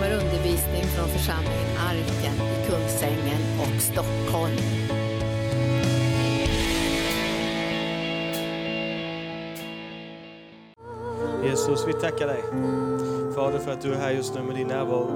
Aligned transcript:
kommer 0.00 0.14
undervisning 0.14 0.82
från 0.82 1.08
församlingen 1.08 1.76
Arken 1.78 2.34
i 2.34 2.66
Kungsängen 2.70 3.60
och 3.60 3.82
Stockholm. 3.82 4.56
Jesus, 11.44 11.88
vi 11.88 11.92
tackar 11.92 12.26
dig. 12.26 12.42
Fader 13.34 13.58
för 13.58 13.72
att 13.72 13.80
du 13.80 13.92
är 13.92 13.98
här 13.98 14.10
just 14.10 14.34
nu 14.34 14.42
med 14.42 14.56
din 14.56 14.66
närvaro. 14.66 15.10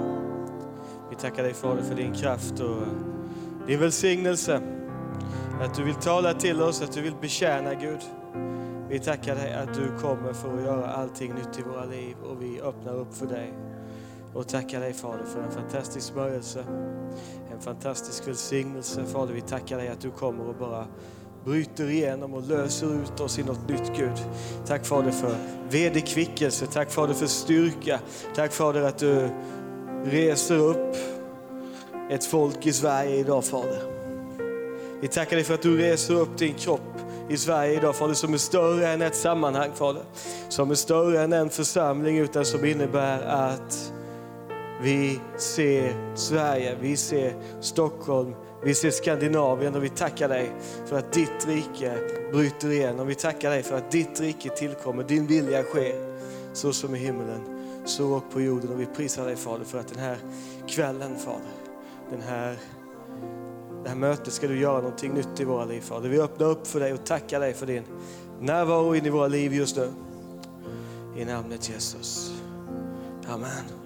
Vi 1.11 1.17
tackar 1.17 1.43
dig 1.43 1.55
Fader 1.55 1.83
för 1.83 1.95
din 1.95 2.15
kraft 2.15 2.61
och 2.61 2.87
din 3.67 3.81
välsignelse. 3.81 4.61
Att 5.61 5.75
du 5.75 5.85
vill 5.85 5.95
tala 5.95 6.35
till 6.35 6.63
oss, 6.63 6.83
att 6.83 6.93
du 6.93 7.01
vill 7.01 7.15
betjäna 7.21 7.75
Gud. 7.75 8.01
Vi 8.89 8.99
tackar 8.99 9.35
dig 9.35 9.55
att 9.55 9.75
du 9.75 9.99
kommer 10.01 10.33
för 10.33 10.55
att 10.59 10.65
göra 10.65 10.87
allting 10.87 11.35
nytt 11.35 11.59
i 11.59 11.63
våra 11.63 11.85
liv 11.85 12.17
och 12.25 12.43
vi 12.43 12.61
öppnar 12.61 12.95
upp 12.95 13.15
för 13.15 13.27
dig. 13.27 13.55
Och 14.35 14.49
tackar 14.49 14.81
dig 14.81 14.93
Fader 14.93 15.25
för 15.25 15.43
en 15.43 15.51
fantastisk 15.51 16.07
smörjelse, 16.07 16.65
en 17.53 17.61
fantastisk 17.61 18.29
välsignelse. 18.29 19.05
Fader, 19.05 19.35
vi 19.35 19.41
tackar 19.41 19.79
dig 19.79 19.89
att 19.89 20.01
du 20.01 20.11
kommer 20.11 20.49
och 20.49 20.55
bara 20.55 20.87
bryter 21.45 21.91
igenom 21.91 22.35
och 22.35 22.43
löser 22.49 22.87
ut 22.87 23.21
oss 23.21 23.39
i 23.39 23.43
något 23.43 23.69
nytt 23.69 23.97
Gud. 23.97 24.19
Tack 24.67 24.87
Fader 24.87 25.11
för 25.11 25.37
vederkvickelse, 25.71 26.67
tack 26.67 26.91
Fader 26.91 27.15
för 27.15 27.27
styrka. 27.27 28.01
Tack 28.35 28.53
Fader 28.53 28.83
att 28.83 28.99
du 28.99 29.31
reser 30.05 30.59
upp 30.59 30.97
ett 32.11 32.25
folk 32.25 32.67
i 32.67 32.73
Sverige 32.73 33.17
idag 33.17 33.45
Fader. 33.45 33.83
Vi 35.01 35.09
tackar 35.09 35.37
dig 35.37 35.45
för 35.45 35.55
att 35.55 35.63
du 35.63 35.77
reser 35.77 36.15
upp 36.15 36.39
din 36.39 36.55
kropp 36.55 36.81
i 37.29 37.37
Sverige 37.37 37.79
idag 37.79 37.97
Fader 37.97 38.15
som 38.15 38.35
är 38.35 38.39
större 38.39 38.89
än 38.89 39.03
ett 39.03 39.17
sammanhang 39.17 39.71
Fader. 39.75 40.03
Som 40.49 40.71
är 40.71 40.75
större 40.75 41.23
än 41.23 41.33
en 41.33 41.51
församling 41.51 42.19
utan 42.19 42.45
som 42.45 42.65
innebär 42.65 43.23
att 43.23 43.94
vi 44.85 45.21
ser 45.37 46.15
Sverige, 46.15 46.77
vi 46.81 46.97
ser 46.97 47.35
Stockholm, 47.61 48.35
vi 48.65 48.75
ser 48.75 48.91
Skandinavien 48.91 49.75
och 49.75 49.85
vi 49.85 49.89
tackar 49.89 50.29
dig 50.29 50.53
för 50.87 50.99
att 50.99 51.13
ditt 51.13 51.47
rike 51.47 51.99
bryter 52.33 52.71
igen. 52.71 53.01
Och 53.01 53.11
Vi 53.11 53.15
tackar 53.15 53.51
dig 53.51 53.63
för 53.63 53.77
att 53.77 53.91
ditt 53.91 54.21
rike 54.21 54.49
tillkommer, 54.49 55.05
din 55.05 55.27
vilja 55.27 55.63
sker 55.63 56.17
så 56.53 56.73
som 56.73 56.95
i 56.95 56.99
himmelen, 56.99 57.41
så 57.85 58.13
och 58.13 58.31
på 58.33 58.41
jorden. 58.41 58.73
Och 58.73 58.81
vi 58.81 58.87
prisar 58.87 59.27
dig 59.27 59.37
Fader 59.37 59.65
för 59.65 59.79
att 59.79 59.89
den 59.89 59.99
här 59.99 60.17
kvällen 60.67 61.17
Fader, 61.19 61.53
den 62.11 62.21
här, 62.21 62.57
det 63.83 63.89
här 63.89 63.97
mötet 63.97 64.33
ska 64.33 64.47
du 64.47 64.61
göra 64.61 64.81
någonting 64.81 65.13
nytt 65.15 65.41
i 65.41 65.45
våra 65.45 65.65
liv 65.65 65.81
Fader. 65.81 66.09
Vi 66.09 66.21
öppnar 66.21 66.47
upp 66.47 66.67
för 66.67 66.81
dig 66.81 66.93
och 66.93 67.07
tackar 67.07 67.41
dig 67.41 67.55
för 67.55 67.67
din 67.67 67.85
närvaro 68.41 68.95
in 68.95 69.07
i 69.07 69.11
våra 69.11 69.29
liv 69.29 69.55
just 69.55 69.77
nu. 69.77 69.89
I 71.17 71.25
namnet 71.25 71.69
Jesus. 71.69 72.33
Amen. 73.29 73.84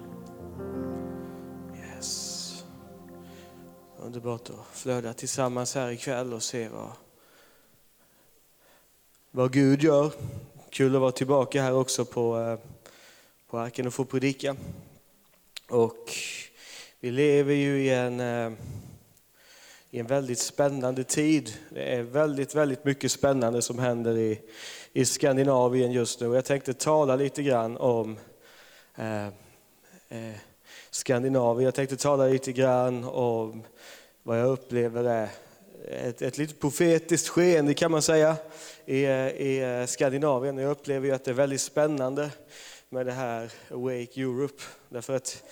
Underbart 4.01 4.51
att 4.51 4.57
flöda 4.73 5.13
tillsammans 5.13 5.75
här 5.75 5.91
ikväll 5.91 6.33
och 6.33 6.43
se 6.43 6.69
vad, 6.69 6.93
vad 9.31 9.53
Gud 9.53 9.83
gör. 9.83 10.13
Kul 10.71 10.95
att 10.95 11.01
vara 11.01 11.13
tillbaka 11.13 11.63
här 11.63 11.75
också 11.75 12.05
på, 12.05 12.39
eh, 12.39 12.59
på 13.51 13.59
Arken 13.59 13.87
och 13.87 13.95
få 13.95 14.05
predika. 14.05 14.57
Och 15.69 16.13
vi 17.01 17.11
lever 17.11 17.55
ju 17.55 17.81
i 17.81 17.91
en, 17.91 18.21
eh, 18.21 18.53
i 19.91 19.99
en 19.99 20.07
väldigt 20.07 20.39
spännande 20.39 21.05
tid. 21.05 21.53
Det 21.71 21.95
är 21.95 22.03
väldigt, 22.03 22.55
väldigt 22.55 22.85
mycket 22.85 23.13
spännande 23.13 23.63
som 23.63 23.79
händer 23.79 24.17
i, 24.17 24.41
i 24.93 25.05
Skandinavien 25.05 25.93
just 25.93 26.21
nu. 26.21 26.35
Jag 26.35 26.45
tänkte 26.45 26.75
tala 26.75 27.17
lite 27.17 27.43
grann 27.43 27.77
om 27.77 28.19
eh, 28.97 29.27
eh, 30.09 30.35
Skandinavien. 30.91 31.65
Jag 31.65 31.75
tänkte 31.75 31.97
tala 31.97 32.27
lite 32.27 32.53
grann 32.53 33.05
om 33.05 33.63
vad 34.29 34.41
jag 34.41 34.49
upplever 34.49 35.05
är 35.05 35.29
ett, 35.89 36.23
ett 36.23 36.39
lite 36.39 36.55
profetiskt 36.55 37.29
skeende 37.29 37.75
kan 37.75 37.91
man 37.91 38.03
säga 38.03 38.37
i, 38.87 39.07
i 39.07 39.85
Skandinavien. 39.89 40.59
Jag 40.59 40.71
upplever 40.71 41.07
ju 41.07 41.15
att 41.15 41.25
det 41.25 41.31
är 41.31 41.35
väldigt 41.35 41.61
spännande 41.61 42.31
med 42.89 43.07
det 43.07 43.13
här 43.13 43.53
Awake 43.71 44.21
Europe. 44.21 44.63
Därför 44.89 45.17
att 45.17 45.43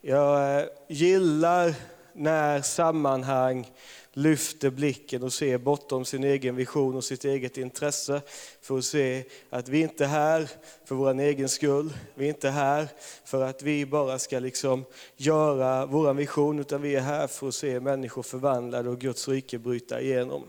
jag 0.00 0.58
eh, 0.60 0.66
gillar 0.88 1.74
när 2.12 2.62
sammanhang 2.62 3.70
lyfter 4.12 4.70
blicken 4.70 5.22
och 5.22 5.32
ser 5.32 5.58
bortom 5.58 6.04
sin 6.04 6.24
egen 6.24 6.56
vision 6.56 6.96
och 6.96 7.04
sitt 7.04 7.24
eget 7.24 7.58
intresse 7.58 8.22
för 8.60 8.78
att 8.78 8.84
se 8.84 9.24
att 9.50 9.68
vi 9.68 9.80
inte 9.80 10.04
är 10.04 10.08
här 10.08 10.48
för 10.84 10.94
vår 10.94 11.20
egen 11.20 11.48
skull. 11.48 11.92
Vi 12.14 12.24
är 12.24 12.28
inte 12.28 12.50
här 12.50 12.88
för 13.24 13.42
att 13.42 13.62
vi 13.62 13.86
bara 13.86 14.18
ska 14.18 14.38
liksom 14.38 14.84
göra 15.16 15.86
vår 15.86 16.14
vision 16.14 16.58
utan 16.58 16.82
vi 16.82 16.94
är 16.94 17.00
här 17.00 17.26
för 17.26 17.48
att 17.48 17.54
se 17.54 17.80
människor 17.80 18.22
förvandlade 18.22 18.90
och 18.90 18.98
Guds 18.98 19.28
rike 19.28 19.58
bryta 19.58 20.00
igenom. 20.00 20.42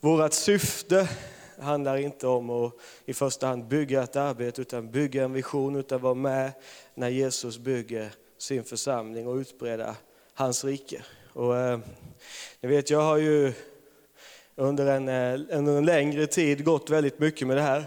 Vårt 0.00 0.32
syfte 0.32 1.08
handlar 1.60 1.96
inte 1.96 2.26
om 2.26 2.50
att 2.50 2.72
i 3.04 3.14
första 3.14 3.46
hand 3.46 3.64
bygga 3.64 4.02
ett 4.02 4.16
arbete 4.16 4.60
utan 4.60 4.90
bygga 4.90 5.24
en 5.24 5.32
vision 5.32 5.76
utan 5.76 6.00
vara 6.00 6.14
med 6.14 6.52
när 6.94 7.08
Jesus 7.08 7.58
bygger 7.58 8.12
sin 8.38 8.64
församling 8.64 9.26
och 9.26 9.36
utbreda 9.36 9.96
hans 10.34 10.64
rike. 10.64 11.02
Och, 11.36 11.56
eh, 11.56 11.78
ni 12.60 12.68
vet, 12.68 12.90
jag 12.90 13.00
har 13.00 13.16
ju 13.16 13.52
under 14.54 14.86
en, 14.86 15.08
eh, 15.08 15.58
under 15.58 15.76
en 15.76 15.84
längre 15.84 16.26
tid 16.26 16.64
gått 16.64 16.90
väldigt 16.90 17.18
mycket 17.18 17.48
med 17.48 17.56
det 17.56 17.62
här. 17.62 17.84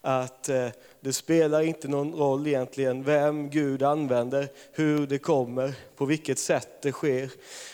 Att 0.00 0.48
eh, 0.48 0.68
det 1.00 1.12
spelar 1.12 1.62
inte 1.62 1.88
någon 1.88 2.14
roll 2.14 2.46
egentligen 2.46 3.02
vem 3.02 3.50
Gud 3.50 3.82
använder, 3.82 4.48
hur 4.72 5.06
det 5.06 5.18
kommer, 5.18 5.74
på 5.96 6.04
vilket 6.04 6.38
sätt 6.38 6.82
det 6.82 6.92
sker. 6.92 7.30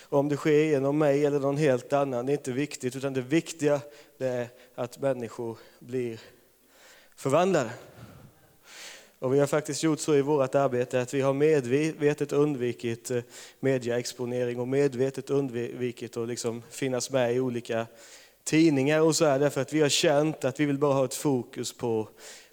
Om 0.09 0.29
det 0.29 0.37
sker 0.37 0.65
genom 0.65 0.99
mig 0.99 1.27
eller 1.27 1.41
någon 1.41 1.57
helt 1.57 1.93
annan, 1.93 2.27
det 2.27 2.33
är 2.33 2.37
inte 2.37 2.53
viktigt. 2.53 2.97
Utan 2.97 3.13
det 3.13 3.21
viktiga 3.21 3.81
det 4.19 4.29
är 4.29 4.49
att 4.75 4.99
människor 5.01 5.59
blir 5.79 6.21
förvandlade. 7.17 7.71
Och 9.23 9.35
vi 9.35 9.39
har 9.39 9.47
faktiskt 9.47 9.83
gjort 9.83 10.01
så 10.01 10.15
i 10.15 10.23
vårt 10.23 10.55
arbete 10.55 11.01
att 11.01 11.15
vi 11.15 11.21
har 11.21 11.33
medvetet 11.33 12.33
undvikit 12.33 13.11
eh, 13.11 13.23
mediaexponering 13.61 14.61
och 14.61 14.69
medvetet 14.69 15.31
undvikit 15.31 16.17
att 16.17 16.29
liksom 16.29 16.63
finnas 16.71 17.11
med 17.11 17.35
i 17.35 17.41
olika 17.41 17.87
tidningar 18.45 19.01
och 19.01 19.17
så 19.17 19.25
här, 19.25 19.39
därför 19.39 19.61
att 19.61 19.73
vi 19.73 19.81
har 19.81 19.89
känt 19.89 20.45
att 20.45 20.61
vi 20.61 20.65
vill 20.65 20.79
bara 20.79 20.95
ha 20.95 21.05
ett 21.05 21.15
fokus 21.15 21.73
på 21.73 22.09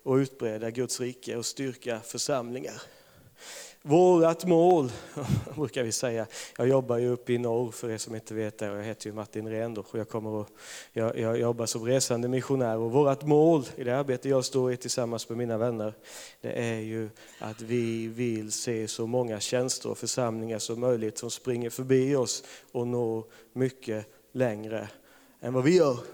att 0.06 0.18
utbreda 0.18 0.69
Guds 0.69 1.00
rike 1.00 1.35
och 1.35 1.46
styrka 1.46 2.00
församlingar. 2.00 2.81
Vårat 3.81 4.45
mål, 4.45 4.91
brukar 5.56 5.84
vi 5.84 5.91
säga. 5.91 6.28
Jag 6.57 6.67
jobbar 6.67 6.97
ju 6.97 7.09
uppe 7.09 7.34
i 7.34 7.38
norr 7.38 7.72
för 7.72 7.91
er 7.91 7.97
som 7.97 8.16
inte 8.16 8.34
vet 8.34 8.57
det. 8.57 8.66
Jag 8.66 8.84
heter 8.84 9.07
ju 9.07 9.13
Martin 9.13 9.50
Rendorf 9.50 9.88
och 9.91 10.00
jag, 10.00 10.09
kommer 10.09 10.41
att, 10.41 10.47
jag, 10.94 11.19
jag 11.19 11.40
jobbar 11.40 11.66
som 11.66 11.85
resande 11.85 12.28
missionär. 12.28 12.78
Och 12.78 12.91
vårt 12.91 13.23
mål 13.23 13.66
i 13.75 13.84
det 13.84 13.97
arbete 13.97 14.29
jag 14.29 14.45
står 14.45 14.72
i 14.72 14.78
tillsammans 14.78 15.29
med 15.29 15.38
mina 15.38 15.57
vänner, 15.57 15.94
det 16.41 16.51
är 16.51 16.79
ju 16.79 17.09
att 17.39 17.62
vi 17.62 18.07
vill 18.07 18.51
se 18.51 18.88
så 18.88 19.07
många 19.07 19.39
tjänster 19.39 19.89
och 19.89 19.97
församlingar 19.97 20.59
som 20.59 20.79
möjligt 20.79 21.18
som 21.18 21.31
springer 21.31 21.69
förbi 21.69 22.16
oss 22.16 22.44
och 22.72 22.88
når 22.88 23.25
mycket 23.53 24.06
längre 24.31 24.89
än 25.41 25.53
vad 25.53 25.63
vi 25.63 25.78
gör. 25.78 25.97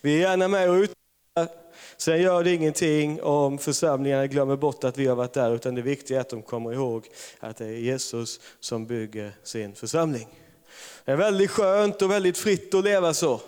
Vi 0.00 0.16
är 0.16 0.20
gärna 0.20 0.48
med 0.48 0.70
och 0.70 0.74
utbildar 0.74 1.69
Sen 1.96 2.22
gör 2.22 2.44
det 2.44 2.54
ingenting 2.54 3.22
om 3.22 3.58
församlingarna 3.58 4.26
glömmer 4.26 4.56
bort 4.56 4.84
att 4.84 4.98
vi 4.98 5.06
har 5.06 5.16
varit 5.16 5.32
där, 5.32 5.54
utan 5.54 5.74
det 5.74 5.82
viktiga 5.82 6.16
är 6.16 6.20
att 6.20 6.28
de 6.28 6.42
kommer 6.42 6.72
ihåg 6.72 7.06
att 7.40 7.56
det 7.56 7.66
är 7.66 7.70
Jesus 7.70 8.40
som 8.60 8.86
bygger 8.86 9.32
sin 9.42 9.74
församling. 9.74 10.28
Det 11.04 11.12
är 11.12 11.16
väldigt 11.16 11.50
skönt 11.50 12.02
och 12.02 12.10
väldigt 12.10 12.38
fritt 12.38 12.74
att 12.74 12.84
leva 12.84 13.14
så. 13.14 13.40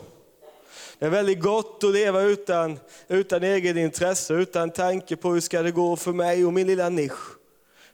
Det 0.98 1.06
är 1.06 1.10
väldigt 1.10 1.40
gott 1.40 1.84
att 1.84 1.92
leva 1.92 2.22
utan, 2.22 2.78
utan 3.08 3.42
egen 3.42 3.78
intresse, 3.78 4.34
utan 4.34 4.70
tanke 4.70 5.16
på 5.16 5.32
hur 5.32 5.40
ska 5.40 5.62
det 5.62 5.70
gå 5.70 5.96
för 5.96 6.12
mig 6.12 6.44
och 6.44 6.52
min 6.52 6.66
lilla 6.66 6.88
nisch. 6.88 7.36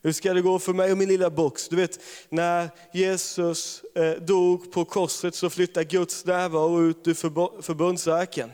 Hur 0.02 0.12
ska 0.12 0.34
det 0.34 0.40
gå 0.40 0.58
för 0.58 0.72
mig 0.72 0.92
och 0.92 0.98
min 0.98 1.08
lilla 1.08 1.30
box? 1.30 1.68
Du 1.68 1.76
vet, 1.76 2.00
när 2.28 2.68
Jesus 2.92 3.82
eh, 3.94 4.10
dog 4.10 4.72
på 4.72 4.84
korset 4.84 5.34
så 5.34 5.50
flyttade 5.50 5.84
Guds 5.84 6.24
närvaro 6.24 6.82
ut 6.82 7.08
ur 7.08 7.14
förbundsarken 7.62 8.50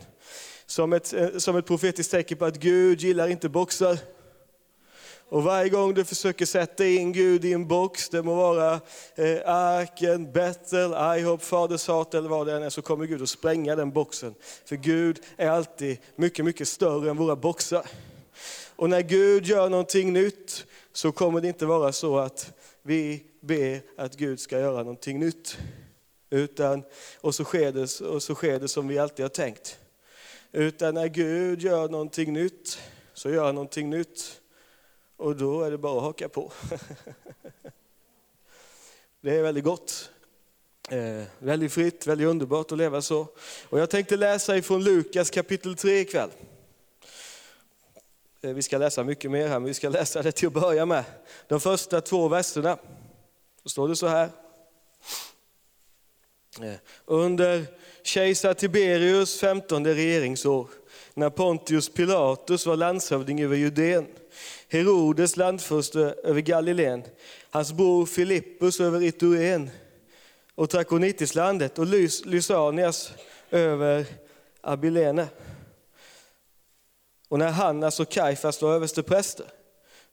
som 0.67 0.93
ett, 0.93 1.13
eh, 1.13 1.39
som 1.39 1.57
ett 1.57 1.67
profetiskt 1.67 2.11
tecken 2.11 2.39
på 2.39 2.45
att 2.45 2.57
Gud 2.57 3.01
gillar 3.01 3.29
inte 3.29 3.49
boxar. 3.49 3.99
Och 5.29 5.43
varje 5.43 5.69
gång 5.69 5.95
du 5.95 6.05
försöker 6.05 6.47
sätta 6.47 6.87
in 6.87 7.13
Gud 7.13 7.45
i 7.45 7.53
en 7.53 7.69
box, 7.69 8.09
det 8.09 8.23
må 8.23 8.35
vara 8.35 8.73
eh, 9.15 9.49
arken, 9.49 10.33
Bethel, 10.33 11.19
IHOP, 11.19 11.43
Faders 11.43 11.89
hat 11.89 12.15
eller 12.15 12.29
vad 12.29 12.47
det 12.47 12.53
än 12.53 12.63
är, 12.63 12.71
så 12.71 12.83
kommer 12.83 13.07
Gud 13.07 13.23
att 13.23 13.29
spränga 13.29 13.77
den 13.77 13.91
boxen. 13.91 14.35
För 14.65 14.77
Gud 14.77 15.21
är 15.37 15.49
alltid 15.49 15.99
mycket, 16.17 16.45
mycket 16.45 16.69
större 16.69 17.11
än 17.11 17.17
våra 17.17 17.37
boxar. 17.37 17.87
Och 18.77 18.91
när 18.91 19.01
Gud 19.01 19.47
gör 19.47 19.71
någonting 19.71 20.13
nytt 20.13 20.67
så 20.93 21.13
kommer 21.13 21.41
det 21.41 21.49
inte 21.49 21.67
vara 21.67 21.93
så 21.93 22.19
att 22.19 22.53
vi 22.83 23.25
ber 23.41 23.81
att 23.97 24.17
Gud 24.17 24.41
ska 24.41 24.59
göra 24.59 24.79
någonting 24.79 25.19
nytt. 25.19 25.59
Utan, 26.31 26.83
och, 27.21 27.35
så 27.35 27.45
sker 27.45 27.73
det, 27.73 28.01
och 28.01 28.23
så 28.23 28.35
sker 28.35 28.61
det 28.61 28.69
som 28.69 28.89
vi 28.89 28.99
alltid 28.99 29.25
har 29.25 29.31
tänkt. 29.31 29.79
Utan 30.57 30.95
när 30.95 31.09
Gud 31.09 31.63
gör 31.63 31.89
någonting 31.89 32.33
nytt, 32.33 32.79
så 33.15 33.31
gör 33.31 33.45
han 33.45 33.55
någonting 33.55 33.91
nytt 33.91 34.41
Och 35.17 35.37
då 35.37 35.63
är 35.63 35.71
det 35.71 35.79
bara 35.79 35.97
att 35.97 36.03
haka 36.03 36.29
på. 36.29 36.53
Det 39.21 39.37
är 39.37 39.43
väldigt 39.43 39.65
gott. 39.65 40.11
Eh, 40.91 41.23
väldigt 41.39 41.73
fritt, 41.73 42.07
väldigt 42.07 42.27
underbart 42.27 42.73
att 42.73 42.79
leva 42.79 43.03
så. 43.03 43.29
Och 43.69 43.81
jag 43.81 43.91
tänkte 43.91 44.17
läsa 44.17 44.57
ifrån 44.57 44.85
Lukas 44.85 45.31
kapitel 45.31 45.77
3 45.77 46.01
ikväll. 46.01 46.31
Eh, 48.41 48.51
vi 48.51 48.63
ska 48.63 48.79
läsa 48.79 49.05
mycket 49.05 49.31
mer 49.31 49.49
här, 49.49 49.59
men 49.59 49.65
vi 49.65 49.75
ska 49.75 49.89
läsa 49.89 50.23
det 50.23 50.33
till 50.33 50.47
att 50.47 50.53
börja 50.53 50.87
med. 50.87 51.05
De 51.49 51.61
första 51.61 52.01
två 52.01 52.29
verserna. 52.29 52.79
Då 53.63 53.69
står 53.69 53.89
det 53.89 53.97
så 53.97 54.07
här. 54.07 54.31
Eh, 56.61 56.75
under 57.05 57.67
kejsar 58.05 58.55
Tiberius 58.55 59.41
15 59.41 59.87
regeringsår, 59.87 60.69
när 61.15 61.31
Pontius 61.31 61.89
Pilatus 61.89 62.67
var 62.67 62.77
landshövding 62.77 63.43
över 63.43 63.57
Judeen, 63.57 64.07
Herodes 64.69 65.37
landförste 65.37 66.01
över 66.01 66.41
Galileen, 66.41 67.03
hans 67.51 67.73
bror 67.73 68.07
Filippus 68.07 68.81
över 68.81 69.03
Ituren 69.03 69.71
och 70.55 70.71
Trakonitislandet 70.71 71.79
och 71.79 71.87
Lys 71.87 72.25
Lysanias 72.25 73.13
över 73.51 74.07
Abilene. 74.61 75.27
Och 77.29 77.39
när 77.39 77.51
Hannas 77.51 78.01
och 78.01 78.11
Kajfas 78.11 78.63
var 78.63 78.75
överstepräster, 78.75 79.47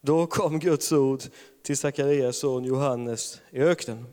då 0.01 0.27
kom 0.27 0.59
Guds 0.59 0.91
ord 0.91 1.21
till 1.63 1.77
Sakarias 1.77 2.37
son 2.37 2.63
Johannes 2.63 3.41
i 3.49 3.59
öknen. 3.59 4.05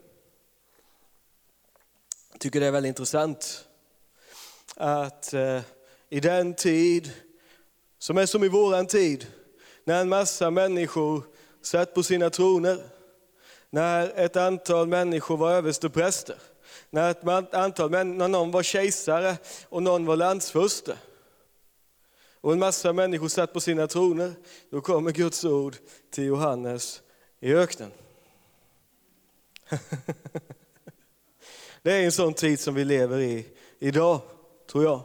Jag 2.31 2.39
tycker 2.39 2.59
det 2.59 2.65
är 2.65 2.71
väldigt 2.71 2.89
intressant 2.89 3.65
att 4.79 5.33
eh, 5.33 5.61
i 6.09 6.19
den 6.19 6.53
tid, 6.53 7.11
som 7.97 8.17
är 8.17 8.25
som 8.25 8.43
i 8.43 8.47
våran 8.47 8.87
tid, 8.87 9.27
när 9.83 10.01
en 10.01 10.09
massa 10.09 10.51
människor 10.51 11.23
satt 11.61 11.93
på 11.93 12.03
sina 12.03 12.29
troner, 12.29 12.83
när 13.69 14.11
ett 14.15 14.35
antal 14.35 14.87
människor 14.87 15.37
var 15.37 15.51
överstepräster, 15.51 16.35
när, 16.89 17.11
ett 17.11 17.53
antal, 17.53 17.91
när 17.91 18.27
någon 18.27 18.51
var 18.51 18.63
kejsare 18.63 19.37
och 19.69 19.83
någon 19.83 20.05
var 20.05 20.15
landsförste. 20.15 20.97
Och 22.41 22.53
en 22.53 22.59
massa 22.59 22.93
människor 22.93 23.27
satt 23.27 23.53
på 23.53 23.59
sina 23.59 23.87
troner. 23.87 24.33
Då 24.69 24.81
kommer 24.81 25.11
Guds 25.11 25.45
ord 25.45 25.75
till 26.11 26.23
Johannes 26.23 27.01
i 27.39 27.53
öknen. 27.53 27.91
Det 31.81 31.91
är 31.91 32.03
en 32.03 32.11
sån 32.11 32.33
tid 32.33 32.59
som 32.59 32.75
vi 32.75 32.85
lever 32.85 33.19
i 33.19 33.45
idag, 33.79 34.21
tror 34.71 34.83
jag. 34.83 35.01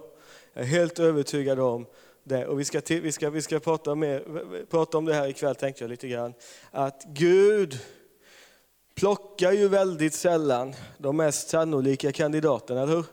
Jag 0.52 0.64
är 0.64 0.68
helt 0.68 0.98
övertygad 0.98 1.60
om 1.60 1.86
det. 2.24 2.46
Och 2.46 2.60
vi 2.60 2.64
ska, 2.64 2.80
vi 2.88 3.12
ska, 3.12 3.30
vi 3.30 3.42
ska 3.42 3.60
prata, 3.60 3.94
mer, 3.94 4.66
prata 4.70 4.98
om 4.98 5.04
det 5.04 5.14
här 5.14 5.28
ikväll, 5.28 5.54
tänkte 5.54 5.84
jag 5.84 5.88
lite 5.88 6.08
grann. 6.08 6.34
Att 6.70 7.04
Gud 7.06 7.78
plockar 8.94 9.52
ju 9.52 9.68
väldigt 9.68 10.14
sällan 10.14 10.74
de 10.98 11.16
mest 11.16 11.48
sannolika 11.48 12.12
kandidaterna, 12.12 12.82
eller 12.82 12.96
hur? 12.96 13.04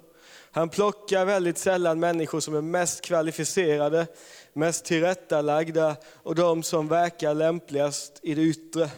Han 0.53 0.69
plockar 0.69 1.25
väldigt 1.25 1.57
sällan 1.57 1.99
människor 1.99 2.39
som 2.39 2.55
är 2.55 2.61
mest 2.61 3.01
kvalificerade, 3.01 4.07
mest 4.53 4.85
tillrättalagda 4.85 5.95
och 6.13 6.35
de 6.35 6.63
som 6.63 6.87
verkar 6.87 7.33
lämpligast 7.33 8.19
i 8.21 8.35
det 8.35 8.41
yttre. 8.41 8.89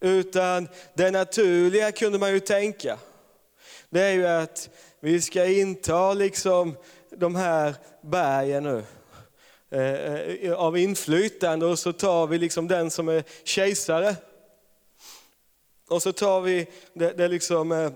Utan 0.00 0.68
det 0.94 1.10
naturliga 1.10 1.92
kunde 1.92 2.18
man 2.18 2.32
ju 2.32 2.40
tänka, 2.40 2.98
det 3.90 4.00
är 4.00 4.12
ju 4.12 4.26
att 4.26 4.70
vi 5.00 5.20
ska 5.20 5.46
inta 5.46 6.14
liksom 6.14 6.76
de 7.10 7.36
här 7.36 7.74
bergen 8.02 8.62
nu 8.62 8.84
eh, 9.70 10.14
eh, 10.14 10.52
av 10.52 10.78
inflytande 10.78 11.66
och 11.66 11.78
så 11.78 11.92
tar 11.92 12.26
vi 12.26 12.38
liksom 12.38 12.68
den 12.68 12.90
som 12.90 13.08
är 13.08 13.24
kejsare. 13.44 14.16
Och 15.88 16.02
så 16.02 16.12
tar 16.12 16.40
vi 16.40 16.68
det, 16.92 17.12
det, 17.12 17.28
liksom, 17.28 17.72
eh, 17.72 17.90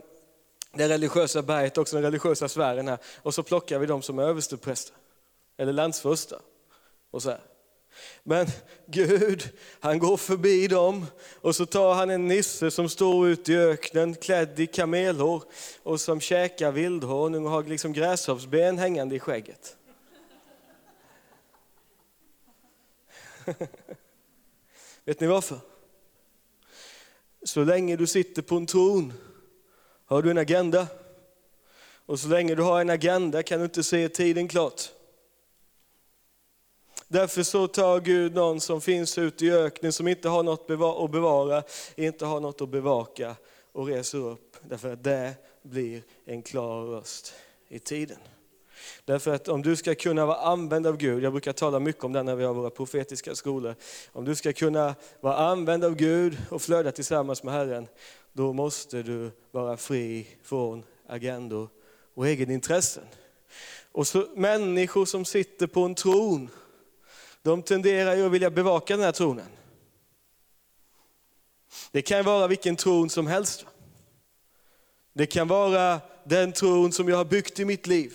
det 0.72 0.88
religiösa 0.88 1.42
berget, 1.42 1.78
också 1.78 1.96
den 1.96 2.04
religiösa 2.04 2.48
sfären 2.48 2.88
här, 2.88 2.98
och 3.22 3.34
så 3.34 3.42
plockar 3.42 3.78
vi 3.78 3.86
de 3.86 4.02
som 4.02 4.18
är 4.18 4.22
överstepräster 4.22 4.96
eller 5.56 5.72
landsförsta. 5.72 6.40
Och 7.10 7.22
så 7.22 7.30
här. 7.30 7.40
Men 8.22 8.46
Gud, 8.86 9.48
han 9.80 9.98
går 9.98 10.16
förbi 10.16 10.68
dem 10.68 11.06
och 11.40 11.56
så 11.56 11.66
tar 11.66 11.94
han 11.94 12.10
en 12.10 12.28
nisse 12.28 12.70
som 12.70 12.88
står 12.88 13.28
ute 13.28 13.52
i 13.52 13.56
öknen 13.56 14.14
klädd 14.14 14.60
i 14.60 14.66
kamelhår 14.66 15.42
och 15.82 16.00
som 16.00 16.20
käkar 16.20 16.72
vildhonung 16.72 17.44
och 17.44 17.50
har 17.50 17.64
liksom 17.64 17.92
gräshoppsben 17.92 18.78
hängande 18.78 19.16
i 19.16 19.18
skägget. 19.18 19.76
Vet 25.04 25.20
ni 25.20 25.26
varför? 25.26 25.58
Så 27.42 27.64
länge 27.64 27.96
du 27.96 28.06
sitter 28.06 28.42
på 28.42 28.56
en 28.56 28.66
tron 28.66 29.12
har 30.04 30.22
du 30.22 30.30
en 30.30 30.38
agenda. 30.38 30.86
Och 32.06 32.20
så 32.20 32.28
länge 32.28 32.54
du 32.54 32.62
har 32.62 32.80
en 32.80 32.90
agenda 32.90 33.42
kan 33.42 33.58
du 33.58 33.64
inte 33.64 33.82
se 33.82 34.08
tiden 34.08 34.48
klart. 34.48 34.92
Därför 37.12 37.42
så 37.42 37.66
tar 37.66 38.00
Gud 38.00 38.34
någon 38.34 38.60
som 38.60 38.80
finns 38.80 39.18
ute 39.18 39.46
i 39.46 39.52
öknen, 39.52 39.92
som 39.92 40.08
inte 40.08 40.28
har 40.28 40.42
något 40.42 40.60
att 40.60 41.10
bevara, 41.10 41.62
inte 41.96 42.26
har 42.26 42.40
något 42.40 42.60
att 42.60 42.68
bevaka 42.68 43.36
och 43.72 43.86
reser 43.86 44.18
upp. 44.18 44.56
Därför 44.62 44.92
att 44.92 45.04
det 45.04 45.34
blir 45.62 46.02
en 46.24 46.42
klar 46.42 46.84
röst 46.84 47.34
i 47.68 47.78
tiden. 47.78 48.18
Därför 49.04 49.34
att 49.34 49.48
om 49.48 49.62
du 49.62 49.76
ska 49.76 49.94
kunna 49.94 50.26
vara 50.26 50.36
använd 50.36 50.86
av 50.86 50.96
Gud, 50.96 51.22
jag 51.22 51.32
brukar 51.32 51.52
tala 51.52 51.80
mycket 51.80 52.04
om 52.04 52.12
det 52.12 52.22
när 52.22 52.36
vi 52.36 52.44
har 52.44 52.54
våra 52.54 52.70
profetiska 52.70 53.34
skolor. 53.34 53.74
Om 54.12 54.24
du 54.24 54.34
ska 54.34 54.52
kunna 54.52 54.94
vara 55.20 55.36
använd 55.36 55.84
av 55.84 55.94
Gud 55.94 56.38
och 56.50 56.62
flöda 56.62 56.92
tillsammans 56.92 57.42
med 57.42 57.54
Herren, 57.54 57.88
då 58.32 58.52
måste 58.52 59.02
du 59.02 59.30
vara 59.50 59.76
fri 59.76 60.26
från 60.42 60.84
agendor 61.06 61.68
och 62.14 62.28
egenintressen. 62.28 63.04
Och 63.92 64.06
så 64.06 64.26
människor 64.34 65.04
som 65.04 65.24
sitter 65.24 65.66
på 65.66 65.80
en 65.80 65.94
tron, 65.94 66.50
de 67.42 67.62
tenderar 67.62 68.16
ju 68.16 68.26
att 68.26 68.32
vilja 68.32 68.50
bevaka 68.50 68.96
den 68.96 69.04
här 69.04 69.12
tronen. 69.12 69.46
Det 71.90 72.02
kan 72.02 72.24
vara 72.24 72.46
vilken 72.46 72.76
tron 72.76 73.10
som 73.10 73.26
helst. 73.26 73.66
Det 75.12 75.26
kan 75.26 75.48
vara 75.48 76.00
den 76.24 76.52
tron 76.52 76.92
som 76.92 77.08
jag 77.08 77.16
har 77.16 77.24
byggt 77.24 77.60
i 77.60 77.64
mitt 77.64 77.86
liv. 77.86 78.14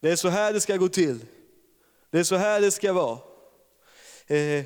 Det 0.00 0.10
är 0.10 0.16
så 0.16 0.28
här 0.28 0.52
det 0.52 0.60
ska 0.60 0.76
gå 0.76 0.88
till. 0.88 1.18
Det 2.10 2.18
är 2.18 2.24
så 2.24 2.36
här 2.36 2.60
det 2.60 2.70
ska 2.70 2.92
vara. 2.92 3.18
Eh, 4.26 4.38
eh, 4.38 4.64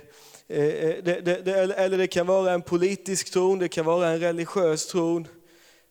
eh 0.48 1.04
det, 1.04 1.20
det, 1.20 1.42
det, 1.44 1.74
eller 1.74 1.98
det 1.98 2.06
kan 2.06 2.26
vara 2.26 2.52
en 2.52 2.62
politisk 2.62 3.30
tron, 3.30 3.58
det 3.58 3.68
kan 3.68 3.84
vara 3.84 4.08
en 4.08 4.20
religiös 4.20 4.86
tron. 4.86 5.28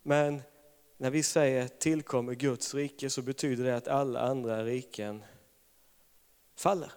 Men 0.04 0.42
när 0.98 1.10
vi 1.10 1.24
säger 1.24 1.68
tillkommer 1.68 2.34
Guds 2.34 2.74
rike 2.74 3.10
så 3.10 3.22
betyder 3.22 3.64
det 3.64 3.76
att 3.76 3.88
alla 3.88 4.20
andra 4.20 4.64
riken 4.64 5.24
faller. 6.56 6.92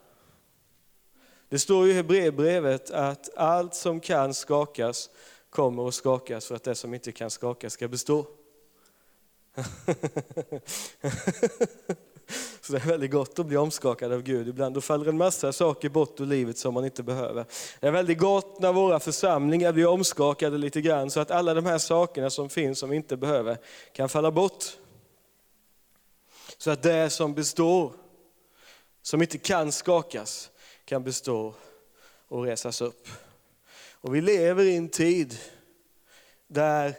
Det 1.54 1.58
står 1.58 1.88
i 1.88 1.92
Hebreerbrevet 1.92 2.90
att 2.90 3.36
allt 3.36 3.74
som 3.74 4.00
kan 4.00 4.34
skakas 4.34 5.10
kommer 5.50 5.88
att 5.88 5.94
skakas 5.94 6.46
för 6.46 6.54
att 6.54 6.62
det 6.62 6.74
som 6.74 6.94
inte 6.94 7.12
kan 7.12 7.30
skakas 7.30 7.72
ska 7.72 7.88
bestå. 7.88 8.26
Så 12.60 12.72
det 12.72 12.78
är 12.78 12.86
väldigt 12.86 13.10
gott 13.10 13.38
att 13.38 13.46
bli 13.46 13.56
omskakad 13.56 14.12
av 14.12 14.22
Gud 14.22 14.48
ibland. 14.48 14.74
Då 14.74 14.80
faller 14.80 15.06
en 15.08 15.16
massa 15.16 15.52
saker 15.52 15.88
bort 15.88 16.20
ur 16.20 16.26
livet 16.26 16.58
som 16.58 16.74
man 16.74 16.84
inte 16.84 17.02
behöver. 17.02 17.46
Det 17.80 17.86
är 17.86 17.92
väldigt 17.92 18.18
gott 18.18 18.60
när 18.60 18.72
våra 18.72 19.00
församlingar 19.00 19.72
blir 19.72 19.86
omskakade 19.86 20.58
lite 20.58 20.80
grann 20.80 21.10
så 21.10 21.20
att 21.20 21.30
alla 21.30 21.54
de 21.54 21.66
här 21.66 21.78
sakerna 21.78 22.30
som 22.30 22.50
finns 22.50 22.78
som 22.78 22.90
vi 22.90 22.96
inte 22.96 23.16
behöver 23.16 23.58
kan 23.92 24.08
falla 24.08 24.30
bort. 24.30 24.64
Så 26.58 26.70
att 26.70 26.82
det 26.82 27.10
som 27.10 27.34
består, 27.34 27.92
som 29.02 29.22
inte 29.22 29.38
kan 29.38 29.72
skakas, 29.72 30.50
kan 30.84 31.04
bestå 31.04 31.54
och 32.28 32.44
resas 32.44 32.80
upp. 32.80 33.08
Och 33.92 34.14
vi 34.14 34.20
lever 34.20 34.64
i 34.64 34.76
en 34.76 34.88
tid 34.88 35.38
där 36.46 36.94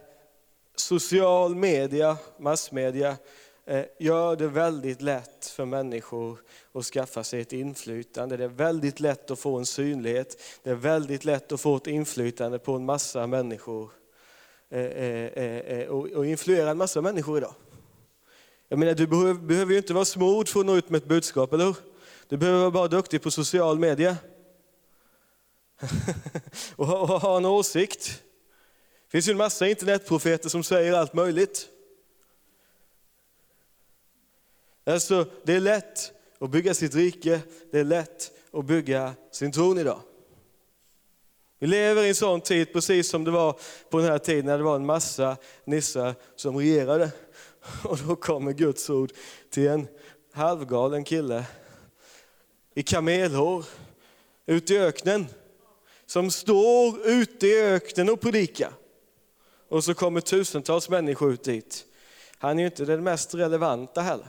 social 0.76 1.56
media, 1.56 2.18
massmedia, 2.40 3.18
eh, 3.66 3.86
gör 4.00 4.36
det 4.36 4.48
väldigt 4.48 5.02
lätt 5.02 5.46
för 5.46 5.66
människor 5.66 6.40
att 6.72 6.86
skaffa 6.86 7.24
sig 7.24 7.42
ett 7.42 7.54
inflytande. 7.54 8.38
Det 8.38 8.44
är 8.44 8.48
väldigt 8.48 9.00
lätt 9.00 9.32
att 9.32 9.40
få 9.40 9.58
en 9.58 9.66
synlighet. 9.66 10.42
Det 10.64 10.70
är 10.70 10.76
väldigt 10.76 11.26
lätt 11.26 11.52
att 11.52 11.62
få 11.62 11.76
ett 11.76 11.88
inflytande 11.88 12.60
på 12.60 12.74
en 12.74 12.86
massa 12.86 13.28
människor. 13.28 13.92
Eh, 14.70 14.86
eh, 14.86 15.88
och 15.90 16.26
influera 16.26 16.70
en 16.70 16.78
massa 16.78 17.02
människor 17.02 17.38
idag. 17.38 17.54
Jag 18.68 18.80
menar, 18.80 18.94
du 18.94 19.08
behöver 19.08 19.72
ju 19.72 19.78
inte 19.78 19.94
vara 19.94 20.06
smord 20.06 20.50
för 20.50 20.60
att 20.60 20.66
nå 20.66 20.76
ut 20.76 20.90
med 20.90 20.98
ett 20.98 21.08
budskap, 21.08 21.54
eller 21.54 21.66
hur? 21.66 21.76
Du 22.28 22.38
behöver 22.38 22.60
vara 22.60 22.72
bara 22.72 22.88
duktig 22.88 23.22
på 23.22 23.32
social 23.32 23.80
media. 23.80 24.18
och 26.76 26.88
ha 26.88 27.38
en 27.38 27.46
åsikt. 27.46 28.24
Det 29.06 29.12
finns 29.12 29.28
ju 29.28 29.32
en 29.32 29.38
massa 29.38 29.68
internetprofeter 29.68 30.50
som 30.50 30.64
säger 30.64 30.94
allt 30.94 31.14
möjligt. 31.14 31.70
Alltså, 34.84 35.26
det 35.44 35.54
är 35.54 35.60
lätt 35.60 36.12
att 36.40 36.50
bygga 36.50 36.74
sitt 36.74 36.96
rike, 36.96 37.42
det 37.72 37.80
är 37.80 37.84
lätt 37.84 38.32
att 38.52 38.66
bygga 38.66 39.14
sin 39.32 39.52
tron 39.52 39.78
idag. 39.78 40.00
Vi 41.60 41.68
lever 41.68 42.04
i 42.04 42.10
en 42.10 42.16
sån 42.16 42.42
tid, 42.42 42.74
precis 42.74 43.10
som 43.10 43.24
det 43.24 43.32
var 43.32 43.60
på 43.90 43.98
den 43.98 44.08
här 44.08 44.18
tiden 44.18 44.46
när 44.46 44.58
det 44.58 44.64
var 44.64 44.76
en 44.76 44.86
massa 44.86 45.38
nissar 45.66 46.16
som 46.36 46.58
regerade. 46.58 47.12
Och 47.84 47.98
då 48.08 48.16
kommer 48.16 48.52
Guds 48.52 48.90
ord 48.90 49.12
till 49.50 49.68
en 49.68 49.88
halvgalen 50.34 51.04
kille 51.04 51.46
i 52.76 52.84
kamelhår, 52.84 53.66
ute 54.46 54.74
i 54.74 54.80
öknen, 54.80 55.28
som 56.06 56.32
står 56.32 57.08
ute 57.08 57.48
i 57.48 57.62
öknen 57.62 58.10
och 58.10 58.22
predikar. 58.22 58.72
Och 59.70 59.84
så 59.84 59.94
kommer 59.94 60.22
tusentals 60.22 60.90
människor 60.90 61.34
ut 61.34 61.44
dit. 61.44 61.86
Han 62.38 62.58
är 62.58 62.64
ju 62.64 62.66
inte 62.66 62.86
den 62.86 63.04
mest 63.04 63.36
relevanta 63.36 64.02
heller. 64.02 64.28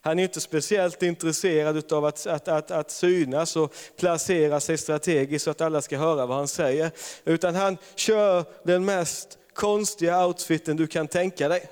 Han 0.00 0.18
är 0.18 0.22
inte 0.22 0.40
speciellt 0.40 1.02
intresserad 1.02 1.92
av 1.92 2.04
att, 2.04 2.26
att, 2.26 2.48
att, 2.48 2.70
att 2.70 2.90
synas 2.90 3.56
och 3.56 3.74
placera 3.96 4.60
sig 4.60 4.78
strategiskt 4.78 5.44
så 5.44 5.50
att 5.50 5.60
alla 5.60 5.82
ska 5.82 5.98
höra 5.98 6.26
vad 6.26 6.36
han 6.36 6.48
säger. 6.48 6.90
Utan 7.24 7.54
han 7.54 7.78
kör 7.94 8.44
den 8.62 8.84
mest 8.84 9.38
konstiga 9.54 10.26
outfiten 10.26 10.76
du 10.76 10.86
kan 10.86 11.08
tänka 11.08 11.48
dig 11.48 11.68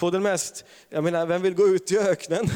på 0.00 0.10
den 0.10 0.22
mest, 0.22 0.64
jag 0.88 1.04
menar 1.04 1.26
vem 1.26 1.42
vill 1.42 1.54
gå 1.54 1.68
ut 1.68 1.92
i 1.92 1.98
öknen? 1.98 2.50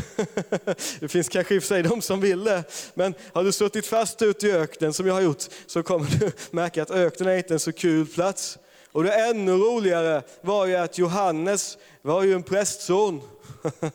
Det 1.00 1.08
finns 1.08 1.28
kanske 1.28 1.54
i 1.54 1.58
och 1.58 1.62
för 1.62 1.68
sig 1.68 1.82
de 1.82 2.02
som 2.02 2.20
vill 2.20 2.44
det, 2.44 2.64
men 2.94 3.14
har 3.32 3.44
du 3.44 3.52
suttit 3.52 3.86
fast 3.86 4.22
ute 4.22 4.46
i 4.46 4.52
öknen 4.52 4.92
som 4.92 5.06
jag 5.06 5.14
har 5.14 5.20
gjort 5.20 5.42
så 5.66 5.82
kommer 5.82 6.06
du 6.20 6.32
märka 6.50 6.82
att 6.82 6.90
öknen 6.90 7.28
är 7.28 7.36
inte 7.36 7.54
en 7.54 7.60
så 7.60 7.72
kul 7.72 8.06
plats. 8.06 8.58
Och 8.92 9.04
det 9.04 9.12
ännu 9.12 9.52
roligare 9.52 10.22
var 10.40 10.66
ju 10.66 10.76
att 10.76 10.98
Johannes 10.98 11.78
var 12.02 12.22
ju 12.22 12.34
en 12.34 12.42
prästson. 12.42 13.20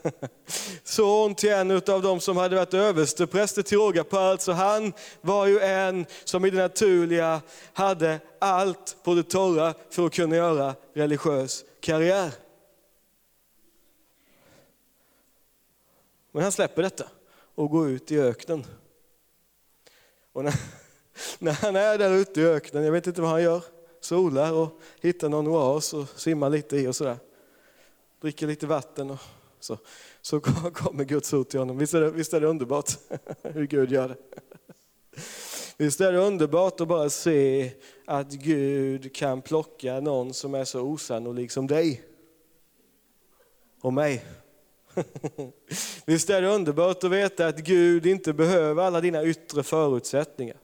Son 0.84 1.36
till 1.36 1.50
en 1.50 1.72
av 1.72 2.01
dem 2.01 2.20
som 2.20 2.38
hade 2.38 2.56
varit 2.56 2.74
överstepräster 2.74 3.62
till 3.62 3.77
råga 3.77 4.03
på 4.03 4.18
allt. 4.18 4.41
Så 4.41 4.51
han 4.51 4.94
var 5.22 5.46
ju 5.46 5.60
en 5.60 6.06
som 6.24 6.46
i 6.46 6.50
det 6.50 6.58
naturliga 6.58 7.41
hade 7.74 8.20
allt 8.39 8.96
på 9.03 9.13
det 9.13 9.24
torra 9.24 9.74
för 9.89 10.06
att 10.06 10.13
kunna 10.13 10.36
göra 10.36 10.75
religiös 10.94 11.63
karriär. 11.82 12.32
Men 16.31 16.43
han 16.43 16.51
släpper 16.51 16.81
detta 16.81 17.05
och 17.55 17.69
går 17.69 17.89
ut 17.89 18.12
i 18.12 18.19
öknen. 18.19 18.65
Och 20.33 20.43
när, 20.43 20.55
när 21.39 21.51
han 21.51 21.75
är 21.75 21.98
där 21.98 22.12
ute 22.12 22.41
i 22.41 22.45
öknen, 22.45 22.83
jag 22.83 22.91
vet 22.91 23.07
inte 23.07 23.21
vad 23.21 23.31
han 23.31 23.43
gör, 23.43 23.63
solar 24.00 24.53
och 24.53 24.81
hittar 25.01 25.29
någon 25.29 25.48
oas 25.48 25.93
och 25.93 26.09
simmar 26.09 26.50
lite 26.50 26.77
i 26.77 26.88
och 26.88 26.95
sådär. 26.95 27.17
Dricker 28.21 28.48
lite 28.48 28.67
vatten 28.67 29.12
och 29.12 29.19
så, 29.59 29.77
så 30.21 30.39
kommer 30.74 31.03
Guds 31.03 31.33
ord 31.33 31.50
till 31.50 31.59
honom. 31.59 31.77
Visst 31.77 31.93
är 31.93 32.01
det, 32.01 32.12
visst 32.12 32.33
är 32.33 32.41
det 32.41 32.48
underbart 32.48 32.91
hur 33.41 33.67
Gud 33.67 33.91
gör 33.91 34.07
det? 34.07 34.17
Visst 35.77 36.01
är 36.01 36.12
det 36.12 36.19
underbart 36.19 36.81
att 36.81 36.88
bara 36.88 37.09
se 37.09 37.71
att 38.05 38.31
Gud 38.31 39.15
kan 39.15 39.41
plocka 39.41 40.00
någon 40.00 40.33
som 40.33 40.55
är 40.55 40.65
så 40.65 40.81
osannolik 40.81 41.51
som 41.51 41.67
dig 41.67 42.03
och 43.81 43.93
mig. 43.93 44.25
Visst 46.06 46.29
är 46.29 46.41
det 46.41 46.48
underbart 46.48 47.03
att 47.03 47.12
veta 47.12 47.48
att 47.48 47.60
Gud 47.60 48.06
inte 48.06 48.34
behöver 48.34 48.84
alla 48.84 49.01
dina 49.01 49.24
yttre 49.24 49.63
förutsättningar, 49.63 50.58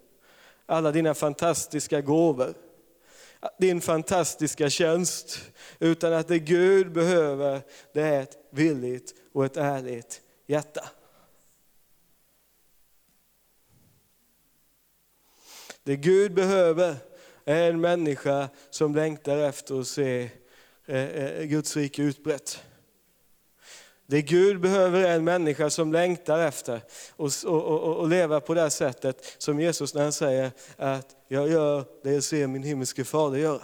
alla 0.65 0.91
dina 0.91 1.13
fantastiska 1.13 2.01
gåvor, 2.01 2.53
din 3.59 3.81
fantastiska 3.81 4.69
tjänst, 4.69 5.41
utan 5.79 6.13
att 6.13 6.27
det 6.27 6.39
Gud 6.39 6.91
behöver 6.91 7.61
det 7.93 8.01
är 8.01 8.21
ett 8.21 8.37
villigt 8.51 9.13
och 9.33 9.45
ett 9.45 9.57
ärligt 9.57 10.21
hjärta. 10.47 10.89
Det 15.83 15.95
Gud 15.95 16.33
behöver 16.33 16.95
är 17.45 17.69
en 17.69 17.81
människa 17.81 18.49
som 18.69 18.95
längtar 18.95 19.37
efter 19.37 19.79
att 19.79 19.87
se 19.87 20.29
eh, 20.85 21.03
eh, 21.03 21.43
Guds 21.43 21.77
rike 21.77 22.01
utbrett. 22.01 22.64
Det 24.07 24.21
Gud 24.21 24.61
behöver 24.61 25.03
är 25.03 25.15
en 25.15 25.23
människa 25.23 25.69
som 25.69 25.91
längtar 25.91 26.39
efter 26.39 26.75
att 26.75 27.43
och, 27.45 27.45
och, 27.45 27.97
och 27.97 28.07
leva 28.07 28.39
på 28.39 28.53
det 28.53 28.69
sättet 28.69 29.35
som 29.37 29.59
Jesus 29.59 29.93
när 29.93 30.03
han 30.03 30.13
säger 30.13 30.51
att 30.77 31.15
jag 31.27 31.49
gör 31.49 31.85
det 32.03 32.11
jag 32.11 32.23
ser 32.23 32.47
min 32.47 32.63
himmelske 32.63 33.03
fader 33.03 33.37
göra. 33.37 33.61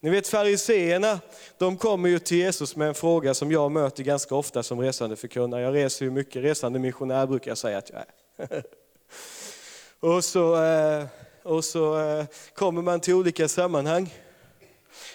Ni 0.00 0.10
vet 0.10 0.28
fariseerna, 0.28 1.20
de 1.58 1.76
kommer 1.76 2.08
ju 2.08 2.18
till 2.18 2.36
Jesus 2.36 2.76
med 2.76 2.88
en 2.88 2.94
fråga 2.94 3.34
som 3.34 3.52
jag 3.52 3.72
möter 3.72 4.02
ganska 4.04 4.34
ofta 4.34 4.62
som 4.62 4.80
resande 4.80 5.16
förkunnare. 5.16 5.62
Jag 5.62 5.74
reser 5.74 6.04
ju 6.04 6.10
mycket, 6.10 6.42
resande 6.42 6.78
missionär 6.78 7.26
brukar 7.26 7.50
jag 7.50 7.58
säga 7.58 7.78
att 7.78 7.90
jag 7.90 8.04
är. 8.36 8.62
och 10.16 10.24
så, 10.24 10.64
eh, 10.64 11.04
och 11.42 11.64
så 11.64 11.98
eh, 11.98 12.24
kommer 12.54 12.82
man 12.82 13.00
till 13.00 13.14
olika 13.14 13.48
sammanhang. 13.48 14.14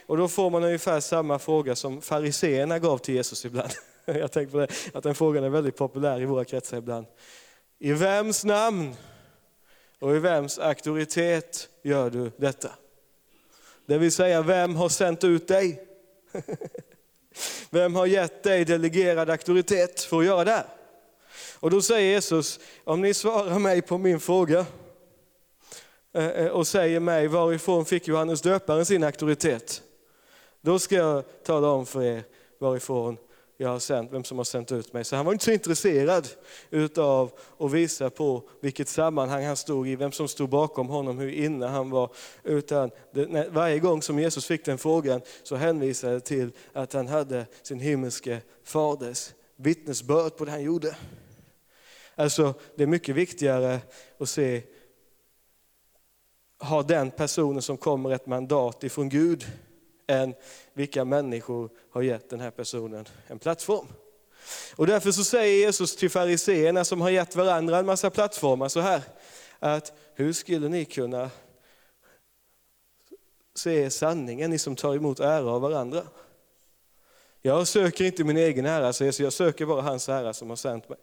Och 0.05 0.17
då 0.17 0.27
får 0.27 0.49
man 0.49 0.63
ungefär 0.63 0.99
samma 0.99 1.39
fråga 1.39 1.75
som 1.75 2.01
fariseerna 2.01 2.79
gav 2.79 2.97
till 2.97 3.15
Jesus 3.15 3.45
ibland. 3.45 3.71
Jag 4.05 4.31
tänker 4.31 4.51
på 4.51 4.57
det, 4.57 4.67
att 4.93 5.03
den 5.03 5.15
frågan 5.15 5.43
är 5.43 5.49
väldigt 5.49 5.77
populär 5.77 6.21
i 6.21 6.25
våra 6.25 6.45
kretsar 6.45 6.77
ibland. 6.77 7.05
I 7.79 7.93
vems 7.93 8.45
namn 8.45 8.95
och 9.99 10.15
i 10.15 10.19
vems 10.19 10.59
auktoritet 10.59 11.69
gör 11.83 12.09
du 12.09 12.31
detta? 12.37 12.71
Det 13.85 13.97
vill 13.97 14.11
säga, 14.11 14.41
vem 14.41 14.75
har 14.75 14.89
sänt 14.89 15.23
ut 15.23 15.47
dig? 15.47 15.87
Vem 17.69 17.95
har 17.95 18.05
gett 18.05 18.43
dig 18.43 18.65
delegerad 18.65 19.29
auktoritet 19.29 20.01
för 20.01 20.19
att 20.19 20.25
göra 20.25 20.43
det? 20.43 20.65
Och 21.59 21.71
då 21.71 21.81
säger 21.81 22.13
Jesus, 22.13 22.59
om 22.83 23.01
ni 23.01 23.13
svarar 23.13 23.59
mig 23.59 23.81
på 23.81 23.97
min 23.97 24.19
fråga 24.19 24.65
eh, 26.13 26.27
eh, 26.27 26.47
och 26.47 26.67
säger 26.67 26.99
mig 26.99 27.27
varifrån 27.27 27.85
fick 27.85 28.07
Johannes 28.07 28.41
döparen 28.41 28.85
sin 28.85 29.03
auktoritet? 29.03 29.81
Då 30.65 30.79
ska 30.79 30.95
jag 30.95 31.23
tala 31.43 31.67
om 31.67 31.85
för 31.85 32.03
er 32.03 32.23
varifrån 32.59 33.17
jag 33.57 33.69
har 33.69 33.79
sänt, 33.79 34.11
vem 34.11 34.23
som 34.23 34.37
har 34.37 34.45
sänt 34.45 34.71
ut 34.71 34.93
mig. 34.93 35.03
Så 35.03 35.15
han 35.15 35.25
var 35.25 35.33
inte 35.33 35.45
så 35.45 35.51
intresserad 35.51 36.27
utav 36.69 37.31
att 37.57 37.71
visa 37.71 38.09
på 38.09 38.49
vilket 38.61 38.87
sammanhang 38.87 39.45
han 39.45 39.57
stod 39.57 39.87
i, 39.87 39.95
vem 39.95 40.11
som 40.11 40.27
stod 40.27 40.49
bakom 40.49 40.89
honom, 40.89 41.17
hur 41.17 41.29
inne 41.29 41.65
han 41.65 41.89
var. 41.89 42.09
Utan 42.43 42.91
det, 43.11 43.49
varje 43.51 43.79
gång 43.79 44.01
som 44.01 44.19
Jesus 44.19 44.45
fick 44.45 44.65
den 44.65 44.77
frågan 44.77 45.21
så 45.43 45.55
hänvisade 45.55 46.13
det 46.13 46.19
till 46.19 46.51
att 46.73 46.93
han 46.93 47.07
hade 47.07 47.45
sin 47.61 47.79
himmelske 47.79 48.41
faders 48.63 49.33
vittnesbörd 49.55 50.37
på 50.37 50.45
det 50.45 50.51
han 50.51 50.63
gjorde. 50.63 50.95
Alltså 52.15 52.53
det 52.75 52.83
är 52.83 52.87
mycket 52.87 53.15
viktigare 53.15 53.79
att 54.17 54.29
se, 54.29 54.61
har 56.57 56.83
den 56.83 57.11
personen 57.11 57.61
som 57.61 57.77
kommer 57.77 58.11
ett 58.11 58.27
mandat 58.27 58.83
ifrån 58.83 59.09
Gud 59.09 59.45
än 60.07 60.35
vilka 60.73 61.05
människor 61.05 61.69
har 61.89 62.01
gett 62.01 62.29
den 62.29 62.39
här 62.39 62.51
personen 62.51 63.05
en 63.27 63.39
plattform. 63.39 63.87
Och 64.75 64.87
därför 64.87 65.11
så 65.11 65.23
säger 65.23 65.65
Jesus 65.65 65.95
till 65.95 66.09
fariseerna 66.09 66.85
som 66.85 67.01
har 67.01 67.09
gett 67.09 67.35
varandra 67.35 67.77
en 67.77 67.85
massa 67.85 68.09
plattformar 68.09 68.69
så 68.69 68.79
här, 68.79 69.01
att 69.59 69.93
hur 70.15 70.33
skulle 70.33 70.69
ni 70.69 70.85
kunna 70.85 71.29
se 73.55 73.89
sanningen, 73.89 74.49
ni 74.49 74.59
som 74.59 74.75
tar 74.75 74.95
emot 74.95 75.19
ära 75.19 75.51
av 75.51 75.61
varandra? 75.61 76.03
Jag 77.41 77.67
söker 77.67 78.05
inte 78.05 78.23
min 78.23 78.37
egen 78.37 78.65
ära, 78.65 78.93
säger 78.93 79.21
jag 79.21 79.33
söker 79.33 79.65
bara 79.65 79.81
hans 79.81 80.09
ära 80.09 80.33
som 80.33 80.49
har 80.49 80.55
sänt 80.55 80.89
mig. 80.89 80.97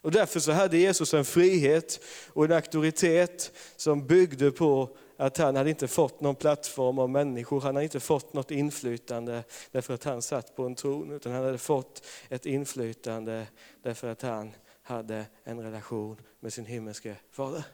Och 0.00 0.12
därför 0.12 0.40
så 0.40 0.52
hade 0.52 0.78
Jesus 0.78 1.14
en 1.14 1.24
frihet 1.24 2.00
och 2.28 2.44
en 2.44 2.52
auktoritet 2.52 3.52
som 3.76 4.06
byggde 4.06 4.50
på 4.50 4.96
att 5.16 5.36
han 5.36 5.56
hade 5.56 5.70
inte 5.70 5.88
fått 5.88 6.20
någon 6.20 6.34
plattform 6.34 6.98
av 6.98 7.10
människor, 7.10 7.60
han 7.60 7.74
hade 7.74 7.84
inte 7.84 8.00
fått 8.00 8.32
något 8.32 8.50
inflytande 8.50 9.44
därför 9.70 9.94
att 9.94 10.04
han 10.04 10.22
satt 10.22 10.56
på 10.56 10.66
en 10.66 10.74
tron, 10.74 11.12
utan 11.12 11.32
han 11.32 11.44
hade 11.44 11.58
fått 11.58 12.06
ett 12.28 12.46
inflytande 12.46 13.46
därför 13.82 14.08
att 14.08 14.22
han 14.22 14.52
hade 14.82 15.26
en 15.44 15.60
relation 15.60 16.16
med 16.40 16.52
sin 16.52 16.66
himmelske 16.66 17.16
fader. 17.30 17.64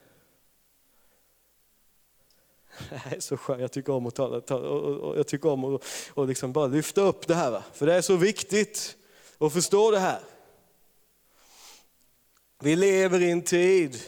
Det 2.91 2.97
här 2.97 3.17
är 3.17 3.21
så 3.21 3.37
skönt, 3.37 3.61
jag 3.61 3.73
tycker 3.73 3.93
om 3.93 4.07
att, 4.07 4.15
tala, 4.15 4.57
och 4.57 5.19
jag 5.19 5.27
tycker 5.27 5.49
om 5.49 5.65
att 5.65 5.83
och 6.15 6.29
liksom 6.29 6.53
bara 6.53 6.67
lyfta 6.67 7.01
upp 7.01 7.27
det 7.27 7.35
här. 7.35 7.51
Va? 7.51 7.65
För 7.73 7.87
det 7.87 7.95
är 7.95 8.01
så 8.01 8.17
viktigt 8.17 8.97
att 9.39 9.53
förstå 9.53 9.91
det 9.91 9.99
här. 9.99 10.21
Vi 12.59 12.77
lever 12.77 13.23
i 13.23 13.31
en 13.31 13.43
tid 13.43 13.99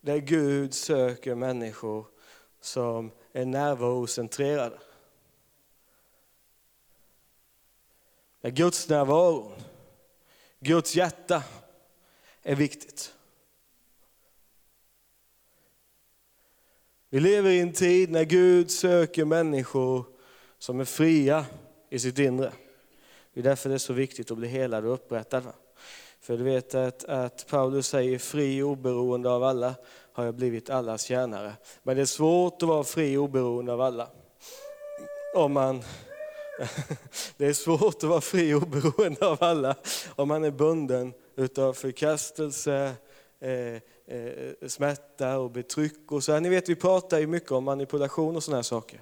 där 0.00 0.16
Gud 0.16 0.74
söker 0.74 1.34
människor 1.34 2.06
som 2.66 3.10
är 3.32 3.44
närvarocentrerade. 3.44 4.78
Där 8.40 8.50
Guds 8.50 8.88
närvaro, 8.88 9.52
Guds 10.60 10.96
hjärta 10.96 11.42
är 12.42 12.54
viktigt. 12.54 13.14
Vi 17.08 17.20
lever 17.20 17.50
i 17.50 17.60
en 17.60 17.72
tid 17.72 18.10
när 18.10 18.24
Gud 18.24 18.70
söker 18.70 19.24
människor 19.24 20.04
som 20.58 20.80
är 20.80 20.84
fria 20.84 21.46
i 21.90 21.98
sitt 21.98 22.18
inre. 22.18 22.52
Det 23.32 23.40
är 23.40 23.44
därför 23.44 23.68
det 23.68 23.74
är 23.74 23.78
så 23.78 23.92
viktigt 23.92 24.30
att 24.30 24.38
bli 24.38 24.48
helad 24.48 24.84
och 24.84 24.94
upprättad. 24.94 25.52
För 26.20 26.36
du 26.36 26.44
vet 26.44 26.74
att, 26.74 27.04
att 27.04 27.46
Paulus 27.48 27.86
säger 27.88 28.18
fri 28.18 28.62
oberoende 28.62 29.30
av 29.30 29.42
alla 29.42 29.74
har 30.16 30.24
jag 30.24 30.34
blivit 30.34 30.70
allas 30.70 31.02
tjänare. 31.02 31.52
Men 31.82 31.96
det 31.96 32.02
är 32.02 32.06
svårt 32.06 32.62
att 32.62 32.68
vara 32.68 32.84
fri 32.84 33.16
och 33.16 33.22
oberoende 33.22 33.72
av 33.72 33.80
alla. 33.80 34.08
Om 35.34 35.52
man, 35.52 35.82
det 37.36 37.46
är 37.46 37.52
svårt 37.52 37.94
att 37.94 38.02
vara 38.02 38.20
fri 38.20 38.54
och 38.54 38.62
oberoende 38.62 39.26
av 39.26 39.38
alla 39.40 39.74
om 40.14 40.28
man 40.28 40.44
är 40.44 40.50
bunden 40.50 41.12
utav 41.36 41.72
förkastelse, 41.72 42.92
eh, 43.40 43.74
eh, 44.16 44.52
smärta 44.66 45.38
och 45.38 45.50
betryck. 45.50 46.12
Och 46.12 46.24
så 46.24 46.32
här. 46.32 46.40
Ni 46.40 46.48
vet, 46.48 46.68
vi 46.68 46.76
pratar 46.76 47.18
ju 47.18 47.26
mycket 47.26 47.52
om 47.52 47.64
manipulation 47.64 48.36
och 48.36 48.42
sådana 48.42 48.58
här 48.58 48.62
saker. 48.62 49.00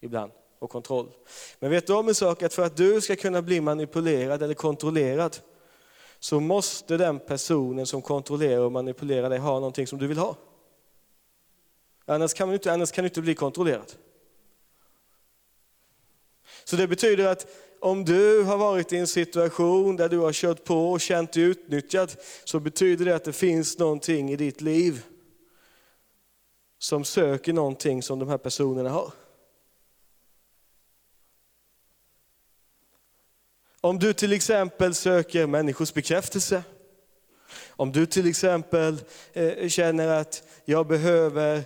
Ibland. 0.00 0.32
Och 0.58 0.70
kontroll. 0.70 1.10
Men 1.58 1.70
vet 1.70 1.86
du 1.86 1.92
om 1.92 2.08
en 2.08 2.14
sak? 2.14 2.42
Att 2.42 2.54
för 2.54 2.62
att 2.62 2.76
du 2.76 3.00
ska 3.00 3.16
kunna 3.16 3.42
bli 3.42 3.60
manipulerad 3.60 4.42
eller 4.42 4.54
kontrollerad 4.54 5.36
så 6.22 6.40
måste 6.40 6.96
den 6.96 7.18
personen 7.18 7.86
som 7.86 8.02
kontrollerar 8.02 8.60
och 8.60 8.72
manipulerar 8.72 9.30
dig 9.30 9.38
ha 9.38 9.54
någonting 9.54 9.86
som 9.86 9.98
du 9.98 10.06
vill 10.06 10.18
ha. 10.18 10.36
Annars 12.04 12.34
kan, 12.34 12.48
du 12.48 12.54
inte, 12.54 12.72
annars 12.72 12.92
kan 12.92 13.04
du 13.04 13.08
inte 13.08 13.20
bli 13.20 13.34
kontrollerad. 13.34 13.92
Så 16.64 16.76
det 16.76 16.88
betyder 16.88 17.26
att 17.26 17.46
om 17.80 18.04
du 18.04 18.42
har 18.42 18.58
varit 18.58 18.92
i 18.92 18.96
en 18.96 19.06
situation 19.06 19.96
där 19.96 20.08
du 20.08 20.18
har 20.18 20.32
kört 20.32 20.64
på 20.64 20.92
och 20.92 21.00
känt 21.00 21.32
dig 21.32 21.42
utnyttjad, 21.42 22.16
så 22.44 22.60
betyder 22.60 23.04
det 23.04 23.14
att 23.14 23.24
det 23.24 23.32
finns 23.32 23.78
någonting 23.78 24.30
i 24.30 24.36
ditt 24.36 24.60
liv 24.60 25.04
som 26.78 27.04
söker 27.04 27.52
någonting 27.52 28.02
som 28.02 28.18
de 28.18 28.28
här 28.28 28.38
personerna 28.38 28.90
har. 28.90 29.12
Om 33.84 33.98
du 33.98 34.12
till 34.12 34.32
exempel 34.32 34.94
söker 34.94 35.46
människors 35.46 35.94
bekräftelse, 35.94 36.62
om 37.68 37.92
du 37.92 38.06
till 38.06 38.28
exempel 38.28 38.98
eh, 39.32 39.68
känner 39.68 40.08
att 40.08 40.42
jag 40.64 40.86
behöver 40.86 41.62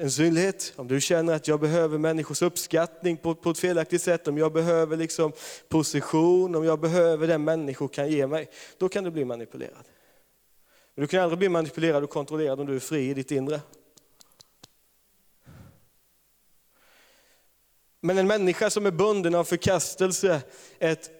en 0.00 0.10
synlighet, 0.10 0.72
om 0.76 0.88
du 0.88 1.00
känner 1.00 1.34
att 1.34 1.48
jag 1.48 1.60
behöver 1.60 1.98
människors 1.98 2.42
uppskattning 2.42 3.16
på, 3.16 3.34
på 3.34 3.50
ett 3.50 3.58
felaktigt 3.58 4.02
sätt, 4.02 4.28
om 4.28 4.38
jag 4.38 4.52
behöver 4.52 4.96
liksom 4.96 5.32
position, 5.68 6.54
om 6.54 6.64
jag 6.64 6.80
behöver 6.80 7.26
det 7.26 7.38
människor 7.38 7.88
kan 7.88 8.10
ge 8.10 8.26
mig, 8.26 8.48
då 8.78 8.88
kan 8.88 9.04
du 9.04 9.10
bli 9.10 9.24
manipulerad. 9.24 9.84
Men 10.94 11.02
du 11.02 11.06
kan 11.06 11.20
aldrig 11.20 11.38
bli 11.38 11.48
manipulerad 11.48 12.04
och 12.04 12.10
kontrollerad 12.10 12.60
om 12.60 12.66
du 12.66 12.76
är 12.76 12.80
fri 12.80 13.10
i 13.10 13.14
ditt 13.14 13.30
inre. 13.30 13.60
Men 18.00 18.18
en 18.18 18.26
människa 18.26 18.70
som 18.70 18.86
är 18.86 18.90
bunden 18.90 19.34
av 19.34 19.44
förkastelse, 19.44 20.42
ett, 20.78 21.10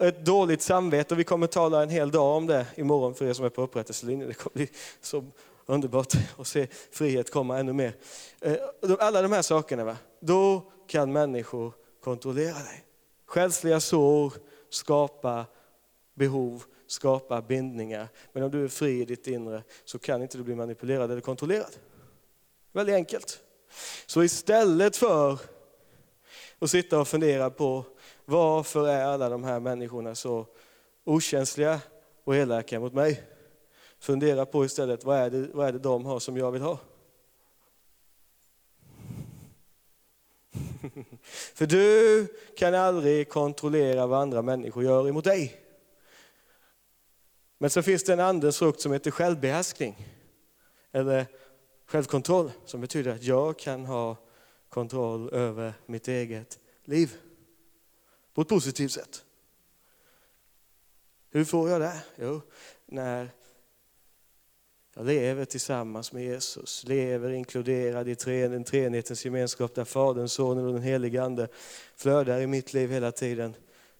ett 0.00 0.24
dåligt 0.24 0.62
samvete, 0.62 1.14
och 1.14 1.20
vi 1.20 1.24
kommer 1.24 1.46
tala 1.46 1.82
en 1.82 1.90
hel 1.90 2.10
dag 2.10 2.36
om 2.36 2.46
det 2.46 2.66
imorgon 2.76 3.14
för 3.14 3.26
er 3.26 3.32
som 3.32 3.44
är 3.44 3.48
på 3.48 3.62
upprättelselinjen. 3.62 4.28
Det 4.28 4.34
kommer 4.34 4.54
bli 4.54 4.68
så 5.00 5.24
underbart 5.66 6.12
att 6.38 6.46
se 6.46 6.66
frihet 6.90 7.30
komma 7.30 7.58
ännu 7.58 7.72
mer. 7.72 7.92
Eh, 8.40 8.56
alla 9.00 9.22
de 9.22 9.32
här 9.32 9.42
sakerna, 9.42 9.84
va? 9.84 9.96
då 10.20 10.62
kan 10.86 11.12
människor 11.12 11.72
kontrollera 12.04 12.54
dig. 12.54 12.84
Själsliga 13.26 13.80
sår 13.80 14.32
skapar 14.70 15.44
behov, 16.14 16.64
skapar 16.86 17.42
bindningar. 17.42 18.08
Men 18.32 18.42
om 18.42 18.50
du 18.50 18.64
är 18.64 18.68
fri 18.68 19.00
i 19.00 19.04
ditt 19.04 19.26
inre 19.26 19.62
så 19.84 19.98
kan 19.98 20.22
inte 20.22 20.38
du 20.38 20.44
bli 20.44 20.54
manipulerad 20.54 21.10
eller 21.10 21.20
kontrollerad. 21.20 21.76
Väldigt 22.72 22.94
enkelt. 22.94 23.40
Så 24.06 24.22
istället 24.22 24.96
för 24.96 25.38
att 26.58 26.70
sitta 26.70 27.00
och 27.00 27.08
fundera 27.08 27.50
på 27.50 27.84
varför 28.28 28.88
är 28.88 29.04
alla 29.04 29.28
de 29.28 29.44
här 29.44 29.60
människorna 29.60 30.14
så 30.14 30.46
okänsliga 31.04 31.80
och 32.24 32.36
elaka 32.36 32.80
mot 32.80 32.92
mig? 32.92 33.22
Fundera 33.98 34.46
på 34.46 34.64
istället, 34.64 35.04
vad 35.04 35.18
är, 35.18 35.30
det, 35.30 35.48
vad 35.54 35.68
är 35.68 35.72
det 35.72 35.78
de 35.78 36.04
har 36.06 36.18
som 36.18 36.36
jag 36.36 36.52
vill 36.52 36.62
ha? 36.62 36.78
För 41.54 41.66
du 41.66 42.26
kan 42.56 42.74
aldrig 42.74 43.28
kontrollera 43.28 44.06
vad 44.06 44.20
andra 44.20 44.42
människor 44.42 44.84
gör 44.84 45.08
emot 45.08 45.24
dig. 45.24 45.60
Men 47.58 47.70
så 47.70 47.82
finns 47.82 48.04
det 48.04 48.12
en 48.12 48.20
andens 48.20 48.58
frukt 48.58 48.80
som 48.80 48.92
heter 48.92 49.10
självbehärskning. 49.10 50.06
Eller 50.92 51.26
självkontroll, 51.86 52.50
som 52.64 52.80
betyder 52.80 53.14
att 53.14 53.22
jag 53.22 53.58
kan 53.58 53.86
ha 53.86 54.16
kontroll 54.68 55.34
över 55.34 55.74
mitt 55.86 56.08
eget 56.08 56.58
liv. 56.84 57.16
På 58.38 58.42
ett 58.42 58.48
positivt 58.48 58.92
sätt. 58.92 59.24
Hur 61.30 61.44
får 61.44 61.70
jag 61.70 61.80
det? 61.80 62.02
Jo, 62.16 62.40
när 62.86 63.30
jag 64.94 65.06
lever 65.06 65.44
tillsammans 65.44 66.12
med 66.12 66.24
Jesus, 66.24 66.84
lever 66.84 67.30
inkluderad 67.30 68.08
i 68.08 68.14
den 68.24 68.64
treenhetens 68.64 69.24
gemenskap 69.24 69.74
där 69.74 69.84
Fadern, 69.84 70.28
Sonen 70.28 70.66
och 70.66 70.72
den 70.72 70.82
helige 70.82 71.22
Ande 71.22 71.48
flödar 71.96 72.40
i 72.40 72.46
mitt 72.46 72.72
liv 72.72 72.90
hela 72.90 73.12
tiden. 73.12 73.54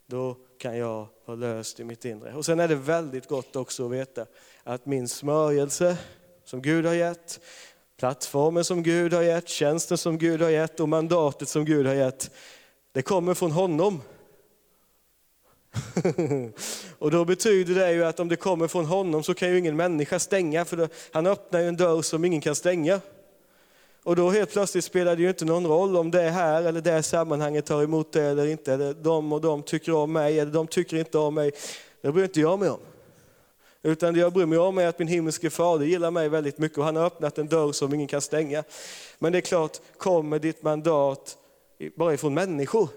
Då 0.06 0.36
kan 0.58 0.76
jag 0.76 1.06
vara 1.24 1.36
löst 1.36 1.80
i 1.80 1.84
mitt 1.84 2.04
inre. 2.04 2.34
Och 2.34 2.44
sen 2.44 2.60
är 2.60 2.68
det 2.68 2.74
väldigt 2.74 3.28
gott 3.28 3.56
också 3.56 3.86
att 3.86 3.92
veta 3.92 4.26
att 4.62 4.86
min 4.86 5.08
smörjelse 5.08 5.98
som 6.44 6.62
Gud 6.62 6.86
har 6.86 6.94
gett, 6.94 7.40
plattformen 7.96 8.64
som 8.64 8.82
Gud 8.82 9.12
har 9.12 9.22
gett, 9.22 9.48
tjänsten 9.48 9.98
som 9.98 10.18
Gud 10.18 10.42
har 10.42 10.50
gett 10.50 10.80
och 10.80 10.88
mandatet 10.88 11.48
som 11.48 11.64
Gud 11.64 11.86
har 11.86 11.94
gett, 11.94 12.30
det 12.92 13.02
kommer 13.02 13.34
från 13.34 13.52
honom. 13.52 14.02
och 16.98 17.10
då 17.10 17.24
betyder 17.24 17.74
det 17.74 17.92
ju 17.92 18.04
att 18.04 18.20
om 18.20 18.28
det 18.28 18.36
kommer 18.36 18.68
från 18.68 18.84
honom 18.84 19.22
så 19.22 19.34
kan 19.34 19.48
ju 19.48 19.58
ingen 19.58 19.76
människa 19.76 20.18
stänga, 20.18 20.64
för 20.64 20.76
då, 20.76 20.88
han 21.12 21.26
öppnar 21.26 21.60
ju 21.60 21.68
en 21.68 21.76
dörr 21.76 22.02
som 22.02 22.24
ingen 22.24 22.40
kan 22.40 22.54
stänga. 22.54 23.00
Och 24.02 24.16
då 24.16 24.30
helt 24.30 24.52
plötsligt 24.52 24.84
spelar 24.84 25.16
det 25.16 25.22
ju 25.22 25.28
inte 25.28 25.44
någon 25.44 25.66
roll 25.66 25.96
om 25.96 26.10
det 26.10 26.30
här 26.30 26.62
eller 26.62 26.80
det 26.80 27.02
sammanhanget 27.02 27.66
tar 27.66 27.82
emot 27.82 28.12
det 28.12 28.22
eller 28.22 28.46
inte. 28.46 28.72
Eller 28.72 28.94
de 28.94 29.32
och 29.32 29.40
de 29.40 29.62
tycker 29.62 29.94
om 29.94 30.12
mig 30.12 30.40
eller 30.40 30.52
de 30.52 30.66
tycker 30.66 30.96
inte 30.96 31.18
om 31.18 31.34
mig. 31.34 31.52
Det 32.00 32.12
bryr 32.12 32.24
inte 32.24 32.40
jag 32.40 32.58
mig 32.58 32.70
om. 32.70 32.80
Utan 33.82 34.14
det 34.14 34.20
jag 34.20 34.32
bryr 34.32 34.46
mig 34.46 34.58
om 34.58 34.78
är 34.78 34.86
att 34.86 34.98
min 34.98 35.08
himmelske 35.08 35.50
fader 35.50 35.86
gillar 35.86 36.10
mig 36.10 36.28
väldigt 36.28 36.58
mycket 36.58 36.78
och 36.78 36.84
han 36.84 36.96
har 36.96 37.04
öppnat 37.04 37.38
en 37.38 37.48
dörr 37.48 37.72
som 37.72 37.94
ingen 37.94 38.08
kan 38.08 38.20
stänga. 38.20 38.64
Men 39.18 39.32
det 39.32 39.38
är 39.38 39.42
klart, 39.42 39.80
kommer 39.96 40.38
ditt 40.38 40.62
mandat 40.62 41.36
bara 41.96 42.14
ifrån 42.14 42.34
människor, 42.34 42.88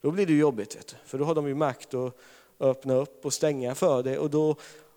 då 0.00 0.10
blir 0.10 0.26
det 0.26 0.32
jobbigt. 0.32 0.96
För 1.04 1.18
då 1.18 1.24
har 1.24 1.34
de 1.34 1.48
ju 1.48 1.54
makt 1.54 1.94
att 1.94 2.16
öppna 2.60 2.94
upp 2.94 3.24
och 3.24 3.32
stänga 3.32 3.74
för 3.74 4.02
dig 4.02 4.18
och 4.18 4.30
då 4.30 4.56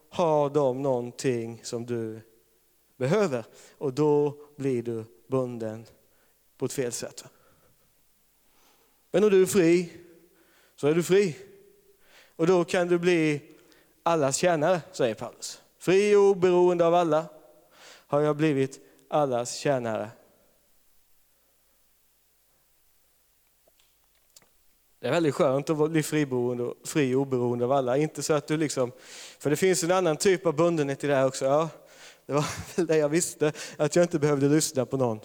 har 0.09 0.49
de 0.49 0.81
någonting 0.81 1.61
som 1.63 1.85
du 1.85 2.21
behöver. 2.97 3.45
Och 3.77 3.93
då 3.93 4.37
blir 4.55 4.83
du 4.83 5.05
bunden 5.27 5.85
på 6.57 6.65
ett 6.65 6.73
fel 6.73 6.91
sätt. 6.91 7.25
Men 9.11 9.23
om 9.23 9.29
du 9.29 9.41
är 9.41 9.45
fri, 9.45 9.91
så 10.75 10.87
är 10.87 10.95
du 10.95 11.03
fri. 11.03 11.37
Och 12.35 12.47
då 12.47 12.63
kan 12.63 12.87
du 12.87 12.99
bli 12.99 13.41
allas 14.03 14.37
tjänare, 14.37 14.81
säger 14.91 15.15
Paulus. 15.15 15.61
Fri 15.77 16.15
och 16.15 16.21
oberoende 16.21 16.85
av 16.85 16.93
alla 16.93 17.25
har 18.07 18.21
jag 18.21 18.35
blivit 18.35 18.79
allas 19.07 19.55
tjänare. 19.55 20.09
Det 25.03 25.07
är 25.07 25.11
väldigt 25.11 25.35
skönt 25.35 25.69
att 25.69 25.91
bli 25.91 26.03
friboende, 26.03 26.73
fri 26.83 27.15
och 27.15 27.21
oberoende 27.21 27.65
av 27.65 27.71
alla. 27.71 27.97
Inte 27.97 28.23
så 28.23 28.33
att 28.33 28.47
du 28.47 28.57
liksom, 28.57 28.91
för 29.39 29.49
det 29.49 29.55
finns 29.55 29.83
en 29.83 29.91
annan 29.91 30.17
typ 30.17 30.45
av 30.45 30.55
bundenhet 30.55 31.03
i 31.03 31.07
det 31.07 31.15
här 31.15 31.27
också. 31.27 31.45
Ja, 31.45 31.69
det 32.25 32.33
var 32.33 32.45
väl 32.75 32.85
det 32.85 32.97
jag 32.97 33.09
visste, 33.09 33.53
att 33.77 33.95
jag 33.95 34.03
inte 34.03 34.19
behövde 34.19 34.49
lyssna 34.49 34.85
på 34.85 34.97
någon. 34.97 35.19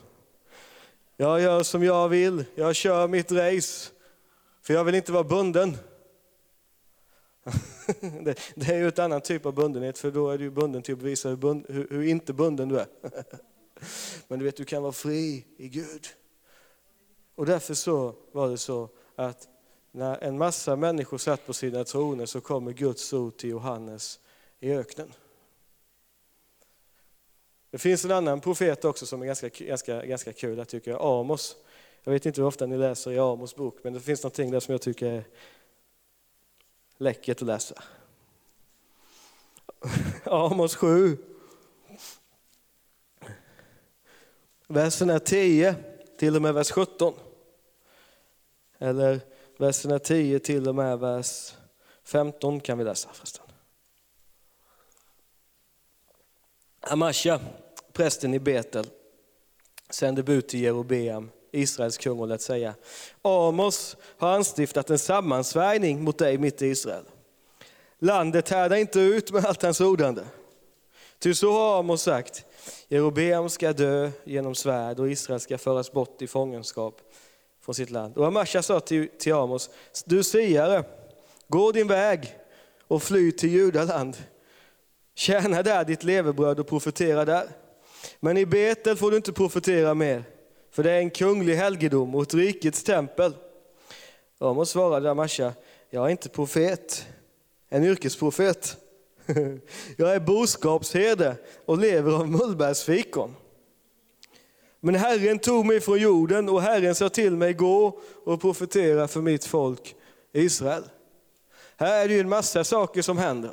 Jag 1.17 1.41
gör 1.41 1.63
som 1.63 1.83
jag 1.83 2.09
vill, 2.09 2.45
jag 2.55 2.77
kör 2.77 3.09
mitt 3.09 3.33
race, 3.33 3.91
för 4.63 4.75
jag 4.75 4.85
vill 4.85 4.95
inte 4.95 5.13
vara 5.13 5.25
bunden. 5.25 5.77
Det, 8.55 8.69
är 8.69 8.77
ju 8.77 8.89
ett 8.89 8.99
annan 8.99 9.21
typ 9.21 9.47
av 9.47 9.55
bundenhet, 9.55 9.99
för 9.99 10.11
då 10.11 10.31
är 10.31 10.39
du 10.39 10.51
bunden 10.51 10.83
till 10.83 10.95
att 10.95 11.01
bevisa 11.01 11.29
hur, 11.29 11.37
bund, 11.37 11.67
hur, 11.69 11.89
hur 11.91 12.03
inte 12.03 12.33
bunden 12.33 12.69
du 12.69 12.79
är. 12.79 12.87
Men 14.29 14.39
du 14.39 14.45
vet, 14.45 14.57
du 14.57 14.65
kan 14.65 14.83
vara 14.83 14.93
fri 14.93 15.45
i 15.57 15.69
Gud. 15.69 16.07
Och 17.35 17.47
därför 17.47 17.75
så 17.75 18.15
var 18.33 18.49
det 18.49 18.59
så 18.59 18.89
att 19.17 19.49
när 19.99 20.25
en 20.25 20.39
massa 20.39 20.77
människor 20.77 21.19
satt 21.19 21.47
på 21.47 21.53
sina 21.53 21.85
troner 21.85 22.27
så 22.27 22.41
kommer 22.41 22.73
Guds 22.73 23.13
ord 23.13 23.37
till 23.37 23.51
Johannes 23.51 24.21
i 24.61 24.73
öknen. 24.73 25.13
Det 27.71 27.79
finns 27.79 28.05
en 28.05 28.11
annan 28.13 28.41
profet 28.41 28.85
också 28.85 29.07
som 29.07 29.23
är 29.23 29.27
ganska, 29.27 29.49
ganska, 29.49 30.05
ganska 30.05 30.33
kul, 30.33 30.59
jag 30.59 30.69
tycker 30.69 31.21
Amos. 31.21 31.57
Jag 32.05 32.13
vet 32.13 32.27
inte 32.27 32.41
hur 32.41 32.49
ofta 32.49 32.67
ni 32.67 32.77
läser 32.77 33.11
i 33.13 33.19
Amos 33.19 33.57
bok, 33.57 33.79
men 33.83 33.93
det 33.93 34.01
finns 34.01 34.23
någonting 34.23 34.51
där 34.51 34.61
som 34.61 34.73
jag 34.73 34.83
tycker 34.83 35.07
är 35.07 35.25
läckert 36.97 37.43
att 37.43 37.47
läsa. 37.47 37.83
Amos 40.25 40.77
7. 40.77 41.17
Versen 44.67 45.11
är 45.11 45.19
10 45.19 45.75
till 46.19 46.37
och 46.37 46.43
med 46.43 46.55
vers 46.55 46.71
17. 46.71 47.15
Eller 48.79 49.21
verserna 49.59 49.99
10 49.99 50.39
till 50.39 50.69
och 50.69 50.75
med 50.75 50.99
vers 50.99 51.55
15 52.05 52.61
kan 52.61 52.79
vi 52.79 52.85
läsa 52.85 53.09
förresten. 53.13 53.45
Amasha, 56.81 57.41
prästen 57.93 58.35
i 58.35 58.39
Betel, 58.39 58.87
sände 59.91 60.23
bud 60.23 60.49
till 60.49 60.61
Jerobeam, 60.61 61.31
Israels 61.53 61.99
kung 61.99 62.21
och 62.21 62.29
lät 62.29 62.43
säga, 62.43 62.75
Amos 63.23 63.97
har 64.19 64.35
anstiftat 64.35 64.91
en 64.91 64.99
sammansvärjning 64.99 66.05
mot 66.05 66.19
dig 66.19 66.39
mitt 66.39 66.63
i 66.63 66.67
Israel. 66.67 67.05
Landet 67.99 68.49
härdar 68.49 68.77
inte 68.77 69.01
ut 69.01 69.33
med 69.33 69.45
allt 69.45 69.63
hans 69.63 69.81
ordande. 69.81 70.23
Ty 71.19 71.35
så 71.35 71.53
har 71.53 71.79
Amos 71.79 72.03
sagt, 72.03 72.45
Jerobeam 72.89 73.49
ska 73.49 73.73
dö 73.73 74.11
genom 74.25 74.55
svärd 74.55 75.01
och 75.01 75.11
Israel 75.11 75.41
ska 75.41 75.59
föras 75.59 75.93
bort 75.93 76.23
i 76.23 76.27
fångenskap 76.27 77.01
från 77.69 77.75
sitt 77.75 77.91
land. 77.91 78.17
Och 78.17 78.27
Amasha 78.27 78.63
sa 78.63 78.81
till, 78.81 79.09
till 79.19 79.35
Amos, 79.35 79.71
du 80.05 80.23
siare, 80.23 80.85
gå 81.49 81.73
din 81.73 81.89
väg 81.89 82.37
och 82.89 83.03
fly 83.03 83.33
till 83.33 83.51
Judaland. 83.51 84.17
Tjäna 85.15 85.63
där 85.63 85.85
ditt 85.85 86.05
levebröd 86.05 86.61
och 86.61 86.67
profetera 86.67 87.25
där. 87.25 87.49
Men 88.21 88.37
i 88.37 88.47
Betel 88.47 88.97
får 88.97 89.11
du 89.11 89.17
inte 89.17 89.33
profetera 89.33 89.95
mer, 89.95 90.25
för 90.71 90.83
det 90.83 90.91
är 90.91 90.99
en 90.99 91.11
kunglig 91.11 91.55
helgedom 91.55 92.15
och 92.15 92.23
ett 92.23 92.35
rikets 92.35 92.83
tempel. 92.83 93.37
Amos 94.39 94.71
svarade 94.71 95.11
Amasha, 95.11 95.53
jag 95.91 96.07
är 96.07 96.11
inte 96.11 96.29
profet, 96.29 97.07
en 97.69 97.85
yrkesprofet. 97.85 98.77
Jag 99.97 100.15
är 100.15 100.21
boskapsherde 100.21 101.37
och 101.65 101.79
lever 101.79 102.13
av 102.13 102.29
mullbärsfikon. 102.29 103.35
Men 104.81 104.95
Herren 104.95 105.39
tog 105.39 105.67
mig 105.67 105.81
från 105.81 105.99
jorden 105.99 106.49
och 106.49 106.63
Herren 106.63 106.95
sa 106.95 107.09
till 107.09 107.37
mig, 107.37 107.53
gå 107.53 108.01
och 108.25 108.41
profetera 108.41 109.09
för 109.09 109.21
mitt 109.21 109.45
folk 109.45 109.95
Israel. 110.33 110.85
Här 111.77 112.05
är 112.05 112.09
det 112.09 112.15
ju 112.15 112.21
en 112.21 112.29
massa 112.29 112.65
saker 112.65 113.03
som 113.03 113.19
händer. 113.19 113.53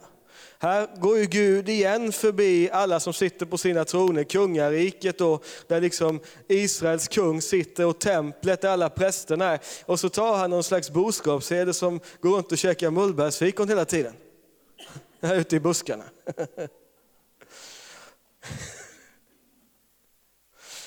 Här 0.59 0.87
går 0.95 1.17
ju 1.17 1.25
Gud 1.25 1.69
igen 1.69 2.11
förbi 2.11 2.69
alla 2.71 2.99
som 2.99 3.13
sitter 3.13 3.45
på 3.45 3.57
sina 3.57 3.85
troner, 3.85 4.23
kungariket 4.23 5.21
och 5.21 5.45
där 5.67 5.81
liksom 5.81 6.19
Israels 6.47 7.07
kung 7.07 7.41
sitter 7.41 7.85
och 7.85 7.99
templet 7.99 8.61
där 8.61 8.69
alla 8.69 8.89
prästerna 8.89 9.45
är. 9.45 9.59
Och 9.85 9.99
så 9.99 10.09
tar 10.09 10.37
han 10.37 10.49
någon 10.49 10.63
slags 10.63 10.91
boskapsherde 10.91 11.73
som 11.73 11.99
går 12.21 12.35
runt 12.35 12.51
och 12.51 12.57
käkar 12.57 12.91
mullbärsfikon 12.91 13.69
hela 13.69 13.85
tiden. 13.85 14.13
Här 15.21 15.35
ute 15.35 15.55
i 15.55 15.59
buskarna. 15.59 16.03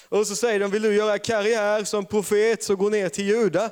Och 0.08 0.26
så 0.26 0.36
säger 0.36 0.60
de, 0.60 0.70
vill 0.70 0.82
du 0.82 0.94
göra 0.94 1.18
karriär 1.18 1.84
som 1.84 2.06
profet 2.06 2.62
så 2.62 2.76
gå 2.76 2.88
ner 2.88 3.08
till 3.08 3.26
Juda. 3.26 3.70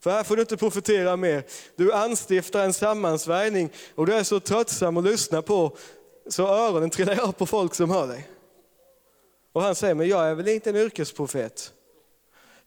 För 0.00 0.10
här 0.10 0.24
får 0.24 0.36
du 0.36 0.42
inte 0.42 0.56
profetera 0.56 1.16
mer. 1.16 1.44
Du 1.76 1.92
anstiftar 1.92 2.64
en 2.64 2.72
sammansvärjning 2.72 3.70
och 3.94 4.06
du 4.06 4.14
är 4.14 4.22
så 4.22 4.40
tröttsam 4.40 4.96
att 4.96 5.04
lyssna 5.04 5.42
på 5.42 5.76
så 6.28 6.46
öronen 6.46 6.90
trillar 6.90 7.20
av 7.20 7.32
på 7.32 7.46
folk 7.46 7.74
som 7.74 7.90
hör 7.90 8.06
dig. 8.06 8.28
Och 9.52 9.62
han 9.62 9.74
säger, 9.74 9.94
men 9.94 10.08
jag 10.08 10.28
är 10.28 10.34
väl 10.34 10.48
inte 10.48 10.70
en 10.70 10.76
yrkesprofet. 10.76 11.72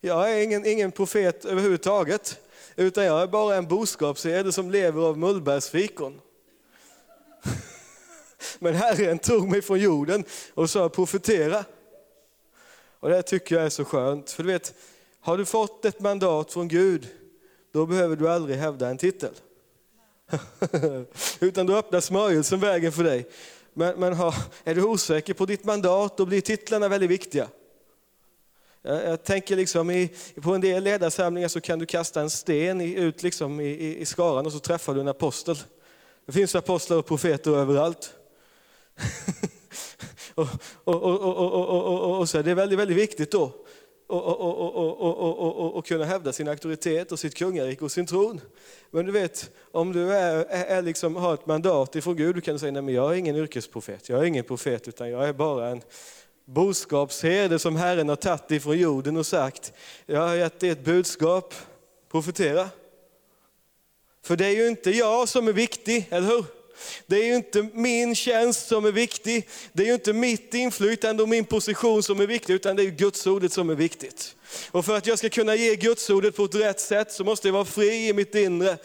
Jag 0.02 0.32
är 0.32 0.44
ingen, 0.44 0.66
ingen 0.66 0.92
profet 0.92 1.46
överhuvudtaget, 1.46 2.40
utan 2.76 3.06
jag 3.06 3.22
är 3.22 3.28
bara 3.28 3.56
en 3.56 3.68
boskapsherde 3.68 4.52
som 4.52 4.72
lever 4.72 5.02
av 5.02 5.18
mullbärsfikon. 5.18 6.22
Men 8.60 8.76
Herren 8.76 9.20
tog 9.20 9.50
mig 9.50 9.62
från 9.62 9.80
jorden 9.80 10.24
och 10.54 10.70
sa 10.70 10.90
profetera. 10.90 11.66
Och 13.00 13.10
det 13.10 13.22
tycker 13.22 13.56
jag 13.56 13.66
är 13.66 13.70
så 13.70 13.86
skönt, 13.86 14.32
för 14.32 14.44
du 14.44 14.52
vet, 14.52 14.74
har 15.20 15.38
du 15.38 15.46
fått 15.46 15.86
ett 15.86 16.00
mandat 16.00 16.54
från 16.54 16.68
Gud, 16.68 17.08
då 17.72 17.86
behöver 17.86 18.16
du 18.16 18.30
aldrig 18.30 18.58
hävda 18.58 18.90
en 18.90 18.98
titel. 18.98 19.34
Utan 21.40 21.66
då 21.66 21.76
öppnar 21.76 22.00
smörjelsen 22.00 22.60
vägen 22.60 22.92
för 22.92 23.04
dig. 23.04 23.30
Men, 23.74 24.00
men 24.00 24.14
ha, 24.14 24.34
är 24.64 24.76
du 24.76 24.84
osäker 24.84 25.34
på 25.34 25.46
ditt 25.46 25.64
mandat, 25.64 26.18
då 26.18 26.26
blir 26.26 26.42
titlarna 26.42 26.88
väldigt 26.88 27.10
viktiga. 27.10 27.48
Jag, 28.82 29.04
jag 29.04 29.24
tänker 29.24 29.56
liksom 29.56 29.92
i, 29.92 30.12
på 30.42 30.56
en 30.56 30.62
del 30.62 30.84
ledarsamlingar 30.84 31.48
så 31.48 31.62
kan 31.62 31.80
du 31.80 31.86
kasta 31.86 32.22
en 32.22 32.30
sten 32.30 32.82
i, 32.82 32.94
ut 32.94 33.24
liksom 33.24 33.60
i, 33.60 33.68
i, 33.68 34.00
i 34.00 34.06
skaran 34.06 34.46
och 34.46 34.52
så 34.52 34.60
träffar 34.60 34.94
du 34.94 35.02
en 35.02 35.08
apostel. 35.08 35.58
Det 36.26 36.32
finns 36.32 36.56
apostlar 36.56 36.98
och 36.98 37.06
profeter 37.06 37.52
överallt. 37.52 38.14
och, 40.40 40.48
och, 40.84 41.04
och, 41.04 42.20
och, 42.20 42.30
så 42.30 42.38
är 42.38 42.44
väldigt, 42.56 42.80
väldigt 42.80 42.98
viktigt 42.98 43.32
då 43.32 43.52
och, 44.10 45.86
kunna 45.86 46.06
hävda 46.06 46.34
sin 46.34 46.48
auktoritet 46.48 47.12
och 47.12 47.20
sitt 47.20 47.36
kungarike 47.36 47.86
och 47.86 47.92
sin 47.92 48.06
tron. 48.06 48.42
Men 48.92 49.06
du 49.06 49.12
vet, 49.12 49.52
om 49.72 49.94
du 49.94 50.14
är, 50.14 50.46
är 50.50 50.82
liksom, 50.82 51.16
har 51.16 51.34
ett 51.34 51.46
mandat 51.46 51.96
ifrån 51.96 52.16
Gud, 52.16 52.36
du 52.36 52.42
kan 52.42 52.60
säga, 52.60 52.72
nej 52.72 52.82
men 52.82 52.94
jag 52.94 53.14
är 53.14 53.16
ingen 53.16 53.36
yrkesprofet, 53.36 54.10
jag 54.10 54.20
är 54.20 54.24
ingen 54.24 54.44
profet, 54.44 54.88
utan 54.88 55.10
jag 55.10 55.28
är 55.28 55.34
bara 55.34 55.68
en 55.68 55.82
boskapsherde 56.46 57.60
som 57.60 57.76
Herren 57.76 58.10
har 58.10 58.16
tagit 58.16 58.52
ifrån 58.52 58.78
jorden 58.78 59.18
och 59.18 59.26
sagt, 59.26 59.74
jag 60.06 60.20
har 60.20 60.36
gett 60.36 60.60
dig 60.60 60.70
ett 60.70 60.86
budskap, 60.86 61.54
profetera. 62.12 62.70
För 64.24 64.36
det 64.36 64.46
är 64.46 64.56
ju 64.56 64.68
inte 64.68 64.92
jag 64.92 65.30
som 65.30 65.48
är 65.48 65.54
viktig, 65.54 66.08
eller 66.10 66.28
hur? 66.28 66.46
Det 67.08 67.16
är 67.16 67.26
ju 67.26 67.36
inte 67.36 67.70
min 67.74 68.16
tjänst 68.16 68.68
som 68.68 68.86
är 68.86 68.92
viktig, 68.92 69.50
det 69.74 69.84
är 69.84 69.88
ju 69.88 69.94
inte 69.94 70.14
mitt 70.14 70.54
inflytande 70.54 71.24
och 71.24 71.30
min 71.30 71.46
position 71.46 72.04
som 72.04 72.20
är 72.20 72.28
viktig, 72.28 72.54
utan 72.54 72.76
det 72.76 72.84
är 72.84 72.90
Guds 72.90 73.28
ordet 73.28 73.54
som 73.54 73.70
är 73.70 73.76
viktigt. 73.76 74.36
Och 74.72 74.86
för 74.86 74.98
att 74.98 75.08
jag 75.08 75.18
ska 75.18 75.30
kunna 75.30 75.56
ge 75.56 75.76
Guds 75.76 76.10
ordet 76.10 76.36
på 76.36 76.44
ett 76.46 76.56
rätt 76.56 76.80
sätt 76.80 77.12
så 77.12 77.24
måste 77.24 77.48
jag 77.48 77.54
vara 77.54 77.66
fri 77.66 78.08
i 78.08 78.14
mitt 78.14 78.36
inre, 78.36 78.78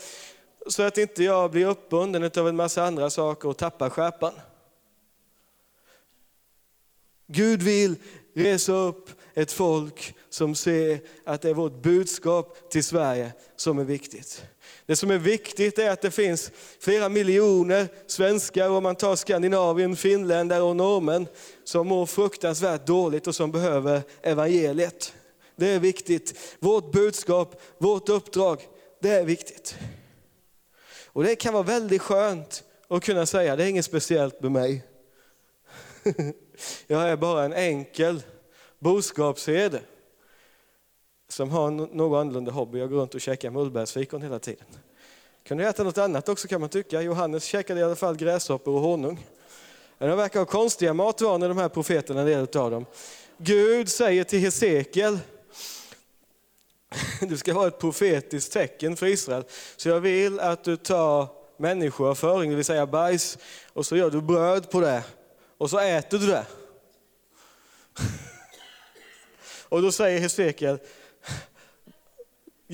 så 0.66 0.82
att 0.82 0.98
inte 0.98 1.24
jag 1.24 1.50
blir 1.50 1.66
uppbunden 1.66 2.30
av 2.36 2.48
en 2.48 2.56
massa 2.56 2.84
andra 2.84 3.10
saker 3.10 3.48
och 3.48 3.56
tappar 3.56 3.90
skärpan. 3.90 4.32
Gud 7.26 7.62
vill 7.62 7.96
resa 8.34 8.72
upp 8.72 9.10
ett 9.34 9.52
folk 9.52 10.14
som 10.30 10.54
ser 10.54 11.00
att 11.24 11.42
det 11.42 11.50
är 11.50 11.54
vårt 11.54 11.82
budskap 11.82 12.70
till 12.70 12.84
Sverige 12.84 13.32
som 13.56 13.78
är 13.78 13.84
viktigt. 13.84 14.44
Det 14.86 14.96
som 14.96 15.10
är 15.10 15.18
viktigt 15.18 15.78
är 15.78 15.90
att 15.90 16.00
det 16.00 16.10
finns 16.10 16.52
flera 16.80 17.08
miljoner 17.08 17.88
svenskar, 18.06 18.68
om 18.68 18.82
man 18.82 18.96
tar 18.96 19.16
Skandinavien, 19.16 19.96
finländare 19.96 20.62
och 20.62 20.76
norrmän, 20.76 21.26
som 21.64 21.86
mår 21.86 22.06
fruktansvärt 22.06 22.86
dåligt 22.86 23.26
och 23.26 23.34
som 23.34 23.52
behöver 23.52 24.02
evangeliet. 24.22 25.14
Det 25.56 25.68
är 25.68 25.80
viktigt. 25.80 26.56
Vårt 26.58 26.92
budskap, 26.92 27.62
vårt 27.78 28.08
uppdrag, 28.08 28.60
det 29.00 29.10
är 29.10 29.24
viktigt. 29.24 29.76
Och 31.06 31.24
det 31.24 31.36
kan 31.36 31.52
vara 31.52 31.62
väldigt 31.62 32.02
skönt 32.02 32.64
att 32.88 33.04
kunna 33.04 33.26
säga, 33.26 33.56
det 33.56 33.64
är 33.64 33.68
inget 33.68 33.84
speciellt 33.84 34.42
med 34.42 34.52
mig. 34.52 34.84
Jag 36.86 37.08
är 37.08 37.16
bara 37.16 37.44
en 37.44 37.52
enkel 37.52 38.22
boskapsherde 38.78 39.80
som 41.34 41.50
har 41.50 41.70
någon 41.70 42.20
annorlunda 42.20 42.52
hobby. 42.52 42.78
Jag 42.78 42.90
går 42.90 42.96
runt 42.96 43.14
och 43.14 43.20
käkar 43.20 43.50
mullbärsfikon 43.50 44.22
hela 44.22 44.38
tiden. 44.38 44.66
Kunde 45.42 45.68
äta 45.68 45.84
något 45.84 45.98
annat 45.98 46.28
också 46.28 46.48
kan 46.48 46.60
man 46.60 46.70
tycka. 46.70 47.02
Johannes 47.02 47.44
käkade 47.44 47.80
i 47.80 47.82
alla 47.82 47.96
fall 47.96 48.16
gräshoppor 48.16 48.74
och 48.74 48.80
honung. 48.80 49.26
De 49.98 50.16
verkar 50.16 50.40
ha 50.40 50.46
konstiga 50.46 50.94
matvanor 50.94 51.48
de 51.48 51.58
här 51.58 51.68
profeterna, 51.68 52.20
en 52.20 52.26
del 52.26 52.48
av 52.56 52.70
dem. 52.70 52.86
Gud 53.38 53.88
säger 53.88 54.24
till 54.24 54.38
Hesekiel, 54.38 55.18
du 57.20 57.36
ska 57.36 57.54
vara 57.54 57.68
ett 57.68 57.78
profetiskt 57.78 58.52
tecken 58.52 58.96
för 58.96 59.06
Israel. 59.06 59.44
Så 59.76 59.88
jag 59.88 60.00
vill 60.00 60.40
att 60.40 60.64
du 60.64 60.76
tar 60.76 61.28
människoavföring, 61.56 62.50
det 62.50 62.56
vill 62.56 62.64
säga 62.64 62.86
bajs, 62.86 63.38
och 63.72 63.86
så 63.86 63.96
gör 63.96 64.10
du 64.10 64.20
bröd 64.20 64.70
på 64.70 64.80
det. 64.80 65.02
Och 65.58 65.70
så 65.70 65.78
äter 65.78 66.18
du 66.18 66.26
det. 66.26 66.46
Och 69.68 69.82
då 69.82 69.92
säger 69.92 70.20
Hesekiel, 70.20 70.78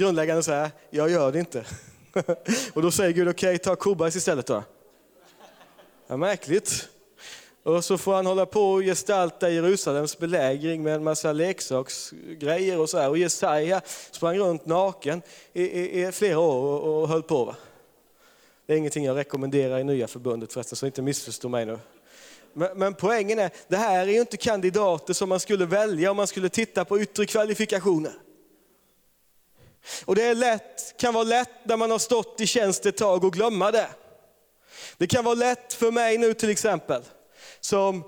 grundläggande 0.01 0.43
så 0.43 0.53
här, 0.53 0.71
jag 0.91 1.11
gör 1.11 1.33
det 1.33 1.39
inte. 1.39 1.65
Och 2.75 2.83
då 2.83 2.91
säger 2.91 3.13
Gud, 3.13 3.29
okej, 3.29 3.49
okay, 3.49 3.59
ta 3.59 3.77
kobajs 3.77 4.17
istället 4.17 4.47
då. 4.47 4.63
Ja, 6.07 6.17
märkligt. 6.17 6.89
Och 7.63 7.85
så 7.85 7.99
får 7.99 8.15
han 8.15 8.27
hålla 8.27 8.47
på 8.47 8.73
och 8.73 8.83
gestalta 8.83 9.51
Jerusalems 9.51 10.19
belägring 10.19 10.83
med 10.83 10.95
en 10.95 11.05
massa 11.05 11.33
leksaksgrejer 11.33 12.79
och 12.79 12.91
så 12.91 12.99
här. 12.99 13.09
Och 13.09 13.19
Jesaja 13.19 13.81
sprang 14.11 14.39
runt 14.39 14.67
naken 14.67 15.23
i, 15.53 15.63
i, 15.63 16.07
i 16.07 16.13
flera 16.13 16.39
år 16.39 16.65
och, 16.65 17.03
och 17.03 17.09
höll 17.09 17.23
på. 17.23 17.45
Va? 17.45 17.57
Det 18.67 18.73
är 18.73 18.77
ingenting 18.77 19.05
jag 19.05 19.17
rekommenderar 19.17 19.79
i 19.79 19.85
nya 19.85 20.09
förbundet 20.09 20.53
förresten, 20.53 20.77
så 20.77 20.87
inte 20.87 21.03
missförstå 21.03 21.49
mig 21.49 21.67
nu. 21.67 21.79
Men, 22.53 22.79
men 22.79 22.95
poängen 22.95 23.39
är, 23.39 23.51
det 23.69 23.77
här 23.77 24.07
är 24.07 24.13
ju 24.13 24.21
inte 24.21 24.37
kandidater 24.37 25.15
som 25.15 25.29
man 25.29 25.41
skulle 25.41 25.67
välja 25.67 26.11
om 26.11 26.17
man 26.17 26.27
skulle 26.27 26.49
titta 26.49 26.85
på 26.85 27.01
yttre 27.01 27.27
kvalifikationer. 27.27 28.13
Och 30.05 30.15
det 30.15 30.23
är 30.23 30.35
lätt, 30.35 30.95
kan 30.99 31.15
vara 31.15 31.25
lätt 31.25 31.51
när 31.65 31.77
man 31.77 31.91
har 31.91 31.99
stått 31.99 32.41
i 32.41 32.47
tjänst 32.47 32.87
ett 32.87 32.97
tag 32.97 33.25
och 33.25 33.33
glömma 33.33 33.71
det. 33.71 33.89
Det 34.97 35.07
kan 35.07 35.25
vara 35.25 35.35
lätt 35.35 35.73
för 35.73 35.91
mig 35.91 36.19
nu 36.19 36.35
till 36.35 36.51
exempel, 36.51 37.03
som 37.61 38.05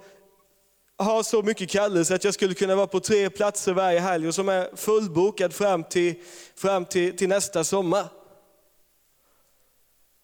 har 0.97 1.23
så 1.23 1.43
mycket 1.43 1.71
kallelse 1.71 2.15
att 2.15 2.25
jag 2.25 2.35
skulle 2.35 2.55
kunna 2.55 2.75
vara 2.75 2.87
på 2.87 3.01
tre 3.01 3.31
platser 3.31 3.73
varje 3.73 4.01
helg 4.01 4.29
och 4.29 4.35
som 4.35 4.49
är 4.49 4.77
fullbokad 4.77 5.53
fram 5.53 5.85
till, 5.85 6.15
fram 6.57 6.85
till, 6.85 7.17
till 7.17 7.29
nästa 7.29 7.65
sommar. 7.65 8.09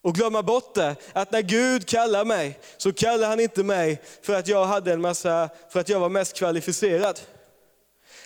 Och 0.01 0.15
glömma 0.15 0.43
bort 0.43 0.75
det, 0.75 0.95
att 1.13 1.31
när 1.31 1.41
Gud 1.41 1.87
kallar 1.87 2.25
mig, 2.25 2.59
så 2.77 2.93
kallar 2.93 3.27
han 3.27 3.39
inte 3.39 3.63
mig 3.63 4.01
för 4.21 4.33
att 4.33 4.47
jag 4.47 4.65
hade 4.65 4.93
en 4.93 5.01
massa, 5.01 5.49
för 5.69 5.79
att 5.79 5.89
jag 5.89 5.99
var 5.99 6.09
mest 6.09 6.37
kvalificerad. 6.37 7.19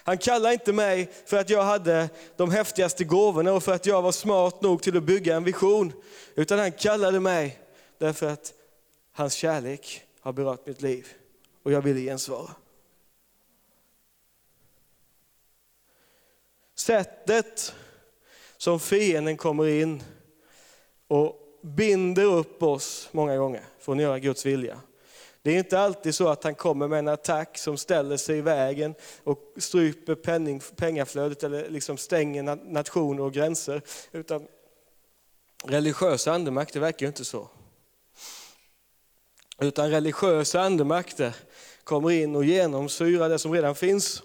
Han 0.03 0.17
kallade 0.17 0.53
inte 0.53 0.73
mig 0.73 1.11
för 1.25 1.37
att 1.37 1.49
jag 1.49 1.63
hade 1.63 2.09
de 2.35 2.51
häftigaste 2.51 3.03
gåvorna 3.03 3.53
och 3.53 3.63
för 3.63 3.73
att 3.73 3.85
jag 3.85 4.01
var 4.01 4.11
smart 4.11 4.61
nog 4.61 4.81
till 4.81 4.97
att 4.97 5.03
bygga 5.03 5.35
en 5.35 5.43
vision. 5.43 5.93
Utan 6.35 6.59
han 6.59 6.71
kallade 6.71 7.19
mig 7.19 7.59
därför 7.97 8.29
att 8.29 8.53
hans 9.11 9.33
kärlek 9.33 10.03
har 10.19 10.33
berört 10.33 10.67
mitt 10.67 10.81
liv 10.81 11.07
och 11.63 11.71
jag 11.71 11.81
ville 11.81 11.99
gensvara. 11.99 12.51
Sättet 16.75 17.75
som 18.57 18.79
fienden 18.79 19.37
kommer 19.37 19.67
in 19.67 20.03
och 21.07 21.39
binder 21.61 22.23
upp 22.23 22.63
oss 22.63 23.09
många 23.11 23.37
gånger 23.37 23.63
från 23.79 23.97
att 23.97 24.03
göra 24.03 24.19
Guds 24.19 24.45
vilja. 24.45 24.79
Det 25.43 25.51
är 25.51 25.57
inte 25.57 25.79
alltid 25.79 26.15
så 26.15 26.27
att 26.27 26.43
han 26.43 26.55
kommer 26.55 26.87
med 26.87 26.99
en 26.99 27.07
attack 27.07 27.57
som 27.57 27.77
ställer 27.77 28.17
sig 28.17 28.37
i 28.37 28.41
vägen 28.41 28.95
och 29.23 29.39
stryper 29.57 30.15
penning, 30.15 30.61
pengaflödet 30.75 31.43
eller 31.43 31.69
liksom 31.69 31.97
stänger 31.97 32.43
nationer 32.71 33.23
och 33.23 33.33
gränser. 33.33 33.81
Utan 34.11 34.47
religiösa 35.63 36.31
andemakter 36.33 36.79
verkar 36.79 37.05
ju 37.05 37.07
inte 37.07 37.25
så. 37.25 37.49
Utan 39.59 39.89
religiösa 39.89 40.61
andemakter 40.61 41.35
kommer 41.83 42.11
in 42.11 42.35
och 42.35 42.45
genomsyrar 42.45 43.29
det 43.29 43.39
som 43.39 43.53
redan 43.53 43.75
finns. 43.75 44.23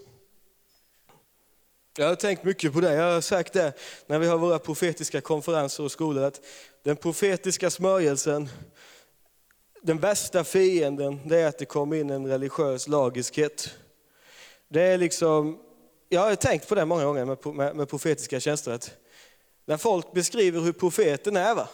Jag 1.97 2.09
har 2.09 2.15
tänkt 2.15 2.45
mycket 2.45 2.73
på 2.73 2.81
det, 2.81 2.95
jag 2.95 3.15
har 3.15 3.21
sagt 3.21 3.53
det 3.53 3.73
när 4.07 4.19
vi 4.19 4.27
har 4.27 4.39
våra 4.39 4.59
profetiska 4.59 5.21
konferenser 5.21 5.85
och 5.85 5.93
skolor, 5.93 6.25
att 6.25 6.41
den 6.83 6.97
profetiska 6.97 7.71
smörjelsen, 7.71 8.49
den 9.83 9.99
värsta 9.99 10.45
fienden, 10.45 11.21
det 11.29 11.39
är 11.39 11.49
att 11.49 11.59
det 11.59 11.65
kommer 11.65 11.97
in 11.97 12.11
en 12.11 12.27
religiös 12.27 12.89
lagiskhet. 12.89 13.75
Det 14.69 14.83
är 14.83 14.99
liksom, 14.99 15.59
jag 16.09 16.21
har 16.21 16.35
tänkt 16.35 16.69
på 16.69 16.75
det 16.75 16.85
många 16.85 17.05
gånger 17.05 17.25
med, 17.25 17.47
med, 17.47 17.77
med 17.77 17.89
profetiska 17.89 18.41
tjänster, 18.41 18.73
att 18.73 18.91
när 19.65 19.77
folk 19.77 20.13
beskriver 20.13 20.61
hur 20.61 20.73
profeten 20.73 21.37
är, 21.37 21.55
va? 21.55 21.69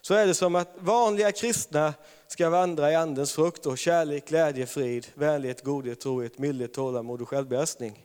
så 0.00 0.14
är 0.14 0.26
det 0.26 0.34
som 0.34 0.54
att 0.54 0.74
vanliga 0.78 1.32
kristna 1.32 1.94
ska 2.26 2.50
vandra 2.50 2.92
i 2.92 2.94
andens 2.94 3.32
frukt 3.32 3.66
och 3.66 3.78
kärlek, 3.78 4.28
glädje, 4.28 4.66
frid, 4.66 5.06
vänlighet, 5.14 5.64
godhet, 5.64 6.00
trohet, 6.00 6.38
mildhet, 6.38 6.74
tålamod 6.74 7.22
och 7.22 7.28
självbehärskning. 7.28 8.04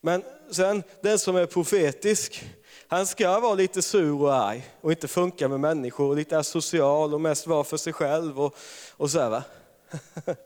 Men 0.00 0.22
sen 0.50 0.82
den 1.02 1.18
som 1.18 1.36
är 1.36 1.46
profetisk, 1.46 2.44
han 2.88 3.06
ska 3.06 3.40
vara 3.40 3.54
lite 3.54 3.82
sur 3.82 4.22
och 4.22 4.34
arg 4.34 4.66
och 4.80 4.90
inte 4.90 5.08
funka 5.08 5.48
med 5.48 5.60
människor, 5.60 6.08
och 6.08 6.16
lite 6.16 6.38
asocial 6.38 7.14
och 7.14 7.20
mest 7.20 7.46
vara 7.46 7.64
för 7.64 7.76
sig 7.76 7.92
själv 7.92 8.40
och, 8.40 8.56
och 8.96 9.10
så 9.10 9.20
här, 9.20 9.30
va? 9.30 9.42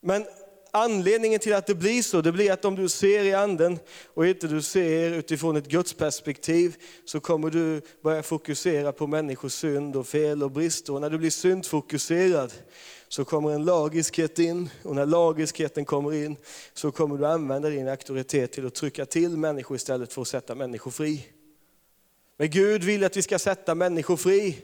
Men 0.00 0.24
anledningen 0.70 1.40
till 1.40 1.54
att 1.54 1.66
det 1.66 1.74
blir 1.74 2.02
så, 2.02 2.20
det 2.20 2.32
blir 2.32 2.52
att 2.52 2.64
om 2.64 2.76
du 2.76 2.88
ser 2.88 3.24
i 3.24 3.34
anden 3.34 3.78
och 4.14 4.26
inte 4.26 4.48
du 4.48 4.62
ser 4.62 5.10
utifrån 5.10 5.56
ett 5.56 5.68
gudsperspektiv 5.68 6.76
så 7.04 7.20
kommer 7.20 7.50
du 7.50 7.80
börja 8.02 8.22
fokusera 8.22 8.92
på 8.92 9.06
människors 9.06 9.52
synd 9.52 9.96
och 9.96 10.06
fel 10.06 10.42
och 10.42 10.50
brister. 10.50 10.92
Och 10.92 11.00
när 11.00 11.10
du 11.10 11.18
blir 11.18 11.30
syndfokuserad 11.30 12.52
så 13.14 13.24
kommer 13.24 13.50
en 13.50 13.64
lagiskhet 13.64 14.38
in 14.38 14.70
och 14.82 14.94
när 14.94 15.06
lagiskheten 15.06 15.84
kommer 15.84 16.12
in 16.14 16.36
så 16.72 16.92
kommer 16.92 17.16
du 17.16 17.26
använda 17.26 17.68
din 17.68 17.88
auktoritet 17.88 18.52
till 18.52 18.66
att 18.66 18.74
trycka 18.74 19.06
till 19.06 19.36
människor 19.36 19.76
istället 19.76 20.12
för 20.12 20.22
att 20.22 20.28
sätta 20.28 20.54
människor 20.54 20.90
fri. 20.90 21.26
Men 22.36 22.50
Gud 22.50 22.84
vill 22.84 23.04
att 23.04 23.16
vi 23.16 23.22
ska 23.22 23.38
sätta 23.38 23.74
människor 23.74 24.16
fri. 24.16 24.58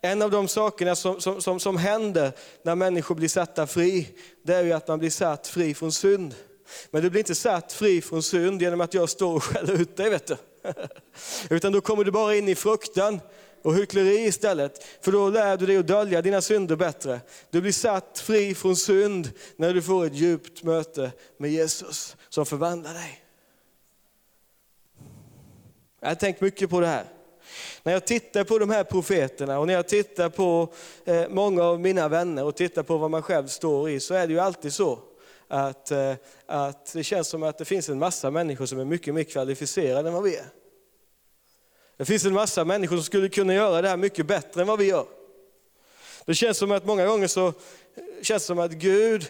En 0.00 0.22
av 0.22 0.30
de 0.30 0.48
sakerna 0.48 0.96
som, 0.96 1.20
som, 1.20 1.40
som, 1.40 1.60
som 1.60 1.76
händer 1.76 2.32
när 2.62 2.74
människor 2.74 3.14
blir 3.14 3.28
satta 3.28 3.66
fri, 3.66 4.08
det 4.42 4.54
är 4.54 4.64
ju 4.64 4.72
att 4.72 4.88
man 4.88 4.98
blir 4.98 5.10
satt 5.10 5.46
fri 5.46 5.74
från 5.74 5.92
synd. 5.92 6.34
Men 6.90 7.02
du 7.02 7.10
blir 7.10 7.20
inte 7.20 7.34
satt 7.34 7.72
fri 7.72 8.00
från 8.00 8.22
synd 8.22 8.62
genom 8.62 8.80
att 8.80 8.94
jag 8.94 9.08
står 9.08 9.34
och 9.34 9.44
skäller 9.44 9.80
ut 9.80 9.96
dig, 9.96 10.10
vet 10.10 10.26
du. 10.26 10.36
Utan 11.56 11.72
då 11.72 11.80
kommer 11.80 12.04
du 12.04 12.10
bara 12.10 12.36
in 12.36 12.48
i 12.48 12.54
fruktan 12.54 13.20
och 13.64 13.74
hyckleri 13.74 14.26
istället. 14.26 14.84
För 15.00 15.12
då 15.12 15.28
lär 15.28 15.56
du 15.56 15.66
dig 15.66 15.76
att 15.76 15.86
dölja 15.86 16.22
dina 16.22 16.40
synder 16.40 16.76
bättre. 16.76 17.20
Du 17.50 17.60
blir 17.60 17.72
satt 17.72 18.18
fri 18.18 18.54
från 18.54 18.76
synd 18.76 19.30
när 19.56 19.74
du 19.74 19.82
får 19.82 20.06
ett 20.06 20.14
djupt 20.14 20.62
möte 20.62 21.12
med 21.38 21.50
Jesus 21.50 22.16
som 22.28 22.46
förvandlar 22.46 22.94
dig. 22.94 23.20
Jag 26.00 26.08
har 26.08 26.14
tänkt 26.14 26.40
mycket 26.40 26.70
på 26.70 26.80
det 26.80 26.86
här. 26.86 27.04
När 27.82 27.92
jag 27.92 28.06
tittar 28.06 28.44
på 28.44 28.58
de 28.58 28.70
här 28.70 28.84
profeterna 28.84 29.58
och 29.58 29.66
när 29.66 29.74
jag 29.74 29.88
tittar 29.88 30.28
på 30.28 30.72
eh, 31.04 31.28
många 31.28 31.62
av 31.62 31.80
mina 31.80 32.08
vänner 32.08 32.44
och 32.44 32.56
tittar 32.56 32.82
på 32.82 32.96
vad 32.96 33.10
man 33.10 33.22
själv 33.22 33.46
står 33.46 33.90
i 33.90 34.00
så 34.00 34.14
är 34.14 34.26
det 34.26 34.32
ju 34.32 34.40
alltid 34.40 34.72
så 34.72 34.98
att, 35.48 35.90
eh, 35.90 36.14
att 36.46 36.92
det 36.92 37.04
känns 37.04 37.28
som 37.28 37.42
att 37.42 37.58
det 37.58 37.64
finns 37.64 37.88
en 37.88 37.98
massa 37.98 38.30
människor 38.30 38.66
som 38.66 38.78
är 38.78 38.84
mycket 38.84 39.14
mer 39.14 39.24
kvalificerade 39.24 40.08
än 40.08 40.14
vad 40.14 40.22
vi 40.22 40.36
är. 40.36 40.46
Det 41.96 42.04
finns 42.04 42.24
en 42.24 42.32
massa 42.32 42.64
människor 42.64 42.96
som 42.96 43.04
skulle 43.04 43.28
kunna 43.28 43.54
göra 43.54 43.82
det 43.82 43.88
här 43.88 43.96
mycket 43.96 44.26
bättre 44.26 44.60
än 44.60 44.66
vad 44.66 44.78
vi 44.78 44.84
gör. 44.84 45.06
Det 46.24 46.34
känns 46.34 46.58
som 46.58 46.70
att 46.70 46.86
många 46.86 47.06
gånger 47.06 47.26
så 47.26 47.46
eh, 47.46 47.52
känns 48.22 48.42
det 48.42 48.46
som 48.46 48.58
att 48.58 48.70
Gud, 48.70 49.26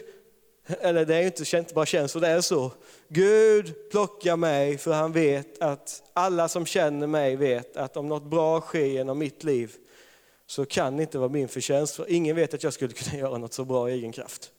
eller 0.67 1.05
det 1.05 1.15
är 1.15 1.21
inte, 1.21 1.57
inte 1.57 1.73
bara 1.73 1.85
känns, 1.85 2.13
det 2.13 2.27
är 2.27 2.41
så. 2.41 2.71
Gud 3.07 3.89
plockar 3.91 4.35
mig 4.35 4.77
för 4.77 4.93
han 4.93 5.11
vet 5.11 5.61
att 5.61 6.03
alla 6.13 6.47
som 6.47 6.65
känner 6.65 7.07
mig 7.07 7.35
vet 7.35 7.77
att 7.77 7.97
om 7.97 8.07
något 8.07 8.23
bra 8.23 8.61
sker 8.61 8.85
genom 8.85 9.17
mitt 9.17 9.43
liv 9.43 9.75
så 10.47 10.65
kan 10.65 10.97
det 10.97 11.03
inte 11.03 11.17
vara 11.17 11.29
min 11.29 11.47
förtjänst. 11.47 11.95
För 11.95 12.11
ingen 12.11 12.35
vet 12.35 12.53
att 12.53 12.63
jag 12.63 12.73
skulle 12.73 12.93
kunna 12.93 13.17
göra 13.19 13.37
något 13.37 13.53
så 13.53 13.65
bra 13.65 13.89
i 13.89 13.93
egen 13.93 14.11
kraft. 14.11 14.51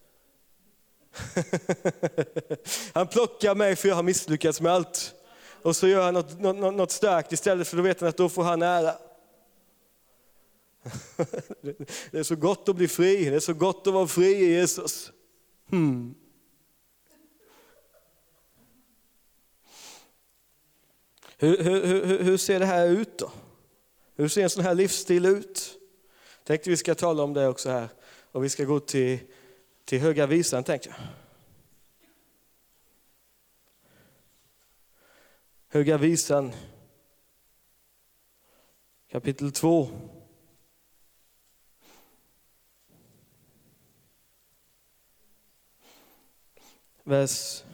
Han 2.93 3.07
plockar 3.07 3.55
mig 3.55 3.77
för 3.77 3.89
jag 3.89 3.97
har 3.97 4.03
misslyckats 4.03 4.61
med 4.61 4.73
allt. 4.73 5.15
Och 5.67 5.77
så 5.77 5.89
gör 5.89 6.05
han 6.05 6.15
något, 6.15 6.41
något, 6.41 6.75
något 6.75 6.91
starkt 6.91 7.33
istället 7.33 7.69
för 7.69 7.77
då 7.77 7.83
vet 7.83 8.01
han 8.01 8.09
att 8.09 8.17
då 8.17 8.29
får 8.29 8.43
han 8.43 8.63
ära. 8.63 8.95
Det 12.11 12.19
är 12.19 12.23
så 12.23 12.37
gott 12.37 12.69
att 12.69 12.77
bli 12.77 12.89
fri, 12.89 13.31
det 13.31 13.37
är 13.37 13.41
så 13.41 13.55
gott 13.55 13.87
att 13.87 13.93
vara 13.93 14.07
fri 14.07 14.27
i 14.27 14.53
Jesus. 14.53 15.13
Hmm. 15.71 16.15
Hur, 21.39 21.63
hur, 21.63 21.87
hur, 21.87 22.23
hur, 22.23 22.37
ser 22.37 22.61
det 22.61 22.67
här 22.67 22.89
ut 22.89 23.19
då? 23.19 23.31
Hur 24.17 24.29
ser 24.29 24.43
en 24.43 24.51
sån 24.51 24.65
här 24.65 24.75
livsstil 24.75 25.27
ut? 25.27 25.79
Tänkte 26.45 26.71
vi 26.71 26.77
ska 26.77 26.95
tala 26.95 27.23
om 27.23 27.35
det 27.35 27.49
också 27.49 27.71
här. 27.71 27.89
Och 28.33 28.45
vi 28.45 28.49
ska 28.49 28.65
gå 28.65 28.81
till, 28.81 29.19
till 29.85 30.01
Höga 30.01 30.27
Visan 30.27 30.65
tänkte 30.65 30.89
jag. 30.89 30.99
Höga 35.77 35.99
Visan 35.99 36.53
kapitel 39.09 39.53
2. 39.53 39.89
Vers... 47.03 47.65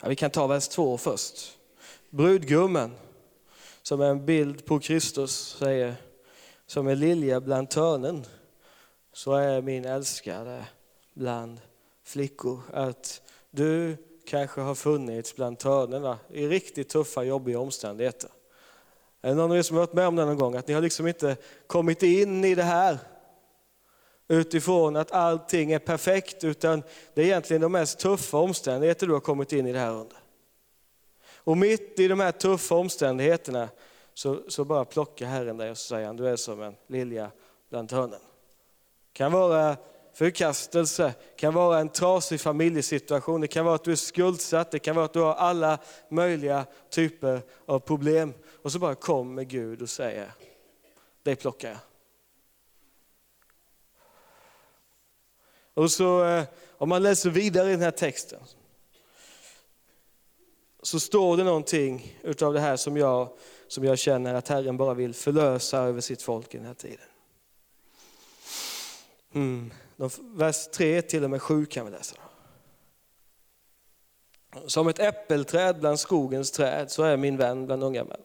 Ja, 0.00 0.08
vi 0.08 0.16
kan 0.16 0.30
ta 0.30 0.46
vers 0.46 0.68
2 0.68 0.98
först. 0.98 1.58
Brudgummen, 2.10 2.94
som 3.82 4.00
är 4.00 4.10
en 4.10 4.26
bild 4.26 4.64
på 4.64 4.80
Kristus, 4.80 5.56
säger 5.58 5.94
som 6.66 6.88
en 6.88 7.00
lilja 7.00 7.40
bland 7.40 7.70
törnen, 7.70 8.26
så 9.12 9.32
är 9.32 9.62
min 9.62 9.84
älskade 9.84 10.66
bland 11.14 11.60
flickor. 12.02 12.62
Att 12.72 13.22
du 13.50 13.96
kanske 14.26 14.60
har 14.60 14.74
funnits 14.74 15.36
bland 15.36 15.58
törnen 15.58 16.16
i 16.30 16.46
riktigt 16.46 16.88
tuffa, 16.88 17.24
jobbiga 17.24 17.58
omständigheter. 17.58 18.30
Är 19.22 19.28
det 19.28 19.34
någon 19.34 19.50
av 19.50 19.56
er 19.56 19.62
som 19.62 19.76
har 19.76 19.82
varit 19.82 19.94
med 19.94 20.08
om 20.08 20.16
det 20.16 20.24
någon 20.24 20.38
gång? 20.38 20.56
Att 20.56 20.68
ni 20.68 20.74
har 20.74 20.82
liksom 20.82 21.06
inte 21.06 21.36
kommit 21.66 22.02
in 22.02 22.44
i 22.44 22.54
det 22.54 22.62
här 22.62 22.98
utifrån 24.28 24.96
att 24.96 25.12
allting 25.12 25.72
är 25.72 25.78
perfekt, 25.78 26.44
utan 26.44 26.82
det 27.14 27.22
är 27.22 27.26
egentligen 27.26 27.62
de 27.62 27.72
mest 27.72 27.98
tuffa 27.98 28.38
omständigheter 28.38 29.06
du 29.06 29.12
har 29.12 29.20
kommit 29.20 29.52
in 29.52 29.66
i 29.66 29.72
det 29.72 29.78
här 29.78 29.90
under. 29.90 30.18
Och 31.34 31.56
mitt 31.56 32.00
i 32.00 32.08
de 32.08 32.20
här 32.20 32.32
tuffa 32.32 32.74
omständigheterna 32.74 33.68
så, 34.14 34.40
så 34.48 34.64
bara 34.64 34.84
plockar 34.84 35.26
Herren 35.26 35.56
dig 35.56 35.70
och 35.70 35.78
säger 35.78 36.06
han, 36.06 36.16
du 36.16 36.28
är 36.28 36.36
som 36.36 36.62
en 36.62 36.74
lilja 36.86 37.30
bland 37.70 37.88
törnen. 37.88 38.20
kan 39.12 39.32
vara 39.32 39.76
förkastelse, 40.16 41.14
kan 41.36 41.54
vara 41.54 41.80
en 41.80 41.88
trasig 41.88 42.40
familjesituation, 42.40 43.40
det 43.40 43.48
kan 43.48 43.64
vara 43.64 43.74
att 43.74 43.84
du 43.84 43.92
är 43.92 43.96
skuldsatt, 43.96 44.70
det 44.70 44.78
kan 44.78 44.96
vara 44.96 45.04
att 45.04 45.12
du 45.12 45.20
har 45.20 45.34
alla 45.34 45.78
möjliga 46.10 46.66
typer 46.90 47.42
av 47.66 47.78
problem. 47.78 48.34
Och 48.62 48.72
så 48.72 48.78
bara 48.78 48.94
kommer 48.94 49.42
Gud 49.42 49.82
och 49.82 49.90
säger, 49.90 50.32
det 51.22 51.36
plockar 51.36 51.68
jag. 51.68 51.78
Och 55.74 55.90
så 55.90 56.24
eh, 56.24 56.44
om 56.78 56.88
man 56.88 57.02
läser 57.02 57.30
vidare 57.30 57.68
i 57.68 57.72
den 57.72 57.82
här 57.82 57.90
texten 57.90 58.40
så 60.82 61.00
står 61.00 61.36
det 61.36 61.44
någonting 61.44 62.18
utav 62.22 62.54
det 62.54 62.60
här 62.60 62.76
som 62.76 62.96
jag, 62.96 63.28
som 63.68 63.84
jag 63.84 63.98
känner 63.98 64.34
att 64.34 64.48
Herren 64.48 64.76
bara 64.76 64.94
vill 64.94 65.14
förlösa 65.14 65.78
över 65.78 66.00
sitt 66.00 66.22
folk 66.22 66.54
i 66.54 66.56
den 66.56 66.66
här 66.66 66.74
tiden. 66.74 67.06
Mm. 69.34 69.72
De, 69.96 70.10
vers 70.34 70.66
3 70.66 71.02
till 71.02 71.24
och 71.24 71.30
med 71.30 71.42
7 71.42 71.66
kan 71.66 71.86
vi 71.86 71.92
läsa. 71.92 72.16
Som 74.66 74.88
ett 74.88 74.98
äppelträd 74.98 75.80
bland 75.80 76.00
skogens 76.00 76.50
träd 76.50 76.90
så 76.90 77.02
är 77.02 77.16
min 77.16 77.36
vän 77.36 77.66
bland 77.66 77.84
unga 77.84 78.04
män. 78.04 78.20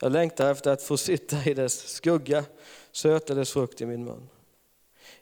Jag 0.00 0.12
längtar 0.12 0.50
efter 0.50 0.70
att 0.70 0.82
få 0.82 0.96
sitta 0.96 1.44
i 1.44 1.54
dess 1.54 1.88
skugga, 1.88 2.44
söta 2.92 3.34
dess 3.34 3.52
frukt 3.52 3.80
i 3.80 3.86
min 3.86 4.04
mun. 4.04 4.28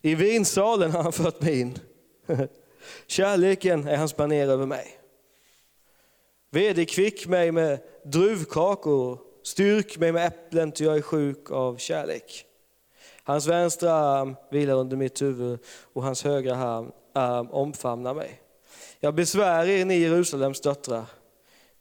I 0.00 0.14
vinsalen 0.14 0.90
har 0.90 1.02
han 1.02 1.12
fört 1.12 1.40
mig 1.40 1.60
in. 1.60 1.78
Kärleken 3.06 3.88
är 3.88 3.96
hans 3.96 4.16
baner 4.16 4.48
över 4.48 4.66
mig. 4.66 4.98
Vederkvick 6.50 7.26
mig 7.26 7.52
med 7.52 7.78
druvkakor, 8.04 9.18
styrk 9.42 9.98
mig 9.98 10.12
med 10.12 10.26
äpplen 10.26 10.72
ty 10.72 10.84
jag 10.84 10.96
är 10.96 11.02
sjuk 11.02 11.50
av 11.50 11.76
kärlek. 11.76 12.46
Hans 13.26 13.46
vänstra 13.46 13.92
arm 13.92 14.36
vilar 14.50 14.74
under 14.74 14.96
mitt 14.96 15.22
huvud 15.22 15.58
och 15.92 16.02
hans 16.02 16.24
högra 16.24 16.56
arm 17.12 17.50
omfamnar 17.50 18.14
mig. 18.14 18.40
Jag 19.00 19.14
besvär 19.14 19.68
er, 19.68 19.84
ni 19.84 19.98
Jerusalems 19.98 20.60
döttrar, 20.60 21.04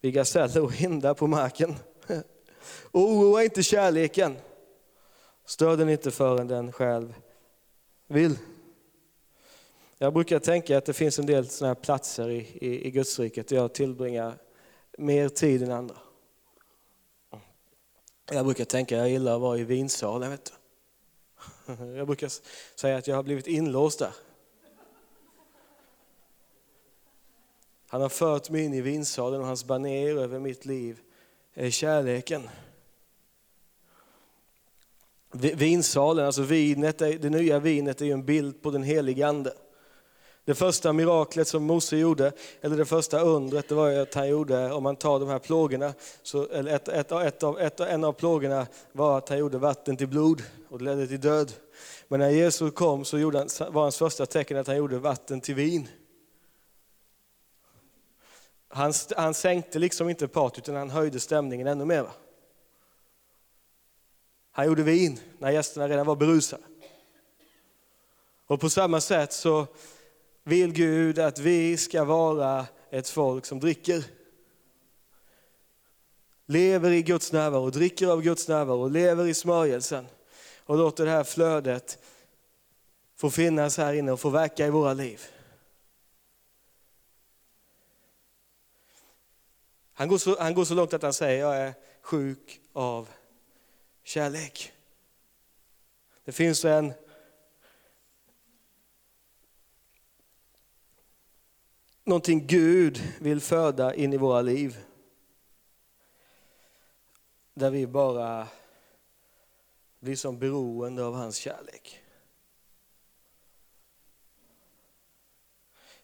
vid 0.02 0.14
gaseller 0.14 0.64
och 0.64 0.74
hindar 0.74 1.14
på 1.14 1.28
marken. 1.28 1.76
Oroa 2.92 3.44
inte 3.44 3.64
kärleken, 3.64 4.38
stör 5.46 5.78
den 5.78 5.90
inte 5.90 6.12
förrän 6.12 6.48
den 6.48 6.72
själv 6.72 7.14
vill. 8.08 8.38
Jag 9.98 10.14
brukar 10.14 10.40
tänka 10.40 10.78
att 10.78 10.86
det 10.86 10.94
finns 10.94 11.20
en 11.20 11.26
del 11.26 11.50
såna 11.50 11.68
här 11.68 11.76
platser 11.76 12.30
i, 12.30 12.48
i, 12.54 12.88
i 12.88 12.92
Gudsriket 12.92 13.48
där 13.48 13.56
jag 13.56 13.74
tillbringar 13.74 14.34
mer 14.98 15.30
tid 15.30 15.64
än 15.64 15.72
andra. 15.72 15.96
Jag 18.32 18.46
brukar 18.46 18.66
tänka 18.66 18.96
att 18.96 19.02
jag 19.02 19.10
gillar 19.10 19.36
att 19.36 19.42
vara 19.42 19.58
i 19.58 19.64
vinsalen. 19.64 20.32
Vet 20.32 20.46
du. 20.46 20.63
Jag 21.96 22.08
brukar 22.08 22.32
säga 22.76 22.98
att 22.98 23.08
jag 23.08 23.16
har 23.16 23.24
blivit 23.24 23.48
inlåst 23.48 24.00
där. 24.00 24.14
Han 27.88 28.02
har 28.02 28.10
fört 28.10 28.50
mig 28.50 28.64
in 28.64 28.74
i 28.74 28.82
vinsalen 28.82 29.42
och 29.42 29.48
hans 29.48 29.66
baner 29.66 30.18
över 30.18 30.40
mitt 30.40 30.66
liv 30.66 31.00
är 31.54 31.70
kärleken. 31.70 32.50
Vinsalen, 35.32 36.26
alltså 36.26 36.42
vinet, 36.42 36.98
det 36.98 37.30
nya 37.30 37.60
vinet 37.60 38.02
är 38.02 38.06
ju 38.06 38.12
en 38.12 38.26
bild 38.26 38.62
på 38.62 38.72
den 38.72 38.84
helige 38.84 39.28
Ande. 39.28 39.54
Det 40.46 40.56
första 40.56 40.94
miraklet 40.94 41.48
som 41.48 41.64
Mose 41.64 41.98
gjorde, 41.98 42.32
eller 42.62 42.78
det 42.78 42.86
första 42.86 43.20
undret, 43.20 43.70
det 43.70 43.76
var 43.76 43.92
att 43.92 44.14
han 44.14 44.30
gjorde, 44.30 44.72
om 44.72 44.84
man 44.84 44.96
tar 44.96 45.20
de 45.20 45.30
här 45.30 45.40
plågorna, 45.40 45.94
så, 46.24 46.48
eller 46.48 46.76
ett, 46.76 46.88
ett, 46.88 47.12
ett 47.12 47.44
av, 47.44 47.60
ett, 47.60 47.80
en 47.80 48.04
av 48.04 48.14
plågorna 48.14 48.68
var 48.92 49.18
att 49.18 49.30
han 49.30 49.38
gjorde 49.38 49.58
vatten 49.58 49.98
till 49.98 50.08
blod 50.08 50.44
och 50.70 50.80
det 50.80 50.86
ledde 50.86 51.08
till 51.08 51.22
död. 51.22 51.54
Men 52.08 52.20
när 52.20 52.30
Jesus 52.30 52.74
kom 52.74 53.06
så 53.06 53.18
gjorde 53.18 53.38
han, 53.38 53.74
var 53.74 53.82
hans 53.82 53.98
första 53.98 54.26
tecken 54.26 54.58
att 54.58 54.68
han 54.68 54.78
gjorde 54.78 55.00
vatten 55.00 55.42
till 55.42 55.56
vin. 55.56 55.88
Han, 58.68 58.94
han 59.18 59.34
sänkte 59.34 59.80
liksom 59.80 60.10
inte 60.10 60.28
partyt 60.28 60.64
utan 60.64 60.76
han 60.76 60.90
höjde 60.90 61.20
stämningen 61.20 61.68
ännu 61.68 61.86
mer. 61.86 62.08
Han 64.52 64.66
gjorde 64.66 64.84
vin 64.84 65.20
när 65.40 65.52
gästerna 65.52 65.88
redan 65.88 66.06
var 66.06 66.16
berusade. 66.16 66.64
Och 68.48 68.60
på 68.60 68.70
samma 68.70 69.02
sätt 69.02 69.34
så 69.34 69.68
vill 70.44 70.74
Gud 70.74 71.20
att 71.20 71.40
vi 71.40 71.78
ska 71.78 72.04
vara 72.04 72.68
ett 72.90 73.10
folk 73.10 73.46
som 73.46 73.60
dricker. 73.60 74.04
Lever 76.46 76.92
i 76.92 77.02
Guds 77.02 77.32
närvaro, 77.32 77.70
dricker 77.70 78.08
av 78.08 78.22
Guds 78.22 78.48
närvaro, 78.48 78.88
lever 78.88 79.28
i 79.28 79.34
smörjelsen 79.34 80.08
och 80.60 80.78
låter 80.78 81.06
det 81.06 81.12
här 81.12 81.24
flödet 81.24 81.98
få 83.16 83.30
finnas 83.30 83.78
här 83.78 83.94
inne 83.94 84.12
och 84.12 84.20
få 84.20 84.30
verka 84.30 84.68
i 84.68 84.70
våra 84.70 84.94
liv. 84.94 85.22
Han 89.94 90.08
går, 90.08 90.18
så, 90.18 90.40
han 90.40 90.54
går 90.54 90.66
så 90.66 90.74
långt 90.74 90.94
att 90.94 91.02
han 91.02 91.14
säger, 91.14 91.40
jag 91.40 91.58
är 91.58 91.74
sjuk 92.02 92.62
av 92.74 93.10
kärlek. 94.04 94.72
Det 96.26 96.32
finns 96.32 96.66
en 96.66 96.94
någonting 102.04 102.48
Gud 102.48 103.02
vill 103.22 103.42
föda 103.42 103.94
in 103.94 104.14
i 104.14 104.18
våra 104.18 104.42
liv. 104.42 104.78
Där 107.54 107.70
vi 107.70 107.88
bara 107.88 108.48
blir 110.00 110.16
som 110.16 110.40
beroende 110.40 111.06
av 111.06 111.16
hans 111.16 111.36
kärlek. 111.36 112.00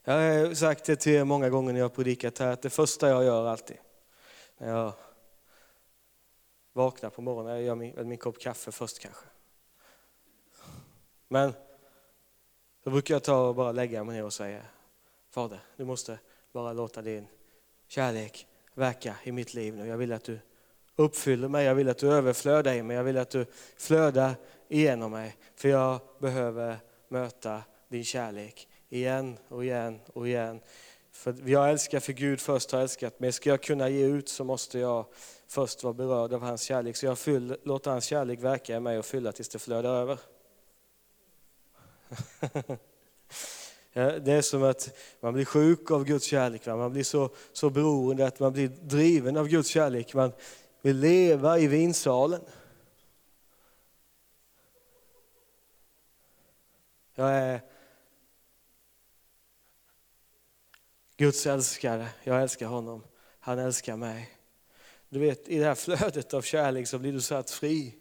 Jag 0.03 0.13
har 0.13 0.53
sagt 0.53 0.85
det 0.85 0.95
till 0.95 1.11
er 1.11 1.23
många 1.23 1.49
gånger 1.49 1.73
när 1.73 1.79
jag 1.79 1.85
har 1.85 1.95
predikat 1.95 2.37
här, 2.37 2.51
att 2.51 2.61
det 2.61 2.69
första 2.69 3.09
jag 3.09 3.23
gör 3.23 3.47
alltid, 3.47 3.77
när 4.57 4.69
jag 4.69 4.93
vaknar 6.73 7.09
på 7.09 7.21
morgonen, 7.21 7.53
jag 7.53 7.63
gör 7.63 7.75
min, 7.75 8.07
min 8.07 8.17
kopp 8.17 8.39
kaffe 8.39 8.71
först 8.71 8.99
kanske. 8.99 9.25
Men 11.27 11.53
då 12.83 12.91
brukar 12.91 13.15
jag 13.15 13.23
ta 13.23 13.47
och 13.47 13.55
bara 13.55 13.71
lägga 13.71 14.03
mig 14.03 14.15
ner 14.15 14.25
och 14.25 14.33
säga, 14.33 14.61
Fader, 15.39 15.59
du 15.77 15.85
måste 15.85 16.19
bara 16.51 16.73
låta 16.73 17.01
din 17.01 17.27
kärlek 17.87 18.47
verka 18.73 19.15
i 19.23 19.31
mitt 19.31 19.53
liv 19.53 19.75
nu. 19.75 19.87
Jag 19.87 19.97
vill 19.97 20.13
att 20.13 20.23
du 20.23 20.39
uppfyller 20.95 21.47
mig, 21.47 21.65
jag 21.65 21.75
vill 21.75 21.89
att 21.89 21.97
du 21.97 22.11
överflödar 22.13 22.73
i 22.73 22.83
mig, 22.83 22.97
jag 22.97 23.03
vill 23.03 23.17
att 23.17 23.29
du 23.29 23.45
flödar 23.77 24.35
igenom 24.67 25.11
mig. 25.11 25.37
För 25.55 25.69
jag 25.69 25.99
behöver 26.19 26.77
möta 27.07 27.63
din 27.87 28.03
kärlek 28.03 28.67
igen 28.89 29.37
och 29.47 29.63
igen 29.63 29.99
och 30.13 30.27
igen. 30.27 30.59
För 31.11 31.35
jag 31.45 31.69
älskar 31.69 31.99
för 31.99 32.13
Gud 32.13 32.41
först 32.41 32.71
har 32.71 32.81
älskat 32.81 33.19
mig. 33.19 33.31
Ska 33.31 33.49
jag 33.49 33.63
kunna 33.63 33.89
ge 33.89 34.05
ut 34.05 34.29
så 34.29 34.43
måste 34.43 34.79
jag 34.79 35.05
först 35.47 35.83
vara 35.83 35.93
berörd 35.93 36.33
av 36.33 36.41
hans 36.41 36.61
kärlek. 36.61 36.95
Så 36.95 37.05
jag 37.05 37.19
fyll, 37.19 37.57
låter 37.63 37.91
hans 37.91 38.05
kärlek 38.05 38.39
verka 38.39 38.75
i 38.75 38.79
mig 38.79 38.99
och 38.99 39.05
fylla 39.05 39.31
tills 39.31 39.49
det 39.49 39.59
flödar 39.59 39.95
över. 39.95 40.19
Eh, 43.93 44.13
det 44.13 44.33
är 44.33 44.41
som 44.41 44.63
att 44.63 44.97
man 45.19 45.33
blir 45.33 45.45
sjuk 45.45 45.91
av 45.91 46.05
Guds 46.05 46.25
kärlek. 46.25 46.65
Man 46.65 46.91
blir 46.91 47.03
så, 47.03 47.29
så 47.53 47.69
beroende 47.69 48.27
att 48.27 48.39
man 48.39 48.53
blir 48.53 48.67
driven 48.67 49.37
av 49.37 49.47
Guds 49.47 49.69
kärlek. 49.69 50.13
Man 50.13 50.31
vill 50.81 50.97
leva 50.97 51.59
i 51.59 51.67
vinsalen. 51.67 52.41
Jag 57.15 57.29
är 57.29 57.61
Guds 61.17 61.47
älskare. 61.47 62.07
Jag 62.23 62.41
älskar 62.41 62.67
honom. 62.67 63.03
Han 63.39 63.59
älskar 63.59 63.95
mig. 63.97 64.29
Du 65.09 65.19
vet, 65.19 65.47
i 65.47 65.57
det 65.57 65.65
här 65.65 65.75
flödet 65.75 66.33
av 66.33 66.41
kärlek 66.41 66.87
så 66.87 66.99
blir 66.99 67.13
du 67.13 67.21
satt 67.21 67.51
fri. 67.51 67.95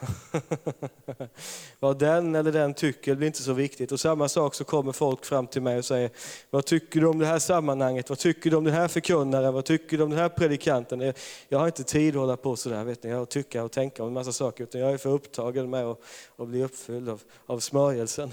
Vad 1.80 1.98
den 1.98 2.34
eller 2.34 2.52
den 2.52 2.74
tycker 2.74 3.14
blir 3.14 3.26
inte 3.26 3.42
så 3.42 3.52
viktigt. 3.52 3.92
Och 3.92 4.00
samma 4.00 4.28
sak 4.28 4.54
så 4.54 4.64
kommer 4.64 4.92
folk 4.92 5.24
fram 5.24 5.46
till 5.46 5.62
mig 5.62 5.78
och 5.78 5.84
säger, 5.84 6.10
vad 6.50 6.64
tycker 6.64 7.00
du 7.00 7.06
om 7.06 7.18
det 7.18 7.26
här 7.26 7.38
sammanhanget? 7.38 8.08
Vad 8.08 8.18
tycker 8.18 8.50
du 8.50 8.56
om 8.56 8.64
den 8.64 8.74
här 8.74 8.88
förkunnaren? 8.88 9.54
Vad 9.54 9.64
tycker 9.64 9.96
du 9.96 10.02
om 10.02 10.10
den 10.10 10.18
här 10.18 10.28
predikanten? 10.28 11.00
Eh, 11.00 11.14
jag 11.48 11.58
har 11.58 11.66
inte 11.66 11.84
tid 11.84 12.14
att 12.14 12.20
hålla 12.20 12.36
på 12.36 12.56
sådär, 12.56 12.84
vet 12.84 13.02
ni. 13.02 13.10
jag 13.10 13.28
tycka 13.28 13.64
och 13.64 13.72
tänka 13.72 14.02
om 14.02 14.08
en 14.08 14.14
massa 14.14 14.32
saker, 14.32 14.64
utan 14.64 14.80
jag 14.80 14.92
är 14.92 14.98
för 14.98 15.10
upptagen 15.10 15.70
med 15.70 15.84
att, 15.84 16.00
att 16.36 16.48
bli 16.48 16.64
uppfylld 16.64 17.08
av, 17.08 17.22
av 17.46 17.60
smörjelsen. 17.60 18.32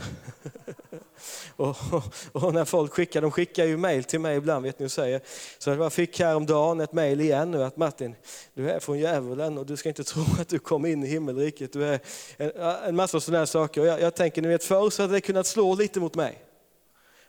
och, 1.56 1.76
och, 1.92 2.04
och, 2.32 2.54
när 2.54 2.66
folk 2.66 2.94
skickar, 2.94 3.22
de 3.22 3.32
skickar 3.32 3.66
ju 3.66 3.78
mail 3.78 4.04
till 4.04 4.20
mig 4.20 4.38
ibland, 4.38 4.66
vet 4.66 4.80
ni 4.80 4.86
och 4.86 4.92
säger, 4.92 5.22
så 5.58 5.70
jag 5.70 5.94
fick 5.94 6.20
häromdagen 6.20 6.82
ett 6.82 6.94
mail 6.94 7.22
igen 7.22 7.52
nu 7.52 7.64
att 7.64 7.78
Martin, 7.78 8.16
du 8.54 8.70
är 8.70 8.80
från 8.80 9.00
djävulen 9.00 9.58
och 9.58 9.66
du 9.66 9.78
ska 9.78 9.90
inte 9.90 10.04
tro 10.04 10.24
att 10.40 10.48
du 10.48 10.60
kom 10.60 10.86
in 10.86 11.04
i 11.04 11.08
himmelriket 11.08 11.53
riket. 11.54 11.74
Du 11.74 11.86
är 11.86 12.00
en, 12.38 12.52
eh, 12.52 12.88
en 12.88 12.96
massa 12.96 13.20
sådana 13.20 13.46
saker. 13.46 13.82
Och 13.82 13.88
jag, 13.88 14.02
jag 14.02 14.16
tänker, 14.16 14.42
ni 14.42 14.48
vet 14.48 14.64
förr 14.64 14.90
så 14.90 15.04
hade 15.04 15.14
det 15.14 15.22
kunnat 15.22 15.48
slå 15.48 15.76
lite 15.76 16.00
mot 16.00 16.16
mig. 16.16 16.44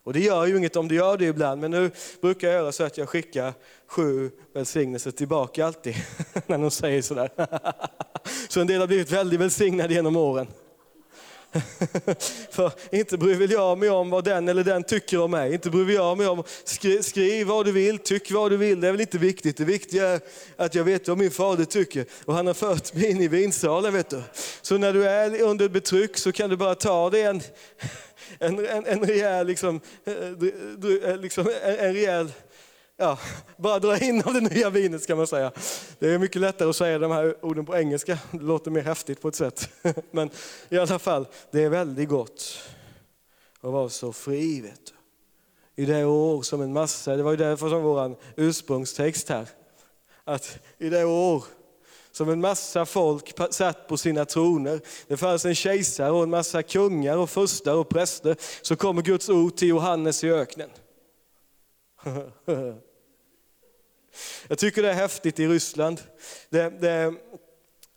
Och 0.03 0.13
det 0.13 0.21
gör 0.21 0.47
ju 0.47 0.57
inget 0.57 0.77
om 0.77 0.89
du 0.89 0.95
gör 0.95 1.17
det 1.17 1.25
ibland, 1.25 1.61
men 1.61 1.71
nu 1.71 1.91
brukar 2.21 2.49
jag 2.49 2.55
göra 2.55 2.73
så 2.73 2.85
att 2.85 2.99
jag 2.99 3.09
skickar 3.09 3.53
sju 3.87 4.31
välsignelser 4.55 5.11
tillbaka 5.11 5.67
alltid, 5.67 5.95
när 6.47 6.59
de 6.59 6.71
säger 6.71 7.03
sådär. 7.03 7.31
Så 8.49 8.61
en 8.61 8.67
del 8.67 8.81
har 8.81 8.87
blivit 8.87 9.11
väldigt 9.11 9.41
välsignade 9.41 9.95
genom 9.95 10.17
åren. 10.17 10.47
För 12.51 12.73
inte 12.93 13.19
bryr 13.19 13.35
väl 13.35 13.51
jag 13.51 13.79
mig 13.79 13.91
om 13.91 14.11
vad 14.11 14.25
den 14.25 14.49
eller 14.49 14.65
den 14.65 14.85
tycker 14.85 15.21
om 15.21 15.31
mig. 15.31 15.53
Inte 15.53 15.71
bryr 15.71 15.95
jag 15.95 16.19
mig 16.19 16.27
om, 16.27 16.45
skri, 16.65 17.03
skriv 17.03 17.47
vad 17.47 17.67
du 17.67 17.73
vill, 17.73 17.99
tyck 17.99 18.31
vad 18.31 18.51
du 18.51 18.57
vill. 18.57 18.81
Det 18.81 18.89
är 18.89 18.93
väl 18.93 19.01
inte 19.01 19.19
viktigt. 19.19 19.57
Det 19.57 19.65
viktiga 19.65 20.09
är 20.09 20.21
att 20.57 20.75
jag 20.75 20.85
vet 20.85 21.09
vad 21.09 21.19
min 21.19 21.31
fader 21.31 21.65
tycker. 21.65 22.07
Och 22.25 22.35
han 22.35 22.47
har 22.47 22.55
fört 22.55 22.95
mig 22.95 23.11
in 23.11 23.21
i 23.21 23.29
vinsalen. 23.29 23.93
Vet 23.93 24.11
du. 24.11 24.23
Så 24.63 24.79
när 24.79 24.93
du 24.93 25.09
är 25.09 25.43
under 25.43 25.69
betryck 25.69 26.17
så 26.17 26.33
kan 26.33 26.51
du 26.51 26.57
bara 26.57 26.75
ta 26.75 27.11
dig 27.11 27.23
en, 27.23 27.43
en, 28.39 28.67
en, 28.67 28.87
en 28.87 29.05
rejäl, 29.05 29.47
liksom, 29.47 29.81
eh, 30.05 30.15
eh, 31.11 31.17
liksom, 31.17 31.47
en, 31.65 31.79
en 31.79 31.95
rejäl 31.95 32.33
ja, 33.05 33.19
bara 33.57 33.79
dra 33.79 33.99
in 33.99 34.23
av 34.23 34.35
det 34.35 34.41
nya 34.41 34.71
vinet 34.71 35.03
ska 35.03 35.17
man 35.17 35.27
säga. 35.27 35.53
Det 35.99 36.11
är 36.11 36.19
mycket 36.19 36.41
lättare 36.41 36.69
att 36.69 36.77
säga 36.77 36.99
de 36.99 37.11
här 37.11 37.45
orden 37.45 37.67
på 37.67 37.77
engelska, 37.77 38.19
det 38.31 38.43
låter 38.43 38.71
mer 38.71 38.83
häftigt 38.83 39.21
på 39.21 39.29
ett 39.29 39.35
sätt. 39.35 39.69
Men 40.11 40.31
i 40.69 40.79
alla 40.79 40.99
fall, 40.99 41.27
det 41.51 41.63
är 41.63 41.69
väldigt 41.69 42.09
gott 42.09 42.59
att 43.61 43.73
vara 43.73 43.89
så 43.89 44.13
fri. 44.13 44.61
Vet 44.61 44.81
du. 44.87 45.83
I 45.83 45.87
det 45.87 46.05
år 46.05 46.43
som 46.43 46.63
en 46.63 46.73
massa, 46.73 47.17
det 47.17 47.23
var 47.23 47.31
ju 47.31 47.37
därför 47.37 47.69
som 47.69 47.83
vår 47.83 48.17
ursprungstext 48.37 49.29
här, 49.29 49.49
att 50.25 50.59
i 50.79 50.89
det 50.89 51.05
år 51.05 51.45
som 52.13 52.29
en 52.29 52.41
massa 52.41 52.87
folk 52.87 53.33
satt 53.51 53.89
på 53.89 53.97
sina 53.97 54.25
troner. 54.25 54.81
Det 55.09 55.17
fanns 55.17 55.45
en 55.45 55.55
kejsare 55.55 56.11
och 56.11 56.23
en 56.23 56.31
massa 56.31 56.63
kungar 56.63 57.17
och 57.17 57.31
furstar 57.31 57.75
och 57.75 57.89
präster. 57.89 58.37
Så 58.63 58.77
kommer 58.77 59.03
Guds 59.03 59.29
ord 59.29 59.57
till 59.57 59.69
Johannes 59.69 60.25
i 60.25 60.31
öknen. 60.31 60.71
Jag 64.49 64.59
tycker 64.59 64.83
det 64.83 64.91
är 64.91 64.95
häftigt 64.95 65.41
i 65.41 65.47
Ryssland. 65.47 66.01
Det, 66.51 66.71
det 66.81 66.91
är 66.91 67.15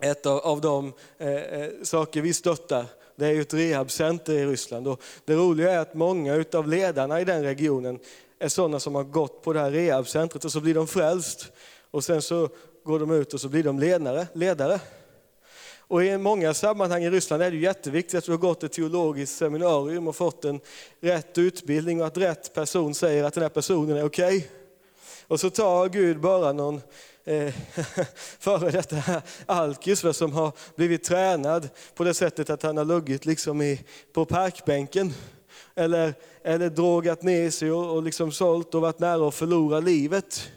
ett 0.01 0.26
av, 0.26 0.38
av 0.39 0.61
de 0.61 0.93
eh, 1.18 1.34
eh 1.34 1.70
saker 1.84 2.22
vi 2.22 2.34
stöttar. 2.34 2.86
Det 3.15 3.28
är 3.28 3.41
ett 3.41 3.53
rehabcenter 3.53 4.34
i 4.34 4.45
Ryssland. 4.45 4.88
Och 4.88 5.01
det 5.26 5.36
roliga 5.36 5.72
är 5.72 5.78
att 5.78 5.93
många 5.93 6.45
av 6.53 6.68
ledarna 6.68 7.22
i 7.22 7.26
den 7.26 7.43
regionen 7.43 7.99
är 8.39 8.49
sådana 8.49 8.80
som 8.80 8.95
har 8.95 9.03
gått 9.03 9.43
på 9.43 9.53
det 9.53 9.59
här 9.59 9.72
rehabcentret 9.72 10.45
och 10.45 10.51
så 10.51 10.61
blir 10.61 10.74
de 10.74 10.88
frälst. 10.88 11.51
Och 11.91 12.03
sen 12.03 12.22
så 12.22 12.49
går 12.84 12.99
de 12.99 13.11
ut 13.11 13.34
och 13.34 13.41
så 13.41 13.49
blir 13.49 13.63
de 13.63 13.80
ledare. 13.80 14.28
ledare. 14.34 14.80
Och 15.89 16.03
i 16.03 16.18
många 16.18 16.53
sammanhang 16.53 17.03
i 17.03 17.09
Ryssland 17.09 17.43
är 17.43 17.51
det 17.51 17.57
jätteviktigt 17.57 18.18
att 18.18 18.26
du 18.26 18.32
har 18.32 18.38
gått 18.38 18.63
ett 18.63 18.72
teologiskt 18.72 19.38
seminarium 19.38 20.07
och 20.07 20.15
fått 20.15 20.45
en 20.45 20.59
rätt 20.99 21.38
utbildning 21.38 22.01
och 22.01 22.07
att 22.07 22.18
rätt 22.18 22.53
person 22.53 22.95
säger 22.95 23.24
att 23.24 23.34
den 23.34 23.43
här 23.43 23.49
personen 23.49 23.97
är 23.97 24.05
okej. 24.05 24.38
Okay. 24.38 24.49
Och 25.28 25.40
så 25.40 25.50
tar 25.50 25.90
Gud 25.90 26.20
bara 26.20 26.54
någon 26.54 26.82
eh, 27.26 27.54
före 28.40 28.72
detta 28.72 29.22
alkis 29.46 30.06
som 30.14 30.34
har 30.34 30.52
blivit 30.76 31.04
tränad 31.04 31.70
på 31.96 32.04
det 32.04 32.14
sättet 32.14 32.50
att 32.50 32.64
han 32.64 32.78
har 32.78 32.86
luggit 32.86 33.26
liksom 33.26 33.62
i, 33.62 33.82
på 34.14 34.26
parkbänken. 34.26 35.14
Eller, 35.76 36.14
eller 36.44 36.70
drogat 36.70 37.24
ner 37.24 37.50
sig 37.50 37.72
och, 37.72 37.96
och 37.96 38.04
liksom 38.04 38.32
sålt 38.32 38.76
och 38.76 38.82
varit 38.82 39.00
nära 39.00 39.28
att 39.28 39.36
förlora 39.36 39.80
livet. 39.80 40.50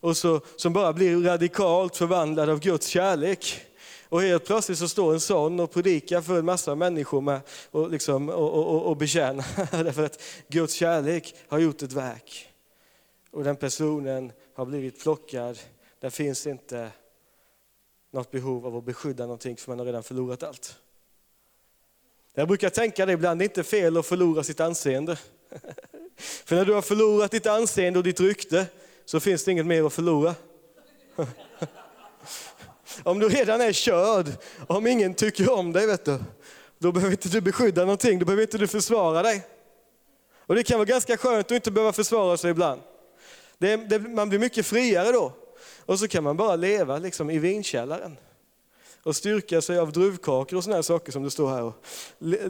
Och 0.00 0.16
så, 0.16 0.40
som 0.56 0.72
bara 0.72 0.92
blir 0.92 1.16
radikalt 1.16 1.96
förvandlad 1.96 2.48
av 2.48 2.60
Guds 2.60 2.86
kärlek. 2.86 3.60
Och 4.08 4.22
helt 4.22 4.44
plötsligt 4.44 4.78
så 4.78 4.88
står 4.88 5.12
en 5.14 5.20
sån 5.20 5.60
och 5.60 5.72
predikar 5.72 6.20
för 6.20 6.38
en 6.38 6.44
massa 6.44 6.74
människor 6.74 7.20
med, 7.20 7.40
och, 7.70 7.90
liksom, 7.90 8.28
och, 8.28 8.52
och, 8.52 8.82
och 8.82 8.96
betjänar. 8.96 9.44
Därför 9.84 10.04
att 10.04 10.22
Guds 10.48 10.74
kärlek 10.74 11.34
har 11.48 11.58
gjort 11.58 11.82
ett 11.82 11.92
verk. 11.92 12.51
Och 13.32 13.44
den 13.44 13.56
personen 13.56 14.32
har 14.54 14.66
blivit 14.66 15.02
plockad. 15.02 15.58
där 15.98 16.10
finns 16.10 16.46
inte 16.46 16.90
något 18.10 18.30
behov 18.30 18.66
av 18.66 18.76
att 18.76 18.84
beskydda 18.84 19.22
någonting 19.22 19.56
för 19.56 19.70
man 19.70 19.78
har 19.78 19.86
redan 19.86 20.02
förlorat 20.02 20.42
allt. 20.42 20.76
Jag 22.34 22.48
brukar 22.48 22.70
tänka 22.70 23.06
det 23.06 23.12
ibland, 23.12 23.40
det 23.40 23.42
är 23.42 23.48
inte 23.48 23.64
fel 23.64 23.96
att 23.96 24.06
förlora 24.06 24.42
sitt 24.42 24.60
anseende. 24.60 25.18
För 26.16 26.56
när 26.56 26.64
du 26.64 26.72
har 26.72 26.82
förlorat 26.82 27.30
ditt 27.30 27.46
anseende 27.46 27.98
och 27.98 28.04
ditt 28.04 28.20
rykte 28.20 28.66
så 29.04 29.20
finns 29.20 29.44
det 29.44 29.52
inget 29.52 29.66
mer 29.66 29.86
att 29.86 29.92
förlora. 29.92 30.34
Om 33.02 33.18
du 33.18 33.28
redan 33.28 33.60
är 33.60 33.72
körd, 33.72 34.26
om 34.66 34.86
ingen 34.86 35.14
tycker 35.14 35.52
om 35.52 35.72
dig, 35.72 35.86
vet 35.86 36.04
du, 36.04 36.18
då 36.78 36.92
behöver 36.92 37.12
inte 37.12 37.28
du 37.28 37.40
beskydda 37.40 37.80
någonting, 37.80 38.18
då 38.18 38.24
behöver 38.24 38.42
inte 38.42 38.58
du 38.58 38.66
försvara 38.66 39.22
dig. 39.22 39.46
Och 40.46 40.54
det 40.54 40.62
kan 40.62 40.78
vara 40.78 40.86
ganska 40.86 41.16
skönt 41.16 41.46
att 41.46 41.50
inte 41.50 41.70
behöva 41.70 41.92
försvara 41.92 42.36
sig 42.36 42.50
ibland. 42.50 42.80
Det, 43.62 43.76
det, 43.76 43.98
man 43.98 44.28
blir 44.28 44.38
mycket 44.38 44.66
friare 44.66 45.12
då. 45.12 45.32
Och 45.86 45.98
så 45.98 46.08
kan 46.08 46.24
man 46.24 46.36
bara 46.36 46.56
leva 46.56 46.98
liksom 46.98 47.30
i 47.30 47.38
vinkällaren. 47.38 48.16
Och 49.02 49.16
styrka 49.16 49.60
sig 49.60 49.78
av 49.78 49.92
druvkakor 49.92 50.56
och 50.56 50.64
sådana 50.64 50.82
saker 50.82 51.12
som 51.12 51.22
det 51.22 51.30
står 51.30 51.50
här. 51.50 51.62
Och 51.62 51.74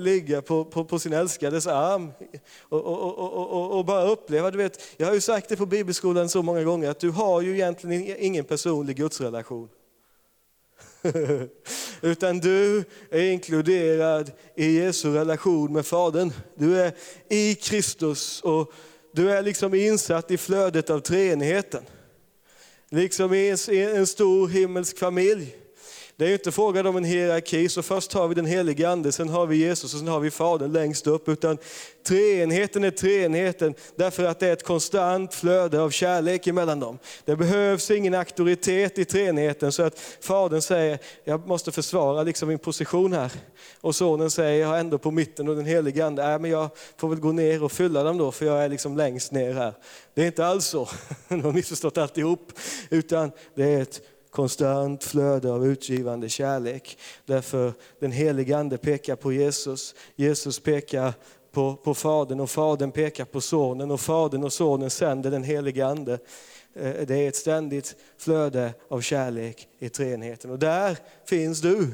ligga 0.01 0.43
på, 0.43 0.65
på, 0.65 0.85
på 0.85 0.99
sin 0.99 1.13
älskades 1.13 1.67
arm. 1.67 2.13
Och, 2.61 2.85
och, 2.85 3.19
och, 3.19 3.79
och, 3.79 3.85
bara 3.85 4.05
uppleva, 4.05 4.51
du 4.51 4.59
vet, 4.59 4.83
jag 4.97 5.07
har 5.07 5.15
ju 5.15 5.21
sagt 5.21 5.49
det 5.49 5.57
på 5.57 5.67
bibelskolan 5.67 6.29
så 6.29 6.43
många 6.43 6.63
gånger, 6.63 6.91
att 6.91 7.01
du 7.01 7.11
har 7.11 7.41
ju 7.41 7.55
egentligen 7.55 8.17
ingen 8.19 8.45
personlig 8.45 8.97
gudsrelation. 8.97 9.69
Utan 12.01 12.39
du 12.39 12.85
är 13.11 13.23
inkluderad 13.23 14.33
i 14.57 14.79
Jesu 14.79 15.15
relation 15.15 15.73
med 15.73 15.87
Fadern. 15.87 16.33
Du 16.55 16.81
är 16.81 16.93
i 17.29 17.55
Kristus 17.55 18.41
och 18.41 18.73
du 19.13 19.31
är 19.31 19.43
liksom 19.43 19.75
insatt 19.75 20.31
i 20.31 20.39
flödet 20.39 20.91
av 20.91 21.01
treenigheten. 21.01 21.83
Liksom 22.91 23.35
i 23.35 23.49
en 23.97 24.07
stor 24.07 24.49
himmelsk 24.49 24.99
familj. 24.99 25.57
Det 26.17 26.25
är 26.25 26.29
ju 26.29 26.35
inte 26.35 26.53
frågan 26.53 26.87
om 26.87 26.97
en 26.97 27.05
hierarki, 27.05 27.69
så 27.69 27.83
först 27.83 28.13
har 28.13 28.29
vi 28.29 28.35
den 28.35 28.47
helige 28.47 28.89
Ande, 28.89 29.13
sen 29.13 29.29
har 29.29 29.47
vi 29.47 29.57
Jesus 29.57 29.95
och 29.95 30.01
sen 30.01 30.09
har 30.09 30.21
vi 30.21 30.31
Fadern 30.31 30.73
längst 30.73 31.07
upp. 31.07 31.29
Utan 31.29 31.59
treenheten 32.07 32.85
är 32.85 32.91
treenheten 32.91 33.75
därför 33.97 34.25
att 34.25 34.41
det 34.41 34.49
är 34.49 34.53
ett 34.53 34.65
konstant 34.65 35.35
flöde 35.35 35.81
av 35.81 35.91
kärlek 35.91 36.47
emellan 36.47 36.81
dem. 36.81 36.99
Det 37.25 37.37
behövs 37.37 37.91
ingen 37.91 38.15
auktoritet 38.15 38.99
i 38.99 39.05
treenheten 39.05 39.73
så 39.73 39.83
att 39.83 39.99
Fadern 40.21 40.63
säger, 40.63 40.99
jag 41.25 41.47
måste 41.47 41.73
försvara 41.73 42.23
liksom 42.23 42.49
min 42.49 42.59
position 42.59 43.13
här. 43.13 43.33
Och 43.81 43.95
sonen 43.95 44.31
säger, 44.31 44.61
jag 44.61 44.77
är 44.77 44.81
ändå 44.81 44.99
på 44.99 45.11
mitten 45.11 45.49
och 45.49 45.57
den 45.57 45.67
helige 45.67 46.07
Ande, 46.07 46.33
äh, 46.33 46.39
men 46.39 46.51
jag 46.51 46.71
får 46.97 47.09
väl 47.09 47.21
gå 47.21 47.33
ner 47.33 47.63
och 47.63 47.73
fylla 47.73 48.03
dem 48.03 48.19
då 48.19 48.33
för 48.33 48.47
jag 48.47 48.65
är 48.65 48.69
liksom 48.69 48.97
längst 48.97 49.33
ner 49.33 49.55
här. 49.55 49.75
Det 50.15 50.23
är 50.23 50.27
inte 50.27 50.47
alls 50.47 50.67
så, 50.67 50.89
de 51.29 51.41
har 51.41 51.53
missförstått 51.53 51.99
alltihop. 51.99 52.53
Utan 52.91 53.33
det 53.55 53.65
är 53.65 53.83
ett 53.83 54.01
konstant 54.33 55.05
flöde 55.05 55.53
av 55.53 55.67
utgivande 55.67 56.29
kärlek. 56.29 56.99
Därför 57.27 57.73
den 58.01 58.13
helige 58.13 58.59
Ande 58.59 58.79
pekar 58.79 59.17
på 59.17 59.33
Jesus, 59.33 59.95
Jesus 60.17 60.61
pekar 60.61 61.13
på, 61.53 61.77
på 61.77 61.95
Fadern 61.95 62.41
och 62.41 62.51
Fadern 62.51 62.93
pekar 62.93 63.25
på 63.25 63.41
Sonen 63.41 63.91
och 63.91 64.01
Fadern 64.01 64.45
och 64.45 64.53
Sonen 64.53 64.91
sänder 64.91 65.31
den 65.31 65.45
helige 65.45 65.87
Ande. 65.87 66.19
Eh, 66.75 67.07
det 67.07 67.15
är 67.15 67.29
ett 67.29 67.37
ständigt 67.37 67.97
flöde 68.19 68.75
av 68.89 69.01
kärlek 69.01 69.69
i 69.79 69.89
treenigheten. 69.89 70.51
Och 70.51 70.59
där 70.59 70.99
finns 71.25 71.61
du, 71.61 71.89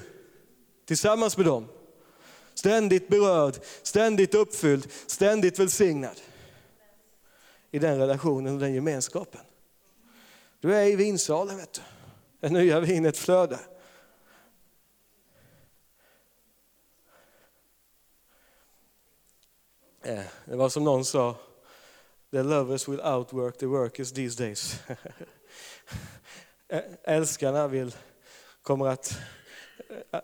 tillsammans 0.87 1.37
med 1.37 1.47
dem. 1.47 1.69
Ständigt 2.55 3.09
berörd, 3.09 3.55
ständigt 3.83 4.35
uppfylld, 4.35 4.89
ständigt 5.07 5.59
välsignad. 5.59 6.21
I 7.71 7.79
den 7.79 7.99
relationen 7.99 8.55
och 8.55 8.61
den 8.61 8.75
gemenskapen. 8.75 9.41
Du 10.61 10.75
är 10.75 10.87
i 10.87 10.97
vinsalen 10.97 11.57
vet 11.57 11.73
du. 11.73 11.98
Det 12.41 12.49
nya 12.49 12.81
vinet 12.81 13.19
flödar. 13.19 13.61
Eh, 20.03 20.25
det 20.45 20.57
var 20.57 20.69
som 20.69 20.85
någon 20.85 21.05
sa, 21.05 21.37
the 22.31 22.43
lovers 22.43 22.89
will 22.89 23.01
outwork 23.01 23.59
the 23.59 23.67
workers 23.67 24.13
these 24.13 24.45
days. 24.45 24.81
Eh, 26.71 26.83
älskarna 27.05 27.69
vill, 27.69 27.97
kommer 28.63 28.87
att 28.87 29.19
eh, 30.11 30.21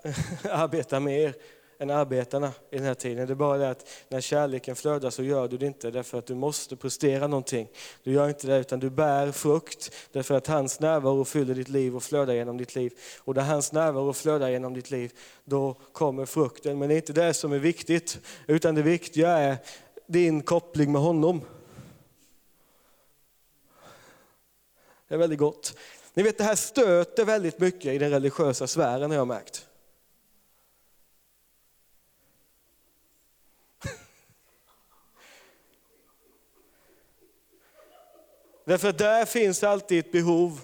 arbeta 0.50 1.00
mer 1.00 1.34
än 1.78 1.90
arbetarna 1.90 2.52
i 2.70 2.76
den 2.76 2.84
här 2.84 2.94
tiden. 2.94 3.26
Det 3.26 3.32
är 3.32 3.34
bara 3.34 3.58
det 3.58 3.70
att 3.70 3.88
när 4.08 4.20
kärleken 4.20 4.76
flödar 4.76 5.10
så 5.10 5.22
gör 5.22 5.48
du 5.48 5.58
det 5.58 5.66
inte 5.66 5.90
därför 5.90 6.18
att 6.18 6.26
du 6.26 6.34
måste 6.34 6.76
prestera 6.76 7.26
någonting. 7.26 7.68
Du 8.02 8.12
gör 8.12 8.28
inte 8.28 8.46
det 8.46 8.58
utan 8.58 8.80
du 8.80 8.90
bär 8.90 9.32
frukt 9.32 9.94
därför 10.12 10.34
att 10.34 10.46
hans 10.46 10.80
närvaro 10.80 11.24
fyller 11.24 11.54
ditt 11.54 11.68
liv 11.68 11.96
och 11.96 12.02
flödar 12.02 12.34
genom 12.34 12.56
ditt 12.56 12.74
liv. 12.74 12.92
Och 13.18 13.36
när 13.36 13.42
hans 13.42 13.72
närvaro 13.72 14.12
flödar 14.12 14.48
genom 14.48 14.74
ditt 14.74 14.90
liv, 14.90 15.12
då 15.44 15.76
kommer 15.92 16.26
frukten. 16.26 16.78
Men 16.78 16.88
det 16.88 16.94
är 16.94 16.96
inte 16.96 17.12
det 17.12 17.34
som 17.34 17.52
är 17.52 17.58
viktigt, 17.58 18.18
utan 18.46 18.74
det 18.74 18.82
viktiga 18.82 19.28
är 19.28 19.56
din 20.06 20.42
koppling 20.42 20.92
med 20.92 21.02
honom. 21.02 21.40
Det 25.08 25.14
är 25.14 25.18
väldigt 25.18 25.38
gott. 25.38 25.76
Ni 26.14 26.22
vet 26.22 26.38
det 26.38 26.44
här 26.44 26.54
stöter 26.54 27.24
väldigt 27.24 27.58
mycket 27.58 27.92
i 27.92 27.98
den 27.98 28.10
religiösa 28.10 28.66
sfären 28.66 29.10
har 29.10 29.18
jag 29.18 29.26
märkt. 29.26 29.63
Därför 38.74 38.88
att 38.88 38.98
där 38.98 39.24
finns 39.24 39.64
alltid 39.64 39.98
ett 39.98 40.12
behov 40.12 40.60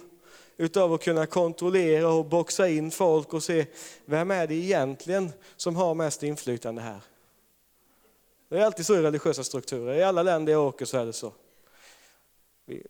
utav 0.57 0.93
att 0.93 1.03
kunna 1.03 1.25
kontrollera 1.25 2.09
och 2.09 2.25
boxa 2.25 2.69
in 2.69 2.91
folk 2.91 3.33
och 3.33 3.43
se 3.43 3.65
vem 4.05 4.31
är 4.31 4.47
det 4.47 4.55
egentligen 4.55 5.31
som 5.55 5.75
har 5.75 5.95
mest 5.95 6.23
inflytande 6.23 6.81
här. 6.81 7.01
Det 8.49 8.57
är 8.57 8.65
alltid 8.65 8.85
så 8.85 8.95
i 8.95 9.01
religiösa 9.01 9.43
strukturer. 9.43 9.95
I 9.95 10.03
alla 10.03 10.23
länder 10.23 10.53
jag 10.53 10.67
åker 10.67 10.85
så 10.85 10.97
är 10.97 11.05
det 11.05 11.13
så. 11.13 11.33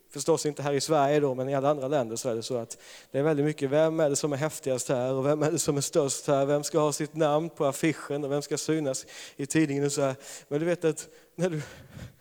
Förstås 0.09 0.45
inte 0.45 0.63
här 0.63 0.73
i 0.73 0.81
Sverige 0.81 1.19
då, 1.19 1.35
men 1.35 1.49
i 1.49 1.55
alla 1.55 1.69
andra 1.69 1.87
länder 1.87 2.15
så 2.15 2.29
är 2.29 2.35
det 2.35 2.43
så 2.43 2.57
att 2.57 2.77
det 3.11 3.19
är 3.19 3.23
väldigt 3.23 3.45
mycket, 3.45 3.69
vem 3.69 3.99
är 3.99 4.09
det 4.09 4.15
som 4.15 4.33
är 4.33 4.37
häftigast 4.37 4.89
här 4.89 5.13
och 5.13 5.25
vem 5.25 5.43
är 5.43 5.51
det 5.51 5.59
som 5.59 5.77
är 5.77 5.81
störst 5.81 6.27
här? 6.27 6.45
Vem 6.45 6.63
ska 6.63 6.79
ha 6.79 6.93
sitt 6.93 7.15
namn 7.15 7.49
på 7.49 7.65
affischen 7.65 8.23
och 8.23 8.31
vem 8.31 8.41
ska 8.41 8.57
synas 8.57 9.05
i 9.35 9.45
tidningen 9.45 9.85
och 9.85 9.91
så 9.91 10.01
här. 10.01 10.15
Men 10.47 10.59
du 10.59 10.65
vet 10.65 10.85
att 10.85 11.07
när 11.35 11.49
du, 11.49 11.61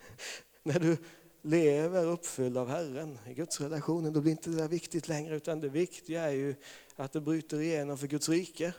när 0.63 0.79
du 0.79 0.97
lever 1.43 2.07
uppfylld 2.07 2.59
av 2.59 2.69
Herren 2.69 3.19
i 3.27 3.35
Guds 3.35 3.61
relationen, 3.61 4.13
då 4.13 4.21
blir 4.21 4.33
inte 4.33 4.51
det 4.51 4.57
där 4.57 4.69
viktigt 4.69 5.09
längre, 5.09 5.37
utan 5.37 5.61
det 5.61 5.69
viktiga 5.69 6.23
är 6.23 6.31
ju 6.31 6.55
att 6.97 7.13
det 7.13 7.21
bryter 7.21 7.61
igenom 7.61 7.99
för 7.99 8.07
Guds 8.07 8.29
rike. 8.29 8.73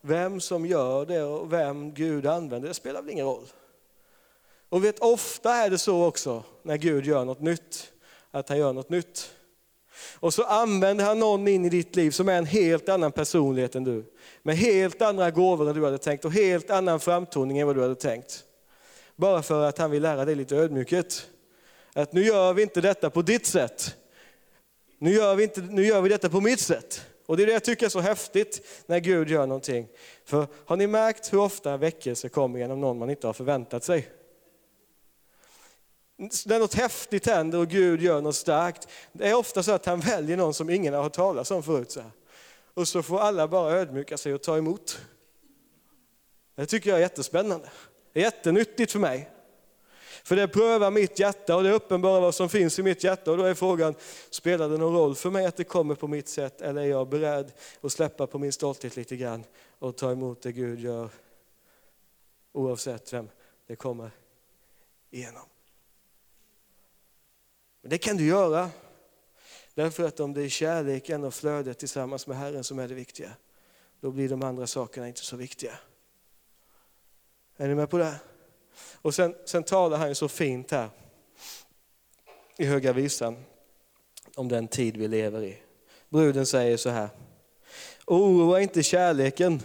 Vem 0.00 0.40
som 0.40 0.66
gör 0.66 1.06
det 1.06 1.22
och 1.22 1.52
vem 1.52 1.94
Gud 1.94 2.26
använder, 2.26 2.68
det 2.68 2.74
spelar 2.74 3.02
väl 3.02 3.10
ingen 3.10 3.26
roll. 3.26 3.46
Och 4.68 4.84
vet, 4.84 4.98
ofta 4.98 5.54
är 5.54 5.70
det 5.70 5.78
så 5.78 6.04
också 6.04 6.44
när 6.62 6.76
Gud 6.76 7.06
gör 7.06 7.24
något 7.24 7.40
nytt, 7.40 7.92
att 8.30 8.48
han 8.48 8.58
gör 8.58 8.72
något 8.72 8.90
nytt. 8.90 9.32
Och 10.14 10.34
så 10.34 10.44
använder 10.44 11.04
han 11.04 11.18
någon 11.18 11.48
in 11.48 11.64
i 11.64 11.68
ditt 11.68 11.96
liv 11.96 12.10
som 12.10 12.28
är 12.28 12.38
en 12.38 12.46
helt 12.46 12.88
annan 12.88 13.12
personlighet 13.12 13.74
än 13.74 13.84
du. 13.84 14.04
Med 14.42 14.56
helt 14.56 15.02
andra 15.02 15.30
gåvor 15.30 15.68
än 15.68 15.74
du 15.74 15.84
hade 15.84 15.98
tänkt 15.98 16.24
och 16.24 16.32
helt 16.32 16.70
annan 16.70 17.00
framtoning 17.00 17.58
än 17.58 17.66
vad 17.66 17.76
du 17.76 17.82
hade 17.82 17.94
tänkt. 17.94 18.44
Bara 19.16 19.42
för 19.42 19.64
att 19.64 19.78
han 19.78 19.90
vill 19.90 20.02
lära 20.02 20.24
dig 20.24 20.34
lite 20.34 20.56
ödmjukhet. 20.56 21.26
Att 21.96 22.12
nu 22.12 22.24
gör 22.24 22.52
vi 22.52 22.62
inte 22.62 22.80
detta 22.80 23.10
på 23.10 23.22
ditt 23.22 23.46
sätt. 23.46 23.96
Nu 24.98 25.10
gör 25.10 25.34
vi, 25.34 25.42
inte, 25.42 25.60
nu 25.60 25.86
gör 25.86 26.00
vi 26.00 26.08
detta 26.08 26.28
på 26.28 26.40
mitt 26.40 26.60
sätt. 26.60 27.06
Och 27.26 27.36
det 27.36 27.42
är 27.42 27.46
det 27.46 27.52
jag 27.52 27.64
tycker 27.64 27.86
är 27.86 27.90
så 27.90 28.00
häftigt 28.00 28.84
när 28.86 28.98
Gud 28.98 29.30
gör 29.30 29.46
någonting. 29.46 29.88
För 30.24 30.46
har 30.66 30.76
ni 30.76 30.86
märkt 30.86 31.32
hur 31.32 31.38
ofta 31.38 31.72
en 31.72 31.80
väckelse 31.80 32.28
kommer 32.28 32.58
genom 32.58 32.80
någon 32.80 32.98
man 32.98 33.10
inte 33.10 33.26
har 33.26 33.34
förväntat 33.34 33.84
sig? 33.84 34.08
När 36.46 36.58
något 36.58 36.74
häftigt 36.74 37.26
händer 37.26 37.58
och 37.58 37.68
Gud 37.68 38.02
gör 38.02 38.20
något 38.20 38.36
starkt, 38.36 38.88
det 39.12 39.28
är 39.28 39.34
ofta 39.34 39.62
så 39.62 39.72
att 39.72 39.86
han 39.86 40.00
väljer 40.00 40.36
någon 40.36 40.54
som 40.54 40.70
ingen 40.70 40.94
har 40.94 41.02
hört 41.02 41.12
talas 41.12 41.50
om 41.50 41.62
förut. 41.62 41.90
Så 41.90 42.00
här. 42.00 42.10
Och 42.74 42.88
så 42.88 43.02
får 43.02 43.20
alla 43.20 43.48
bara 43.48 43.72
ödmjuka 43.72 44.16
sig 44.16 44.34
och 44.34 44.42
ta 44.42 44.58
emot. 44.58 45.00
Det 46.54 46.66
tycker 46.66 46.90
jag 46.90 46.96
är 46.96 47.02
jättespännande. 47.02 47.68
Det 48.12 48.20
är 48.20 48.24
jättenyttigt 48.24 48.92
för 48.92 48.98
mig. 48.98 49.30
För 50.26 50.36
det 50.36 50.48
prövar 50.48 50.90
mitt 50.90 51.18
hjärta 51.18 51.56
och 51.56 51.62
det 51.62 51.70
uppenbarar 51.70 52.20
vad 52.20 52.34
som 52.34 52.48
finns 52.48 52.78
i 52.78 52.82
mitt 52.82 53.04
hjärta. 53.04 53.30
Och 53.30 53.36
då 53.36 53.44
är 53.44 53.54
frågan, 53.54 53.94
spelar 54.30 54.68
det 54.68 54.76
någon 54.76 54.94
roll 54.94 55.14
för 55.14 55.30
mig 55.30 55.46
att 55.46 55.56
det 55.56 55.64
kommer 55.64 55.94
på 55.94 56.08
mitt 56.08 56.28
sätt? 56.28 56.60
Eller 56.60 56.82
är 56.82 56.86
jag 56.86 57.08
beredd 57.08 57.52
att 57.80 57.92
släppa 57.92 58.26
på 58.26 58.38
min 58.38 58.52
stolthet 58.52 58.96
lite 58.96 59.16
grann 59.16 59.44
och 59.78 59.96
ta 59.96 60.12
emot 60.12 60.42
det 60.42 60.52
Gud 60.52 60.80
gör? 60.80 61.10
Oavsett 62.52 63.12
vem 63.12 63.28
det 63.66 63.76
kommer 63.76 64.10
igenom. 65.10 65.46
Men 67.80 67.90
det 67.90 67.98
kan 67.98 68.16
du 68.16 68.26
göra. 68.26 68.70
Därför 69.74 70.04
att 70.04 70.20
om 70.20 70.34
det 70.34 70.42
är 70.42 70.48
kärleken 70.48 71.24
och 71.24 71.34
flödet 71.34 71.78
tillsammans 71.78 72.26
med 72.26 72.36
Herren 72.36 72.64
som 72.64 72.78
är 72.78 72.88
det 72.88 72.94
viktiga, 72.94 73.32
då 74.00 74.10
blir 74.10 74.28
de 74.28 74.42
andra 74.42 74.66
sakerna 74.66 75.08
inte 75.08 75.24
så 75.24 75.36
viktiga. 75.36 75.78
Är 77.56 77.68
ni 77.68 77.74
med 77.74 77.90
på 77.90 77.98
det? 77.98 78.14
Och 78.94 79.14
sen, 79.14 79.34
sen 79.44 79.64
talar 79.64 79.98
han 79.98 80.14
så 80.14 80.28
fint 80.28 80.70
här 80.70 80.88
i 82.58 82.64
Höga 82.64 82.92
Visan 82.92 83.44
om 84.34 84.48
den 84.48 84.68
tid 84.68 84.96
vi 84.96 85.08
lever 85.08 85.42
i. 85.42 85.58
Bruden 86.08 86.46
säger 86.46 86.76
så 86.76 86.90
här, 86.90 87.08
oroa 88.06 88.60
inte 88.60 88.82
kärleken, 88.82 89.62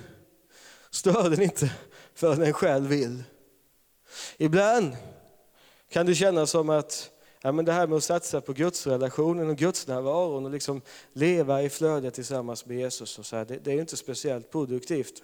stör 0.91 1.29
den 1.29 1.41
inte 1.41 1.71
för 2.13 2.35
den 2.35 2.53
själv 2.53 2.87
vill. 2.87 3.23
Ibland 4.37 4.95
kan 5.89 6.05
det 6.05 6.15
kännas 6.15 6.51
som 6.51 6.69
att 6.69 7.11
ja, 7.41 7.51
men 7.51 7.65
det 7.65 7.71
här 7.71 7.87
med 7.87 7.97
att 7.97 8.03
satsa 8.03 8.41
på 8.41 8.53
gudsrelationen 8.53 9.49
och 9.49 9.57
gudsnärvaron 9.57 10.45
och 10.45 10.51
liksom 10.51 10.81
leva 11.13 11.61
i 11.61 11.69
flödet 11.69 12.13
tillsammans 12.13 12.65
med 12.65 12.77
Jesus, 12.77 13.19
och 13.19 13.25
så 13.25 13.35
här, 13.35 13.45
det, 13.45 13.57
det 13.57 13.71
är 13.71 13.79
inte 13.79 13.97
speciellt 13.97 14.51
produktivt. 14.51 15.23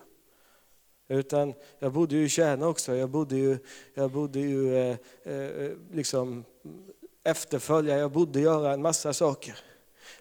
Utan 1.07 1.53
jag 1.79 1.93
bodde 1.93 2.15
ju 2.15 2.25
i 2.25 2.29
Kärna 2.29 2.67
också, 2.67 2.95
jag 2.95 3.09
bodde 3.09 3.35
ju, 3.35 3.57
jag 3.93 4.11
bodde 4.11 4.39
ju 4.39 4.77
eh, 4.77 4.97
eh, 5.23 5.71
liksom 5.91 6.43
efterfölja, 7.23 7.97
jag 7.97 8.11
bodde 8.11 8.39
göra 8.39 8.73
en 8.73 8.81
massa 8.81 9.13
saker. 9.13 9.59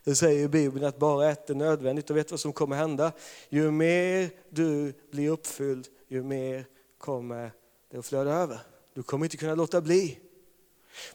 Det 0.05 0.15
säger 0.15 0.41
ju 0.41 0.49
Bibeln 0.49 0.85
att 0.85 0.99
bara 0.99 1.31
ett 1.31 1.51
är 1.51 1.55
nödvändigt 1.55 2.11
och 2.11 2.17
vet 2.17 2.31
vad 2.31 2.41
som 2.41 2.53
kommer 2.53 2.77
hända? 2.77 3.13
Ju 3.49 3.71
mer 3.71 4.31
du 4.51 4.93
blir 5.11 5.31
uppfylld, 5.31 5.87
ju 6.09 6.23
mer 6.23 6.65
kommer 6.99 7.53
det 7.91 7.99
att 7.99 8.07
flöda 8.07 8.33
över. 8.33 8.59
Du 8.95 9.03
kommer 9.03 9.27
inte 9.27 9.37
kunna 9.37 9.55
låta 9.55 9.81
bli. 9.81 10.19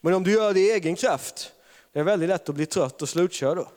Men 0.02 0.14
om 0.14 0.24
du 0.24 0.32
gör 0.32 0.54
det 0.54 0.60
i 0.60 0.72
egen 0.72 0.96
kraft, 0.96 1.54
det 1.94 2.00
är 2.00 2.04
väldigt 2.04 2.30
lätt 2.30 2.50
att 2.50 2.56
bli 2.56 2.66
trött 2.66 3.02
och 3.02 3.10
slutkörd 3.10 3.58
då. 3.58 3.68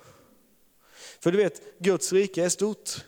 För 1.21 1.33
du 1.33 1.39
vet, 1.39 1.79
Guds 1.79 2.13
rike 2.13 2.45
är 2.45 2.49
stort. 2.49 3.05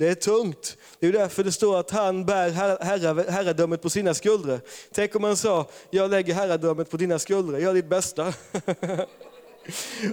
Det 0.00 0.08
är 0.08 0.14
tungt. 0.14 0.76
Det 0.98 1.06
är 1.06 1.12
därför 1.12 1.44
det 1.44 1.52
står 1.52 1.80
att 1.80 1.90
han 1.90 2.24
bär 2.24 2.50
herra, 2.50 3.22
herradömet 3.30 3.82
på 3.82 3.90
sina 3.90 4.14
skuldror. 4.14 4.60
Tänk 4.92 5.14
om 5.16 5.22
man 5.22 5.36
sa, 5.36 5.66
jag 5.90 6.10
lägger 6.10 6.34
herradömet 6.34 6.90
på 6.90 6.96
dina 6.96 7.18
skuldror, 7.18 7.60
gör 7.60 7.74
ditt 7.74 7.88
bästa. 7.88 8.26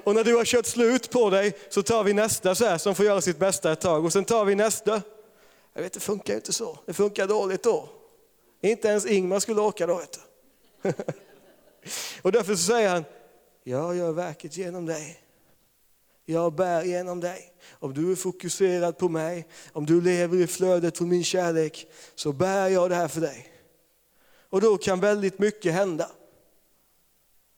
och 0.03 0.15
när 0.15 0.23
du 0.23 0.35
har 0.35 0.45
kört 0.45 0.65
slut 0.65 1.11
på 1.11 1.29
dig 1.29 1.53
så 1.69 1.83
tar 1.83 2.03
vi 2.03 2.13
nästa 2.13 2.55
så 2.55 2.65
här, 2.65 2.77
som 2.77 2.95
får 2.95 3.05
göra 3.05 3.21
sitt 3.21 3.39
bästa 3.39 3.71
ett 3.71 3.81
tag. 3.81 4.05
Och 4.05 4.13
sen 4.13 4.25
tar 4.25 4.45
vi 4.45 4.55
nästa. 4.55 5.01
Jag 5.73 5.81
vet, 5.81 5.93
det 5.93 5.99
funkar 5.99 6.35
inte 6.35 6.53
så. 6.53 6.79
Det 6.85 6.93
funkar 6.93 7.27
dåligt 7.27 7.63
då. 7.63 7.89
Inte 8.61 8.87
ens 8.87 9.05
Ingmar 9.05 9.39
skulle 9.39 9.61
åka 9.61 9.87
då. 9.87 9.97
Vet 9.97 10.19
du. 10.81 10.91
och 12.21 12.31
därför 12.31 12.55
så 12.55 12.63
säger 12.63 12.89
han, 12.89 13.05
jag 13.63 13.95
gör 13.95 14.11
verket 14.11 14.57
genom 14.57 14.85
dig. 14.85 15.19
Jag 16.25 16.53
bär 16.53 16.83
genom 16.83 17.19
dig. 17.19 17.53
Om 17.71 17.93
du 17.93 18.11
är 18.11 18.15
fokuserad 18.15 18.97
på 18.97 19.09
mig, 19.09 19.47
om 19.71 19.85
du 19.85 20.01
lever 20.01 20.37
i 20.37 20.47
flödet 20.47 20.97
från 20.97 21.09
min 21.09 21.23
kärlek, 21.23 21.87
så 22.15 22.31
bär 22.31 22.67
jag 22.67 22.89
det 22.89 22.95
här 22.95 23.07
för 23.07 23.21
dig. 23.21 23.47
Och 24.49 24.61
då 24.61 24.77
kan 24.77 24.99
väldigt 24.99 25.39
mycket 25.39 25.73
hända. 25.73 26.09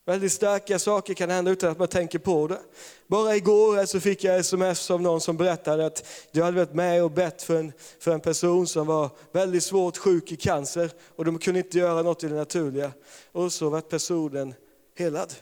Väldigt 0.10 0.32
starka 0.32 0.80
saker 0.80 1.14
kan 1.14 1.30
hända 1.30 1.52
utan 1.52 1.72
att 1.72 1.80
man 1.80 1.88
tänker 1.88 2.20
på 2.20 2.48
det. 2.48 2.60
Bara 3.08 3.36
igår 3.36 3.86
så 3.86 4.00
fick 4.00 4.24
jag 4.24 4.40
sms 4.40 4.92
av 4.92 5.02
någon 5.02 5.22
som 5.22 5.38
berättade 5.38 5.86
att 5.86 6.06
du 6.32 6.44
hade 6.44 6.58
varit 6.58 6.74
med 6.74 7.04
och 7.04 7.12
bett 7.12 7.42
för 7.42 7.60
en, 7.60 7.74
för 8.00 8.12
en 8.12 8.20
person 8.20 8.68
som 8.68 8.88
var 8.88 9.10
väldigt 9.32 9.64
svårt 9.64 9.98
sjuk 9.98 10.32
i 10.32 10.36
cancer 10.36 10.92
och 11.16 11.26
de 11.26 11.40
kunde 11.40 11.60
inte 11.60 11.78
göra 11.78 12.02
något 12.02 12.24
i 12.24 12.28
det 12.28 12.36
naturliga. 12.36 12.92
Och 13.32 13.54
så 13.54 13.70
var 13.70 13.82
personen 13.82 14.54
helad. 14.96 15.34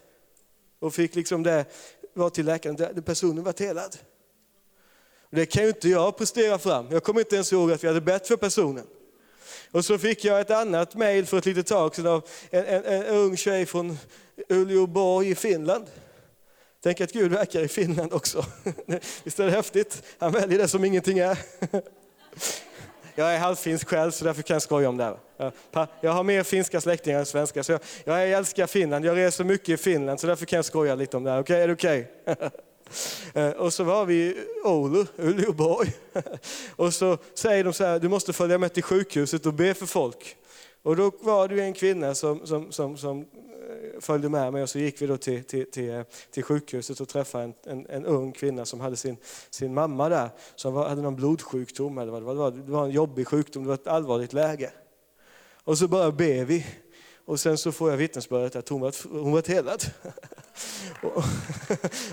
Och 0.80 0.94
fick 0.94 1.16
liksom 1.16 1.44
det 1.44 1.66
var 2.14 2.30
till 2.30 2.46
läkaren, 2.46 3.04
personen 3.04 3.44
var 3.44 3.54
helad. 3.60 3.98
Det 5.30 5.46
kan 5.46 5.64
ju 5.64 5.70
inte 5.70 5.90
jag 5.90 6.18
prestera 6.18 6.58
fram. 6.58 6.88
Jag 6.92 7.04
kommer 7.04 7.20
inte 7.20 7.36
ens 7.36 7.54
ihåg 7.54 7.72
att 7.72 7.84
vi 7.84 7.88
hade 7.88 8.02
bett 8.02 8.28
för 8.28 8.36
personen. 8.36 8.86
Och 9.72 9.86
så 9.86 9.98
fick 9.98 10.26
jag 10.26 10.42
ett 10.42 10.52
annat 10.52 10.96
mejl 10.96 11.26
för 11.26 11.38
ett 11.38 11.46
litet 11.46 11.68
tag 11.68 11.96
sedan 11.96 12.08
av 12.08 12.28
en, 12.50 12.66
en, 12.66 12.86
en 12.86 13.04
ung 13.04 13.38
tjej 13.38 13.66
från 13.66 13.98
Uleåborg 14.50 15.30
i 15.30 15.36
Finland. 15.36 15.86
Tänk 16.84 17.02
att 17.02 17.12
Gud 17.12 17.32
verkar 17.32 17.62
i 17.62 17.68
Finland 17.68 18.14
också. 18.14 18.46
Visst 19.24 19.40
är 19.40 19.46
det 19.46 19.52
häftigt? 19.52 20.04
Han 20.18 20.32
väljer 20.32 20.60
det 20.60 20.68
som 20.68 20.86
ingenting 20.86 21.20
är. 21.20 21.38
Jag 23.16 23.34
är 23.34 23.40
halvfinsk 23.40 23.88
själv 23.88 24.12
så 24.12 24.26
därför 24.26 24.42
kan 24.42 24.56
jag 24.56 24.62
skoja 24.62 24.90
om 24.90 24.98
det 24.98 25.04
här. 25.04 25.88
Jag 26.02 26.12
har 26.12 26.24
mer 26.24 26.44
finska 26.44 26.82
släktingar 26.82 27.20
än 27.20 27.26
svenska 27.26 27.64
så 27.64 27.72
jag, 27.72 27.82
jag 28.04 28.32
älskar 28.32 28.68
Finland. 28.68 29.06
Jag 29.06 29.18
reser 29.18 29.44
mycket 29.44 29.70
i 29.70 29.78
Finland 29.78 30.20
så 30.20 30.28
därför 30.28 30.46
kan 30.46 30.58
jag 30.58 30.66
skoja 30.66 30.96
lite 30.96 31.18
om 31.18 31.24
det 31.24 31.32
här. 31.32 31.40
Okej, 31.40 31.54
okay, 31.54 31.64
är 31.64 31.68
det 31.68 31.74
okej? 31.74 32.12
Okay? 32.26 32.50
Eh, 33.34 33.50
och 33.50 33.74
så 33.74 33.84
var 33.84 34.06
vi 34.06 34.16
i 34.16 34.36
Oulu, 34.64 35.06
Uleåborg. 35.18 35.94
Och 36.76 36.94
så 36.94 37.18
säger 37.34 37.64
de 37.64 37.74
så 37.74 37.84
här, 37.84 38.00
du 38.00 38.10
måste 38.10 38.34
följa 38.34 38.58
med 38.58 38.74
till 38.74 38.84
sjukhuset 38.84 39.46
och 39.46 39.54
be 39.54 39.74
för 39.74 39.86
folk. 39.86 40.38
Och 40.82 40.96
då 40.96 41.12
var 41.22 41.48
det 41.48 41.62
en 41.62 41.74
kvinna 41.74 42.16
som, 42.16 42.48
som, 42.48 42.72
som, 42.72 42.98
som 42.98 43.20
eh, 43.20 44.00
följde 44.00 44.30
med 44.30 44.54
mig 44.54 44.64
och 44.64 44.70
så 44.70 44.80
gick 44.80 45.02
vi 45.02 45.08
då 45.08 45.18
till, 45.18 45.44
till, 45.44 45.72
till, 45.72 45.90
eh, 45.90 46.02
till 46.32 46.44
sjukhuset 46.44 47.00
och 47.00 47.08
träffade 47.08 47.44
en, 47.44 47.54
en, 47.66 47.86
en, 47.90 48.06
ung 48.06 48.32
kvinna 48.32 48.66
som 48.66 48.80
hade 48.80 48.96
sin, 48.96 49.18
sin 49.50 49.74
mamma 49.74 50.10
där, 50.10 50.30
som 50.56 50.74
var, 50.74 50.90
hade 50.90 51.02
någon 51.02 51.16
blodsjukdom 51.16 51.98
eller 51.98 52.12
vad 52.12 52.22
det 52.22 52.26
var. 52.26 52.52
Det 52.52 52.72
var 52.72 52.86
en 52.86 52.92
jobbig 52.92 53.28
sjukdom, 53.28 53.64
det 53.64 53.68
var 53.68 53.76
ett 53.76 53.88
allvarligt 53.88 54.34
läge. 54.34 54.72
Och 55.64 55.78
så 55.78 55.88
bara 55.88 56.12
ber 56.12 56.46
vi. 56.46 56.66
Och 57.26 57.40
sen 57.40 57.58
så 57.58 57.72
får 57.72 57.90
jag 57.90 57.98
vittnesbördet 57.98 58.56
att 58.56 58.70
hon 58.70 58.82
var, 58.82 59.22
hon 59.22 59.32
var 59.32 59.48
helad. 59.48 59.84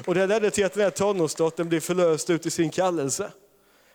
och 0.06 0.14
det 0.14 0.26
ledde 0.26 0.50
till 0.50 0.64
att 0.66 0.72
den 0.72 0.82
här 0.82 0.90
tonårsdottern 0.90 1.68
blev 1.68 1.80
förlöst 1.80 2.30
ut 2.30 2.46
i 2.46 2.50
sin 2.50 2.70
kallelse. 2.70 3.32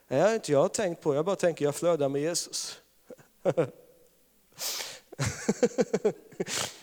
Det 0.07 0.19
har 0.19 0.33
inte 0.33 0.51
jag 0.51 0.73
tänkt 0.73 1.01
på, 1.01 1.15
jag 1.15 1.25
bara 1.25 1.35
tänker 1.35 1.65
jag 1.65 1.75
flödar 1.75 2.09
med 2.09 2.21
Jesus. 2.21 2.79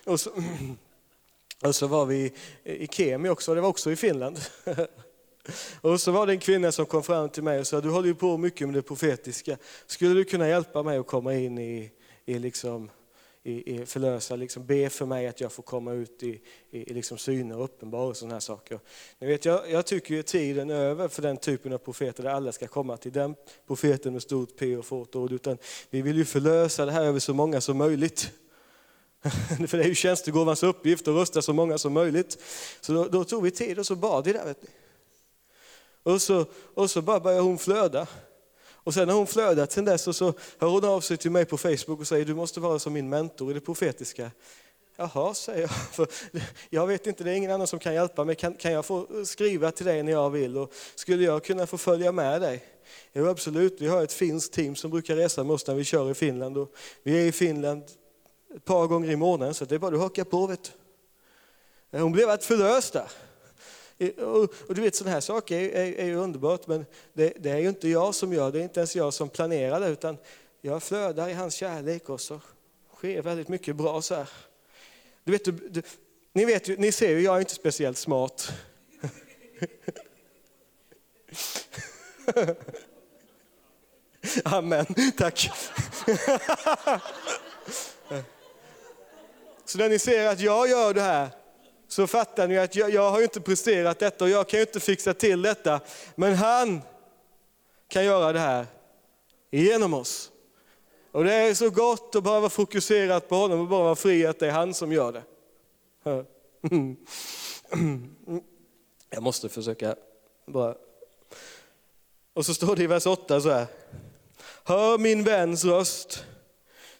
och, 0.04 0.20
så, 0.20 0.30
och 1.64 1.74
så 1.74 1.86
var 1.86 2.06
vi 2.06 2.32
i 2.64 2.86
Kemi 2.86 3.28
också, 3.28 3.54
det 3.54 3.60
var 3.60 3.68
också 3.68 3.90
i 3.90 3.96
Finland. 3.96 4.38
Och 5.80 6.00
så 6.00 6.12
var 6.12 6.26
det 6.26 6.32
en 6.32 6.38
kvinna 6.38 6.72
som 6.72 6.86
kom 6.86 7.02
fram 7.02 7.28
till 7.28 7.42
mig 7.42 7.60
och 7.60 7.66
sa, 7.66 7.80
du 7.80 7.90
håller 7.90 8.08
ju 8.08 8.14
på 8.14 8.36
mycket 8.36 8.68
med 8.68 8.74
det 8.74 8.82
profetiska. 8.82 9.56
Skulle 9.86 10.14
du 10.14 10.24
kunna 10.24 10.48
hjälpa 10.48 10.82
mig 10.82 10.98
att 10.98 11.06
komma 11.06 11.34
in 11.34 11.58
i, 11.58 11.90
i 12.24 12.38
liksom 12.38 12.90
i, 13.46 13.74
i 13.74 13.86
förlösa, 13.86 14.36
liksom 14.36 14.66
be 14.66 14.90
för 14.90 15.06
mig 15.06 15.26
att 15.26 15.40
jag 15.40 15.52
får 15.52 15.62
komma 15.62 15.92
ut 15.92 16.22
i, 16.22 16.40
i, 16.70 16.90
i 16.90 16.94
liksom 16.94 17.18
syner 17.18 17.56
och 17.56 17.64
uppenbar 17.64 18.06
och 18.06 18.16
sådana 18.16 18.34
här 18.34 18.40
saker. 18.40 18.80
Ni 19.18 19.26
vet, 19.26 19.44
jag, 19.44 19.70
jag 19.70 19.86
tycker 19.86 20.14
ju 20.14 20.22
tiden 20.22 20.70
är 20.70 20.74
över 20.74 21.08
för 21.08 21.22
den 21.22 21.36
typen 21.36 21.72
av 21.72 21.78
profeter 21.78 22.22
där 22.22 22.30
alla 22.30 22.52
ska 22.52 22.66
komma 22.66 22.96
till 22.96 23.12
den 23.12 23.34
profeten 23.66 24.12
med 24.12 24.22
stort 24.22 24.56
P 24.58 24.76
och 24.76 24.84
fort 24.84 25.14
ord, 25.14 25.32
utan 25.32 25.58
vi 25.90 26.02
vill 26.02 26.16
ju 26.16 26.24
förlösa 26.24 26.86
det 26.86 26.92
här 26.92 27.04
över 27.04 27.18
så 27.18 27.34
många 27.34 27.60
som 27.60 27.76
möjligt. 27.76 28.30
för 29.68 29.76
det 29.78 29.84
är 29.84 29.88
ju 29.88 29.94
tjänstegåvans 29.94 30.62
uppgift 30.62 31.08
att 31.08 31.14
rösta 31.14 31.42
så 31.42 31.52
många 31.52 31.78
som 31.78 31.92
möjligt. 31.92 32.38
Så 32.80 32.92
då, 32.92 33.04
då 33.04 33.24
tog 33.24 33.42
vi 33.42 33.50
tid 33.50 33.78
och 33.78 33.86
så 33.86 33.96
bad 33.96 34.24
vi 34.24 34.32
där. 34.32 34.44
Vet 34.44 34.62
ni. 34.62 34.68
Och 36.02 36.22
så, 36.22 36.46
och 36.74 36.90
så 36.90 37.02
bara 37.02 37.20
började 37.20 37.42
hon 37.42 37.58
flöda. 37.58 38.06
Och 38.86 38.94
sen 38.94 39.08
har 39.08 39.16
hon 39.16 39.26
flödat 39.26 39.72
sen 39.72 39.84
dess 39.84 40.08
och 40.08 40.16
så 40.16 40.32
hör 40.58 40.68
hon 40.68 40.84
av 40.84 41.00
sig 41.00 41.16
till 41.16 41.30
mig 41.30 41.44
på 41.44 41.58
Facebook 41.58 42.00
och 42.00 42.06
säger 42.06 42.24
du 42.24 42.34
måste 42.34 42.60
vara 42.60 42.78
som 42.78 42.92
min 42.92 43.08
mentor 43.08 43.50
i 43.50 43.54
det 43.54 43.60
profetiska. 43.60 44.30
Jaha, 44.96 45.34
säger 45.34 45.60
jag. 45.60 45.70
För 45.92 46.08
jag 46.70 46.86
vet 46.86 47.06
inte, 47.06 47.24
det 47.24 47.30
är 47.30 47.34
ingen 47.34 47.50
annan 47.50 47.66
som 47.66 47.78
kan 47.78 47.94
hjälpa 47.94 48.24
mig. 48.24 48.34
Kan, 48.34 48.54
kan 48.54 48.72
jag 48.72 48.84
få 48.84 49.06
skriva 49.24 49.70
till 49.70 49.86
dig 49.86 50.02
när 50.02 50.12
jag 50.12 50.30
vill? 50.30 50.56
Och 50.56 50.72
skulle 50.94 51.24
jag 51.24 51.44
kunna 51.44 51.66
få 51.66 51.78
följa 51.78 52.12
med 52.12 52.40
dig? 52.40 52.64
Jo, 53.12 53.28
absolut. 53.28 53.76
Vi 53.80 53.86
har 53.86 54.02
ett 54.02 54.12
finskt 54.12 54.54
team 54.54 54.76
som 54.76 54.90
brukar 54.90 55.16
resa 55.16 55.44
med 55.44 55.54
oss 55.54 55.66
när 55.66 55.74
vi 55.74 55.84
kör 55.84 56.10
i 56.10 56.14
Finland. 56.14 56.56
Och 56.56 56.74
vi 57.02 57.22
är 57.22 57.26
i 57.26 57.32
Finland 57.32 57.82
ett 58.56 58.64
par 58.64 58.86
gånger 58.86 59.10
i 59.10 59.16
månaden, 59.16 59.54
så 59.54 59.64
det 59.64 59.74
är 59.74 59.78
bara 59.78 59.94
att 59.94 60.00
haka 60.00 60.24
på. 60.24 60.46
Vet 60.46 60.64
du. 60.64 60.70
Eh, 61.98 62.02
hon 62.02 62.12
blev 62.12 62.38
förlöst 62.38 62.92
där. 62.92 63.10
Eh, 63.98 64.10
och, 64.10 64.54
och, 64.68 64.74
du 64.74 64.80
vet 64.80 64.94
sådana 64.94 65.14
här 65.14 65.20
saker 65.20 65.58
är, 65.58 65.68
är, 65.68 65.92
är 65.92 66.04
ju 66.04 66.14
underbart 66.14 66.66
men 66.66 66.86
det, 67.12 67.32
det, 67.38 67.50
är 67.50 67.58
ju 67.58 67.68
inte 67.68 67.88
jag 67.88 68.14
som 68.14 68.32
gör 68.32 68.52
det, 68.52 68.58
är 68.58 68.62
inte 68.62 68.80
ens 68.80 68.96
jag 68.96 69.14
som 69.14 69.28
planerar 69.28 69.80
det 69.80 69.88
utan 69.88 70.16
jag 70.60 70.82
flödar 70.82 71.28
i 71.28 71.32
hans 71.32 71.54
kärlek 71.54 72.08
och 72.08 72.20
så 72.20 72.40
sker 72.94 73.22
väldigt 73.22 73.48
mycket 73.48 73.76
bra 73.76 74.02
så 74.02 74.14
här. 74.14 74.28
Du 75.24 75.32
vet, 75.32 75.44
du, 75.44 75.52
du, 75.52 75.82
ni, 76.32 76.44
vet 76.44 76.68
ju, 76.68 76.76
ni 76.76 76.92
ser 76.92 77.10
ju, 77.10 77.20
jag 77.20 77.36
är 77.36 77.40
inte 77.40 77.54
speciellt 77.54 77.98
smart. 77.98 78.52
Amen, 84.44 84.86
tack. 85.16 85.50
Så 89.64 89.78
när 89.78 89.88
ni 89.88 89.98
ser 89.98 90.28
att 90.28 90.40
jag 90.40 90.68
gör 90.68 90.94
det 90.94 91.00
här 91.00 91.28
så 91.88 92.06
fattar 92.06 92.48
ni 92.48 92.58
att 92.58 92.76
jag, 92.76 92.90
jag 92.90 93.10
har 93.10 93.22
inte 93.22 93.40
presterat 93.40 93.98
detta 93.98 94.24
och 94.24 94.30
jag 94.30 94.48
kan 94.48 94.60
inte 94.60 94.80
fixa 94.80 95.14
till 95.14 95.42
detta. 95.42 95.80
Men 96.14 96.34
han 96.34 96.82
kan 97.88 98.04
göra 98.04 98.32
det 98.32 98.38
här 98.38 98.66
genom 99.50 99.94
oss. 99.94 100.30
Och 101.12 101.24
det 101.24 101.32
är 101.32 101.54
så 101.54 101.70
gott 101.70 102.14
att 102.14 102.22
bara 102.22 102.40
vara 102.40 102.50
fokuserad 102.50 103.28
på 103.28 103.34
honom 103.34 103.60
och 103.60 103.68
bara 103.68 103.84
vara 103.84 103.94
fri 103.94 104.26
att 104.26 104.38
det 104.38 104.46
är 104.46 104.50
han 104.50 104.74
som 104.74 104.92
gör 104.92 105.12
det. 105.12 105.22
Jag 109.10 109.22
måste 109.22 109.48
försöka 109.48 109.96
bara... 110.46 110.74
Och 112.32 112.46
så 112.46 112.54
står 112.54 112.76
det 112.76 112.82
i 112.82 112.86
vers 112.86 113.06
8 113.06 113.40
så 113.40 113.50
här. 113.50 113.66
Hör 114.64 114.98
min 114.98 115.24
väns 115.24 115.64
röst. 115.64 116.24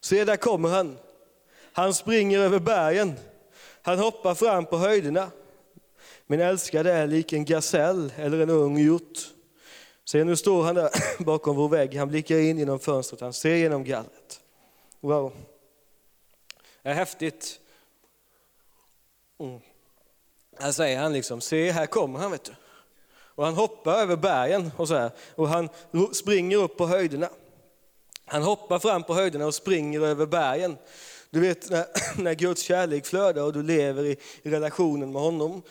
Se, 0.00 0.24
där 0.24 0.36
kommer 0.36 0.68
han. 0.68 0.98
Han 1.72 1.94
springer 1.94 2.38
över 2.38 2.58
bergen. 2.58 3.14
Han 3.86 3.98
hoppar 3.98 4.34
fram 4.34 4.66
på 4.66 4.76
höjderna. 4.76 5.30
Min 6.26 6.40
älskade 6.40 6.92
är 6.92 7.06
lik 7.06 7.32
en 7.32 7.44
gasell 7.44 8.12
eller 8.16 8.40
en 8.40 8.50
ung 8.50 8.78
hjort. 8.78 9.18
Se, 10.04 10.24
nu 10.24 10.36
står 10.36 10.62
han 10.62 10.74
där 10.74 10.90
bakom 11.24 11.56
vår 11.56 11.68
vägg. 11.68 11.96
Han 11.96 12.08
blickar 12.08 12.38
in 12.38 12.58
genom 12.58 12.78
fönstret, 12.78 13.20
han 13.20 13.32
ser 13.32 13.54
genom 13.54 13.84
gallret. 13.84 14.40
Wow. 15.00 15.32
Det 16.82 16.88
är 16.88 16.94
häftigt. 16.94 17.60
Mm. 19.40 19.60
Här 20.58 20.72
säger 20.72 20.98
han 20.98 21.12
liksom, 21.12 21.40
se 21.40 21.70
här 21.70 21.86
kommer 21.86 22.18
han 22.18 22.30
vet 22.30 22.44
du. 22.44 22.52
Och 23.14 23.44
han 23.44 23.54
hoppar 23.54 23.98
över 23.98 24.16
bergen 24.16 24.70
och 24.76 24.88
så 24.88 24.94
här. 24.94 25.10
Och 25.34 25.48
han 25.48 25.68
springer 26.12 26.56
upp 26.56 26.76
på 26.76 26.86
höjderna. 26.86 27.28
Han 28.24 28.42
hoppar 28.42 28.78
fram 28.78 29.02
på 29.02 29.14
höjderna 29.14 29.46
och 29.46 29.54
springer 29.54 30.00
över 30.00 30.26
bergen. 30.26 30.76
Du 31.36 31.40
vet 31.40 31.70
när, 31.70 31.86
när 32.22 32.34
Guds 32.34 32.62
kärlek 32.62 33.06
flödar 33.06 33.42
och 33.42 33.52
du 33.52 33.62
lever 33.62 34.04
i, 34.04 34.16
i 34.42 34.50
relationen 34.50 35.12
med 35.12 35.22
honom. 35.22 35.62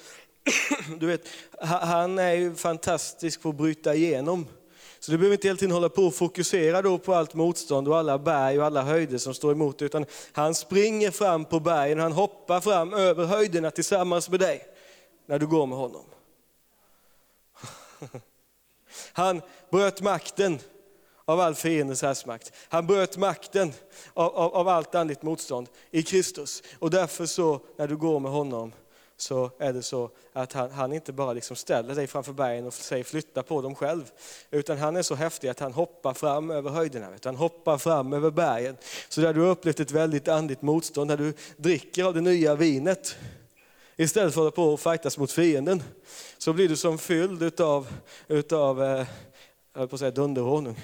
Du 1.00 1.08
vet, 1.08 1.22
han 1.60 2.20
är 2.20 2.34
ju 2.34 2.56
fantastisk 2.56 3.42
på 3.42 3.50
att 3.50 3.56
bryta 3.56 3.96
igenom. 3.96 4.48
Så 5.00 5.12
du 5.12 5.18
behöver 5.18 5.36
inte 5.36 5.48
hela 5.48 5.58
tiden 5.58 5.72
hålla 5.72 5.90
på 5.90 6.02
och 6.02 6.16
fokusera 6.16 6.82
då 6.82 6.98
på 6.98 7.14
allt 7.14 7.34
motstånd 7.34 7.88
och 7.88 7.98
alla 7.98 8.20
berg 8.20 8.60
och 8.60 8.66
alla 8.66 8.82
höjder 8.82 9.18
som 9.18 9.34
står 9.34 9.52
emot 9.52 9.82
utan 9.82 10.06
han 10.32 10.56
springer 10.56 11.12
fram 11.12 11.46
på 11.46 11.60
bergen, 11.60 12.00
han 12.00 12.12
hoppar 12.12 12.62
fram 12.62 12.94
över 12.94 13.26
höjderna 13.26 13.72
tillsammans 13.72 14.30
med 14.30 14.40
dig 14.40 14.66
när 15.26 15.40
du 15.40 15.48
går 15.48 15.66
med 15.66 15.78
honom. 15.78 16.06
Han 19.14 19.42
bröt 19.72 20.02
makten 20.02 20.60
av 21.26 21.40
all 21.40 21.56
fiendens 21.56 22.02
härsmakt. 22.02 22.54
Han 22.70 22.88
bröt 22.88 23.18
makten 23.18 23.74
av, 24.14 24.36
av, 24.36 24.56
av 24.56 24.68
allt 24.68 24.96
andligt 24.96 25.22
motstånd 25.22 25.70
i 25.92 26.04
Kristus. 26.04 26.64
Och 26.80 26.90
därför 26.90 27.26
så, 27.26 27.60
när 27.78 27.88
du 27.88 27.98
går 27.98 28.20
med 28.20 28.32
honom, 28.32 28.72
så 29.18 29.52
är 29.60 29.74
det 29.74 29.84
så 29.84 30.10
att 30.34 30.54
han, 30.54 30.72
han 30.72 30.94
inte 30.94 31.14
bara 31.14 31.34
liksom 31.34 31.56
ställer 31.56 31.96
dig 31.96 32.08
framför 32.08 32.34
bergen 32.34 32.68
och 32.68 32.74
säger 32.74 33.04
flytta 33.04 33.44
på 33.44 33.62
dem 33.62 33.76
själv. 33.76 34.12
Utan 34.52 34.78
han 34.78 34.96
är 34.96 35.02
så 35.02 35.16
häftig 35.16 35.48
att 35.48 35.60
han 35.60 35.74
hoppar 35.74 36.14
fram 36.14 36.52
över 36.52 36.70
höjderna. 36.70 37.12
Vet 37.12 37.26
Han 37.26 37.36
hoppar 37.36 37.78
fram 37.78 38.14
över 38.14 38.32
bergen. 38.32 38.78
Så 39.10 39.22
där 39.22 39.34
du 39.34 39.42
har 39.42 39.48
upplevt 39.48 39.80
ett 39.80 39.92
väldigt 39.92 40.28
andligt 40.28 40.62
motstånd, 40.62 41.08
när 41.08 41.18
du 41.18 41.34
dricker 41.58 42.04
av 42.04 42.14
det 42.14 42.22
nya 42.22 42.56
vinet, 42.56 43.16
istället 43.98 44.34
för 44.34 44.48
att 44.48 44.56
hålla 44.56 44.68
på 44.68 44.74
och 44.74 44.80
fightas 44.80 45.18
mot 45.18 45.32
fienden, 45.32 45.84
så 46.38 46.54
blir 46.54 46.70
du 46.70 46.76
som 46.76 46.98
fylld 46.98 47.44
utav, 47.44 47.88
utav 48.28 48.84
eh, 48.84 49.08
jag 49.76 49.80
höll 49.80 49.88
på 49.88 49.96
att 49.96 50.00
säga 50.00 50.12
dunderhonung. 50.12 50.76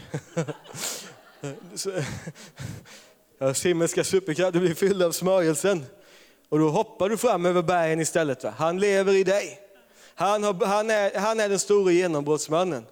Himmelska 3.63 4.03
superkraft, 4.03 4.53
du 4.53 4.59
blir 4.59 4.75
fylld 4.75 5.03
av 5.03 5.11
smörjelsen. 5.11 5.85
Och 6.49 6.59
då 6.59 6.69
hoppar 6.69 7.09
du 7.09 7.17
fram 7.17 7.45
över 7.45 7.61
bergen 7.61 7.99
istället. 7.99 8.43
Va? 8.43 8.53
Han 8.57 8.79
lever 8.79 9.13
i 9.13 9.23
dig. 9.23 9.59
Han, 10.15 10.43
har, 10.43 10.65
han, 10.65 10.89
är, 10.89 11.19
han 11.19 11.39
är 11.39 11.49
den 11.49 11.59
stora 11.59 11.91
genombrottsmannen. 11.91 12.85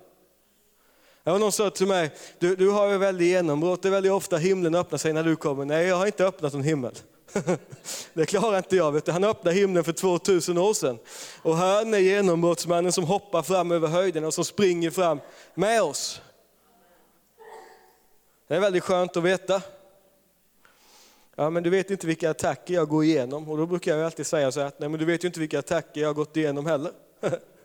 Det 1.24 1.32
var 1.32 1.39
någon 1.39 1.52
sa 1.52 1.70
till 1.70 1.88
mig, 1.88 2.12
du, 2.39 2.56
du 2.56 2.70
har 2.70 2.91
ju 2.91 2.97
väldigt 2.97 3.28
genombrott, 3.28 3.82
det 3.82 3.89
är 3.89 3.91
väldigt 3.91 4.12
ofta 4.12 4.38
himlen 4.38 4.76
öppnar 4.76 4.97
sig 4.97 5.14
när 5.14 5.24
du 5.24 5.36
kommer. 5.36 5.66
Nej, 5.66 5.88
jag 5.88 5.95
har 5.95 6.06
inte 6.06 6.26
öppnat 6.26 6.54
någon 6.54 6.64
himmel. 6.64 6.93
Det 8.14 8.26
klarar 8.26 8.58
inte 8.58 8.76
jag. 8.76 8.92
Vet 8.92 9.06
du. 9.06 9.12
Han 9.12 9.24
öppnade 9.24 9.58
himlen 9.58 9.84
för 9.84 9.92
2000 9.92 10.58
år 10.58 10.74
sedan. 10.74 11.00
Och 11.42 11.56
han 11.56 11.94
är 11.94 11.98
genombrottsmannen 11.98 12.92
som 12.92 13.04
hoppar 13.04 13.42
fram 13.42 13.72
över 13.72 13.88
höjden 13.88 14.26
och 14.26 14.34
som 14.34 14.46
springer 14.46 14.90
fram 14.90 15.20
med 15.54 15.82
oss. 15.82 16.22
Det 18.48 18.56
är 18.56 18.60
väldigt 18.60 18.84
skönt 18.84 19.18
att 19.18 19.24
veta. 19.24 19.62
Ja, 21.36 21.50
men 21.50 21.64
du 21.64 21.70
vet 21.70 21.92
inte 21.92 22.08
vilka 22.08 22.30
attacker 22.30 22.74
jag 22.74 22.88
går 22.88 23.04
igenom. 23.04 23.50
Och 23.50 23.58
då 23.58 23.66
brukar 23.66 23.98
jag 23.98 24.06
alltid 24.06 24.26
säga 24.26 24.52
så 24.52 24.60
här, 24.60 24.72
nej 24.78 24.90
men 24.90 25.00
du 25.00 25.06
vet 25.06 25.24
ju 25.24 25.28
inte 25.28 25.40
vilka 25.40 25.60
attacker 25.60 26.02
jag 26.02 26.10
har 26.10 26.14
gått 26.14 26.38
igenom 26.38 26.66
heller. 26.66 26.92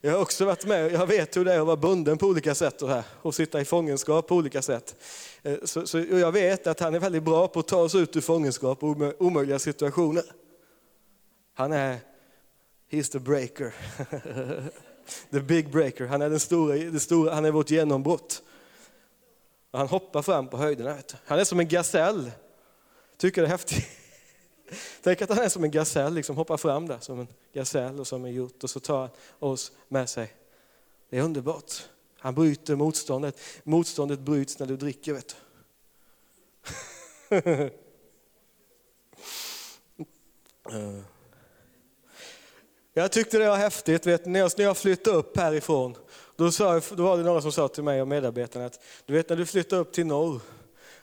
Jag 0.00 0.12
har 0.12 0.18
också 0.18 0.44
varit 0.44 0.66
med, 0.66 0.92
jag 0.92 1.06
vet 1.06 1.36
hur 1.36 1.44
det 1.44 1.54
är 1.54 1.60
att 1.60 1.66
vara 1.66 1.76
bunden 1.76 2.18
på 2.18 2.26
olika 2.26 2.54
sätt 2.54 2.82
och, 2.82 2.88
här, 2.88 3.02
och 3.22 3.34
sitta 3.34 3.60
i 3.60 3.64
fångenskap 3.64 4.26
på 4.26 4.36
olika 4.36 4.62
sätt. 4.62 4.96
Eh, 5.42 5.56
så, 5.64 5.86
så 5.86 5.98
jag 5.98 6.32
vet 6.32 6.66
att 6.66 6.80
han 6.80 6.94
är 6.94 6.98
väldigt 6.98 7.22
bra 7.22 7.48
på 7.48 7.60
att 7.60 7.68
ta 7.68 7.76
oss 7.76 7.94
ut 7.94 8.16
ur 8.16 8.20
fångenskap 8.20 8.82
och 8.82 8.96
omöjliga 9.18 9.58
situationer. 9.58 10.24
Han 11.54 11.72
är, 11.72 11.98
he's 12.90 13.12
the 13.12 13.18
breaker. 13.18 13.74
the 15.30 15.40
big 15.40 15.70
breaker. 15.70 16.06
Han 16.06 16.22
är 16.22 16.30
den 16.30 16.40
stora, 16.40 16.74
den 16.76 17.00
stora, 17.00 17.34
han 17.34 17.44
är 17.44 17.50
vårt 17.50 17.70
genombrott. 17.70 18.42
Han 19.72 19.88
hoppar 19.88 20.22
fram 20.22 20.48
på 20.48 20.56
höjderna. 20.56 20.96
Han 21.24 21.38
är 21.38 21.44
som 21.44 21.60
en 21.60 21.68
gasell. 21.68 22.30
Tycker 23.16 23.42
det 23.42 23.48
är 23.48 23.50
häftigt. 23.50 23.86
Tänk 25.02 25.22
att 25.22 25.28
han 25.28 25.38
är 25.38 25.48
som 25.48 25.64
en 25.64 25.70
gasell, 25.70 26.14
liksom 26.14 26.36
hoppar 26.36 26.56
fram 26.56 26.86
där 26.86 26.98
som 27.00 27.20
en 27.20 27.28
gasell 27.52 28.00
och 28.00 28.06
som 28.06 28.24
en 28.24 28.32
hjort 28.32 28.64
och 28.64 28.70
så 28.70 28.80
tar 28.80 28.98
han 28.98 29.10
oss 29.38 29.72
med 29.88 30.08
sig. 30.08 30.34
Det 31.10 31.18
är 31.18 31.22
underbart. 31.22 31.88
Han 32.18 32.34
bryter 32.34 32.76
motståndet. 32.76 33.40
Motståndet 33.62 34.20
bryts 34.20 34.58
när 34.58 34.66
du 34.66 34.76
dricker. 34.76 35.12
Vet 35.12 35.36
du. 37.28 37.70
Jag 42.92 43.12
tyckte 43.12 43.38
det 43.38 43.48
var 43.48 43.56
häftigt, 43.56 44.06
vet, 44.06 44.26
när, 44.26 44.40
jag, 44.40 44.52
när 44.58 44.64
jag 44.64 44.76
flyttade 44.76 45.16
upp 45.16 45.36
härifrån, 45.36 45.96
då, 46.36 46.52
sa, 46.52 46.80
då 46.90 47.02
var 47.02 47.16
det 47.16 47.22
några 47.22 47.42
som 47.42 47.52
sa 47.52 47.68
till 47.68 47.84
mig 47.84 48.02
och 48.02 48.08
medarbetarna 48.08 48.66
att 48.66 48.80
du 49.04 49.12
vet 49.12 49.28
när 49.28 49.36
du 49.36 49.46
flyttar 49.46 49.76
upp 49.76 49.92
till 49.92 50.06
norr, 50.06 50.40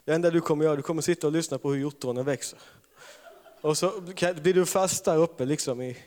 det 0.06 0.14
enda 0.14 0.30
du 0.30 0.42
kommer 0.42 0.66
göra, 0.66 0.76
du 0.76 0.82
kommer 0.82 1.02
sitta 1.02 1.28
och 1.28 1.34
lyssna 1.34 1.58
på 1.58 1.72
hur 1.72 1.80
hjortronen 1.80 2.26
växer. 2.26 2.60
Och 3.62 3.78
så 3.78 4.02
blir 4.42 4.54
du 4.54 4.66
fast 4.66 5.06
där 5.06 5.18
uppe 5.18 5.46
liksom 5.46 5.82
i, 5.82 5.98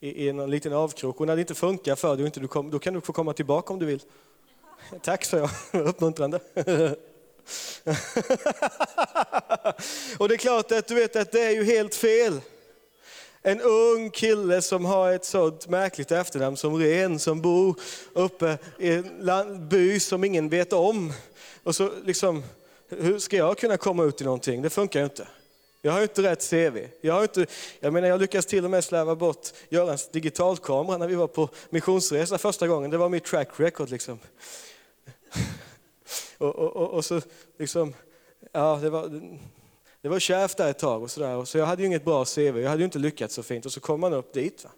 i, 0.00 0.24
i 0.24 0.28
en 0.28 0.50
liten 0.50 0.72
avkrok. 0.72 1.20
Och 1.20 1.26
när 1.26 1.36
det 1.36 1.40
inte 1.40 1.54
funkar 1.54 1.96
för 1.96 2.16
dig, 2.16 2.26
inte 2.26 2.40
du 2.40 2.48
kom, 2.48 2.70
då 2.70 2.78
kan 2.78 2.94
du 2.94 3.00
få 3.00 3.12
komma 3.12 3.32
tillbaka 3.32 3.72
om 3.72 3.78
du 3.78 3.86
vill. 3.86 4.02
Tack, 5.02 5.24
sa 5.24 5.36
jag. 5.72 5.86
Uppmuntrande. 5.86 6.40
och 10.18 10.28
det 10.28 10.34
är 10.34 10.38
klart 10.38 10.72
att 10.72 10.88
du 10.88 10.94
vet 10.94 11.16
att 11.16 11.32
det 11.32 11.40
är 11.40 11.50
ju 11.50 11.64
helt 11.64 11.94
fel. 11.94 12.40
En 13.42 13.60
ung 13.60 14.10
kille 14.10 14.62
som 14.62 14.84
har 14.84 15.12
ett 15.12 15.24
sådant 15.24 15.68
märkligt 15.68 16.12
efternamn 16.12 16.56
som 16.56 16.76
Ren, 16.78 17.18
som 17.18 17.40
bor 17.40 17.80
uppe 18.12 18.58
i 18.78 18.90
en 18.90 19.68
by 19.68 20.00
som 20.00 20.24
ingen 20.24 20.48
vet 20.48 20.72
om. 20.72 21.12
Och 21.62 21.76
så 21.76 21.90
liksom, 22.04 22.42
hur 22.88 23.18
ska 23.18 23.36
jag 23.36 23.58
kunna 23.58 23.76
komma 23.76 24.04
ut 24.04 24.20
i 24.20 24.24
någonting? 24.24 24.62
Det 24.62 24.70
funkar 24.70 25.00
ju 25.00 25.04
inte. 25.04 25.26
Jag 25.82 25.92
har 25.92 26.02
inte 26.02 26.22
rätt 26.22 26.50
CV. 26.50 26.78
Jag, 27.00 27.14
har 27.14 27.22
inte, 27.22 27.46
jag, 27.80 27.92
menar, 27.92 28.08
jag 28.08 28.20
lyckades 28.20 28.46
till 28.46 28.64
och 28.64 28.70
med 28.70 28.84
släva 28.84 29.16
bort 29.16 29.48
Görans 29.68 30.08
digitalkamera 30.08 30.96
när 30.98 31.06
vi 31.06 31.14
var 31.14 31.26
på 31.26 31.48
missionsresa 31.70 32.38
första 32.38 32.68
gången. 32.68 32.90
Det 32.90 32.96
var 32.96 33.08
mitt 33.08 33.24
track 33.24 33.48
record. 33.60 33.90
Liksom. 33.90 34.18
och, 36.38 36.56
och, 36.56 36.76
och, 36.76 36.90
och, 36.90 37.04
så 37.04 37.20
liksom, 37.58 37.94
ja, 38.52 38.78
det 38.82 38.90
var, 38.90 39.08
det 40.00 40.08
var 40.08 40.18
kärvt 40.18 40.56
där 40.56 40.70
ett 40.70 40.78
tag. 40.78 41.02
Och 41.02 41.10
sådär. 41.10 41.44
så 41.44 41.58
jag 41.58 41.66
hade 41.66 41.82
ju 41.82 41.86
inget 41.86 42.04
bra 42.04 42.24
CV, 42.24 42.58
jag 42.58 42.70
hade 42.70 42.80
ju 42.80 42.84
inte 42.84 42.98
lyckats 42.98 43.34
så 43.34 43.42
fint. 43.42 43.66
Och 43.66 43.72
så 43.72 43.80
kom 43.80 44.00
man 44.00 44.12
upp 44.12 44.32
dit. 44.32 44.64
Va? 44.64 44.70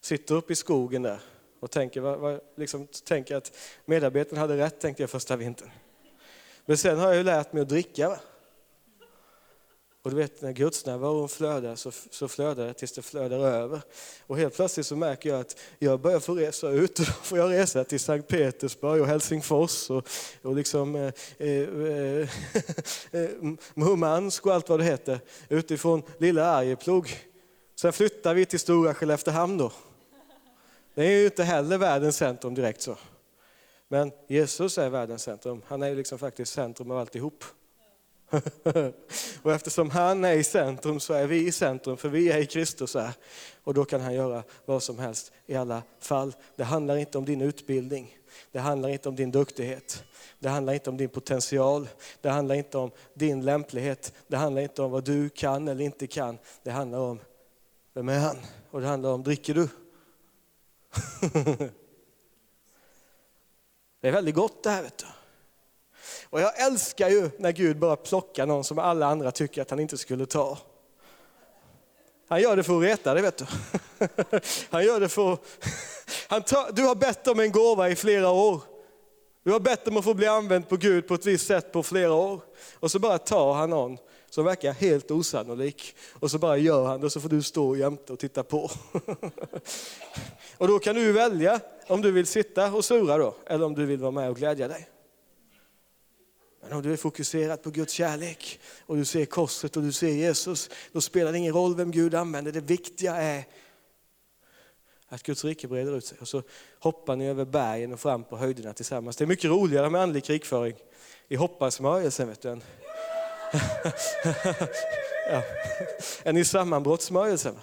Sitter 0.00 0.34
upp 0.34 0.50
i 0.50 0.54
skogen 0.54 1.02
där 1.02 1.20
och 1.60 1.70
tänker, 1.70 2.00
va, 2.00 2.16
va, 2.16 2.40
liksom, 2.56 2.86
tänker 3.04 3.36
att 3.36 3.56
medarbetaren 3.84 4.38
hade 4.38 4.56
rätt, 4.56 4.80
tänkte 4.80 5.02
jag 5.02 5.10
första 5.10 5.36
vintern. 5.36 5.70
Men 6.66 6.76
sen 6.76 6.98
har 6.98 7.06
jag 7.06 7.16
ju 7.16 7.22
lärt 7.22 7.52
mig 7.52 7.62
att 7.62 7.68
dricka. 7.68 8.08
Va? 8.08 8.18
Och 10.02 10.10
du 10.10 10.16
vet 10.16 10.42
när 10.42 10.52
gudsnärvaron 10.52 11.28
flödar 11.28 11.76
så, 11.76 11.90
så 12.10 12.28
flödar 12.28 12.66
det 12.66 12.74
tills 12.74 12.92
det 12.92 13.02
flödar 13.02 13.38
över. 13.38 13.80
Och 14.26 14.38
helt 14.38 14.54
plötsligt 14.54 14.86
så 14.86 14.96
märker 14.96 15.28
jag 15.28 15.40
att 15.40 15.56
jag 15.78 16.00
börjar 16.00 16.20
få 16.20 16.34
resa 16.34 16.70
ut 16.70 16.98
och 16.98 17.04
då 17.06 17.12
får 17.12 17.38
jag 17.38 17.52
resa 17.52 17.84
till 17.84 18.00
Sankt 18.00 18.28
Petersburg 18.28 19.00
och 19.00 19.06
Helsingfors 19.06 19.90
och, 19.90 20.08
och 20.42 20.56
liksom 20.56 20.96
eh, 20.96 21.12
eh, 21.38 21.48
eh, 21.48 22.28
eh 23.10 23.30
Murmansk 23.74 24.46
och 24.46 24.54
allt 24.54 24.68
vad 24.68 24.80
det 24.80 24.84
heter 24.84 25.20
utifrån 25.48 26.02
lilla 26.18 26.46
Arjeplog. 26.46 27.16
Sen 27.74 27.92
flyttar 27.92 28.34
vi 28.34 28.46
till 28.46 28.60
Stora 28.60 28.94
Skelleftehamn 28.94 29.58
då. 29.58 29.72
Det 30.94 31.04
är 31.04 31.10
ju 31.10 31.24
inte 31.24 31.44
heller 31.44 31.78
världens 31.78 32.16
centrum 32.16 32.54
direkt 32.54 32.82
så. 32.82 32.96
Men 33.88 34.12
Jesus 34.28 34.78
är 34.78 34.90
världens 34.90 35.22
centrum. 35.22 35.62
Han 35.66 35.82
är 35.82 35.88
ju 35.88 35.94
liksom 35.94 36.18
faktiskt 36.18 36.52
centrum 36.52 36.90
av 36.90 36.98
alltihop. 36.98 37.44
och 39.42 39.52
eftersom 39.52 39.90
han 39.90 40.24
är 40.24 40.32
i 40.32 40.44
centrum 40.44 41.00
så 41.00 41.14
är 41.14 41.26
vi 41.26 41.46
i 41.46 41.52
centrum, 41.52 41.96
för 41.96 42.08
vi 42.08 42.30
är 42.30 42.38
i 42.38 42.46
Kristus 42.46 42.94
här. 42.94 43.12
Och 43.64 43.74
då 43.74 43.84
kan 43.84 44.00
han 44.00 44.14
göra 44.14 44.42
vad 44.64 44.82
som 44.82 44.98
helst 44.98 45.32
i 45.46 45.54
alla 45.54 45.82
fall. 46.00 46.34
Det 46.56 46.64
handlar 46.64 46.96
inte 46.96 47.18
om 47.18 47.24
din 47.24 47.40
utbildning, 47.40 48.18
det 48.52 48.58
handlar 48.58 48.88
inte 48.88 49.08
om 49.08 49.16
din 49.16 49.30
duktighet. 49.30 50.04
Det 50.38 50.48
handlar 50.48 50.72
inte 50.72 50.90
om 50.90 50.96
din 50.96 51.08
potential, 51.08 51.88
det 52.20 52.28
handlar 52.30 52.54
inte 52.54 52.78
om 52.78 52.90
din 53.14 53.44
lämplighet, 53.44 54.12
det 54.26 54.36
handlar 54.36 54.62
inte 54.62 54.82
om 54.82 54.90
vad 54.90 55.04
du 55.04 55.28
kan 55.28 55.68
eller 55.68 55.84
inte 55.84 56.06
kan. 56.06 56.38
Det 56.62 56.70
handlar 56.70 56.98
om, 56.98 57.20
vem 57.94 58.08
är 58.08 58.18
han? 58.18 58.36
Och 58.70 58.80
det 58.80 58.86
handlar 58.86 59.10
om, 59.10 59.22
dricker 59.22 59.54
du? 59.54 59.68
det 64.00 64.08
är 64.08 64.12
väldigt 64.12 64.34
gott 64.34 64.62
det 64.62 64.70
här 64.70 64.82
vet 64.82 64.98
du. 64.98 65.06
Och 66.32 66.40
jag 66.40 66.60
älskar 66.60 67.08
ju 67.08 67.30
när 67.38 67.52
Gud 67.52 67.78
bara 67.78 67.96
plockar 67.96 68.46
någon 68.46 68.64
som 68.64 68.78
alla 68.78 69.06
andra 69.06 69.30
tycker 69.30 69.62
att 69.62 69.70
han 69.70 69.80
inte 69.80 69.98
skulle 69.98 70.26
ta. 70.26 70.58
Han 72.28 72.40
gör 72.40 72.56
det 72.56 72.62
för 72.62 72.76
att 72.76 72.82
reta 72.82 73.14
dig 73.14 73.22
vet 73.22 73.36
du. 73.36 73.46
Han 74.70 74.84
gör 74.84 75.00
det 75.00 75.08
för 75.08 75.38
han 76.28 76.42
tar, 76.42 76.72
Du 76.72 76.82
har 76.82 76.94
bett 76.94 77.28
om 77.28 77.40
en 77.40 77.52
gåva 77.52 77.88
i 77.88 77.96
flera 77.96 78.30
år. 78.30 78.60
Du 79.42 79.52
har 79.52 79.60
bett 79.60 79.88
om 79.88 79.96
att 79.96 80.04
få 80.04 80.14
bli 80.14 80.26
använd 80.26 80.68
på 80.68 80.76
Gud 80.76 81.08
på 81.08 81.14
ett 81.14 81.26
visst 81.26 81.46
sätt 81.46 81.72
på 81.72 81.82
flera 81.82 82.12
år. 82.12 82.40
Och 82.80 82.90
så 82.90 82.98
bara 82.98 83.18
tar 83.18 83.54
han 83.54 83.70
någon 83.70 83.98
som 84.30 84.44
verkar 84.44 84.72
helt 84.72 85.10
osannolik. 85.10 85.94
Och 86.12 86.30
så 86.30 86.38
bara 86.38 86.56
gör 86.56 86.86
han 86.86 87.00
det 87.00 87.06
och 87.06 87.12
så 87.12 87.20
får 87.20 87.28
du 87.28 87.42
stå 87.42 87.76
jämte 87.76 88.12
och 88.12 88.18
titta 88.18 88.42
på. 88.42 88.70
Och 90.58 90.68
då 90.68 90.78
kan 90.78 90.94
du 90.94 91.12
välja 91.12 91.60
om 91.86 92.02
du 92.02 92.12
vill 92.12 92.26
sitta 92.26 92.72
och 92.72 92.84
sura 92.84 93.18
då, 93.18 93.34
eller 93.46 93.66
om 93.66 93.74
du 93.74 93.86
vill 93.86 94.00
vara 94.00 94.10
med 94.10 94.30
och 94.30 94.36
glädja 94.36 94.68
dig. 94.68 94.88
Men 96.62 96.72
om 96.72 96.82
du 96.82 96.92
är 96.92 96.96
fokuserad 96.96 97.62
på 97.62 97.70
Guds 97.70 97.92
kärlek 97.92 98.60
och 98.86 98.96
du 98.96 99.04
ser 99.04 99.24
korset 99.24 99.76
och 99.76 99.82
du 99.82 99.92
ser 99.92 100.08
Jesus, 100.08 100.70
då 100.92 101.00
spelar 101.00 101.32
det 101.32 101.38
ingen 101.38 101.54
roll 101.54 101.76
vem 101.76 101.90
Gud 101.90 102.14
använder. 102.14 102.52
Det 102.52 102.60
viktiga 102.60 103.16
är 103.16 103.44
att 105.08 105.22
Guds 105.22 105.44
rike 105.44 105.68
breder 105.68 105.96
ut 105.96 106.06
sig. 106.06 106.18
Och 106.20 106.28
så 106.28 106.42
hoppar 106.78 107.16
ni 107.16 107.28
över 107.28 107.44
bergen 107.44 107.92
och 107.92 108.00
fram 108.00 108.24
på 108.24 108.36
höjderna 108.36 108.72
tillsammans. 108.72 109.16
Det 109.16 109.24
är 109.24 109.26
mycket 109.26 109.50
roligare 109.50 109.90
med 109.90 110.00
andlig 110.00 110.24
krigföring 110.24 110.74
i 111.28 111.36
hopparsmörjelsen 111.36 112.28
vet 112.28 112.42
du, 112.42 112.48
än, 112.48 112.62
ja, 115.30 115.42
än 116.22 116.36
i 116.36 116.44
sammanbrottsmörjelsen. 116.44 117.54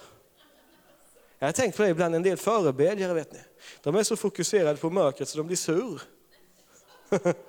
Jag 1.39 1.47
har 1.47 1.52
tänkt 1.52 1.78
på 1.78 1.84
det 1.84 1.89
ibland, 1.89 2.16
en 2.16 2.24
del 2.24 2.38
förebedjare 2.38 3.14
vet 3.14 3.34
ni. 3.34 3.39
De 3.84 3.95
är 3.95 4.04
så 4.04 4.16
fokuserade 4.16 4.78
på 4.78 4.89
mörkret 4.89 5.30
så 5.30 5.38
de 5.38 5.47
blir 5.47 5.58
sur. 5.58 6.02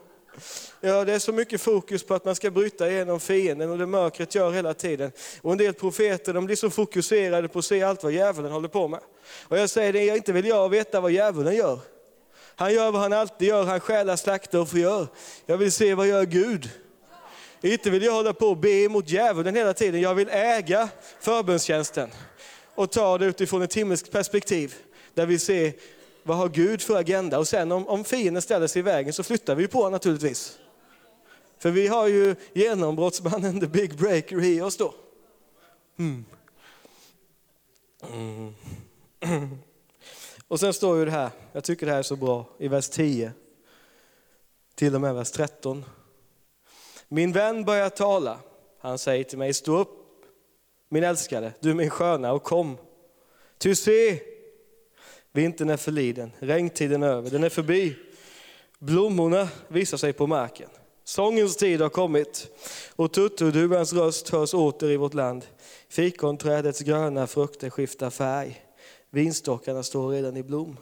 Ja, 0.81 1.05
det 1.05 1.12
är 1.12 1.18
så 1.18 1.33
mycket 1.33 1.61
fokus 1.61 2.03
på 2.03 2.14
att 2.14 2.24
man 2.24 2.35
ska 2.35 2.51
bryta 2.51 2.91
igenom 2.91 3.20
fienden 3.20 3.70
och 3.70 3.78
det 3.78 3.87
mörkret 3.87 4.35
gör 4.35 4.51
hela 4.51 4.74
tiden. 4.74 5.12
Och 5.43 5.53
en 5.53 5.59
del 5.59 5.74
profeter 5.74 6.35
de 6.35 6.47
blir 6.47 6.57
så 6.57 6.70
fokuserade 6.70 7.49
på 7.49 7.59
att 7.59 7.64
se 7.64 7.83
allt 7.83 8.03
vad 8.03 8.12
djävulen 8.12 8.53
håller 8.53 8.68
på 8.68 8.89
med. 8.89 9.01
Och 9.49 9.59
jag 9.59 9.70
säger 9.70 9.93
det, 9.93 10.07
inte 10.07 10.33
vill 10.33 10.47
jag 10.47 10.68
veta 10.68 11.01
vad 11.01 11.11
djävulen 11.11 11.55
gör. 11.55 11.78
Han 12.57 12.74
gör 12.74 12.91
vad 12.91 13.03
han 13.03 13.12
alltid 13.12 13.49
gör, 13.49 13.64
han 13.64 13.81
stjälar, 13.81 14.16
slaktar 14.16 14.59
och 14.59 14.68
förgör. 14.68 15.07
Jag 15.47 15.57
vill 15.57 15.72
se 15.72 15.95
vad 15.95 16.07
gör 16.07 16.24
Gud. 16.24 16.70
Inte 17.62 17.91
vill 17.91 18.03
jag 18.03 18.12
hålla 18.12 18.33
på 18.33 18.47
och 18.47 18.57
be 18.57 18.89
mot 18.89 19.09
djävulen 19.09 19.57
hela 19.57 19.74
tiden, 19.74 20.01
jag 20.01 20.14
vill 20.14 20.28
äga 20.28 20.89
förbönstjänsten. 21.20 22.11
Och 22.74 22.91
ta 22.91 23.18
det 23.18 23.26
utifrån 23.26 23.62
ett 23.62 23.74
himmelskt 23.74 24.11
perspektiv, 24.11 24.74
där 25.14 25.26
vi 25.26 25.39
ser 25.39 25.72
vad 26.31 26.39
har 26.39 26.49
Gud 26.49 26.83
för 26.83 26.97
agenda? 26.97 27.39
Och 27.39 27.49
sen 27.49 27.72
om, 27.72 27.89
om 27.89 28.05
fienden 28.05 28.43
ställer 28.43 28.66
sig 28.66 28.81
i 28.81 28.83
vägen 28.83 29.12
så 29.12 29.22
flyttar 29.22 29.55
vi 29.55 29.68
på 29.68 29.91
naturligtvis. 29.91 30.59
För 31.59 31.70
vi 31.70 31.87
har 31.87 32.09
ju 32.09 32.37
genombrottsmannen, 32.53 33.61
the 33.61 33.66
big 33.66 33.97
breaker 33.97 34.45
i 34.45 34.61
oss 34.61 34.76
då. 34.76 34.95
Mm. 35.99 36.24
Mm. 38.12 38.55
Och 40.49 40.61
sen 40.61 40.72
står 40.72 40.99
ju 40.99 41.05
det 41.05 41.11
här, 41.11 41.31
jag 41.53 41.64
tycker 41.64 41.87
det 41.87 41.93
här 41.93 41.99
är 41.99 42.03
så 42.03 42.16
bra, 42.16 42.47
i 42.59 42.68
vers 42.68 42.89
10 42.89 43.33
till 44.74 44.95
och 44.95 45.01
med 45.01 45.14
vers 45.14 45.31
13. 45.31 45.85
Min 47.09 47.33
vän 47.33 47.64
börjar 47.64 47.89
tala, 47.89 48.39
han 48.78 48.99
säger 48.99 49.24
till 49.24 49.39
mig, 49.39 49.55
stå 49.55 49.78
upp 49.78 50.24
min 50.89 51.05
älskade, 51.05 51.53
du 51.61 51.74
min 51.74 51.91
sköna 51.91 52.33
och 52.33 52.43
kom. 52.43 52.78
Ty 53.59 53.74
se, 53.74 54.20
vintern 55.33 55.70
är 55.70 55.76
förliden, 55.76 56.33
regntiden 56.39 57.03
är 57.03 57.09
över, 57.09 57.31
den 57.31 57.45
är 57.45 57.49
förbi. 57.49 57.97
Blommorna 58.78 59.49
visar 59.68 59.99
sig 59.99 60.12
på 60.12 60.26
marken. 60.26 60.68
Sångens 61.05 61.57
tid 61.57 61.81
har 61.81 61.89
kommit 61.89 62.49
och 62.97 63.12
tutturduvans 63.12 63.93
röst 63.93 64.28
hörs 64.28 64.55
åter 64.55 64.91
i 64.91 64.97
vårt 64.97 65.14
land. 65.14 65.47
Fikonträdets 65.89 66.81
gröna 66.81 67.26
frukter 67.26 67.70
skiftar 67.70 68.11
färg. 68.11 68.64
Vinstockarna 69.11 69.83
står 69.83 70.11
redan 70.11 70.37
i 70.37 70.43
blom. 70.43 70.76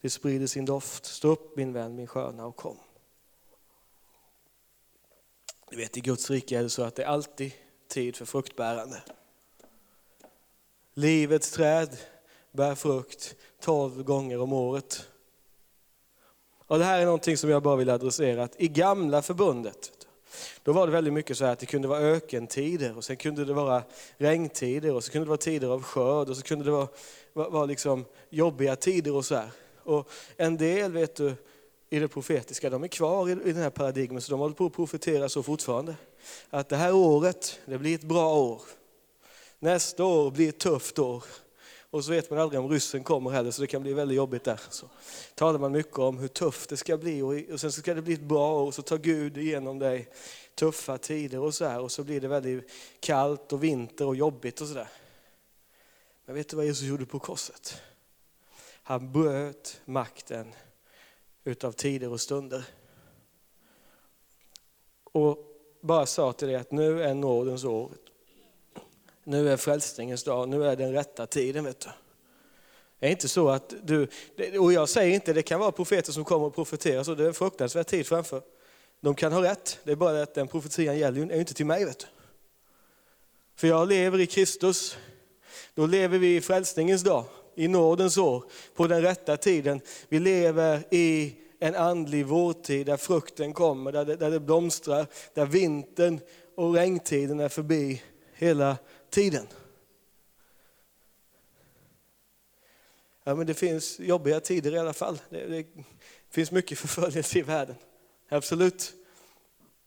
Det 0.00 0.10
sprider 0.10 0.46
sin 0.46 0.64
doft. 0.64 1.04
Stå 1.04 1.28
upp 1.28 1.56
min 1.56 1.72
vän, 1.72 1.96
min 1.96 2.06
sköna 2.06 2.46
och 2.46 2.56
kom. 2.56 2.76
Du 5.70 5.76
vet 5.76 5.96
i 5.96 6.00
Guds 6.00 6.30
rike 6.30 6.58
är 6.58 6.62
det 6.62 6.70
så 6.70 6.82
att 6.82 6.94
det 6.94 7.02
är 7.02 7.06
alltid 7.06 7.52
tid 7.88 8.16
för 8.16 8.24
fruktbärande. 8.24 9.02
Livets 10.94 11.50
träd 11.50 11.96
bär 12.56 12.74
frukt 12.74 13.34
tolv 13.60 14.02
gånger 14.02 14.40
om 14.40 14.52
året. 14.52 15.08
Och 16.66 16.78
det 16.78 16.84
här 16.84 17.00
är 17.00 17.04
någonting 17.04 17.36
som 17.36 17.50
jag 17.50 17.62
bara 17.62 17.76
vill 17.76 17.90
adressera. 17.90 18.42
Att 18.42 18.60
I 18.60 18.68
gamla 18.68 19.22
förbundet, 19.22 19.90
då 20.62 20.72
var 20.72 20.86
det 20.86 20.92
väldigt 20.92 21.12
mycket 21.12 21.38
så 21.38 21.44
här 21.44 21.52
att 21.52 21.58
det 21.58 21.66
kunde 21.66 21.88
vara 21.88 22.00
ökentider 22.00 22.96
och 22.96 23.04
sen 23.04 23.16
kunde 23.16 23.44
det 23.44 23.52
vara 23.52 23.82
regntider 24.16 24.94
och 24.94 25.04
så 25.04 25.12
kunde 25.12 25.24
det 25.24 25.28
vara 25.28 25.38
tider 25.38 25.68
av 25.68 25.82
skörd 25.82 26.28
och 26.28 26.36
så 26.36 26.42
kunde 26.42 26.64
det 26.64 26.70
vara, 26.70 26.88
vara, 27.32 27.48
vara 27.48 27.64
liksom 27.64 28.04
jobbiga 28.30 28.76
tider 28.76 29.14
och 29.14 29.24
så 29.24 29.34
här. 29.34 29.50
Och 29.82 30.10
en 30.36 30.56
del 30.56 30.92
vet 30.92 31.16
du, 31.16 31.34
i 31.90 31.98
det 31.98 32.08
profetiska, 32.08 32.70
de 32.70 32.84
är 32.84 32.88
kvar 32.88 33.28
i, 33.28 33.32
i 33.32 33.52
den 33.52 33.62
här 33.62 33.70
paradigmen 33.70 34.22
så 34.22 34.30
de 34.30 34.40
håller 34.40 34.54
på 34.54 34.66
att 34.66 34.72
profetera 34.72 35.28
så 35.28 35.42
fortfarande. 35.42 35.94
Att 36.50 36.68
det 36.68 36.76
här 36.76 36.94
året, 36.94 37.60
det 37.66 37.78
blir 37.78 37.94
ett 37.94 38.02
bra 38.02 38.34
år. 38.34 38.62
Nästa 39.58 40.04
år 40.04 40.30
blir 40.30 40.48
ett 40.48 40.58
tufft 40.58 40.98
år. 40.98 41.24
Och 41.96 42.04
så 42.04 42.10
vet 42.10 42.30
man 42.30 42.38
aldrig 42.38 42.60
om 42.60 42.70
ryssen 42.70 43.04
kommer 43.04 43.30
heller, 43.30 43.50
så 43.50 43.60
det 43.60 43.66
kan 43.66 43.82
bli 43.82 43.92
väldigt 43.92 44.16
jobbigt 44.16 44.44
där. 44.44 44.60
Så 44.68 44.88
talar 45.34 45.58
man 45.58 45.72
mycket 45.72 45.98
om 45.98 46.18
hur 46.18 46.28
tufft 46.28 46.70
det 46.70 46.76
ska 46.76 46.96
bli 46.96 47.22
och, 47.52 47.60
sen 47.60 47.72
ska 47.72 47.94
det 47.94 48.02
bli 48.02 48.14
ett 48.14 48.20
bra 48.20 48.62
år, 48.62 48.70
så 48.70 48.82
tar 48.82 48.98
Gud 48.98 49.36
igenom 49.36 49.78
dig 49.78 50.08
tuffa 50.54 50.98
tider 50.98 51.38
och 51.38 51.54
så 51.54 51.64
här, 51.64 51.80
och 51.80 51.92
så 51.92 52.04
blir 52.04 52.20
det 52.20 52.28
väldigt 52.28 52.70
kallt 53.00 53.52
och 53.52 53.64
vinter 53.64 54.06
och 54.06 54.16
jobbigt 54.16 54.60
och 54.60 54.68
sådär. 54.68 54.88
Men 56.24 56.34
vet 56.34 56.48
du 56.48 56.56
vad 56.56 56.66
Jesus 56.66 56.88
gjorde 56.88 57.06
på 57.06 57.18
korset? 57.18 57.82
Han 58.82 59.12
bröt 59.12 59.80
makten 59.84 60.52
utav 61.44 61.72
tider 61.72 62.08
och 62.08 62.20
stunder. 62.20 62.64
och 65.04 65.38
bara 65.80 66.06
sa 66.06 66.32
till 66.32 66.48
dig 66.48 66.56
att 66.56 66.70
nu 66.70 67.02
är 67.02 67.14
nådens 67.14 67.64
år. 67.64 67.90
Nu 69.28 69.52
är 69.52 69.56
frälsningens 69.56 70.24
dag, 70.24 70.48
nu 70.48 70.64
är 70.64 70.76
den 70.76 70.92
rätta 70.92 71.26
tiden. 71.26 71.64
Vet 71.64 71.80
du. 71.80 71.88
Det 72.98 73.06
är 73.06 73.10
inte 73.10 73.28
så 73.28 73.48
att 73.48 73.74
du, 73.82 74.08
och 74.58 74.72
jag 74.72 74.88
säger 74.88 75.14
inte, 75.14 75.32
det 75.32 75.42
kan 75.42 75.60
vara 75.60 75.72
profeter 75.72 76.12
som 76.12 76.24
kommer 76.24 76.46
och 76.46 76.54
profeterar, 76.54 77.02
så 77.02 77.14
det 77.14 77.24
är 77.24 77.28
en 77.28 77.34
fruktansvärd 77.34 77.86
tid 77.86 78.06
framför. 78.06 78.42
De 79.00 79.14
kan 79.14 79.32
ha 79.32 79.42
rätt, 79.42 79.78
det 79.84 79.92
är 79.92 79.96
bara 79.96 80.22
att 80.22 80.34
den 80.34 80.48
profetian 80.48 80.98
gäller 80.98 81.26
ju 81.26 81.38
inte 81.38 81.54
till 81.54 81.66
mig. 81.66 81.84
Vet 81.84 81.98
du. 81.98 82.06
För 83.56 83.68
jag 83.68 83.88
lever 83.88 84.20
i 84.20 84.26
Kristus, 84.26 84.98
då 85.74 85.86
lever 85.86 86.18
vi 86.18 86.36
i 86.36 86.40
frälsningens 86.40 87.02
dag, 87.02 87.24
i 87.54 87.68
nådens 87.68 88.18
år, 88.18 88.44
på 88.74 88.86
den 88.86 89.02
rätta 89.02 89.36
tiden. 89.36 89.80
Vi 90.08 90.18
lever 90.18 90.94
i 90.94 91.34
en 91.58 91.74
andlig 91.74 92.26
vårtid 92.26 92.86
där 92.86 92.96
frukten 92.96 93.52
kommer, 93.52 93.92
där 93.92 94.04
det, 94.04 94.16
där 94.16 94.30
det 94.30 94.40
blomstrar, 94.40 95.06
där 95.34 95.46
vintern 95.46 96.20
och 96.54 96.74
regntiden 96.74 97.40
är 97.40 97.48
förbi 97.48 98.02
hela 98.36 98.76
tiden. 99.10 99.46
Ja, 103.24 103.34
men 103.34 103.46
det 103.46 103.54
finns 103.54 104.00
jobbiga 104.00 104.40
tider 104.40 104.74
i 104.74 104.78
alla 104.78 104.92
fall. 104.92 105.20
Det, 105.30 105.46
det 105.46 105.66
finns 106.30 106.50
mycket 106.50 106.78
förföljelse 106.84 107.38
i 107.38 107.42
världen. 107.42 107.76
Absolut. 108.28 108.94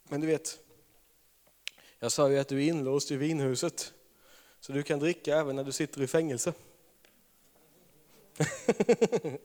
Men 0.03 0.21
du 0.21 0.27
vet, 0.27 0.59
jag 1.99 2.11
sa 2.11 2.29
ju 2.29 2.39
att 2.39 2.47
du 2.47 2.63
är 2.63 2.67
inlåst 2.67 3.11
i 3.11 3.15
vinhuset. 3.15 3.93
Så 4.59 4.71
du 4.71 4.83
kan 4.83 4.99
dricka 4.99 5.37
även 5.37 5.55
när 5.55 5.63
du 5.63 5.71
sitter 5.71 6.01
i 6.01 6.07
fängelse. 6.07 6.53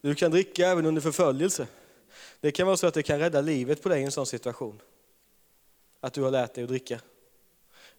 Du 0.00 0.14
kan 0.14 0.30
dricka 0.30 0.68
även 0.68 0.86
under 0.86 1.02
förföljelse. 1.02 1.66
Det 2.40 2.52
kan 2.52 2.66
vara 2.66 2.76
så 2.76 2.86
att 2.86 2.94
det 2.94 3.02
kan 3.02 3.18
rädda 3.18 3.40
livet 3.40 3.82
på 3.82 3.88
dig 3.88 4.00
i 4.00 4.04
en 4.04 4.12
sån 4.12 4.26
situation. 4.26 4.80
Att 6.00 6.12
du 6.12 6.22
har 6.22 6.30
lärt 6.30 6.54
dig 6.54 6.64
att 6.64 6.68
dricka. 6.68 7.00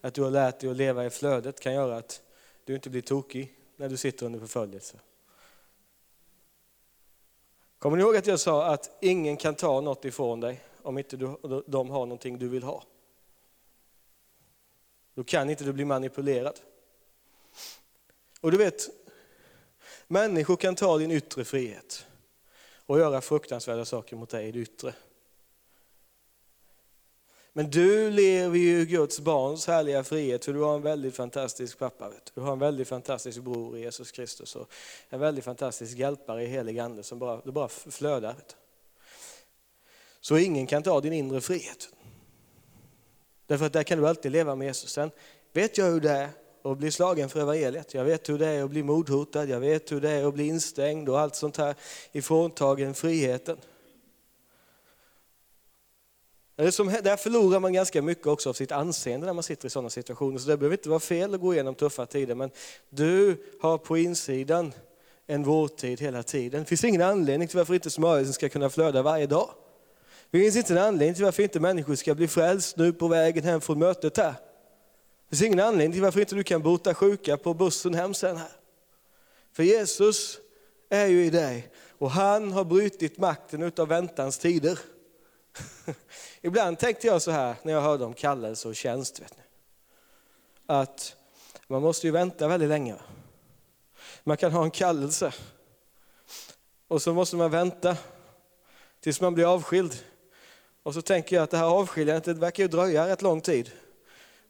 Att 0.02 0.14
du 0.14 0.22
har 0.22 0.32
lärt 0.32 0.60
dig 0.60 0.70
att 0.70 0.78
leva 0.78 1.06
i 1.06 1.10
flödet 1.10 1.60
kan 1.60 1.74
göra 1.74 1.98
att 1.98 2.22
du 2.64 2.76
inte 2.76 2.90
blir 2.90 3.02
tokig 3.02 3.54
när 3.76 3.90
du 3.90 3.98
sitter 3.98 4.26
under 4.26 4.40
förföljelse. 4.40 5.00
Kommer 7.80 7.98
ni 7.98 8.04
ihåg 8.04 8.16
att 8.16 8.28
jag 8.28 8.40
sa 8.40 8.66
att 8.66 8.98
ingen 9.02 9.38
kan 9.38 9.56
ta 9.56 9.82
något 9.82 10.06
ifrån 10.06 10.40
dig 10.40 10.64
om 10.82 10.98
inte 10.98 11.18
du, 11.18 11.38
de 11.68 11.90
har 11.90 12.06
någonting 12.06 12.38
du 12.38 12.48
vill 12.48 12.64
ha? 12.64 12.84
Då 15.14 15.24
kan 15.24 15.50
inte 15.50 15.64
du 15.64 15.74
bli 15.74 15.86
manipulerad. 15.86 16.60
Och 18.42 18.52
du 18.52 18.58
vet, 18.58 18.90
människor 20.08 20.56
kan 20.56 20.76
ta 20.76 20.98
din 20.98 21.12
yttre 21.12 21.46
frihet 21.46 22.06
och 22.86 23.00
göra 23.00 23.22
fruktansvärda 23.22 23.86
saker 23.86 24.16
mot 24.16 24.30
dig 24.30 24.48
i 24.48 24.52
det 24.52 24.60
yttre. 24.60 24.94
Men 27.58 27.70
du 27.70 28.12
lever 28.12 28.58
ju 28.58 28.86
Guds 28.86 29.20
barns 29.20 29.68
härliga 29.68 30.04
frihet 30.04 30.46
för 30.46 30.54
du 30.54 30.60
har 30.60 30.76
en 30.76 30.82
väldigt 30.82 31.16
fantastisk 31.16 31.80
pappa. 31.80 32.10
Vet 32.10 32.26
du. 32.26 32.32
du 32.36 32.42
har 32.42 32.54
en 32.54 32.60
väldigt 32.60 32.88
fantastisk 32.88 33.40
bror 33.40 33.78
i 33.78 33.82
Jesus 33.82 34.12
Kristus 34.12 34.56
och 34.56 34.72
en 35.10 35.20
väldigt 35.20 35.46
fantastisk 35.46 35.98
hjälpare 35.98 36.44
i 36.44 36.48
helig 36.48 36.80
ande 36.80 37.04
som 37.04 37.20
bara, 37.20 37.42
det 37.46 37.52
bara 37.52 37.68
flödar. 37.68 38.34
Vet 38.34 38.48
du. 38.48 38.56
Så 40.22 40.38
ingen 40.38 40.68
kan 40.68 40.84
ta 40.84 41.02
din 41.02 41.14
inre 41.14 41.42
frihet. 41.42 41.90
Därför 43.46 43.66
att 43.66 43.74
där 43.74 43.84
kan 43.84 44.00
du 44.00 44.08
alltid 44.08 44.32
leva 44.32 44.56
med 44.56 44.66
Jesus. 44.66 44.90
Sen 44.90 45.12
vet 45.54 45.78
jag 45.78 45.86
hur 45.86 46.00
det 46.00 46.12
är 46.12 46.30
att 46.64 46.78
bli 46.78 46.92
slagen 46.92 47.30
för 47.30 47.42
evangeliet. 47.42 47.94
Jag 47.94 48.04
vet 48.04 48.30
hur 48.30 48.38
det 48.38 48.48
är 48.48 48.64
att 48.64 48.70
bli 48.70 48.84
mordhotad, 48.84 49.46
jag 49.46 49.60
vet 49.60 49.92
hur 49.92 50.02
det 50.02 50.10
är 50.10 50.26
att 50.26 50.34
bli 50.34 50.48
instängd 50.48 51.10
och 51.10 51.20
allt 51.20 51.36
sånt 51.36 51.58
här 51.58 51.76
ifråntagen 52.12 52.94
friheten. 52.94 53.58
Eh, 56.58 57.02
där 57.04 57.18
förlorar 57.18 57.60
man 57.60 57.74
ganska 57.74 58.02
mycket 58.02 58.28
också 58.28 58.50
av 58.50 58.54
sitt 58.54 58.72
anseende 58.72 59.26
när 59.26 59.34
man 59.34 59.44
sitter 59.44 59.68
i 59.68 59.70
sådana 59.70 59.90
situationer. 59.90 60.40
Så 60.40 60.50
det 60.50 60.58
behöver 60.58 60.78
inte 60.78 60.90
vara 60.90 61.00
fel 61.00 61.34
att 61.34 61.42
gå 61.42 61.54
igenom 61.54 61.76
tuffa 61.76 62.06
tider, 62.06 62.36
men 62.36 62.52
du 62.90 63.38
har 63.62 63.78
på 63.78 63.98
insidan 63.98 64.74
en 65.28 65.44
vårtid 65.44 66.02
hela 66.02 66.24
tiden. 66.24 66.62
Det 66.62 66.66
finns 66.66 66.84
ingen 66.84 67.02
anledning 67.02 67.48
till 67.48 67.58
varför 67.58 67.74
inte 67.74 67.90
smörjelsen 67.90 68.34
ska 68.34 68.50
kunna 68.50 68.70
flöda 68.70 69.02
varje 69.02 69.28
dag. 69.28 69.50
Det 70.32 70.40
finns 70.40 70.56
inte 70.56 70.74
en 70.74 70.80
anledning 70.80 71.16
till 71.16 71.24
varför 71.24 71.44
inte 71.44 71.60
människor 71.60 71.96
ska 71.96 72.16
bli 72.16 72.28
frälst 72.28 72.78
nu 72.78 72.94
på 72.94 73.08
vägen 73.08 73.44
hem 73.44 73.62
från 73.62 73.80
mötet 73.80 74.18
här. 74.18 74.34
Det 75.30 75.36
finns 75.36 75.42
ingen 75.42 75.60
anledning 75.60 75.92
till 75.92 76.02
varför 76.02 76.20
inte 76.20 76.36
du 76.36 76.44
kan 76.44 76.62
bota 76.62 76.94
sjuka 76.94 77.38
på 77.38 77.54
bussen 77.54 77.94
hem 77.94 78.14
sen 78.14 78.38
här. 78.38 78.52
För 79.54 79.64
Jesus 79.64 80.40
är 80.90 81.08
ju 81.08 81.26
i 81.26 81.30
dig 81.30 81.70
och 81.98 82.12
han 82.12 82.52
har 82.52 82.66
brutit 82.66 83.18
makten 83.18 83.64
utav 83.64 83.88
väntans 83.88 84.38
tider. 84.38 84.80
Ibland 86.42 86.80
tänkte 86.80 87.08
jag 87.08 87.22
så 87.22 87.32
här 87.32 87.56
när 87.64 87.74
jag 87.74 87.82
hörde 87.82 88.06
om 88.06 88.14
kallelse 88.14 88.68
och 88.68 88.76
tjänst. 88.76 89.20
Vet 89.20 89.38
ni. 89.38 89.44
Att 90.66 91.16
man 91.68 91.82
måste 91.82 92.08
ju 92.08 92.12
vänta 92.12 92.48
väldigt 92.48 92.70
länge. 92.70 92.96
Man 94.24 94.38
kan 94.38 94.52
ha 94.52 94.64
en 94.64 94.72
kallelse 94.72 95.34
och 96.88 97.02
så 97.02 97.14
måste 97.14 97.36
man 97.36 97.52
vänta 97.52 97.98
tills 99.00 99.22
man 99.22 99.34
blir 99.34 99.54
avskild. 99.54 100.04
Och 100.84 100.94
så 100.94 101.02
tänker 101.02 101.36
jag 101.36 101.44
att 101.44 101.52
det 101.52 101.58
här 101.58 101.66
avskiljandet 101.66 102.38
verkar 102.38 102.64
ju 102.64 102.68
dröja 102.68 103.08
rätt 103.08 103.22
lång 103.22 103.42
tid. 103.42 103.72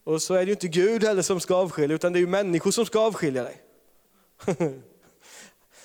Och 0.03 0.22
så 0.22 0.34
är 0.34 0.38
det 0.38 0.45
ju 0.45 0.51
inte 0.51 0.68
Gud 0.68 1.03
heller 1.03 1.22
som 1.22 1.39
ska 1.39 1.55
avskilja, 1.55 1.95
utan 1.95 2.14
det 2.14 2.20
är 2.20 2.22
ju 2.22 2.28
människor 2.28 2.72
som 2.72 2.86
ska 2.86 2.99
avskilja 2.99 3.43
dig. 3.43 3.62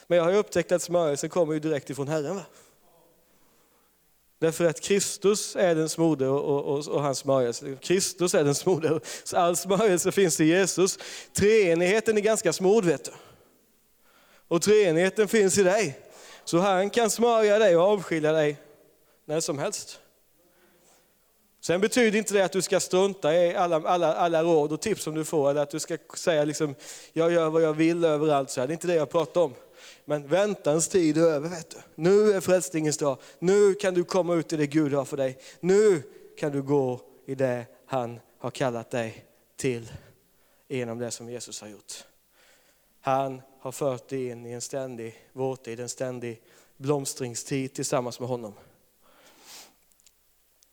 Men 0.06 0.18
jag 0.18 0.24
har 0.24 0.30
ju 0.30 0.36
upptäckt 0.36 0.72
att 0.72 0.82
smörjelsen 0.82 1.30
kommer 1.30 1.54
ju 1.54 1.60
direkt 1.60 1.90
ifrån 1.90 2.08
Herren. 2.08 2.36
Va? 2.36 2.42
Därför 4.42 4.64
att 4.64 4.80
Kristus 4.80 5.56
är 5.56 5.74
den 5.74 5.88
smorde 5.88 6.28
och, 6.28 6.64
och, 6.64 6.88
och, 6.88 7.02
hans 7.02 7.18
smörjelse. 7.18 7.76
Kristus 7.80 8.34
är 8.34 8.44
den 8.44 8.54
smorde. 8.54 9.00
Så 9.24 9.36
all 9.36 9.56
smörjelse 9.56 10.12
finns 10.12 10.40
i 10.40 10.44
Jesus. 10.44 10.98
Treenigheten 11.32 12.16
är 12.16 12.20
ganska 12.20 12.52
smord 12.52 12.84
vet 12.84 13.04
du. 13.04 13.10
Och 14.48 14.62
treenigheten 14.62 15.28
finns 15.28 15.58
i 15.58 15.62
dig. 15.62 15.98
Så 16.44 16.58
han 16.58 16.90
kan 16.90 17.10
smörja 17.10 17.58
dig 17.58 17.76
och 17.76 17.82
avskilja 17.82 18.32
dig 18.32 18.56
när 19.24 19.40
som 19.40 19.58
helst. 19.58 20.00
Sen 21.60 21.80
betyder 21.80 22.18
inte 22.18 22.34
det 22.34 22.44
att 22.44 22.52
du 22.52 22.62
ska 22.62 22.80
strunta 22.80 23.34
i 23.34 23.54
alla, 23.54 23.76
alla, 23.76 24.14
alla 24.14 24.42
råd 24.42 24.72
och 24.72 24.80
tips 24.80 25.02
som 25.02 25.14
du 25.14 25.24
får, 25.24 25.50
eller 25.50 25.62
att 25.62 25.70
du 25.70 25.80
ska 25.80 25.98
säga 26.16 26.44
liksom, 26.44 26.74
jag 27.12 27.32
gör 27.32 27.50
vad 27.50 27.62
jag 27.62 27.72
vill 27.72 28.04
överallt. 28.04 28.50
Så 28.50 28.60
här. 28.60 28.68
Det 28.68 28.72
är 28.72 28.74
inte 28.74 28.86
det 28.86 28.94
jag 28.94 29.10
pratar 29.10 29.40
om. 29.40 29.54
Men 30.04 30.28
väntans 30.28 30.88
tid 30.88 31.18
är 31.18 31.22
över. 31.22 31.48
Vet 31.48 31.70
du. 31.70 31.76
Nu 31.94 32.32
är 32.32 32.40
frälsningens 32.40 32.98
dag. 32.98 33.18
Nu 33.38 33.74
kan 33.74 33.94
du 33.94 34.04
komma 34.04 34.34
ut 34.34 34.52
i 34.52 34.56
det 34.56 34.66
Gud 34.66 34.92
har 34.92 35.04
för 35.04 35.16
dig. 35.16 35.38
Nu 35.60 36.02
kan 36.38 36.52
du 36.52 36.62
gå 36.62 37.00
i 37.26 37.34
det 37.34 37.66
han 37.86 38.20
har 38.38 38.50
kallat 38.50 38.90
dig 38.90 39.24
till 39.56 39.92
genom 40.68 40.98
det 40.98 41.10
som 41.10 41.30
Jesus 41.30 41.60
har 41.60 41.68
gjort. 41.68 42.04
Han 43.00 43.42
har 43.60 43.72
fört 43.72 44.08
dig 44.08 44.28
in 44.28 44.46
i 44.46 44.52
en 44.52 44.60
ständig 44.60 45.14
vårtid, 45.32 45.80
en 45.80 45.88
ständig 45.88 46.42
blomstringstid 46.76 47.74
tillsammans 47.74 48.20
med 48.20 48.28
honom. 48.28 48.52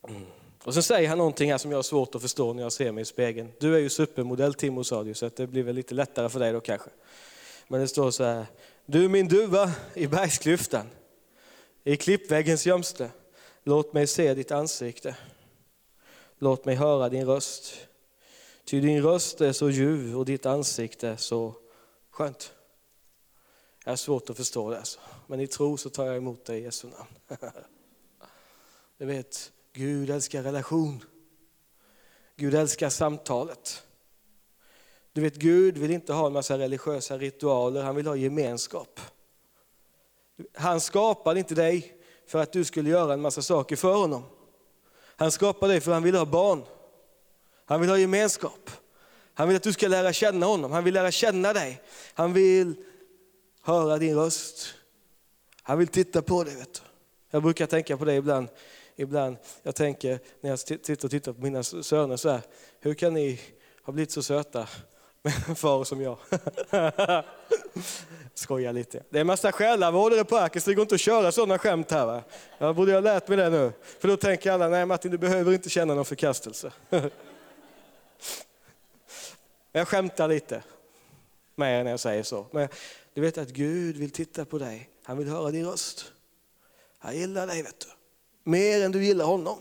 Mm. 0.08 0.26
Och 0.64 0.74
så 0.74 0.82
säger 0.82 1.10
han 1.10 1.18
någonting 1.18 1.52
här 1.52 1.58
som 1.58 1.72
jag 1.72 1.78
har 1.78 1.84
svårt 1.84 2.16
att 2.16 2.22
förstå 2.22 2.54
när 2.54 2.64
jag 2.64 2.72
ser 2.72 2.92
mig 2.92 3.02
i 3.02 3.06
spegeln. 3.06 3.52
Du 3.60 3.76
är 3.76 3.80
ju 3.80 3.90
supermodell 3.90 4.54
Timo 4.54 4.84
sa 4.84 5.04
du, 5.04 5.14
så 5.14 5.30
det 5.36 5.48
blir 5.48 5.64
väl 5.64 5.76
lite 5.76 5.96
lättare 5.96 6.30
för 6.30 6.40
dig 6.40 6.54
då 6.54 6.60
kanske. 6.60 6.90
Men 7.68 7.82
det 7.82 7.88
står 7.88 8.12
så 8.12 8.24
här, 8.24 8.46
du 8.92 9.10
min 9.10 9.28
duva 9.28 9.72
i 9.94 10.08
bergsklyftan, 10.08 10.90
i 11.84 11.98
klippväggens 11.98 12.66
gömste, 12.66 13.12
låt 13.64 13.94
mig 13.94 14.08
se 14.08 14.34
ditt 14.34 14.52
ansikte. 14.52 15.18
Låt 16.38 16.66
mig 16.66 16.76
höra 16.76 17.10
din 17.10 17.26
röst. 17.26 17.88
Ty 18.64 18.82
din 18.82 19.04
röst 19.04 19.42
är 19.42 19.52
så 19.52 19.70
ljuv 19.70 20.18
och 20.18 20.26
ditt 20.26 20.46
ansikte 20.46 21.18
så 21.18 21.56
skönt. 22.10 22.54
Jag 23.84 23.92
har 23.92 23.98
svårt 23.98 24.30
att 24.30 24.38
förstå 24.38 24.70
det, 24.70 24.78
alltså. 24.78 25.00
men 25.28 25.40
i 25.40 25.48
tro 25.48 25.78
så 25.78 25.90
tar 25.90 26.06
jag 26.06 26.18
emot 26.18 26.46
dig 26.46 26.60
i 26.60 26.64
Jesu 26.64 26.88
namn. 26.88 27.42
Du 28.98 29.06
vet, 29.06 29.52
Gud 29.74 30.10
älskar 30.10 30.44
relation. 30.44 31.04
Gud 32.36 32.56
älskar 32.56 32.90
samtalet. 32.90 33.84
Du 35.14 35.22
vet, 35.22 35.36
Gud 35.36 35.78
vill 35.78 35.92
inte 35.92 36.14
ha 36.14 36.28
en 36.28 36.34
massa 36.34 36.58
religiösa 36.58 37.18
ritualer, 37.18 37.84
han 37.84 37.96
vill 37.96 38.08
ha 38.08 38.16
gemenskap. 38.16 39.00
Han 40.54 40.82
skapade 40.82 41.40
inte 41.40 41.56
dig 41.56 41.94
för 42.28 42.40
att 42.40 42.52
du 42.52 42.64
skulle 42.64 42.90
göra 42.90 43.14
en 43.14 43.22
massa 43.22 43.42
saker 43.42 43.76
för 43.76 43.94
honom. 43.94 44.24
Han 45.16 45.32
skapade 45.32 45.74
dig 45.74 45.82
för 45.82 45.92
att 45.92 45.96
han 45.96 46.04
vill 46.04 46.16
ha 46.16 46.26
barn. 46.26 46.64
Han 47.66 47.82
vill 47.82 47.90
ha 47.90 47.98
gemenskap. 47.98 48.72
Han 49.34 49.48
vill 49.48 49.58
att 49.58 49.64
du 49.64 49.74
ska 49.74 49.88
lära 49.88 50.14
känna 50.14 50.46
honom, 50.46 50.72
han 50.72 50.84
vill 50.84 50.94
lära 50.94 51.12
känna 51.12 51.54
dig. 51.54 51.82
Han 52.14 52.34
vill 52.34 52.76
höra 53.62 53.98
din 53.98 54.16
röst. 54.16 54.74
Han 55.62 55.78
vill 55.78 55.88
titta 55.88 56.22
på 56.22 56.44
dig. 56.44 56.56
Vet 56.56 56.74
du. 56.74 56.80
Jag 57.32 57.44
brukar 57.44 57.66
tänka 57.66 57.98
på 57.98 58.06
det 58.06 58.16
ibland 58.16 58.48
ibland. 59.00 59.38
Jag 59.64 59.76
tänker 59.76 60.20
när 60.42 60.50
jag 60.50 60.60
sitter 60.60 61.06
och 61.06 61.12
tittar 61.12 61.34
på 61.34 61.42
mina 61.42 61.64
söner 61.64 62.18
så 62.18 62.30
här, 62.30 62.42
hur 62.80 62.94
kan 62.94 63.14
ni 63.14 63.40
ha 63.84 63.94
blivit 63.94 64.12
så 64.12 64.24
söta 64.24 64.68
far 65.56 65.84
som 65.84 66.02
jag? 66.02 66.18
Skojar 68.34 68.74
lite. 68.74 69.04
Det 69.10 69.18
är 69.18 69.22
en 69.22 69.28
massa 69.28 69.52
själavårdare 69.52 70.24
på 70.24 70.38
Arkis, 70.38 70.64
så 70.64 70.70
det 70.70 70.76
går 70.76 70.82
inte 70.82 70.96
att 70.96 71.02
köra 71.02 71.32
sådana 71.32 71.58
skämt 71.58 71.92
här. 71.92 72.06
Va? 72.06 72.24
Jag 72.58 72.76
borde 72.76 72.94
ha 72.94 73.00
lärt 73.00 73.28
mig 73.28 73.38
det 73.38 73.50
nu. 73.50 73.72
För 74.00 74.08
då 74.08 74.18
tänker 74.18 74.52
alla, 74.52 74.68
nej 74.68 74.86
Martin 74.86 75.12
du 75.12 75.18
behöver 75.18 75.54
inte 75.54 75.70
känna 75.70 75.94
någon 75.94 76.06
förkastelse. 76.06 76.72
jag 79.72 79.88
skämtar 79.88 80.28
lite 80.28 80.64
med 81.56 81.80
er 81.80 81.84
när 81.84 81.92
jag 81.92 82.00
säger 82.00 82.24
så. 82.24 82.46
Men 82.52 82.68
du 83.14 83.22
vet 83.22 83.38
att 83.38 83.50
Gud 83.50 83.98
vill 83.98 84.12
titta 84.12 84.46
på 84.46 84.58
dig. 84.58 84.90
Han 85.04 85.18
vill 85.18 85.28
höra 85.28 85.52
din 85.52 85.66
röst. 85.66 86.12
Han 87.00 87.18
gillar 87.18 87.48
dig 87.48 87.64
vet 87.64 87.80
du. 87.80 87.88
Mer 88.52 88.82
än 88.84 88.92
du 88.92 89.04
gillar 89.04 89.26
honom. 89.26 89.58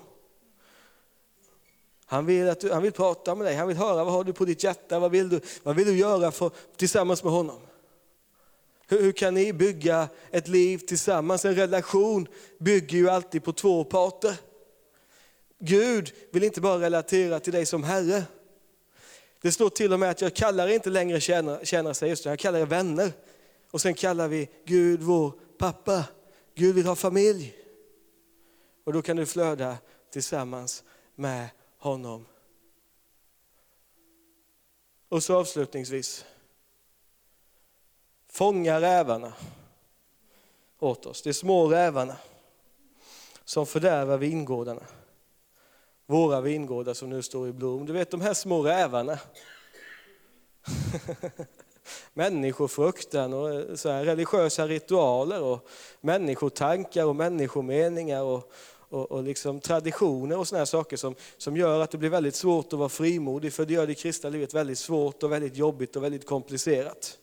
Han 2.11 2.27
vill, 2.27 2.49
att 2.49 2.61
du, 2.61 2.73
han 2.73 2.83
vill 2.83 2.93
prata 2.93 3.35
med 3.35 3.47
dig, 3.47 3.55
han 3.55 3.69
vill 3.69 3.77
höra 3.77 4.05
vad 4.05 4.13
har 4.13 4.25
du 4.25 4.33
på 4.33 4.45
ditt 4.45 4.65
hjärta, 4.65 4.99
vad 4.99 5.11
vill 5.11 5.29
du, 5.29 5.41
vad 5.63 5.77
vill 5.77 5.87
du 5.87 5.97
göra 5.97 6.31
för, 6.31 6.51
tillsammans 6.77 7.25
med 7.25 7.33
honom. 7.33 7.61
Hur, 8.89 9.03
hur 9.03 9.13
kan 9.13 9.35
ni 9.35 9.53
bygga 9.53 10.09
ett 10.31 10.49
liv 10.49 10.79
tillsammans? 10.79 11.45
En 11.45 11.55
relation 11.55 12.29
bygger 12.59 12.99
ju 12.99 13.09
alltid 13.09 13.45
på 13.45 13.53
två 13.53 13.85
parter. 13.85 14.35
Gud 15.59 16.13
vill 16.31 16.45
inte 16.45 16.61
bara 16.61 16.81
relatera 16.81 17.41
till 17.41 17.53
dig 17.53 17.67
som 17.67 17.83
Herre. 17.83 18.23
Det 19.43 19.53
står 19.53 19.69
till 19.69 19.93
och 19.93 20.01
med 20.01 20.11
att 20.11 20.21
jag 20.21 20.35
kallar 20.35 20.69
inte 20.69 20.91
längre 20.91 21.21
tjänare, 21.21 21.67
tjänare 21.67 21.95
säger 21.95 22.11
just 22.11 22.25
det, 22.25 22.31
jag 22.31 22.39
kallar 22.39 22.59
er 22.59 22.67
vänner. 22.67 23.13
Och 23.71 23.81
sen 23.81 23.95
kallar 23.95 24.29
vi 24.29 24.49
Gud 24.65 25.03
vår 25.03 25.33
pappa. 25.59 26.05
Gud 26.55 26.75
vill 26.75 26.87
ha 26.87 26.97
familj. 26.97 27.55
Och 28.85 28.93
då 28.93 29.03
kan 29.03 29.17
du 29.17 29.27
flöda 29.27 29.77
tillsammans 30.13 30.85
med 31.15 31.49
honom. 31.79 32.27
Och 35.09 35.23
så 35.23 35.37
avslutningsvis. 35.37 36.25
Fånga 38.29 38.81
rävarna 38.81 39.33
åt 40.79 41.07
oss, 41.07 41.23
de 41.23 41.35
små 41.35 41.69
rävarna 41.69 42.17
som 43.45 43.67
fördärvar 43.67 44.19
vingårdarna. 44.19 44.83
Våra 46.07 46.41
vingårdar 46.41 46.95
som 46.95 47.11
nu 47.11 47.23
står 47.23 47.49
i 47.49 47.53
blom. 47.53 47.87
Du 47.87 47.93
vet 47.93 48.11
de 48.11 48.21
här 48.21 48.35
små 48.35 48.63
rävarna. 48.63 49.19
Människofruktan 52.15 53.33
och 53.33 53.55
eh, 53.55 53.75
så 53.75 53.91
här 53.91 54.05
religiösa 54.05 54.67
ritualer 54.67 55.43
och 55.43 55.69
människotankar 56.01 57.05
och 57.05 57.17
människomeningar 57.17 58.23
och, 58.23 58.53
och, 58.89 59.11
och 59.11 59.23
liksom 59.23 59.61
traditioner 59.61 60.39
och 60.39 60.49
såna 60.49 60.59
här 60.59 60.67
saker 60.67 60.97
som, 60.97 61.15
som 61.37 61.57
gör 61.57 61.81
att 61.81 61.91
det 61.91 61.99
blir 61.99 62.11
väldigt 62.11 62.35
svårt 62.35 62.73
att 62.73 62.79
vara 62.79 62.89
frimodig, 62.89 63.53
för 63.53 63.65
det 63.65 63.75
gör 63.75 63.87
det 63.87 63.95
kristna 63.95 64.31
livet 64.31 64.55
väldigt 64.55 64.79
svårt 64.79 65.23
och 65.23 65.33
väldigt 65.33 65.57
jobbigt 65.57 65.97
och 65.97 66.05
väldigt 66.05 66.27
komplicerat. 66.27 67.19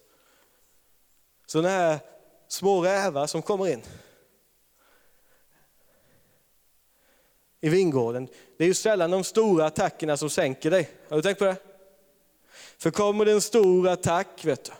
Sådana 1.46 1.70
här 1.70 2.00
små 2.48 2.82
rävar 2.82 3.28
som 3.28 3.42
kommer 3.42 3.68
in 3.68 3.82
i 7.62 7.70
vingården, 7.70 8.28
det 8.58 8.64
är 8.64 8.68
ju 8.68 8.74
sällan 8.74 9.12
de 9.12 9.24
stora 9.24 9.66
attackerna 9.66 10.18
som 10.18 10.30
sänker 10.30 10.72
dig. 10.72 10.90
Har 11.10 11.16
du 11.16 11.22
tänkt 11.24 11.40
på 11.40 11.46
det? 11.46 11.56
För 12.78 12.92
kommer 12.92 13.26
det 13.26 13.32
en 13.32 13.42
stor 13.42 13.88
attack, 13.88 14.46
vet 14.46 14.64
du, 14.64 14.72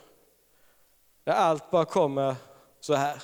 där 1.24 1.32
allt 1.32 1.70
bara 1.70 1.84
kommer 1.84 2.34
så 2.80 2.94
här, 2.94 3.22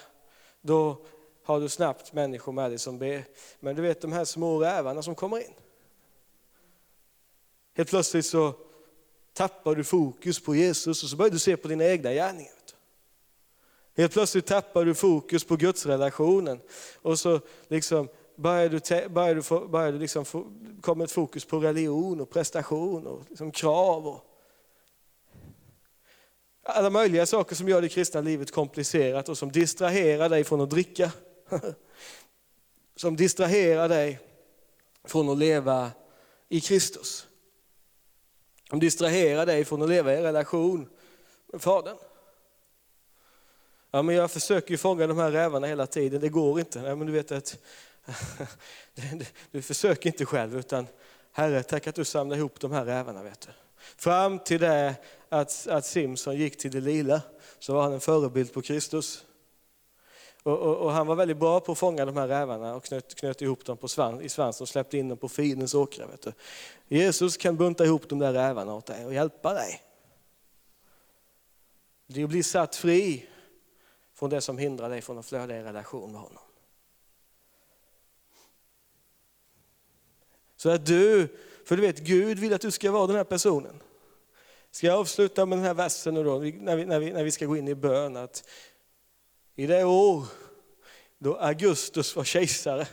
då 0.61 0.97
har 1.45 1.61
du 1.61 1.69
snabbt 1.69 2.13
människor 2.13 2.53
med 2.53 2.71
dig 2.71 2.79
som 2.79 2.99
ber. 2.99 3.25
Men 3.61 3.77
du 3.77 3.83
vet 3.83 4.01
de 4.01 4.13
här 4.13 4.25
små 4.25 4.63
rävarna 4.63 5.03
som 5.03 5.15
kommer 5.15 5.39
in. 5.39 5.55
Helt 7.75 7.89
plötsligt 7.89 8.27
så 8.27 8.55
tappar 9.33 9.75
du 9.75 9.85
fokus 9.85 10.41
på 10.41 10.55
Jesus 10.55 11.03
och 11.03 11.09
så 11.09 11.17
börjar 11.17 11.31
du 11.31 11.39
se 11.39 11.57
på 11.57 11.69
dina 11.69 11.85
egna 11.85 12.13
gärningar. 12.13 12.53
Helt 13.97 14.13
plötsligt 14.13 14.47
tappar 14.47 14.85
du 14.85 14.95
fokus 14.95 15.45
på 15.45 15.57
gudsrelationen 15.57 16.61
och 17.03 17.19
så 17.19 17.41
liksom 17.69 18.09
börjar 18.37 18.69
du, 18.69 19.09
börjar 19.09 19.35
du, 19.35 19.43
få, 19.43 19.69
börjar 19.69 19.93
du 19.93 19.99
liksom 19.99 20.25
få, 20.25 20.47
kommer 20.81 21.05
ett 21.05 21.13
fokus 21.13 21.45
på 21.45 21.59
religion 21.59 22.21
och 22.21 22.31
prestation 22.31 23.07
och 23.07 23.23
liksom 23.29 23.51
krav. 23.51 24.07
Och 24.09 24.25
alla 26.63 26.91
möjliga 26.91 27.27
saker 27.27 27.57
som 27.57 27.69
gör 27.69 27.83
det 27.83 27.89
kristna 27.89 28.21
livet 28.21 28.51
komplicerat 28.51 29.29
och 29.29 29.39
som 29.39 29.53
distraherar 29.53 30.29
dig 30.29 30.45
från 30.45 30.61
att 30.61 30.71
dricka. 30.71 31.13
Som 32.97 33.17
distraherar 33.17 33.89
dig 33.89 34.21
från 35.05 35.29
att 35.29 35.39
leva 35.39 35.91
i 36.49 36.61
Kristus. 36.61 37.27
Som 38.71 38.81
distraherar 38.81 39.47
dig 39.47 39.65
från 39.65 39.83
att 39.83 39.89
leva 39.89 40.15
i 40.15 40.23
relation 40.23 40.89
med 41.47 41.63
Fadern. 41.63 41.97
Ja, 43.91 44.03
men 44.03 44.15
jag 44.15 44.31
försöker 44.31 44.71
ju 44.71 44.79
fånga 44.79 45.07
de 45.07 45.19
här 45.19 45.31
rävarna 45.31 45.67
hela 45.67 45.87
tiden, 45.87 46.21
det 46.21 46.29
går 46.29 46.61
inte. 46.61 46.83
Nej, 46.83 46.97
men 46.97 47.07
du 47.07 47.13
vet 47.13 47.33
att 47.33 47.59
du, 49.51 49.63
försöker 49.63 50.11
inte 50.11 50.25
själv, 50.25 50.59
utan 50.59 50.87
Herre, 51.33 51.63
tack 51.63 51.87
att 51.87 51.95
du 51.95 52.05
samlar 52.05 52.37
ihop 52.37 52.61
de 52.61 52.73
här 52.73 52.85
rävarna. 52.85 53.23
Vet 53.23 53.41
du. 53.41 53.53
Fram 53.97 54.39
till 54.39 54.61
det 54.61 54.95
att, 55.29 55.67
att 55.67 55.87
Simson 55.87 56.37
gick 56.37 56.59
till 56.59 56.71
det 56.71 56.81
lila, 56.81 57.23
så 57.59 57.75
var 57.75 57.83
han 57.83 57.93
en 57.93 58.01
förebild 58.01 58.53
på 58.53 58.63
Kristus. 58.63 59.25
Och, 60.43 60.59
och, 60.59 60.77
och, 60.77 60.93
han 60.93 61.07
var 61.07 61.15
väldigt 61.15 61.37
bra 61.37 61.61
på 61.61 61.73
att 61.73 61.79
fånga 61.79 62.05
de 62.05 62.17
här 62.17 62.29
rävarna 62.29 62.75
och 62.75 62.85
knöt, 62.85 63.15
knöt 63.15 63.43
ihop 63.43 63.65
dem 63.65 63.77
på 63.77 63.89
svans, 63.89 64.23
i 64.23 64.29
svansen 64.29 64.65
och 64.65 64.69
släppte 64.69 64.99
in 64.99 65.09
dem 65.09 65.19
på 65.19 65.29
fiendens 65.29 65.75
åkrar. 65.75 66.07
Vet 66.07 66.23
du. 66.23 66.33
Jesus 66.89 67.37
kan 67.37 67.57
bunta 67.57 67.85
ihop 67.85 68.09
de 68.09 68.19
där 68.19 68.33
rävarna 68.33 68.75
åt 68.75 68.87
dig 68.87 69.07
och 69.07 69.15
hjälpa 69.15 69.55
dig. 69.55 69.83
Du 72.07 72.27
blir 72.27 72.43
satt 72.43 72.77
fri 72.77 73.27
från 74.15 74.31
det 74.31 74.41
som 74.41 74.59
hindrar 74.59 74.91
dig 74.91 75.01
från 75.01 75.19
att 75.19 75.27
flöda 75.27 75.57
i 75.57 75.63
relation 75.63 76.13
med 76.13 76.21
honom. 76.21 76.43
Så 80.57 80.71
att 80.71 80.87
du, 80.87 81.29
för 81.65 81.77
du 81.77 81.83
vet 81.83 81.99
Gud 81.99 82.39
vill 82.39 82.55
att 82.55 82.61
du 82.61 82.71
ska 82.71 82.91
vara 82.91 83.07
den 83.07 83.17
här 83.17 83.25
personen. 83.25 83.83
Ska 84.71 84.87
jag 84.87 84.99
avsluta 84.99 85.47
med 85.47 85.59
den 85.59 85.65
här 85.65 85.75
versen 85.75 86.15
nu 86.15 86.25
då, 86.25 86.39
när 86.39 86.77
vi, 86.77 86.85
när 86.85 86.99
vi, 86.99 87.13
när 87.13 87.25
vi 87.25 87.31
ska 87.31 87.47
gå 87.47 87.57
in 87.57 87.69
i 87.69 87.75
bön, 87.75 88.17
att 88.17 88.49
i 89.55 89.67
det 89.67 89.85
år 89.85 90.27
då 91.19 91.37
Augustus 91.37 92.17
var 92.17 92.25
kejsare 92.25 92.87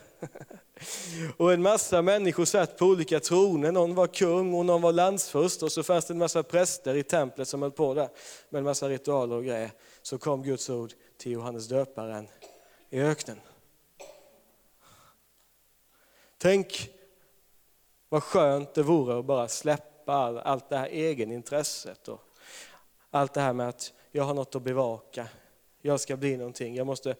och 1.37 1.53
en 1.53 1.61
massa 1.61 2.01
människor 2.01 2.45
satt 2.45 2.77
på 2.77 2.85
olika 2.85 3.19
troner, 3.19 3.71
någon 3.71 3.95
var 3.95 4.07
kung 4.07 4.53
och 4.53 4.65
någon 4.65 4.81
var 4.81 4.91
landsförst 4.91 5.63
och 5.63 5.71
så 5.71 5.83
fanns 5.83 6.05
det 6.05 6.13
en 6.13 6.17
massa 6.17 6.43
präster 6.43 6.95
i 6.95 7.03
templet 7.03 7.47
som 7.47 7.61
höll 7.61 7.71
på 7.71 7.93
där 7.93 8.09
med 8.49 8.59
en 8.59 8.65
massa 8.65 8.89
ritualer 8.89 9.35
och 9.35 9.43
grejer. 9.43 9.71
Så 10.01 10.17
kom 10.17 10.43
Guds 10.43 10.69
ord 10.69 10.93
till 11.17 11.31
Johannes 11.31 11.67
döparen 11.67 12.27
i 12.89 13.01
öknen. 13.01 13.39
Tänk 16.37 16.89
vad 18.09 18.23
skönt 18.23 18.73
det 18.73 18.83
vore 18.83 19.19
att 19.19 19.25
bara 19.25 19.47
släppa 19.47 20.13
all, 20.13 20.37
allt 20.37 20.69
det 20.69 20.77
här 20.77 20.87
egenintresset 20.87 22.07
och 22.07 22.21
allt 23.09 23.33
det 23.33 23.41
här 23.41 23.53
med 23.53 23.69
att 23.69 23.93
jag 24.11 24.23
har 24.23 24.33
något 24.33 24.55
att 24.55 24.61
bevaka, 24.63 25.27
jag 25.81 25.99
ska 25.99 26.17
bli 26.17 26.37
någonting, 26.37 26.75
jag 26.75 26.87
måste 26.87 27.15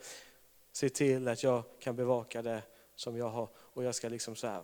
se 0.71 0.89
till 0.89 1.27
att 1.27 1.43
jag 1.43 1.63
kan 1.79 1.95
bevaka 1.95 2.41
det 2.41 2.61
som 2.95 3.17
jag 3.17 3.29
har 3.29 3.49
och 3.57 3.83
jag 3.83 3.95
ska 3.95 4.09
liksom 4.09 4.35
så 4.35 4.47
här. 4.47 4.63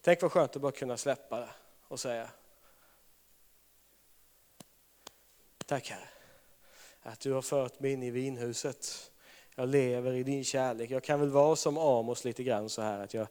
Tänk 0.00 0.22
vad 0.22 0.32
skönt 0.32 0.56
att 0.56 0.62
bara 0.62 0.72
kunna 0.72 0.96
släppa 0.96 1.40
det 1.40 1.50
och 1.88 2.00
säga 2.00 2.30
Tack 5.66 5.90
Herre 5.90 6.08
att 7.02 7.20
du 7.20 7.32
har 7.32 7.42
fört 7.42 7.80
mig 7.80 7.92
in 7.92 8.02
i 8.02 8.10
vinhuset. 8.10 9.10
Jag 9.54 9.68
lever 9.68 10.12
i 10.12 10.22
din 10.22 10.44
kärlek. 10.44 10.90
Jag 10.90 11.02
kan 11.02 11.20
väl 11.20 11.30
vara 11.30 11.56
som 11.56 11.78
Amos 11.78 12.24
lite 12.24 12.42
grann 12.42 12.68
så 12.68 12.82
här 12.82 13.00
att 13.00 13.14
jag 13.14 13.26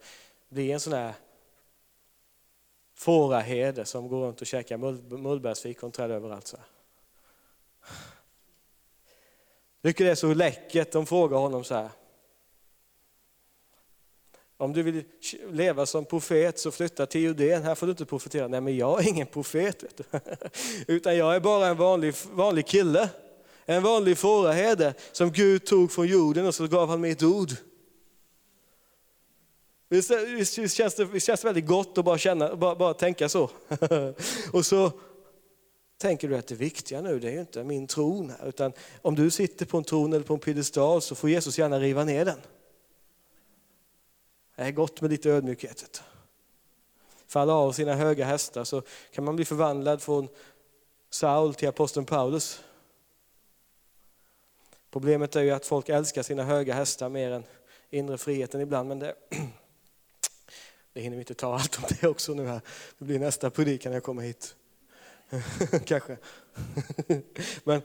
blir 0.49 0.73
en 0.73 0.79
sån 0.79 0.93
här 0.93 1.13
fåraherde 2.93 3.85
som 3.85 4.07
går 4.07 4.21
runt 4.21 4.41
och 4.41 4.47
käkar 4.47 4.77
mullbärsfikon 5.17 5.91
träd 5.91 6.11
överallt. 6.11 6.47
Så 6.47 6.57
här. 6.57 6.65
Tycker 9.83 10.05
det 10.05 10.11
är 10.11 10.15
så 10.15 10.33
läckert, 10.33 10.91
de 10.91 11.05
frågar 11.05 11.37
honom 11.37 11.63
så 11.63 11.75
här. 11.75 11.89
Om 14.57 14.73
du 14.73 14.83
vill 14.83 15.03
leva 15.51 15.85
som 15.85 16.05
profet 16.05 16.59
så 16.59 16.71
flytta 16.71 17.05
till 17.05 17.21
Judeen, 17.21 17.63
här 17.63 17.75
får 17.75 17.87
du 17.87 17.91
inte 17.91 18.05
profetera. 18.05 18.47
Nej 18.47 18.61
men 18.61 18.77
jag 18.77 19.03
är 19.03 19.09
ingen 19.09 19.27
profet, 19.27 19.83
utan 20.87 21.17
jag 21.17 21.35
är 21.35 21.39
bara 21.39 21.67
en 21.67 21.77
vanlig, 21.77 22.13
vanlig 22.31 22.67
kille. 22.67 23.09
En 23.65 23.83
vanlig 23.83 24.17
fåraherde 24.17 24.93
som 25.11 25.31
Gud 25.31 25.65
tog 25.65 25.91
från 25.91 26.07
jorden 26.07 26.47
och 26.47 26.55
så 26.55 26.67
gav 26.67 26.89
han 26.89 27.01
mig 27.01 27.11
ett 27.11 27.23
ord. 27.23 27.49
Visst, 29.89 30.73
känns 30.73 30.95
det, 30.95 31.05
visst 31.05 31.27
känns 31.27 31.41
det 31.41 31.47
väldigt 31.47 31.67
gott 31.67 31.97
att 31.97 32.05
bara, 32.05 32.17
känna, 32.17 32.55
bara, 32.55 32.75
bara 32.75 32.93
tänka 32.93 33.29
så. 33.29 33.49
och 34.53 34.65
så 34.65 34.91
tänker 36.03 36.27
du 36.27 36.37
att 36.37 36.47
det 36.47 36.55
viktiga 36.55 37.01
nu 37.01 37.19
det 37.19 37.27
är 37.27 37.31
ju 37.31 37.39
inte 37.39 37.63
min 37.63 37.87
tron 37.87 38.29
här, 38.29 38.47
utan 38.47 38.73
om 39.01 39.15
du 39.15 39.31
sitter 39.31 39.65
på 39.65 39.77
en 39.77 39.83
tron 39.83 40.13
eller 40.13 40.25
på 40.25 40.33
en 40.33 40.39
piedestal 40.39 41.01
så 41.01 41.15
får 41.15 41.29
Jesus 41.29 41.57
gärna 41.57 41.79
riva 41.79 42.03
ner 42.03 42.25
den. 42.25 42.41
Det 44.55 44.61
är 44.61 44.71
gott 44.71 45.01
med 45.01 45.11
lite 45.11 45.29
ödmjukhet. 45.29 46.03
Falla 47.27 47.53
av 47.53 47.71
sina 47.71 47.95
höga 47.95 48.25
hästar 48.25 48.63
så 48.63 48.81
kan 49.11 49.23
man 49.23 49.35
bli 49.35 49.45
förvandlad 49.45 50.01
från 50.01 50.27
Saul 51.09 51.53
till 51.53 51.67
aposteln 51.67 52.05
Paulus. 52.05 52.63
Problemet 54.91 55.35
är 55.35 55.41
ju 55.41 55.51
att 55.51 55.65
folk 55.65 55.89
älskar 55.89 56.23
sina 56.23 56.43
höga 56.43 56.73
hästar 56.73 57.09
mer 57.09 57.31
än 57.31 57.43
inre 57.89 58.17
friheten 58.17 58.61
ibland. 58.61 58.89
Men 58.89 58.99
det, 58.99 59.15
det 60.93 61.01
hinner 61.01 61.17
vi 61.17 61.21
inte 61.21 61.33
ta 61.33 61.55
allt 61.55 61.77
om 61.77 61.83
det 62.01 62.07
också 62.07 62.33
nu 62.33 62.47
här. 62.47 62.61
Det 62.97 63.05
blir 63.05 63.19
nästa 63.19 63.49
predikan 63.49 63.89
när 63.89 63.95
jag 63.95 64.03
kommer 64.03 64.21
hit. 64.21 64.55
Kanske. 65.85 66.17
men, 67.63 67.81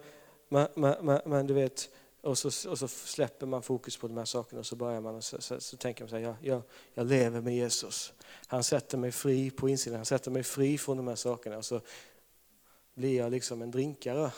men, 0.48 0.68
men, 0.74 1.20
men, 1.24 1.46
du 1.46 1.54
vet, 1.54 1.90
och 2.20 2.38
så, 2.38 2.70
och 2.70 2.78
så 2.78 2.88
släpper 2.88 3.46
man 3.46 3.62
fokus 3.62 3.96
på 3.96 4.08
de 4.08 4.16
här 4.16 4.24
sakerna 4.24 4.58
och 4.58 4.66
så 4.66 4.76
börjar 4.76 5.00
man 5.00 5.14
och 5.14 5.24
så, 5.24 5.40
så, 5.40 5.60
så 5.60 5.76
tänker 5.76 6.04
man 6.04 6.08
så 6.08 6.16
här, 6.16 6.22
jag, 6.22 6.36
jag, 6.40 6.62
jag 6.94 7.06
lever 7.06 7.40
med 7.40 7.54
Jesus. 7.54 8.12
Han 8.46 8.64
sätter 8.64 8.98
mig 8.98 9.12
fri 9.12 9.50
på 9.50 9.68
insidan, 9.68 9.96
han 9.96 10.06
sätter 10.06 10.30
mig 10.30 10.42
fri 10.42 10.78
från 10.78 10.96
de 10.96 11.08
här 11.08 11.14
sakerna. 11.14 11.56
Och 11.56 11.64
så 11.64 11.80
blir 12.94 13.16
jag 13.16 13.30
liksom 13.30 13.62
en 13.62 13.70
drinkare. 13.70 14.30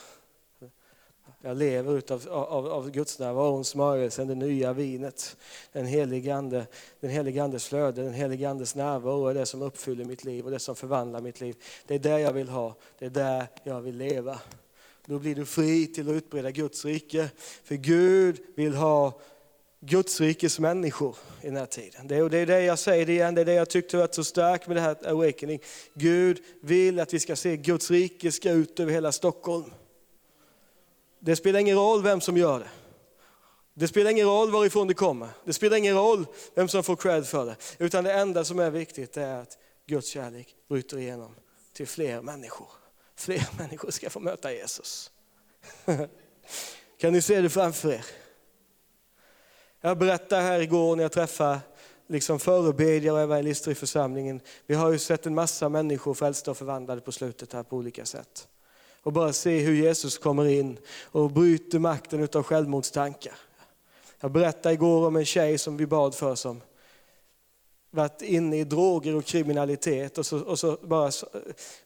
Jag 1.41 1.57
lever 1.57 1.99
utav, 1.99 2.29
av, 2.29 2.67
av 2.67 2.91
Guds 2.91 3.19
närvaro, 3.19 3.65
smörjelsen, 3.65 4.29
det 4.29 4.35
nya 4.35 4.73
vinet. 4.73 5.37
Den 5.73 5.87
helige, 5.87 6.35
ande, 6.35 6.67
den 7.01 7.11
helige 7.11 7.45
Andes 7.45 7.69
flöde, 7.69 8.03
den 8.03 8.13
helige 8.13 8.51
Andes 8.51 8.75
närvaro 8.75 9.27
är 9.27 9.35
det 9.35 9.47
som 9.47 9.63
uppfyller 9.63 10.05
mitt 10.05 10.25
liv 10.25 10.45
och 10.45 10.51
det 10.51 10.59
som 10.59 10.77
förvandlar 10.77 11.21
mitt 11.21 11.41
liv. 11.41 11.57
Det 11.87 11.95
är 11.95 11.99
det 11.99 12.21
jag 12.21 12.33
vill 12.33 12.49
ha, 12.49 12.75
det 12.99 13.07
är 13.07 13.11
där 13.11 13.47
jag 13.65 13.81
vill 13.81 13.97
leva. 13.97 14.39
Då 15.07 15.19
blir 15.19 15.35
du 15.35 15.47
fri 15.47 15.87
till 15.87 16.09
att 16.09 16.15
utbreda 16.15 16.51
Guds 16.51 16.85
rike. 16.85 17.31
För 17.65 17.75
Gud 17.75 18.41
vill 18.57 18.75
ha 18.75 19.21
Guds 19.81 20.21
rikes 20.21 20.59
människor 20.59 21.17
i 21.43 21.47
den 21.47 21.57
här 21.57 21.67
tiden. 21.67 22.09
Det 22.09 22.17
är, 22.17 22.29
det 22.29 22.39
är 22.39 22.47
det 22.47 22.63
jag 22.63 22.79
säger 22.79 23.07
det 23.07 23.13
igen, 23.13 23.35
det 23.35 23.41
är 23.41 23.45
det 23.45 23.55
jag 23.55 23.71
tyckte 23.71 23.97
var 23.97 24.09
så 24.13 24.25
starkt 24.25 24.67
med 24.67 24.77
det 24.77 24.81
här 24.81 24.97
awakening. 25.09 25.61
Gud 25.95 26.43
vill 26.63 27.01
att 27.01 27.15
vi 27.15 27.21
ska 27.21 27.37
se 27.37 27.57
Guds 27.57 27.91
rike 27.91 28.33
ska 28.33 28.51
ut 28.51 28.81
över 28.81 28.93
hela 28.93 29.13
Stockholm. 29.13 29.71
Det 31.21 31.37
spelar 31.37 31.61
ingen 31.61 31.77
roll 31.77 32.03
vem 32.03 32.21
som 32.21 32.37
gör 32.37 32.59
det. 32.59 32.69
Det 33.75 33.89
spelar 33.89 34.11
ingen 34.11 34.27
roll 34.27 34.51
varifrån 34.51 34.87
det 34.87 34.95
kommer. 34.95 35.29
Det 35.45 35.53
spelar 35.53 35.77
ingen 35.77 35.97
roll 35.97 36.27
vem 36.55 36.69
som 36.69 36.83
får 36.83 36.97
cred 36.97 37.27
för 37.27 37.47
det. 37.47 37.57
Utan 37.79 38.05
det 38.05 38.13
enda 38.13 38.45
som 38.45 38.59
är 38.59 38.71
viktigt 38.71 39.17
är 39.17 39.37
att 39.37 39.59
Guds 39.87 40.09
kärlek 40.09 40.55
bryter 40.69 40.99
igenom 40.99 41.35
till 41.73 41.89
fler 41.89 42.23
människor. 42.23 42.69
Fler 43.17 43.49
människor 43.59 43.91
ska 43.91 44.11
få 44.11 44.21
möta 44.21 44.53
Jesus. 44.53 45.11
kan 47.01 47.13
ni 47.13 47.23
se 47.23 47.41
det 47.41 47.51
framför 47.51 47.93
er? 47.93 48.07
Jag 49.81 49.99
berättade 49.99 50.43
här 50.43 50.61
igår 50.61 50.97
när 50.97 51.03
jag 51.05 51.13
träffade 51.13 51.61
liksom 52.07 52.39
förebedjare 52.39 53.15
och 53.15 53.21
evangelister 53.21 53.71
i 53.71 53.75
församlingen. 53.75 54.41
Vi 54.67 54.75
har 54.75 54.91
ju 54.91 54.99
sett 54.99 55.27
en 55.27 55.35
massa 55.35 55.69
människor 55.69 56.15
frälsta 56.15 56.51
och 56.51 56.57
förvandlade 56.57 57.01
på 57.01 57.13
slutet 57.13 57.53
här 57.53 57.63
på 57.63 57.77
olika 57.77 58.05
sätt. 58.05 58.49
Och 59.03 59.13
bara 59.13 59.33
se 59.33 59.59
hur 59.59 59.75
Jesus 59.75 60.19
kommer 60.19 60.47
in 60.47 60.79
och 61.05 61.31
bryter 61.31 61.79
makten 61.79 62.29
av 62.35 62.43
självmordstankar. 62.43 63.35
Jag 64.21 64.33
berättade 64.33 64.75
igår 64.75 65.07
om 65.07 65.17
en 65.17 65.25
tjej 65.25 65.59
som 65.59 65.77
vi 65.77 65.87
bad 65.87 66.15
för 66.15 66.35
som 66.35 66.61
varit 67.91 68.23
inne 68.23 68.57
i 68.57 68.65
droger 68.65 69.15
och 69.15 69.25
kriminalitet 69.25 70.19
och 70.19 70.27
så, 70.27 70.39
och 70.39 70.59
så 70.59 70.79
bara 70.83 71.11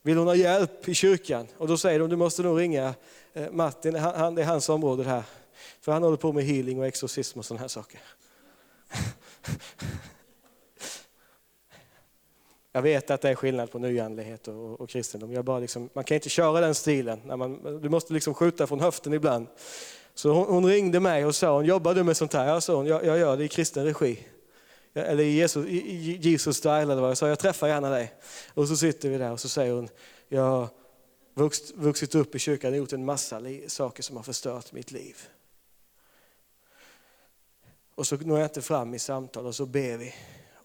vill 0.02 0.16
hon 0.16 0.26
ha 0.26 0.34
hjälp 0.34 0.88
i 0.88 0.94
kyrkan. 0.94 1.46
Och 1.56 1.68
då 1.68 1.78
säger 1.78 1.98
de, 1.98 2.08
du 2.08 2.16
måste 2.16 2.42
nog 2.42 2.60
ringa 2.60 2.94
eh, 3.32 3.50
Martin, 3.50 3.94
han, 3.94 4.34
det 4.34 4.42
är 4.42 4.46
hans 4.46 4.68
område 4.68 5.04
här. 5.04 5.22
För 5.80 5.92
han 5.92 6.02
håller 6.02 6.16
på 6.16 6.32
med 6.32 6.44
healing 6.44 6.78
och 6.78 6.86
exorcism 6.86 7.38
och 7.38 7.44
sådana 7.44 7.60
här 7.60 7.68
saker. 7.68 8.00
Jag 12.76 12.82
vet 12.82 13.10
att 13.10 13.20
det 13.20 13.30
är 13.30 13.34
skillnad 13.34 13.70
på 13.70 13.78
nyandlighet 13.78 14.48
och, 14.48 14.80
och 14.80 14.88
kristendom. 14.88 15.32
Jag 15.32 15.44
bara 15.44 15.58
liksom, 15.58 15.88
man 15.92 16.04
kan 16.04 16.14
inte 16.14 16.28
köra 16.28 16.60
den 16.60 16.74
stilen. 16.74 17.20
När 17.24 17.36
man, 17.36 17.80
du 17.82 17.88
måste 17.88 18.12
liksom 18.12 18.34
skjuta 18.34 18.66
från 18.66 18.80
höften 18.80 19.12
ibland. 19.12 19.46
Så 20.14 20.32
hon, 20.32 20.46
hon 20.46 20.66
ringde 20.66 21.00
mig 21.00 21.24
och 21.24 21.34
sa, 21.34 21.54
hon 21.54 21.64
jobbar 21.64 21.94
du 21.94 22.02
med 22.02 22.16
sånt 22.16 22.32
här? 22.32 22.46
Jag 22.46 22.62
sa 22.62 22.74
hon, 22.74 22.86
jag, 22.86 23.04
jag 23.04 23.18
gör 23.18 23.36
det 23.36 23.44
i 23.44 23.48
kristen 23.48 23.84
regi. 23.84 24.26
Eller 24.94 25.24
i 25.24 25.30
Jesus, 25.30 25.66
i 25.66 26.18
Jesus 26.22 26.56
style 26.56 26.82
eller 26.82 27.00
vad 27.00 27.10
jag 27.10 27.16
sa, 27.16 27.28
jag 27.28 27.38
träffar 27.38 27.68
gärna 27.68 27.90
dig. 27.90 28.12
Och 28.54 28.68
så 28.68 28.76
sitter 28.76 29.08
vi 29.08 29.18
där 29.18 29.32
och 29.32 29.40
så 29.40 29.48
säger 29.48 29.72
hon, 29.72 29.88
jag 30.28 30.42
har 30.42 30.68
vuxit, 31.34 31.76
vuxit 31.76 32.14
upp 32.14 32.34
i 32.34 32.38
kyrkan 32.38 32.72
och 32.72 32.78
gjort 32.78 32.92
en 32.92 33.04
massa 33.04 33.40
saker 33.66 34.02
som 34.02 34.16
har 34.16 34.22
förstört 34.22 34.72
mitt 34.72 34.92
liv. 34.92 35.16
Och 37.94 38.06
så 38.06 38.16
når 38.16 38.38
jag 38.38 38.46
inte 38.46 38.62
fram 38.62 38.94
i 38.94 38.98
samtal 38.98 39.46
och 39.46 39.54
så 39.54 39.66
ber 39.66 39.96
vi. 39.96 40.14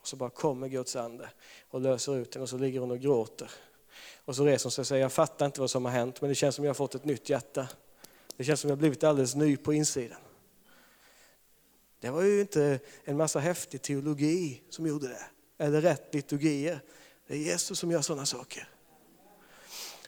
Och 0.02 0.08
så 0.08 0.16
bara 0.16 0.30
kommer 0.30 0.68
Guds 0.68 0.96
ande 0.96 1.30
och 1.70 1.82
löser 1.82 2.18
ut 2.18 2.34
henne 2.34 2.44
och 2.44 2.50
så 2.50 2.58
ligger 2.58 2.80
hon 2.80 2.92
och 2.92 3.00
gråter. 3.00 3.52
Och 4.26 4.36
så 4.36 4.46
reser 4.46 4.66
hon 4.66 4.72
sig 4.72 4.82
och 4.82 4.88
säger, 4.88 5.02
jag 5.02 5.14
fattar 5.14 5.46
inte 5.46 5.62
vad 5.62 5.70
som 5.70 5.86
har 5.86 5.92
hänt 5.92 6.22
men 6.22 6.30
det 6.30 6.36
känns 6.36 6.56
som 6.56 6.66
jag 6.66 6.70
har 6.70 6.76
fått 6.76 6.96
ett 6.96 7.06
nytt 7.06 7.30
hjärta. 7.30 7.68
Det 8.38 8.44
känns 8.44 8.60
som 8.60 8.70
jag 8.70 8.76
har 8.76 8.80
blivit 8.80 9.04
alldeles 9.04 9.36
ny 9.36 9.58
på 9.58 9.74
insidan. 9.74 10.20
Det 12.00 12.10
var 12.10 12.22
ju 12.22 12.42
inte 12.42 12.80
en 13.04 13.18
massa 13.18 13.40
häftig 13.40 13.82
teologi 13.82 14.62
som 14.70 14.88
gjorde 14.88 15.08
det, 15.08 15.26
eller 15.58 15.82
rätt 15.82 16.14
liturgier. 16.14 16.82
Det 17.28 17.34
är 17.34 17.38
Jesus 17.38 17.80
som 17.80 17.92
gör 17.92 18.02
sådana 18.02 18.26
saker. 18.26 18.70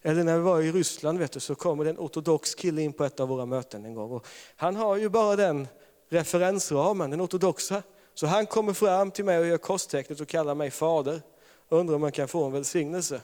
Eller 0.01 0.23
när 0.23 0.37
vi 0.37 0.43
var 0.43 0.61
i 0.61 0.71
Ryssland 0.71 1.19
vet 1.19 1.31
du, 1.31 1.39
så 1.39 1.55
kommer 1.55 1.83
det 1.83 1.89
en 1.89 1.97
ortodox 1.97 2.55
kille 2.55 2.81
in 2.81 2.93
på 2.93 3.03
ett 3.03 3.19
av 3.19 3.27
våra 3.27 3.45
möten 3.45 3.85
en 3.85 3.95
gång. 3.95 4.11
Och 4.11 4.27
han 4.55 4.75
har 4.75 4.97
ju 4.97 5.09
bara 5.09 5.35
den 5.35 5.67
referensramen, 6.09 7.09
den 7.09 7.21
ortodoxa. 7.21 7.83
Så 8.13 8.27
han 8.27 8.45
kommer 8.45 8.73
fram 8.73 9.11
till 9.11 9.25
mig 9.25 9.39
och 9.39 9.47
gör 9.47 9.57
korstecknet 9.57 10.19
och 10.19 10.27
kallar 10.27 10.55
mig 10.55 10.71
fader. 10.71 11.21
Undrar 11.69 11.95
om 11.95 12.01
man 12.01 12.11
kan 12.11 12.27
få 12.27 12.43
en 12.45 12.51
välsignelse. 12.51 13.21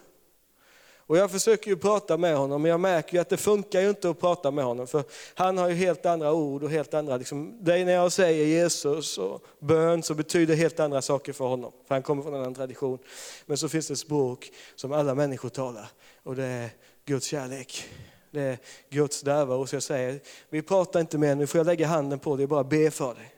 Och 1.07 1.17
jag 1.17 1.31
försöker 1.31 1.69
ju 1.69 1.77
prata 1.77 2.17
med 2.17 2.37
honom, 2.37 2.61
men 2.61 2.71
jag 2.71 2.79
märker 2.79 3.13
ju 3.13 3.19
att 3.19 3.29
det 3.29 3.37
funkar 3.37 3.81
ju 3.81 3.89
inte 3.89 4.09
att 4.09 4.19
prata 4.19 4.51
med 4.51 4.65
honom. 4.65 4.87
För 4.87 5.03
han 5.33 5.57
har 5.57 5.69
ju 5.69 5.75
helt 5.75 6.05
andra 6.05 6.33
ord 6.33 6.63
och 6.63 6.69
helt 6.69 6.93
andra, 6.93 7.17
liksom, 7.17 7.57
det 7.61 7.85
när 7.85 7.93
jag 7.93 8.11
säger 8.11 8.45
Jesus 8.45 9.17
och 9.17 9.43
bön 9.59 10.03
så 10.03 10.13
betyder 10.13 10.55
helt 10.55 10.79
andra 10.79 11.01
saker 11.01 11.33
för 11.33 11.45
honom. 11.45 11.71
För 11.87 11.95
han 11.95 12.03
kommer 12.03 12.23
från 12.23 12.33
en 12.33 12.39
annan 12.39 12.55
tradition. 12.55 12.99
Men 13.45 13.57
så 13.57 13.69
finns 13.69 13.87
det 13.87 13.93
ett 13.93 13.99
språk 13.99 14.51
som 14.75 14.93
alla 14.93 15.15
människor 15.15 15.49
talar 15.49 15.89
och 16.23 16.35
det 16.35 16.45
är 16.45 16.69
Guds 17.05 17.25
kärlek. 17.25 17.89
Det 18.31 18.41
är 18.41 18.57
Guds 18.89 19.25
närvaro. 19.25 19.67
Så 19.67 19.75
jag 19.75 19.83
säger, 19.83 20.19
vi 20.49 20.61
pratar 20.61 20.99
inte 20.99 21.17
mer, 21.17 21.35
nu 21.35 21.47
får 21.47 21.59
jag 21.59 21.65
lägga 21.65 21.87
handen 21.87 22.19
på 22.19 22.35
dig 22.35 22.43
och 22.43 22.49
bara 22.49 22.63
be 22.63 22.91
för 22.91 23.13
dig. 23.13 23.33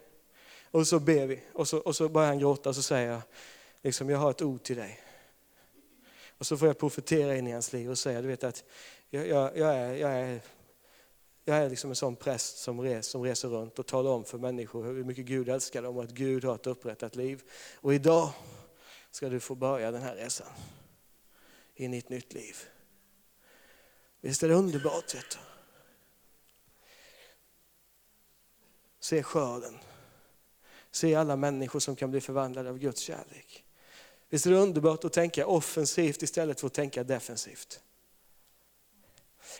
Och 0.71 0.87
så 0.87 0.99
ber 0.99 1.27
vi 1.27 1.43
och 1.53 1.67
så, 1.67 1.77
och 1.77 1.95
så 1.95 2.09
börjar 2.09 2.27
han 2.27 2.39
gråta 2.39 2.69
och 2.69 2.75
så 2.75 2.81
säger 2.81 3.11
jag, 3.11 3.21
liksom, 3.81 4.09
jag 4.09 4.17
har 4.17 4.31
ett 4.31 4.41
ord 4.41 4.63
till 4.63 4.75
dig. 4.75 4.99
Och 6.37 6.47
så 6.47 6.57
får 6.57 6.67
jag 6.67 6.77
profetera 6.77 7.37
in 7.37 7.47
i 7.47 7.51
hans 7.51 7.73
liv 7.73 7.89
och 7.89 7.97
säga, 7.97 8.21
du 8.21 8.27
vet 8.27 8.43
att 8.43 8.63
jag, 9.09 9.27
jag, 9.27 9.57
jag 9.57 9.75
är, 9.75 9.93
jag 9.93 10.11
är 10.11 10.41
jag 11.49 11.57
är 11.57 11.69
liksom 11.69 11.89
en 11.89 11.95
sån 11.95 12.15
präst 12.15 12.57
som, 12.57 12.81
res, 12.81 13.07
som 13.07 13.23
reser 13.23 13.47
runt 13.47 13.79
och 13.79 13.85
talar 13.85 14.11
om 14.11 14.23
för 14.23 14.37
människor 14.37 14.83
hur 14.83 15.03
mycket 15.03 15.25
Gud 15.25 15.49
älskar 15.49 15.81
dem 15.81 15.97
och 15.97 16.03
att 16.03 16.09
Gud 16.09 16.43
har 16.43 16.55
ett 16.55 16.67
upprättat 16.67 17.15
liv. 17.15 17.43
Och 17.75 17.93
idag 17.93 18.29
ska 19.11 19.29
du 19.29 19.39
få 19.39 19.55
börja 19.55 19.91
den 19.91 20.01
här 20.01 20.15
resan 20.15 20.47
in 21.75 21.93
i 21.93 21.97
ett 21.97 22.09
nytt 22.09 22.33
liv. 22.33 22.55
Visst 24.21 24.43
är 24.43 24.47
det 24.47 24.53
underbart? 24.53 25.15
Vet 25.15 25.29
du? 25.29 25.37
Se 28.99 29.23
skörden. 29.23 29.79
Se 30.91 31.15
alla 31.15 31.35
människor 31.35 31.79
som 31.79 31.95
kan 31.95 32.11
bli 32.11 32.21
förvandlade 32.21 32.69
av 32.69 32.77
Guds 32.77 33.01
kärlek. 33.01 33.63
Visst 34.29 34.45
är 34.45 34.51
det 34.51 34.57
underbart 34.57 35.03
att 35.03 35.13
tänka 35.13 35.47
offensivt 35.47 36.23
istället 36.23 36.59
för 36.59 36.67
att 36.67 36.73
tänka 36.73 37.03
defensivt. 37.03 37.79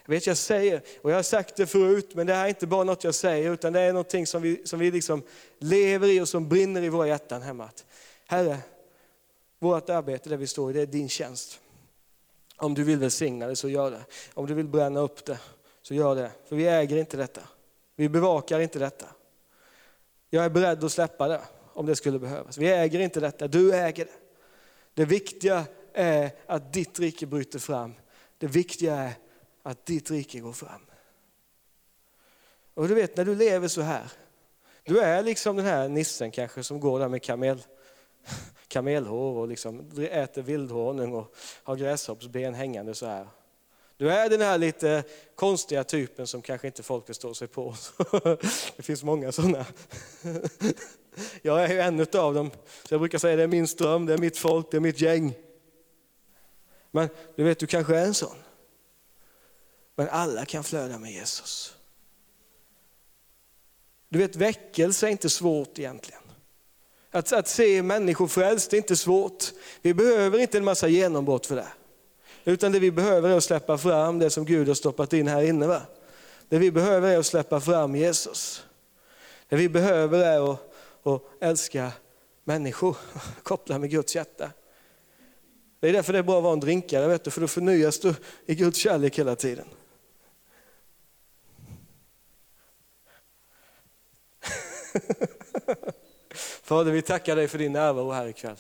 Jag 0.06 0.14
vet 0.14 0.28
jag 0.28 0.38
säger, 0.38 0.82
och 1.02 1.12
jag 1.12 1.16
har 1.16 1.24
sagt 1.24 1.56
det 1.56 1.68
förut, 1.68 2.16
men 2.16 2.28
det 2.28 2.34
här 2.34 2.46
är 2.46 2.50
inte 2.50 2.68
bara 2.68 2.84
något 2.84 3.04
jag 3.04 3.16
säger, 3.16 3.52
utan 3.52 3.74
det 3.74 3.80
är 3.80 3.94
någonting 3.94 4.28
som 4.28 4.42
vi, 4.42 4.62
som 4.66 4.80
vi 4.80 4.92
liksom 4.92 5.24
lever 5.60 6.08
i 6.08 6.22
och 6.22 6.30
som 6.30 6.50
brinner 6.50 6.84
i 6.84 6.90
våra 6.90 7.08
hjärtan 7.08 7.42
hemma. 7.42 7.70
Herre, 8.28 8.58
vårt 9.60 9.90
arbete 9.90 10.30
där 10.30 10.38
vi 10.38 10.48
står 10.48 10.72
i, 10.72 10.74
det 10.74 10.82
är 10.82 10.86
din 10.86 11.10
tjänst. 11.10 11.60
Om 12.56 12.74
du 12.74 12.84
vill 12.84 13.00
välsigna 13.00 13.48
det 13.48 13.56
så 13.56 13.70
gör 13.70 13.92
det. 13.92 14.06
Om 14.34 14.48
du 14.48 14.54
vill 14.54 14.68
bränna 14.68 15.00
upp 15.00 15.26
det 15.26 15.40
så 15.82 15.94
gör 15.94 16.16
det. 16.16 16.32
För 16.46 16.56
vi 16.56 16.68
äger 16.68 16.98
inte 16.98 17.18
detta. 17.18 17.42
Vi 17.96 18.10
bevakar 18.10 18.60
inte 18.60 18.80
detta. 18.80 19.06
Jag 20.30 20.46
är 20.46 20.50
beredd 20.50 20.84
att 20.84 20.92
släppa 20.92 21.28
det 21.28 21.42
om 21.74 21.86
det 21.86 21.96
skulle 21.96 22.20
behövas. 22.20 22.58
Vi 22.58 22.68
äger 22.68 23.00
inte 23.00 23.20
detta, 23.20 23.48
du 23.48 23.76
äger 23.76 24.06
det. 24.06 24.12
Det 24.94 25.06
viktiga 25.06 25.66
är 25.94 26.32
att 26.46 26.74
ditt 26.74 27.00
rike 27.00 27.26
bryter 27.26 27.60
fram. 27.60 27.94
Det 28.38 28.48
viktiga 28.48 28.96
är 28.96 29.14
att 29.64 29.86
ditt 29.86 30.12
rike 30.12 30.40
går 30.40 30.54
fram. 30.54 30.82
Och 32.74 32.88
du 32.88 32.96
vet 32.96 33.18
när 33.18 33.26
du 33.26 33.36
lever 33.36 33.68
så 33.68 33.82
här, 33.82 34.12
du 34.84 35.00
är 35.00 35.24
liksom 35.24 35.56
den 35.56 35.66
här 35.66 35.90
nissen 35.90 36.32
kanske 36.32 36.64
som 36.64 36.80
går 36.80 37.00
där 37.00 37.08
med 37.08 37.24
kamel, 37.24 37.62
kamelhår 38.68 39.38
och 39.38 39.48
liksom 39.48 39.92
äter 40.12 40.42
vildhonung 40.42 41.14
och 41.14 41.36
har 41.64 41.76
gräshoppsben 41.76 42.54
hängande 42.54 42.94
så 42.94 43.06
här. 43.06 43.28
Du 44.00 44.12
är 44.12 44.30
den 44.30 44.42
här 44.42 44.58
lite 44.58 45.04
konstiga 45.36 45.84
typen 45.84 46.28
som 46.28 46.42
kanske 46.42 46.68
inte 46.68 46.84
folk 46.84 47.08
förstår 47.08 47.34
sig 47.34 47.48
på. 47.48 47.76
Det 48.78 48.84
finns 48.84 49.04
många 49.04 49.32
sådana. 49.32 49.66
Jag 51.42 51.64
är 51.64 51.68
ju 51.70 51.80
en 51.80 52.00
av 52.00 52.34
dem. 52.34 52.52
Så 52.84 52.94
jag 52.94 53.02
brukar 53.02 53.18
säga 53.18 53.36
det 53.36 53.44
är 53.44 53.48
min 53.48 53.68
ström, 53.68 54.06
det 54.06 54.14
är 54.14 54.18
mitt 54.18 54.38
folk, 54.38 54.72
det 54.72 54.78
är 54.78 54.82
mitt 54.82 55.02
gäng. 55.02 55.34
Men 56.92 57.10
du 57.36 57.44
vet, 57.44 57.60
du 57.60 57.68
kanske 57.68 57.98
är 57.98 58.06
en 58.06 58.14
sån. 58.14 58.36
Men 59.96 60.10
alla 60.10 60.46
kan 60.46 60.64
flöda 60.64 61.00
med 61.00 61.12
Jesus. 61.12 61.76
Du 64.10 64.20
vet, 64.20 64.36
väckelse 64.36 65.08
är 65.08 65.12
inte 65.12 65.30
svårt 65.30 65.80
egentligen. 65.80 66.22
Att, 67.12 67.34
att 67.34 67.48
se 67.48 67.84
människor 67.84 68.28
frälst 68.28 68.74
är 68.74 68.78
inte 68.78 68.96
svårt. 68.96 69.52
Vi 69.82 69.94
behöver 69.94 70.40
inte 70.40 70.58
en 70.58 70.66
massa 70.66 70.88
genombrott 70.88 71.46
för 71.46 71.56
det. 71.56 71.68
Utan 72.50 72.72
det 72.72 72.80
vi 72.80 72.92
behöver 72.92 73.30
är 73.30 73.38
att 73.38 73.44
släppa 73.44 73.78
fram 73.78 74.20
det 74.20 74.30
som 74.30 74.46
Gud 74.46 74.68
har 74.68 74.76
stoppat 74.76 75.14
in 75.14 75.28
här 75.28 75.44
inne. 75.44 75.68
Va? 75.68 75.82
Det 76.48 76.60
vi 76.60 76.72
behöver 76.72 77.12
är 77.12 77.18
att 77.18 77.26
släppa 77.26 77.62
fram 77.62 77.96
Jesus. 77.96 78.64
Det 79.50 79.56
vi 79.56 79.70
behöver 79.70 80.20
är 80.20 80.54
att, 80.54 80.60
att 81.04 81.22
älska 81.40 81.92
människor, 82.44 82.98
koppla 83.44 83.80
med 83.80 83.90
Guds 83.90 84.16
hjärta. 84.16 84.52
Det 85.80 85.90
är 85.90 85.94
därför 85.94 86.14
det 86.14 86.20
är 86.20 86.24
bra 86.24 86.38
att 86.38 86.44
vara 86.44 86.54
en 86.54 86.60
drinkare, 86.60 87.08
vet 87.08 87.24
du, 87.24 87.32
för 87.32 87.42
då 87.42 87.48
förnyas 87.48 88.00
du 88.00 88.16
i 88.46 88.56
Guds 88.56 88.78
kärlek 88.78 89.20
hela 89.20 89.36
tiden. 89.36 89.68
Fader, 96.64 96.92
vi 96.92 97.02
tackar 97.02 97.36
dig 97.36 97.48
för 97.48 97.58
din 97.58 97.74
närvaro 97.74 98.12
här 98.12 98.28
ikväll. 98.28 98.58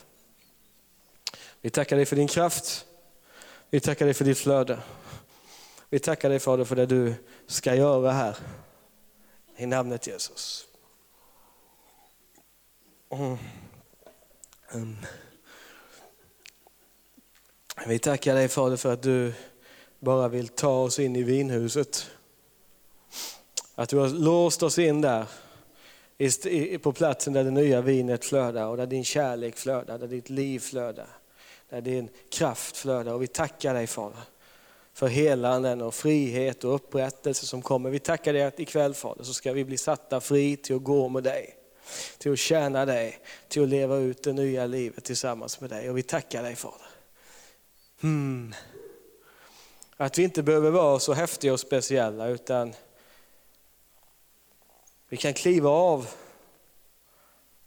Vi 1.61 1.69
tackar 1.69 1.95
dig 1.95 2.05
för 2.05 2.15
din 2.15 2.27
kraft. 2.27 2.85
Vi 3.71 3.79
tackar 3.79 4.05
dig 4.05 4.13
för 4.13 4.25
ditt 4.25 4.37
flöde. 4.37 4.79
Vi 5.89 5.99
tackar 5.99 6.29
dig 6.29 6.39
Fader 6.39 6.65
för 6.65 6.75
det 6.75 6.85
du 6.85 7.13
ska 7.47 7.75
göra 7.75 8.11
här. 8.11 8.37
I 9.57 9.65
namnet 9.65 10.07
Jesus. 10.07 10.67
Mm. 13.09 13.37
Mm. 14.73 14.95
Vi 17.87 17.99
tackar 17.99 18.35
dig 18.35 18.47
Fader 18.47 18.77
för 18.77 18.93
att 18.93 19.01
du 19.01 19.33
bara 19.99 20.27
vill 20.27 20.47
ta 20.47 20.83
oss 20.83 20.99
in 20.99 21.15
i 21.15 21.23
vinhuset. 21.23 22.11
Att 23.75 23.89
du 23.89 23.97
har 23.97 24.09
låst 24.09 24.63
oss 24.63 24.79
in 24.79 25.01
där 25.01 25.25
på 26.81 26.91
platsen 26.91 27.33
där 27.33 27.43
det 27.43 27.51
nya 27.51 27.81
vinet 27.81 28.25
flödar 28.25 28.67
och 28.67 28.77
där 28.77 28.87
din 28.87 29.05
kärlek 29.05 29.57
flödar, 29.57 29.97
där 29.97 30.07
ditt 30.07 30.29
liv 30.29 30.59
flödar, 30.59 31.07
där 31.69 31.81
din 31.81 32.09
kraft 32.29 32.77
flödar. 32.77 33.13
Och 33.13 33.23
vi 33.23 33.27
tackar 33.27 33.73
dig 33.73 33.87
Fader 33.87 34.19
för 34.93 35.07
helanden 35.07 35.81
och 35.81 35.95
frihet 35.95 36.63
och 36.63 36.75
upprättelse 36.75 37.45
som 37.45 37.61
kommer. 37.61 37.89
Vi 37.89 37.99
tackar 37.99 38.33
dig 38.33 38.43
att 38.43 38.59
ikväll 38.59 38.93
Fader 38.93 39.23
så 39.23 39.33
ska 39.33 39.53
vi 39.53 39.65
bli 39.65 39.77
satta 39.77 40.21
fri 40.21 40.57
till 40.57 40.75
att 40.75 40.83
gå 40.83 41.09
med 41.09 41.23
dig, 41.23 41.55
till 42.17 42.31
att 42.31 42.39
tjäna 42.39 42.85
dig, 42.85 43.19
till 43.47 43.63
att 43.63 43.69
leva 43.69 43.97
ut 43.97 44.23
det 44.23 44.33
nya 44.33 44.65
livet 44.65 45.03
tillsammans 45.03 45.61
med 45.61 45.69
dig. 45.69 45.89
Och 45.89 45.97
vi 45.97 46.03
tackar 46.03 46.43
dig 46.43 46.55
Fader. 46.55 46.87
Hmm. 48.01 48.53
Att 49.97 50.17
vi 50.17 50.23
inte 50.23 50.43
behöver 50.43 50.71
vara 50.71 50.99
så 50.99 51.13
häftiga 51.13 51.53
och 51.53 51.59
speciella 51.59 52.27
utan 52.27 52.73
vi 55.09 55.17
kan 55.17 55.33
kliva 55.33 55.69
av 55.69 56.09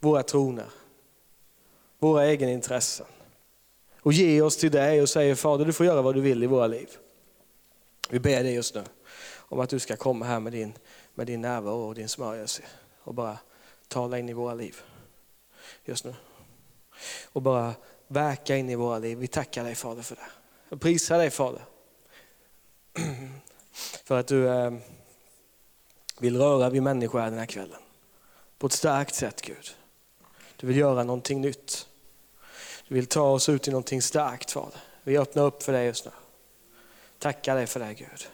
våra 0.01 0.23
troner, 0.23 0.71
våra 1.99 2.25
egenintressen 2.25 3.07
och 4.03 4.13
ge 4.13 4.43
oss 4.43 4.57
till 4.57 4.71
dig 4.71 5.03
och 5.03 5.09
säger 5.09 5.35
Fader 5.35 5.65
du 5.65 5.73
får 5.73 5.87
göra 5.87 6.03
vad 6.03 6.15
du 6.15 6.21
vill 6.21 6.43
i 6.43 6.47
våra 6.47 6.67
liv. 6.67 6.89
Vi 8.11 8.21
ber 8.21 8.43
dig 8.43 8.55
just 8.55 8.75
nu 8.75 8.85
om 9.37 9.61
att 9.61 9.71
du 9.71 9.79
ska 9.79 9.97
komma 9.97 10.25
här 10.25 10.41
med 10.41 10.53
din, 10.53 10.73
med 11.15 11.27
din 11.27 11.41
närvaro 11.41 11.89
och 11.89 11.95
din 11.95 12.09
smörjelse 12.09 12.63
och 13.03 13.15
bara 13.15 13.39
tala 13.89 14.19
in 14.19 14.29
i 14.29 14.33
våra 14.33 14.55
liv 14.55 14.77
just 15.85 16.05
nu. 16.05 16.15
Och 17.25 17.43
bara 17.43 17.75
verka 18.09 18.57
in 18.57 18.71
i 18.71 18.75
våra 18.75 18.99
liv. 18.99 19.19
Vi 19.19 19.27
tackar 19.27 19.65
dig 19.65 19.75
Fader 19.75 20.03
för 20.03 20.15
det. 20.15 20.31
Jag 20.69 20.81
prisar 20.81 21.19
dig 21.19 21.31
Fader. 21.31 21.63
För 24.05 24.19
att 24.19 24.27
du 24.27 24.49
eh, 24.49 24.73
vill 26.19 26.37
röra 26.37 26.71
vid 26.71 26.83
människor 26.83 27.21
den 27.21 27.39
här 27.39 27.47
kvällen. 27.47 27.81
På 28.59 28.67
ett 28.67 28.73
starkt 28.73 29.15
sätt 29.15 29.43
Gud. 29.43 29.77
Du 30.57 30.67
vill 30.67 30.77
göra 30.77 31.05
någonting 31.05 31.41
nytt. 31.41 31.89
Du 32.93 32.97
vill 32.97 33.07
ta 33.07 33.23
oss 33.23 33.49
ut 33.49 33.69
i 33.69 33.71
någonting 33.71 34.03
starkt 34.03 34.51
Fader. 34.51 34.81
Vi 35.03 35.19
öppnar 35.19 35.43
upp 35.43 35.63
för 35.63 35.73
dig 35.73 35.87
just 35.87 36.05
nu. 36.05 36.11
Tackar 37.19 37.55
dig 37.55 37.67
för 37.67 37.81
det 37.81 37.95
Gud. 37.95 38.29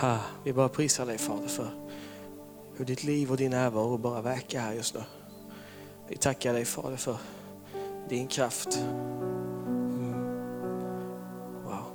Ha, 0.00 0.18
vi 0.44 0.52
bara 0.52 0.68
prisar 0.68 1.06
dig 1.06 1.18
Fader 1.18 1.48
för 1.48 1.70
hur 2.76 2.84
ditt 2.84 3.04
liv 3.04 3.30
och 3.30 3.36
din 3.36 3.50
närvaro 3.50 3.98
bara 3.98 4.20
verkar 4.22 4.60
här 4.60 4.72
just 4.72 4.94
nu. 4.94 5.02
Vi 6.08 6.16
tackar 6.16 6.52
dig 6.52 6.64
Fader 6.64 6.96
för 6.96 7.16
din 8.08 8.26
kraft. 8.26 8.78
Wow. 11.64 11.86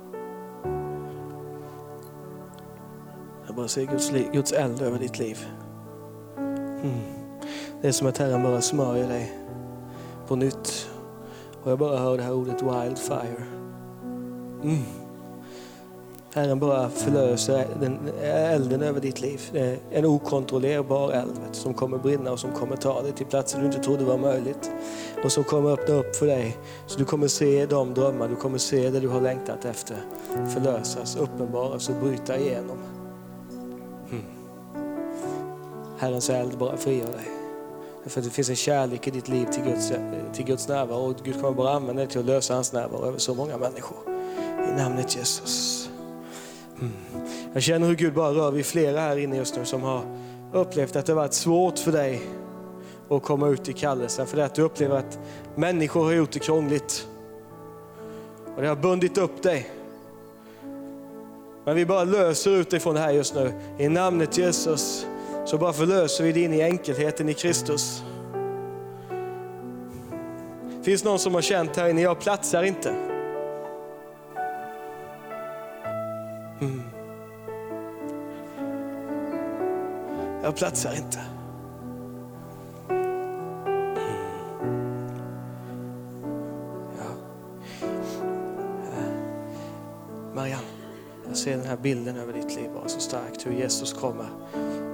Jag 3.46 3.54
bara 3.56 3.68
ser 3.68 3.86
Guds, 3.86 4.10
Guds 4.10 4.52
eld 4.52 4.82
över 4.82 4.98
ditt 4.98 5.18
liv. 5.18 5.46
Mm. 6.36 7.21
Det 7.82 7.88
är 7.88 7.92
som 7.92 8.06
att 8.06 8.18
Herren 8.18 8.42
bara 8.42 8.60
smörjer 8.60 9.08
dig 9.08 9.32
på 10.28 10.36
nytt. 10.36 10.88
Och 11.62 11.70
jag 11.70 11.78
bara 11.78 11.98
hör 11.98 12.16
det 12.16 12.22
här 12.22 12.32
ordet 12.32 12.62
wildfire. 12.62 13.42
Mm. 14.62 14.82
Herren 16.34 16.58
bara 16.58 16.88
förlöser 16.88 17.66
den 17.80 17.98
elden 18.22 18.82
över 18.82 19.00
ditt 19.00 19.20
liv. 19.20 19.40
Det 19.52 19.60
är 19.60 19.78
en 19.90 20.04
okontrollerbar 20.04 21.12
eld 21.12 21.40
som 21.52 21.74
kommer 21.74 21.98
brinna 21.98 22.32
och 22.32 22.38
som 22.38 22.52
kommer 22.52 22.76
ta 22.76 23.02
dig 23.02 23.12
till 23.12 23.26
platser 23.26 23.60
du 23.60 23.66
inte 23.66 23.78
trodde 23.78 24.04
var 24.04 24.18
möjligt. 24.18 24.70
Och 25.24 25.32
som 25.32 25.44
kommer 25.44 25.70
öppna 25.70 25.94
upp 25.94 26.16
för 26.16 26.26
dig. 26.26 26.56
Så 26.86 26.98
du 26.98 27.04
kommer 27.04 27.28
se 27.28 27.66
de 27.66 27.94
drömmar, 27.94 28.28
du 28.28 28.36
kommer 28.36 28.58
se 28.58 28.90
det 28.90 29.00
du 29.00 29.08
har 29.08 29.20
längtat 29.20 29.64
efter 29.64 29.96
förlösas, 30.54 31.16
uppenbaras 31.16 31.88
och 31.88 31.94
bryta 31.94 32.38
igenom. 32.38 32.78
Mm. 34.10 34.24
Herrens 35.98 36.30
eld 36.30 36.58
bara 36.58 36.76
frigör 36.76 37.06
dig. 37.06 37.41
För 38.06 38.20
att 38.20 38.24
det 38.24 38.30
finns 38.30 38.50
en 38.50 38.56
kärlek 38.56 39.06
i 39.08 39.10
ditt 39.10 39.28
liv 39.28 39.46
till 39.46 39.62
Guds, 39.62 39.92
till 40.32 40.44
Guds 40.44 40.68
närvaro 40.68 41.10
och 41.10 41.16
Gud 41.24 41.40
kommer 41.40 41.52
bara 41.52 41.70
använda 41.70 42.02
det 42.02 42.08
till 42.08 42.20
att 42.20 42.26
lösa 42.26 42.54
hans 42.54 42.72
närvaro 42.72 43.06
över 43.06 43.18
så 43.18 43.34
många 43.34 43.58
människor. 43.58 43.98
I 44.68 44.76
namnet 44.76 45.16
Jesus. 45.16 45.88
Mm. 46.80 46.92
Jag 47.52 47.62
känner 47.62 47.86
hur 47.86 47.94
Gud 47.94 48.14
bara 48.14 48.32
rör 48.32 48.50
vid 48.50 48.66
flera 48.66 49.00
här 49.00 49.16
inne 49.16 49.36
just 49.36 49.56
nu 49.56 49.64
som 49.64 49.82
har 49.82 50.02
upplevt 50.52 50.96
att 50.96 51.06
det 51.06 51.12
har 51.12 51.20
varit 51.20 51.32
svårt 51.32 51.78
för 51.78 51.92
dig 51.92 52.22
att 53.08 53.22
komma 53.22 53.48
ut 53.48 53.68
i 53.68 53.72
kallelsen. 53.72 54.26
För 54.26 54.36
det 54.36 54.44
att 54.44 54.54
du 54.54 54.62
upplever 54.62 54.96
att 54.96 55.18
människor 55.54 56.04
har 56.04 56.12
gjort 56.12 56.32
det 56.32 56.38
krångligt. 56.38 57.08
Och 58.56 58.62
det 58.62 58.68
har 58.68 58.76
bundit 58.76 59.18
upp 59.18 59.42
dig. 59.42 59.70
Men 61.64 61.76
vi 61.76 61.86
bara 61.86 62.04
löser 62.04 62.50
utifrån 62.50 62.94
det 62.94 63.00
här 63.00 63.12
just 63.12 63.34
nu. 63.34 63.52
I 63.78 63.88
namnet 63.88 64.38
Jesus 64.38 65.06
så 65.44 65.58
bara 65.58 65.72
förlöser 65.72 66.24
vi 66.24 66.32
din 66.32 66.52
i 66.52 66.62
enkelheten 66.62 67.28
i 67.28 67.34
Kristus. 67.34 68.02
Finns 70.82 71.04
någon 71.04 71.18
som 71.18 71.34
har 71.34 71.42
känt 71.42 71.76
här 71.76 71.88
inne, 71.88 72.00
jag 72.00 72.20
platsar 72.20 72.62
inte. 72.62 72.94
Mm. 76.60 76.82
Jag 80.42 80.56
platsar 80.56 80.96
inte. 80.96 81.18
Mm. 82.90 83.04
Eh, 88.82 89.14
Marianne, 90.34 90.62
jag 91.28 91.36
ser 91.36 91.56
den 91.56 91.66
här 91.66 91.76
bilden 91.76 92.16
över 92.16 92.32
ditt 92.32 92.56
liv 92.56 92.70
vara 92.74 92.88
så 92.88 93.00
starkt. 93.00 93.46
Hur 93.46 93.52
Jesus 93.52 93.92
kommer 93.92 94.28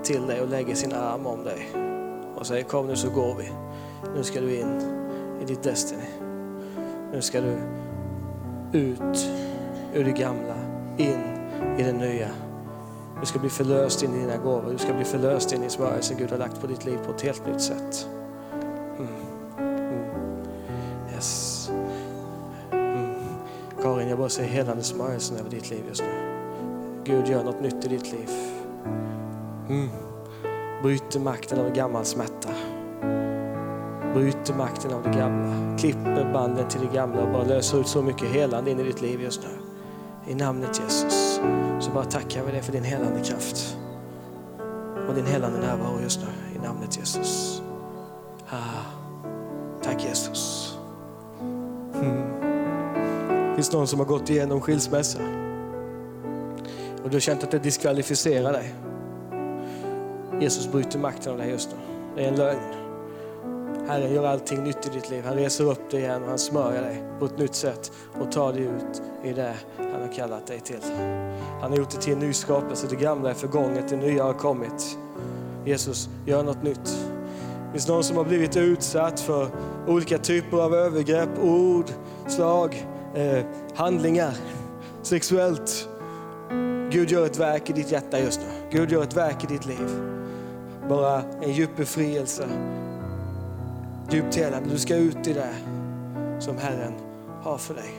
till 0.05 0.27
dig 0.27 0.41
och 0.41 0.49
lägger 0.49 0.75
sin 0.75 0.93
arm 0.93 1.27
om 1.27 1.45
dig 1.45 1.69
och 2.37 2.47
säger 2.47 2.65
kom 2.65 2.87
nu 2.87 2.97
så 2.97 3.11
går 3.11 3.35
vi. 3.35 3.53
Nu 4.17 4.25
ska 4.25 4.41
du 4.41 4.57
in 4.57 4.81
i 5.43 5.45
ditt 5.45 5.63
Destiny. 5.63 6.07
Nu 7.13 7.23
ska 7.23 7.41
du 7.41 7.59
ut 8.73 9.29
ur 9.95 10.05
det 10.05 10.11
gamla, 10.11 10.55
in 10.97 11.21
i 11.79 11.83
det 11.83 11.93
nya. 11.93 12.29
Du 13.21 13.27
ska 13.27 13.39
bli 13.39 13.51
förlöst 13.51 14.03
in 14.03 14.15
i 14.15 14.19
dina 14.19 14.37
gåvor. 14.37 14.73
Du 14.73 14.79
ska 14.79 14.93
bli 14.93 15.05
förlöst 15.05 15.53
in 15.53 15.63
i 15.65 15.71
smörjelsen 15.71 16.17
Gud 16.17 16.31
har 16.31 16.39
lagt 16.39 16.61
på 16.61 16.67
ditt 16.67 16.85
liv 16.85 16.99
på 17.07 17.13
ett 17.13 17.23
helt 17.23 17.47
nytt 17.47 17.61
sätt. 17.61 18.09
Mm. 18.99 19.13
Mm. 19.59 20.05
Yes. 21.15 21.71
Mm. 22.73 23.15
Karin, 23.83 24.09
jag 24.09 24.19
bara 24.19 24.29
säger 24.29 24.49
helande 24.49 24.83
smörjelsen 24.83 25.37
över 25.37 25.51
ditt 25.51 25.71
liv 25.71 25.85
just 25.89 26.03
nu. 26.03 26.39
Gud 27.05 27.29
gör 27.29 27.45
något 27.45 27.61
nytt 27.61 27.85
i 27.85 27.89
ditt 27.89 28.13
liv. 28.13 28.31
Mm. 29.69 29.89
Bryter 30.83 31.21
makten 31.21 31.61
av 31.61 31.73
gammal 31.73 32.05
smärta. 32.05 32.49
Bryter 34.15 34.55
makten 34.55 34.93
av 34.93 35.03
det 35.03 35.19
gamla. 35.19 35.79
Klipper 35.79 36.33
banden 36.33 36.69
till 36.69 36.81
det 36.81 36.95
gamla 36.95 37.23
och 37.23 37.33
bara 37.33 37.45
löser 37.45 37.81
ut 37.81 37.89
så 37.89 38.03
mycket 38.03 38.29
helande 38.29 38.71
in 38.71 38.81
i 38.81 38.83
ditt 38.83 39.03
liv 39.03 39.21
just 39.21 39.43
nu. 39.43 39.49
I 40.33 40.35
namnet 40.35 40.81
Jesus 40.85 41.41
så 41.81 41.91
bara 41.91 42.05
tackar 42.05 42.45
vi 42.45 42.53
dig 42.53 42.63
för 42.63 42.73
din 42.73 42.85
helande 42.85 43.21
kraft 43.21 43.77
och 45.09 45.15
din 45.15 45.27
helande 45.27 45.59
närvaro 45.59 46.01
just 46.03 46.21
nu. 46.21 46.57
I 46.57 46.67
namnet 46.67 46.97
Jesus. 46.97 47.63
Ah, 48.49 48.85
tack 49.83 50.05
Jesus. 50.05 50.75
Mm. 51.95 53.55
Finns 53.55 53.73
någon 53.73 53.87
som 53.87 53.99
har 53.99 54.07
gått 54.07 54.31
igenom 54.31 54.61
skilsmässa? 54.61 55.21
och 57.09 57.11
du 57.11 57.17
har 57.17 57.21
känt 57.21 57.45
att 57.45 57.51
det 57.51 57.59
diskvalificerar 57.59 58.53
dig. 58.53 58.75
Jesus 60.41 60.73
bryter 60.73 60.99
makten 60.99 61.33
av 61.33 61.39
dig 61.39 61.51
just 61.51 61.71
nu. 61.71 61.77
Det 62.17 62.25
är 62.25 62.29
en 62.29 62.37
lögn. 62.37 62.89
Herren 63.89 64.15
gör 64.15 64.27
allting 64.27 64.65
nytt 64.65 64.87
i 64.87 64.91
ditt 64.91 65.11
liv. 65.11 65.25
Han 65.27 65.35
reser 65.35 65.65
upp 65.65 65.91
dig 65.91 66.01
igen 66.01 66.23
och 66.23 66.29
han 66.29 66.39
smörjer 66.39 66.83
dig 66.83 67.03
på 67.19 67.25
ett 67.25 67.39
nytt 67.39 67.55
sätt 67.55 67.93
och 68.21 68.33
tar 68.33 68.53
dig 68.53 68.63
ut 68.63 69.03
i 69.25 69.33
det 69.33 69.55
han 69.77 70.01
har 70.01 70.13
kallat 70.15 70.47
dig 70.47 70.61
till. 70.61 70.81
Han 71.61 71.71
har 71.71 71.79
gjort 71.79 71.91
dig 71.91 72.01
till 72.01 72.13
en 72.13 72.19
ny 72.19 72.33
skapelse. 72.33 72.87
Det 72.91 72.97
gamla 72.97 73.31
är 73.31 73.35
förgånget, 73.35 73.89
det 73.89 73.97
nya 73.97 74.25
har 74.25 74.33
kommit. 74.33 74.99
Jesus, 75.65 76.09
gör 76.27 76.43
något 76.43 76.63
nytt. 76.63 76.85
Det 77.67 77.73
finns 77.73 77.89
någon 77.89 78.05
som 78.05 78.17
har 78.17 78.25
blivit 78.25 78.57
utsatt 78.57 79.21
för 79.21 79.49
olika 79.87 80.19
typer 80.19 80.57
av 80.57 80.75
övergrepp, 80.75 81.39
ord, 81.43 81.91
slag, 82.27 82.87
eh, 83.15 83.45
handlingar, 83.75 84.37
sexuellt. 85.03 85.89
Gud 86.91 87.11
gör 87.11 87.27
ett 87.27 87.39
verk 87.39 87.71
i 87.71 87.73
ditt 87.73 87.93
hjärta 87.93 88.19
just 88.19 88.41
nu. 88.41 88.79
Gud 88.79 88.93
gör 88.93 89.03
ett 89.03 89.17
verk 89.17 89.45
i 89.45 89.47
ditt 89.47 89.67
liv. 89.67 90.18
Bara 90.89 91.23
en 91.43 91.53
djup 91.53 91.77
befrielse, 91.77 92.49
djupt 94.11 94.35
helande. 94.35 94.71
Du 94.71 94.79
ska 94.79 94.97
ut 94.97 95.27
i 95.27 95.33
det 95.33 95.55
som 96.41 96.59
Herren 96.59 96.93
har 97.43 97.59
för 97.59 97.75
dig. 97.75 97.91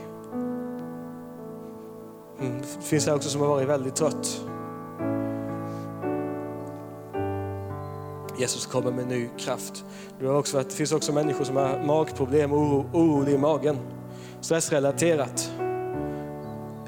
Mm. 2.40 2.60
Det 2.60 2.84
finns 2.84 3.06
här 3.06 3.14
också 3.14 3.28
som 3.28 3.40
har 3.40 3.48
varit 3.48 3.68
väldigt 3.68 3.94
trött. 3.94 4.40
Jesus 8.38 8.66
kommer 8.66 8.92
med 8.92 9.06
ny 9.06 9.28
kraft. 9.38 9.84
Det, 10.20 10.26
har 10.26 10.38
också 10.38 10.58
det 10.58 10.72
finns 10.72 10.92
också 10.92 11.12
människor 11.12 11.44
som 11.44 11.56
har 11.56 11.82
magproblem, 11.86 12.52
oro, 12.52 12.86
oro 12.92 13.28
i 13.28 13.38
magen. 13.38 13.78
Stressrelaterat. 14.40 15.52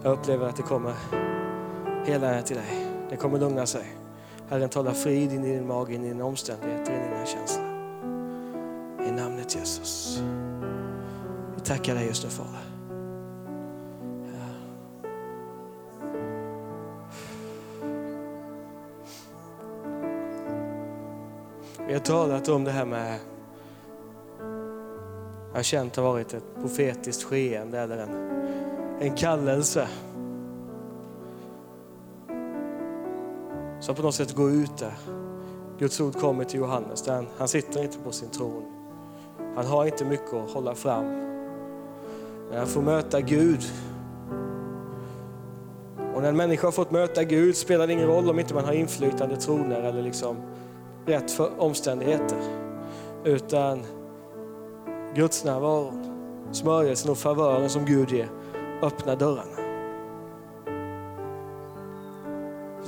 Jag 0.03 0.13
upplever 0.13 0.49
att 0.49 0.57
det 0.57 0.63
kommer 0.63 0.95
hela 2.07 2.43
till 2.43 2.57
dig. 2.57 2.87
Det 3.11 3.17
kommer 3.17 3.39
lugna 3.39 3.67
sig. 3.67 4.02
Herren 4.53 4.69
talar 4.69 4.93
frid 4.93 5.33
in 5.33 5.45
i 5.45 5.53
din 5.53 5.67
mage, 5.67 5.95
in 5.95 6.05
i 6.05 6.09
dina 6.09 6.25
omständigheter, 6.25 6.93
in 6.93 7.01
i 7.01 7.09
dina 7.09 7.27
känslor. 7.27 7.67
I 9.09 9.11
namnet 9.11 9.55
Jesus. 9.55 10.23
Vi 11.55 11.61
tackar 11.61 11.95
dig 11.95 12.07
just 12.07 12.25
nu 12.25 12.31
Fader. 12.31 12.61
Vi 21.87 21.93
har 21.93 22.01
talat 22.01 22.49
om 22.49 22.65
det 22.65 22.71
här 22.71 22.85
med, 22.85 23.19
jag 25.51 25.59
har 25.59 25.63
känt 25.63 25.95
det 25.95 26.01
har 26.01 26.13
varit 26.13 26.35
ett 26.35 26.55
profetiskt 26.61 27.23
skeende 27.23 27.79
eller 27.79 27.99
en, 27.99 28.43
en 29.01 29.17
kallelse. 29.17 29.89
Som 33.83 33.95
på 33.95 34.03
något 34.03 34.15
sätt 34.15 34.35
går 34.35 34.51
ut 34.51 34.79
där. 34.79 34.95
Guds 35.79 36.01
ord 36.01 36.15
kommer 36.15 36.45
till 36.45 36.61
Johannes, 36.61 37.03
där 37.03 37.15
han, 37.15 37.27
han 37.39 37.49
sitter 37.49 37.83
inte 37.83 37.99
på 37.99 38.13
sin 38.13 38.29
tron. 38.29 38.63
Han 39.57 39.67
har 39.67 39.87
inte 39.87 40.05
mycket 40.05 40.35
att 40.35 40.51
hålla 40.51 40.75
fram. 40.75 41.05
Men 42.49 42.59
han 42.59 42.67
får 42.67 42.83
möta 42.83 43.21
Gud. 43.21 43.61
Och 46.15 46.23
när 46.23 46.29
en 46.29 46.37
människa 46.37 46.67
har 46.67 46.73
fått 46.73 46.91
möta 46.91 47.25
Gud 47.25 47.57
spelar 47.57 47.87
det 47.87 47.93
ingen 47.93 48.07
roll 48.07 48.31
om 48.31 48.39
inte 48.39 48.55
man 48.55 48.65
har 48.65 48.73
inflytande 48.73 49.37
troner 49.37 49.81
eller 49.81 50.03
liksom 50.03 50.37
rätt 51.07 51.31
för 51.31 51.51
omständigheter. 51.59 52.39
Utan 53.25 53.83
Guds 55.15 55.45
närvaro, 55.45 55.93
smörjelsen 56.53 57.11
och 57.11 57.19
favören 57.19 57.71
som 57.71 57.85
Gud 57.85 58.11
ger 58.11 58.29
öppnar 58.83 59.17
dörrarna. 59.17 59.62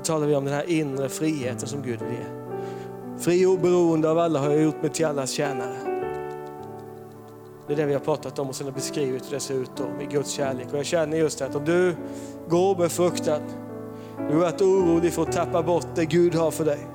Talar 0.05 0.27
vi 0.27 0.35
om 0.35 0.45
den 0.45 0.55
här 0.55 0.71
inre 0.71 1.09
friheten 1.09 1.69
som 1.69 1.83
Gud 1.83 2.01
vill 2.01 2.11
ge. 2.11 2.45
Fri 3.19 3.47
och 3.47 3.53
oberoende 3.53 4.11
av 4.11 4.19
alla 4.19 4.39
har 4.39 4.51
jag 4.51 4.63
gjort 4.63 4.83
mig 4.83 4.91
till 4.91 5.07
allas 5.07 5.31
tjänare. 5.31 5.77
Det 7.67 7.73
är 7.73 7.77
det 7.77 7.87
vi 7.87 7.93
har 7.93 8.01
pratat 8.01 8.39
om 8.39 8.49
och 8.49 8.55
sen 8.55 8.67
har 8.67 8.75
beskrivit 8.75 9.27
hur 9.27 9.31
det 9.31 9.41
ser 9.41 9.55
ut 9.55 9.71
då, 9.77 9.85
med 9.99 10.11
Guds 10.11 10.31
kärlek. 10.31 10.67
Och 10.73 10.79
jag 10.79 10.87
känner 10.87 11.17
just 11.17 11.43
att 11.43 11.55
om 11.55 11.65
du 11.65 11.97
går 12.49 12.77
med 12.77 12.93
fruktan, 12.93 13.41
du 14.17 14.35
har 14.35 14.41
varit 14.41 14.63
orolig 14.63 15.13
för 15.13 15.23
att 15.23 15.33
tappa 15.33 15.63
bort 15.63 15.87
det 15.95 16.05
Gud 16.05 16.35
har 16.35 16.51
för 16.51 16.65
dig. 16.65 16.87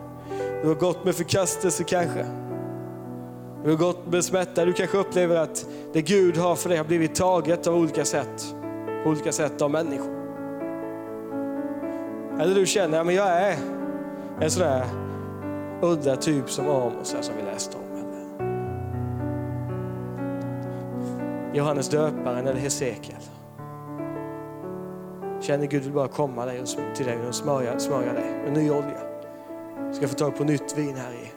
Du 0.62 0.68
har 0.68 0.76
gått 0.76 1.06
med 1.06 1.16
förkastelse 1.16 1.84
kanske. 1.84 2.26
Du 3.64 3.70
har 3.70 3.78
gått 3.78 4.08
med 4.08 4.26
smärta. 4.26 4.66
Du 4.66 4.74
kanske 4.74 4.98
upplever 4.98 5.36
att 5.36 5.66
det 5.94 6.02
Gud 6.02 6.38
har 6.38 6.56
för 6.56 6.70
dig 6.70 6.78
har 6.78 6.86
blivit 6.86 7.16
taget 7.16 7.68
av 7.68 7.76
olika 7.76 8.06
sätt. 8.06 8.56
På 9.04 9.10
olika 9.10 9.32
sätt 9.32 9.62
av 9.62 9.72
människor. 9.72 10.19
Eller 12.40 12.56
du 12.56 12.66
känner 12.66 13.02
att 13.02 13.14
jag 13.14 13.28
är 13.28 13.58
en 14.42 14.52
sån 14.52 14.64
där 14.64 14.86
udda 15.82 16.16
typ 16.16 16.50
som 16.50 16.70
Amos 16.70 16.96
alltså, 16.98 17.22
som 17.22 17.36
vi 17.36 17.44
läste 17.44 17.78
om. 17.78 17.84
Eller 17.84 18.20
Johannes 21.54 21.90
döparen 21.90 22.48
eller 22.48 22.60
Hesekiel. 22.60 23.22
Känner 25.42 25.66
Gud 25.66 25.84
vill 25.84 25.94
bara 25.94 26.08
komma 26.08 26.46
till 26.96 27.06
dig 27.06 27.28
och 27.28 27.36
smörja, 27.36 27.80
smörja 27.80 28.14
dig 28.14 28.42
med 28.46 28.54
ny 28.54 28.70
olja 28.70 29.10
ska 29.94 30.08
få 30.08 30.16
tag 30.16 30.38
på 30.38 30.44
nytt 30.44 30.78
vin 30.78 30.96
här, 30.96 31.12
i, 31.12 31.32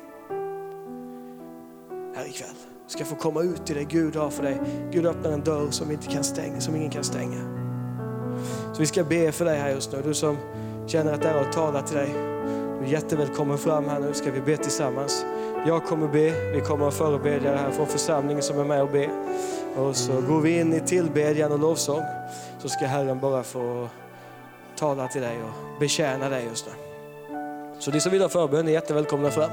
här 2.17 2.27
ikväll. 2.27 2.57
Ska 2.87 3.05
få 3.05 3.15
komma 3.15 3.43
ut 3.43 3.67
till 3.67 3.77
det 3.77 3.85
Gud 3.85 4.17
har 4.17 4.31
för 4.31 4.43
dig. 4.43 4.61
Gud 4.91 5.07
öppnar 5.07 5.33
en 5.33 5.41
dörr 5.41 5.71
som, 5.71 5.91
inte 5.91 6.07
kan 6.07 6.25
stänga, 6.25 6.61
som 6.61 6.77
ingen 6.77 6.91
kan 6.91 7.05
stänga. 7.05 7.41
Så 8.73 8.81
vi 8.81 8.87
ska 8.87 9.05
be 9.05 9.33
för 9.33 9.45
dig 9.45 9.59
här 9.59 9.71
just 9.71 9.93
nu. 9.93 10.03
Du 10.05 10.15
som 10.15 10.37
känner 10.87 11.13
att 11.13 11.23
det 11.23 11.29
har 11.29 11.53
talat 11.53 11.87
till 11.87 11.97
dig. 11.97 12.15
Du 12.81 12.87
är 12.87 12.91
jättevälkommen 12.93 13.59
fram 13.59 13.89
här 13.89 14.01
nu 14.01 14.15
ska 14.15 14.31
vi 14.31 14.41
be 14.41 14.57
tillsammans. 14.57 15.25
Jag 15.67 15.85
kommer 15.85 16.09
be, 16.09 16.53
vi 16.53 16.61
kommer 16.61 16.89
att 16.89 16.95
förebedja 16.95 17.51
det 17.51 17.59
här 17.59 17.71
från 17.71 17.87
församlingen 17.87 18.43
som 18.43 18.61
är 18.61 18.65
med 18.65 18.83
och 18.83 18.91
be. 18.91 19.09
Och 19.77 19.97
så 19.97 20.21
går 20.21 20.41
vi 20.41 20.61
in 20.61 20.73
i 20.73 20.81
tillbedjan 20.81 21.53
och 21.53 21.59
lovsång. 21.59 22.03
Så 22.59 22.69
ska 22.69 22.87
Herren 22.87 23.21
bara 23.21 23.43
få 23.43 23.89
tala 24.77 25.09
till 25.09 25.23
dig 25.23 25.39
och 25.43 25.81
betjäna 25.81 26.29
dig 26.29 26.45
just 26.45 26.67
nu. 26.67 26.73
Så 27.79 27.91
ni 27.91 28.01
som 28.01 28.13
vill 28.13 28.23
ha 28.23 28.29
förbön 28.29 28.69
är 28.69 28.73
jättevälkomna 28.73 29.31
fram. 29.31 29.51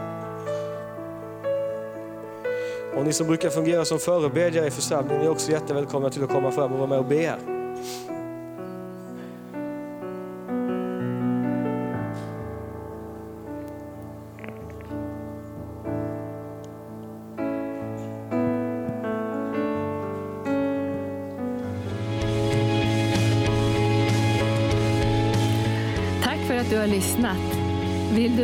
Och 2.97 3.05
ni 3.05 3.13
som 3.13 3.27
brukar 3.27 3.49
fungera 3.49 3.85
som 3.85 3.99
förebedjare 3.99 4.67
i 4.67 4.71
församlingen 4.71 5.21
är 5.23 5.29
också 5.29 5.51
jättevälkomna 5.51 6.09
till 6.09 6.23
att 6.23 6.29
komma 6.29 6.51
fram 6.51 6.71
och 6.71 6.77
vara 6.77 6.89
med 6.89 6.99
och 6.99 7.05
be 7.05 7.15
här. 7.15 7.58